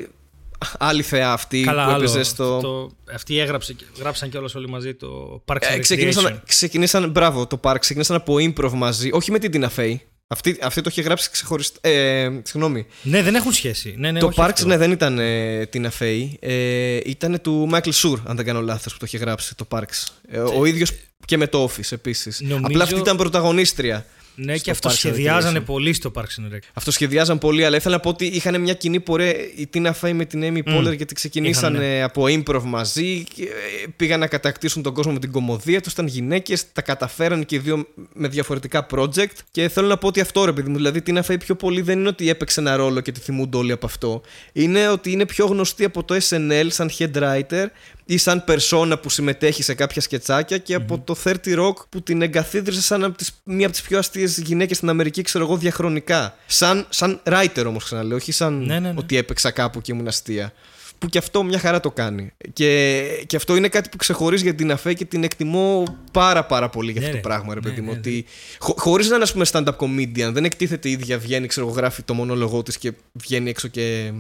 άλλη 0.78 1.02
θεά 1.02 1.32
αυτή 1.32 1.62
Καλά, 1.62 1.84
που 1.86 1.92
άλλο. 1.92 2.04
έπαιζε 2.04 2.24
στο. 2.24 2.60
Το, 2.62 2.92
αυτοί 3.14 3.40
έγραψε, 3.40 3.76
γράψαν 4.00 4.30
κιόλας 4.30 4.56
όλοι 4.56 4.70
μαζί 4.70 4.94
το 4.94 5.42
Parks 5.46 5.56
Ε, 5.60 5.68
and 5.70 5.76
Recreation. 5.76 5.80
ξεκινήσαν, 5.82 6.42
ξεκινήσαν, 6.46 7.10
μπράβο, 7.10 7.48
το 7.48 7.60
Park. 7.64 7.76
Ξεκινήσαν 7.80 8.16
από 8.16 8.36
improv 8.40 8.72
μαζί, 8.72 9.10
όχι 9.12 9.32
με 9.32 9.40
την 9.40 9.52
Tina 9.64 9.80
Fey. 9.80 9.96
Αυτή, 10.28 10.58
αυτή 10.62 10.82
το 10.82 10.90
είχε 10.92 11.02
γράψει 11.02 11.30
ξεχωριστά. 11.32 11.90
Ε, 11.90 12.30
συγγνώμη. 12.44 12.86
Ναι, 13.04 13.22
δεν 13.24 13.36
έχουν 13.36 13.52
σχέση. 13.54 13.96
Ναι, 13.98 14.12
ναι, 14.12 14.20
το 14.20 14.26
όχι 14.26 14.40
Parks, 14.42 14.50
αυτό. 14.54 14.66
ναι, 14.68 14.78
δεν 14.78 14.92
ήταν 14.92 15.20
ε, 15.20 15.70
Tina 15.74 15.90
Fey. 16.00 16.28
Ε, 16.40 17.00
ήταν 17.06 17.42
του 17.42 17.70
Michael 17.74 17.92
Schur, 17.92 18.16
αν 18.26 18.36
δεν 18.36 18.46
κάνω 18.46 18.62
λάθος, 18.62 18.92
που 18.94 19.00
το 19.00 19.06
είχε 19.08 19.18
γράψει 19.18 19.56
το 19.56 19.68
Parks. 19.70 20.08
Ε, 20.32 20.40
ο 20.40 20.66
ίδιος 20.66 20.92
και 21.26 21.38
με 21.38 21.48
το 21.48 21.64
Office 21.70 21.92
επίσης. 21.92 22.42
Νομίζω- 22.42 22.66
Απλά 22.66 22.84
αυτή 22.84 22.96
ήταν 23.00 23.18
πρωταγωνίστρια. 23.18 24.06
Ναι, 24.36 24.54
στο 24.54 24.64
και 24.64 24.72
αυτό 24.72 24.90
Parks 24.90 24.94
and 24.94 24.96
σχεδιάζανε 24.96 25.60
Recreation. 25.60 25.66
πολύ 25.66 25.94
στο 25.94 26.12
Parks 26.16 26.22
and 26.22 26.56
Rec. 26.56 26.60
Αυτό 26.74 26.92
σχεδιάζαν 26.92 27.38
πολύ, 27.38 27.66
αλλά 27.66 27.76
ήθελα 27.76 27.96
να 27.96 28.02
πω 28.02 28.10
ότι 28.10 28.26
είχαν 28.26 28.62
μια 28.62 28.74
κοινή 28.74 29.00
πορεία 29.00 29.30
η 29.56 29.70
Tina 29.74 29.92
Fey 30.02 30.12
με 30.14 30.26
την 30.26 30.42
Amy 30.44 30.70
Poehler 30.70 30.96
γιατί 30.96 31.14
ξεκινήσαν 31.14 31.74
Είχαν, 31.74 31.86
ε, 31.86 32.04
από 32.04 32.24
improv 32.28 32.62
μαζί, 32.64 33.24
και, 33.36 33.44
ε, 33.44 33.48
πήγαν 33.96 34.20
να 34.20 34.28
κατακτήσουν 34.28 34.84
τον 34.84 34.94
κόσμο 34.94 35.12
με 35.12 35.20
την 35.20 35.32
κομμωδία 35.32 35.82
τους, 35.82 35.92
ήταν 35.92 36.08
γυναίκες, 36.08 36.72
τα 36.72 36.82
καταφέραν 36.82 37.46
και 37.46 37.56
οι 37.56 37.60
δύο 37.60 37.88
με 38.14 38.28
διαφορετικά 38.28 38.86
project. 38.92 39.36
Και 39.52 39.70
θέλω 39.70 39.88
να 39.88 39.98
πω 39.98 40.08
ότι 40.08 40.22
αυτό 40.22 40.46
ρε 40.46 40.54
παιδί 40.54 40.70
μου, 40.70 40.76
δηλαδή 40.76 40.98
η 40.98 41.04
Tina 41.06 41.22
Fey 41.22 41.36
πιο 41.40 41.56
πολύ 41.56 41.82
δεν 41.82 42.00
είναι 42.00 42.08
ότι 42.08 42.30
έπαιξε 42.30 42.60
ένα 42.60 42.76
ρόλο 42.76 43.00
και 43.00 43.12
τη 43.12 43.20
θυμούνται 43.20 43.58
όλοι 43.58 43.72
από 43.72 43.86
αυτό. 43.86 44.22
Είναι 44.54 44.88
ότι 44.88 45.12
είναι 45.12 45.26
πιο 45.26 45.46
γνωστή 45.46 45.84
από 45.84 46.04
το 46.04 46.16
SNL 46.30 46.68
σαν 46.68 46.90
head 46.98 47.12
writer 47.14 47.66
ή 48.14 48.18
σαν 48.18 48.44
περσόνα 48.44 48.98
που 49.00 49.10
συμμετέχει 49.10 49.64
σε 49.64 49.74
κάποια 49.74 50.02
σκετσάκια 50.02 50.58
και 50.58 50.74
από 50.74 51.00
το 51.00 51.16
30 51.24 51.34
Rock 51.46 51.74
που 51.90 52.02
την 52.02 52.22
εγκαθίδρυσε 52.22 52.82
σαν 52.82 53.04
από 53.04 53.18
τις, 53.18 53.32
μία 53.44 53.66
από 53.66 53.76
τις 53.76 53.86
πιο 53.86 53.98
αστείες 53.98 54.38
γυναίκες 54.38 54.78
στην 54.78 54.90
Αμερική, 54.90 55.22
ξέρω 55.22 55.44
εγώ, 55.44 55.58
διαχρονικά. 55.58 56.36
Σαν, 56.46 56.86
σαν 56.90 57.22
writer 57.24 57.64
όμως, 57.68 57.84
ξαναλέω, 57.84 58.18
όχι 58.18 58.32
σαν 58.32 58.66
Ναι, 58.66 58.80
ναι, 58.80 58.88
ναι. 58.90 58.94
ότι 58.98 59.18
έπαιξα 59.18 59.52
κάπου 59.52 59.82
και 59.82 59.92
ήμουν 59.92 60.08
αστεία. 60.08 60.54
Που 61.00 61.08
και 61.08 61.18
αυτό 61.18 61.44
μια 61.44 61.60
χαρά 61.60 61.80
το 61.80 61.92
κάνει. 61.92 62.32
Και, 62.54 63.02
και 63.28 63.36
αυτό 63.36 63.56
είναι 63.56 63.68
κάτι 63.68 63.90
που 63.90 63.98
ξεχωρίζει 63.98 64.44
για 64.44 64.56
την 64.56 64.72
Αφέ 64.72 64.94
και 64.94 65.06
την 65.06 65.24
εκτιμώ 65.24 65.84
πάρα 66.12 66.46
πάρα 66.46 66.70
πολύ 66.70 66.92
για 66.92 67.02
Ναι, 67.02 67.08
αυτό 67.08 67.20
το 67.22 67.28
ρε. 67.28 67.34
πράγμα, 67.34 67.54
ρε 67.54 67.60
Ναι, 67.60 67.70
παιδί 67.70 67.82
μου. 67.82 67.92
ναι, 67.92 67.98
ότι 67.98 68.26
χω, 68.60 68.74
χωρίς 68.78 69.08
να 69.10 69.16
είναι, 69.16 69.24
ας 69.24 69.32
πούμε, 69.32 69.46
stand-up 69.52 69.76
comedian, 69.78 70.32
δεν 70.34 70.46
εκτίθεται 70.46 70.90
η 70.90 70.92
ίδια, 70.92 71.18
βγαίνει, 71.20 71.48
ξέρω 71.48 71.66
εγώ, 71.68 71.76
γράφει 71.76 72.02
το 72.04 72.14
μονόλογό 72.14 72.64
της 72.64 72.78
και 72.78 72.92
βγαίνει 73.14 73.50
έξω 73.50 73.68
και 73.68 74.12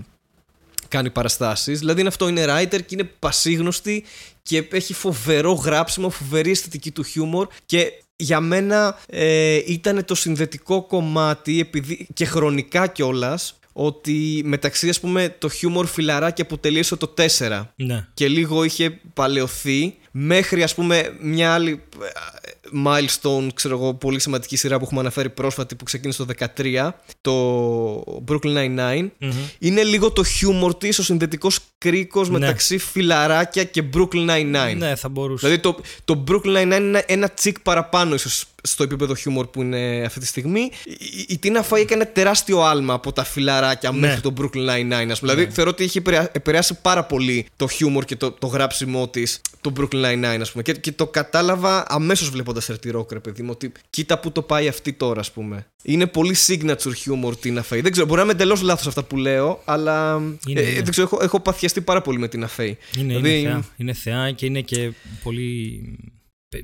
κάνει 0.91 1.09
παραστάσεις. 1.09 1.79
Δηλαδή 1.79 1.99
είναι 1.99 2.09
αυτό, 2.09 2.27
είναι 2.27 2.45
writer 2.47 2.79
και 2.85 2.85
είναι 2.89 3.03
πασίγνωστη 3.19 4.03
και 4.43 4.67
έχει 4.71 4.93
φοβερό 4.93 5.51
γράψιμο, 5.51 6.09
φοβερή 6.09 6.49
αισθητική 6.51 6.91
του 6.91 7.03
χιούμορ 7.03 7.47
και 7.65 7.91
για 8.15 8.39
μένα 8.39 8.99
ε, 9.07 9.59
ήταν 9.65 10.05
το 10.05 10.15
συνδετικό 10.15 10.83
κομμάτι 10.83 11.59
επειδή, 11.59 12.07
και 12.13 12.25
χρονικά 12.25 12.87
κιόλας 12.87 13.55
ότι 13.73 14.41
μεταξύ 14.45 14.89
ας 14.89 14.99
πούμε 14.99 15.35
το 15.39 15.49
χιούμορ 15.49 15.87
φιλαράκι 15.87 16.45
που 16.45 16.57
τελείωσε 16.59 16.95
το 16.95 17.13
4 17.39 17.65
Ναι. 17.75 18.07
και 18.13 18.27
λίγο 18.27 18.63
είχε 18.63 18.99
παλαιωθεί 19.13 19.95
μέχρι 20.11 20.63
ας 20.63 20.75
πούμε 20.75 21.17
μια 21.21 21.53
άλλη 21.53 21.81
ε, 22.01 22.60
milestone, 22.85 23.47
ξέρω 23.53 23.77
εγώ, 23.77 23.93
πολύ 23.93 24.19
σημαντική 24.19 24.55
σειρά 24.55 24.77
που 24.77 24.83
έχουμε 24.83 24.99
αναφέρει 24.99 25.29
πρόσφατη 25.29 25.75
που 25.75 25.83
ξεκίνησε 25.83 26.25
το 26.25 26.33
13, 26.55 26.89
το 27.21 28.23
Brooklyn 28.27 28.57
Nine-Nine. 28.57 29.09
Μμμ. 29.17 29.31
Είναι 29.59 29.83
λίγο 29.83 30.11
το 30.11 30.23
χιούμορ 30.23 30.75
της, 30.75 30.99
ο 30.99 31.03
συνδετικός 31.03 31.59
κρίκος 31.77 32.29
Ναι. 32.29 32.39
μεταξύ 32.39 32.77
φιλαράκια 32.77 33.63
και 33.63 33.83
Brooklyn 33.93 34.29
Nine-Nine. 34.29 34.75
Ναι, 34.77 34.95
θα 34.95 35.09
μπορούσε. 35.09 35.45
Δηλαδή 35.47 35.61
το, 35.63 35.77
το 36.05 36.23
Brooklyn 36.27 36.57
Nine-Nine 36.57 36.77
είναι 36.81 37.03
ένα 37.07 37.29
τσικ 37.29 37.59
παραπάνω 37.59 38.15
ίσως 38.15 38.45
στο 38.61 38.83
επίπεδο 38.83 39.15
χιούμορ 39.15 39.47
που 39.47 39.61
είναι 39.61 40.03
αυτή 40.05 40.19
τη 40.19 40.25
στιγμή. 40.25 40.69
Η, 40.85 41.25
η 41.27 41.39
Tina 41.43 41.61
Fey 41.69 41.77
έκανε 41.79 42.05
τεράστιο 42.05 42.61
άλμα 42.61 42.93
από 42.93 43.11
τα 43.13 43.23
φιλαράκια 43.23 43.91
Ναι. 43.91 43.99
μέχρι 43.99 44.21
το 44.21 44.33
Brooklyn 44.37 44.69
Nine-Nine. 44.69 45.07
Ας 45.11 45.19
πούμε. 45.19 45.33
Δηλαδή 45.33 45.51
θεωρώ 45.53 45.69
ότι 45.69 45.83
έχει 45.83 45.97
επηρεα- 45.97 46.29
επηρεάσει 46.33 46.81
πάρα 46.81 47.03
πολύ 47.03 47.45
το 47.55 47.67
χιούμορ 47.67 48.05
και 48.05 48.15
το, 48.15 48.31
το 48.31 48.47
γράψιμό 48.47 49.07
της 49.07 49.41
το 49.61 49.73
Brooklyn 49.79 50.05
Nine-Nine, 50.05 50.37
ας 50.41 50.51
πούμε. 50.51 50.63
Και, 50.63 50.73
και 50.73 50.91
το 50.91 51.07
κατάλαβα 51.07 51.85
αμέσως 51.87 52.29
βλέποντας 52.29 52.69
Dirty 52.71 52.95
Rock, 52.95 53.11
ρε 53.11 53.19
παιδί 53.19 53.41
μου, 53.43 53.49
ότι 53.53 53.71
κοίτα 53.89 54.19
που 54.19 54.31
το 54.31 54.41
πάει 54.41 54.67
αυτή 54.67 54.93
τώρα, 54.93 55.19
ας 55.19 55.31
πούμε. 55.31 55.65
Είναι 55.83 56.07
πολύ 56.07 56.35
signature 56.47 56.75
humor 57.05 57.31
Tina 57.43 57.57
Fey. 57.69 57.79
Δεν 57.81 57.91
ξέρω, 57.91 58.05
μπορεί 58.05 58.17
να 58.17 58.23
είμαι 58.23 58.31
εντελώς 58.31 58.61
λάθος 58.61 58.87
αυτά 58.87 59.03
που 59.03 59.17
λέω, 59.17 59.61
αλλά. 59.65 60.15
Είναι, 60.47 60.59
ε, 60.61 60.69
είναι. 60.71 60.81
δεν 60.81 60.89
ξέρω, 60.91 61.07
έχω, 61.11 61.23
έχω 61.23 61.39
παθιαστεί 61.39 61.81
πάρα 61.81 62.01
πολύ 62.01 62.17
με 62.19 62.27
Tina 62.31 62.45
Fey. 62.61 62.65
Είναι, 62.65 62.75
Δηλαδή, 62.97 63.39
είναι, 63.39 63.49
θεά. 63.49 63.63
είναι 63.77 63.93
θεά 63.93 64.31
και 64.31 64.45
είναι 64.45 64.61
και 64.61 64.91
πολύ. 65.23 65.81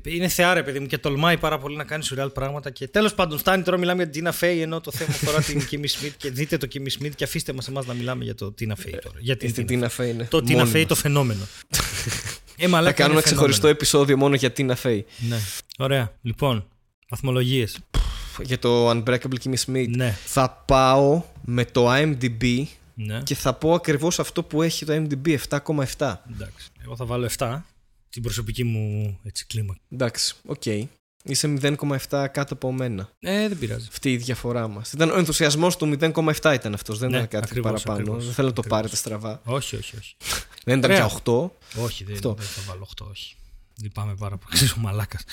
Είναι 0.04 0.28
θεά, 0.28 0.54
ρε 0.54 0.62
παιδί 0.62 0.80
μου, 0.80 0.86
και 0.86 0.98
τολμάει 0.98 1.38
πάρα 1.38 1.58
πολύ 1.58 1.76
να 1.76 1.84
κάνει 1.84 2.04
σουρεάλ 2.04 2.30
πράγματα. 2.30 2.70
Και 2.70 2.88
τέλος 2.88 3.14
πάντων, 3.14 3.38
φτάνει 3.38 3.62
τώρα 3.62 3.78
μιλάμε 3.78 4.02
για 4.02 4.12
την 4.12 4.26
Tina 4.26 4.44
Fey, 4.44 4.58
ενώ 4.60 4.80
το 4.80 4.90
θέμα 4.90 5.10
αφορά 5.10 5.40
την 5.40 5.62
Kimmy 5.70 5.84
Smith. 5.84 6.12
Και 6.16 6.30
δείτε 6.30 6.56
το 6.56 6.68
Kimmy 6.72 7.02
Smith 7.02 7.10
και 7.14 7.24
αφήστε 7.24 7.52
μας 7.52 7.68
εμάς 7.68 7.86
να 7.86 7.94
μιλάμε 7.94 8.24
για 8.24 8.34
το 8.34 8.54
Tina 8.60 8.72
Fey 8.72 8.98
τώρα. 9.02 9.16
Για 9.18 9.36
την 9.36 9.48
Στην 9.48 9.66
Tina 9.68 9.72
Tina 9.72 9.88
Fey, 9.96 10.14
ναι. 10.16 10.24
Το 10.24 10.38
Tina 10.38 10.50
Μόνιμα. 10.50 10.70
Fey 10.74 10.84
το 10.88 10.94
φαινόμενο. 10.94 11.40
ε, 12.56 12.66
μαλάκα, 12.68 12.96
Θα 12.96 13.02
κάνουμε 13.02 13.04
είναι 13.04 13.12
ένα 13.12 13.20
ξεχωριστό 13.20 13.66
φαινόμενο. 13.66 13.70
επεισόδιο 13.70 14.16
μόνο 14.16 14.34
για 14.34 14.52
Tina 14.56 14.74
Fey. 14.82 15.00
Ναι. 15.28 15.38
Ωραία. 15.78 16.12
Λοιπόν, 16.22 16.68
Βαθμολογίες. 17.08 17.78
Για 18.42 18.58
το 18.58 18.90
Unbreakable 18.90 19.38
Kimmy 19.44 19.54
Schmidt. 19.66 19.88
Ναι. 19.88 20.16
Θα 20.24 20.62
πάω 20.66 21.22
με 21.44 21.64
το 21.64 21.94
IMDb 21.94 22.64
ναι. 22.94 23.20
και 23.24 23.34
θα 23.34 23.54
πω 23.54 23.74
ακριβώς 23.74 24.18
αυτό 24.18 24.42
που 24.42 24.62
έχει 24.62 24.84
το 24.84 24.92
IMDb 24.92 25.36
7,7. 25.48 26.14
Εντάξει. 26.32 26.68
Εγώ 26.84 26.96
θα 26.96 27.04
βάλω 27.04 27.28
7 27.38 27.58
την 28.18 28.26
προσωπική 28.26 28.64
μου 28.64 29.18
έτσι, 29.24 29.46
κλίμακα. 29.46 29.80
Εντάξει, 29.90 30.34
οκ. 30.46 30.62
Είσαι 31.24 31.58
0,7 31.62 32.26
κάτω 32.32 32.54
από 32.54 32.72
μένα. 32.72 33.08
Ε, 33.20 33.48
δεν 33.48 33.58
πειράζει. 33.58 33.86
Αυτή 33.90 34.12
η 34.12 34.16
διαφορά 34.16 34.68
μας. 34.68 34.92
Ήταν 34.92 35.10
ο 35.10 35.16
ενθουσιασμός 35.16 35.76
του 35.76 35.96
0,7 36.00 36.52
ήταν 36.54 36.74
αυτός. 36.74 36.98
Δεν 36.98 37.10
Ναι, 37.10 37.16
ήταν 37.16 37.28
κάτι 37.28 37.44
ακριβώς, 37.44 37.70
παραπάνω. 37.70 37.98
ακριβώς, 37.98 38.24
δεν 38.24 38.34
θέλω 38.34 38.48
να 38.48 38.52
το 38.54 38.60
ακριβώς. 38.60 38.78
πάρετε 38.80 38.96
στραβά. 38.96 39.40
Όχι, 39.44 39.76
όχι, 39.76 39.96
όχι. 39.96 40.16
Δεν 40.64 40.78
ήταν 40.78 40.90
Ωραία. 40.90 41.06
πια 41.06 41.16
8. 41.24 41.50
όχι, 41.82 42.04
δεν, 42.04 42.14
Αυτό. 42.14 42.34
δεν 42.38 42.46
θα 42.46 42.60
βάλω 42.66 42.88
8, 43.02 43.06
όχι. 43.10 43.34
Λυπάμαι 43.82 44.14
πάρα 44.14 44.36
πολύ. 44.36 44.54
Ξέρω 44.56 44.74
μαλάκας. 44.78 45.24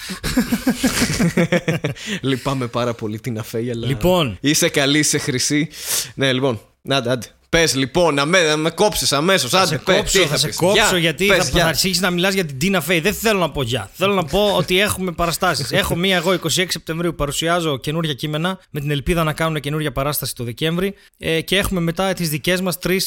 Λυπάμαι 2.22 2.68
πάρα 2.68 2.94
πολύ 2.94 3.20
την 3.20 3.40
αφέη, 3.40 3.70
αλλά. 3.72 3.88
Λοιπόν. 3.88 4.38
Είσαι 4.42 4.70
καλή, 4.70 5.00
είσαι 5.00 5.18
χρυσή. 5.18 5.70
Ναι, 6.16 6.34
λοιπόν. 6.34 6.62
Άντε, 6.90 7.10
άντε. 7.12 7.28
Πες 7.56 7.76
λοιπόν, 7.76 8.14
να 8.14 8.26
με, 8.26 8.42
να 8.44 8.58
με 8.58 8.70
κόψεις 8.70 9.14
αμέσως. 9.14 9.50
Θα 9.50 9.58
Άντε, 9.60 9.68
σε 9.68 9.78
πες, 9.78 9.96
κόψω, 9.96 10.20
τι 10.22 10.26
θα 10.28 10.38
σε 10.38 10.48
πεις. 10.48 10.56
κόψω 10.56 10.76
Γεια, 10.90 10.98
γιατί 10.98 11.26
πες, 11.26 11.38
θα, 11.38 11.50
γεια. 11.54 11.62
θα 11.64 11.68
αρχίσεις 11.68 12.00
να 12.02 12.10
μιλάς 12.10 12.34
για 12.34 12.46
την 12.46 12.58
Τίνα 12.58 12.82
Φέη. 12.82 13.00
Δεν 13.00 13.14
θέλω 13.14 13.40
να 13.40 13.52
πω 13.52 13.62
γεια. 13.64 13.90
Θέλω 13.94 14.14
να 14.14 14.24
πω 14.24 14.52
ότι 14.60 14.80
έχουμε 14.80 15.12
παραστάσεις. 15.12 15.72
Έχω 15.72 15.96
μία 15.96 16.16
εγώ 16.16 16.32
26 16.44 16.48
Σεπτεμβρίου 16.68 17.10
που 17.10 17.16
παρουσιάζω 17.16 17.78
καινούργια 17.80 18.14
κείμενα 18.14 18.60
με 18.70 18.80
την 18.80 18.92
ελπίδα 18.92 19.24
να 19.24 19.34
κάνουν 19.34 19.60
καινούργια 19.60 19.92
παράσταση 19.92 20.36
το 20.36 20.44
Δεκέμβρη. 20.44 20.94
Ε, 21.18 21.42
και 21.42 21.58
έχουμε 21.58 21.80
μετά 21.82 22.14
τις 22.14 22.30
δικές 22.30 22.62
μας 22.62 22.78
3, 22.88 22.98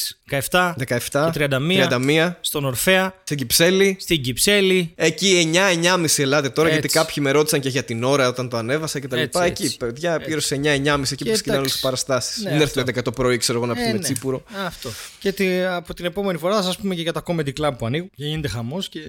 17, 0.50 0.74
17 0.88 1.30
και 1.32 1.48
31, 1.50 1.88
31 2.26 2.36
στον 2.40 2.64
Ορφέα, 2.64 3.14
στην 3.24 3.36
Κυψέλη. 3.36 3.96
στην 4.00 4.22
Κυψέλη. 4.22 4.92
Εκεί 4.94 5.50
9-9.30 5.54 6.04
ελάτε 6.16 6.48
τώρα, 6.48 6.68
Έτσι. 6.68 6.80
γιατί 6.80 6.98
κάποιοι 6.98 7.14
με 7.26 7.30
ρώτησαν 7.30 7.60
και 7.60 7.68
για 7.68 7.84
την 7.84 8.04
ώρα 8.04 8.28
όταν 8.28 8.48
το 8.48 8.56
ανέβασα 8.56 9.00
και 9.00 9.08
τα 9.08 9.16
Έτσι, 9.16 9.26
λοιπά. 9.38 9.44
έτσι. 9.50 9.64
Εκεί, 9.64 9.76
παιδιά, 9.76 10.22
γύρω 10.26 10.40
σε 10.40 10.54
9-9.30 10.54 10.62
εκεί 10.64 10.84
που 10.84 10.84
εντάξει. 10.84 11.22
ξεκινάνε 11.32 11.58
όλες 11.58 11.72
τις 11.72 11.80
παραστάσεις. 11.80 12.42
Ναι, 12.42 12.50
Μην 12.52 12.62
αυτό. 12.62 12.80
έρθετε 12.80 13.00
11 13.00 13.02
το 13.04 13.10
πρωί, 13.10 13.36
ξέρω 13.36 13.58
εγώ, 13.58 13.66
να 13.66 13.80
Ε, 13.80 13.84
πιούμε 13.84 13.98
ναι. 14.38 14.46
τσίπουρο. 14.50 14.66
Αυτό. 14.66 14.90
Και 15.18 15.32
τη- 15.32 15.64
από 15.64 15.94
την 15.94 16.04
επόμενη 16.04 16.38
φορά 16.38 16.56
θα 16.56 16.62
σας 16.62 16.76
πούμε 16.76 16.94
και 16.94 17.02
για 17.02 17.12
τα 17.12 17.22
comedy 17.26 17.52
club 17.60 17.70
που 17.78 17.86
ανοίγουν. 17.86 18.10
Και 18.16 18.24
γίνεται 18.24 18.48
χαμός 18.48 18.88
και. 18.88 19.00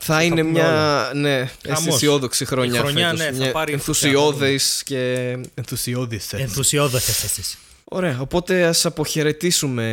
Θα 0.00 0.22
είναι 0.22 0.40
πούμε 0.40 0.50
μια 0.52 1.10
ναι, 1.14 1.48
Χαμός. 1.68 1.94
αισιόδοξη 1.94 2.44
χρονιά. 2.44 2.74
Η 2.78 2.78
χρονιά, 2.82 3.08
φέτος. 3.08 3.18
ναι, 3.24 3.32
θα 3.32 3.42
Μια 3.42 3.52
πάρει 3.52 3.72
ενθουσιώδης 3.72 4.82
και 4.84 5.36
ενθουσιώδης. 5.54 6.24
έτσι. 6.32 6.42
Ενθουσιώδες 6.42 7.08
εσείς. 7.24 7.58
Ωραία, 7.90 8.18
οπότε 8.20 8.64
ας 8.64 8.86
αποχαιρετήσουμε 8.86 9.84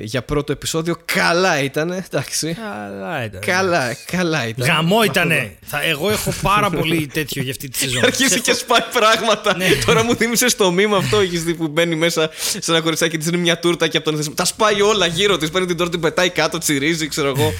για 0.00 0.22
πρώτο 0.22 0.52
επεισόδιο. 0.52 0.96
Καλά 1.04 1.62
ήταν, 1.62 1.90
εντάξει. 1.90 2.54
Καλά 2.54 3.24
ήταν. 3.24 3.40
Καλά, 3.40 3.96
καλά 4.06 4.46
ήταν. 4.48 4.66
Γαμό 4.68 5.02
ήτανε. 5.04 5.56
Θα, 5.64 5.82
εγώ 5.82 6.10
έχω 6.10 6.32
πάρα 6.42 6.70
πολύ 6.70 7.06
τέτοιο 7.06 7.42
για 7.42 7.50
αυτή 7.50 7.68
τη 7.68 7.78
σεζόν. 7.84 8.04
Αρχίσει 8.04 8.40
και 8.40 8.52
σπάει 8.52 8.80
πράγματα. 8.92 9.56
Ναι. 9.56 9.68
Τώρα 9.86 10.04
μου 10.04 10.14
θύμισε 10.14 10.56
το 10.56 10.70
μήμα 10.72 10.96
αυτό 10.96 11.18
έχεις 11.18 11.44
δει 11.44 11.54
που 11.54 11.68
μπαίνει 11.68 11.94
μέσα 11.94 12.30
σε 12.58 12.70
ένα 12.70 12.80
κοριτσάκι 12.80 13.18
της 13.18 13.26
είναι 13.26 13.36
μια 13.36 13.58
τούρτα 13.58 13.88
και 13.88 13.96
από 13.96 14.06
τον 14.06 14.16
θεσμό. 14.16 14.34
Τα 14.34 14.44
σπάει 14.44 14.80
όλα 14.80 15.06
γύρω 15.06 15.36
της. 15.36 15.50
Παίρνει 15.50 15.66
την 15.66 15.76
τούρτα, 15.76 15.90
την 15.92 16.00
πετάει 16.00 16.30
κάτω, 16.30 16.58
τσιρίζει, 16.58 17.08
ξέρω 17.08 17.28
εγώ. 17.28 17.52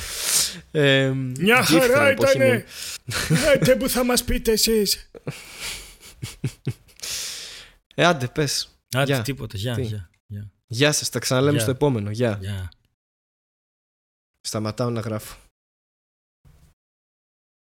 Ε, 0.77 1.13
Μια 1.41 1.65
γύφτρα, 1.69 1.81
χαρά 1.95 2.09
εποχή 2.09 2.39
μου. 2.39 2.45
ήτανε. 2.45 2.65
Έτε 3.55 3.77
που 3.77 3.89
θα 3.89 4.05
μας 4.05 4.25
πείτε 4.25 4.53
εσείς; 4.53 5.11
Ε, 7.95 8.05
άντε, 8.05 8.27
πες. 8.27 8.74
Άντε 8.95 9.13
Γεια. 9.13 9.23
τίποτα. 9.23 9.57
Γεια. 9.59 9.75
Τι; 9.75 9.83
Γεια. 9.83 10.11
Γεια. 10.27 10.51
Γεια 10.67 10.93
σας, 10.93 11.11
τα 11.11 11.19
ξαναλέμε 11.19 11.53
Γεια. 11.53 11.61
στο 11.61 11.71
επόμενο. 11.71 12.11
Γεια. 12.11 12.39
Γεια. 12.41 12.69
Σταματάω 14.41 14.91
να 14.91 15.01
γράφω. 15.01 15.37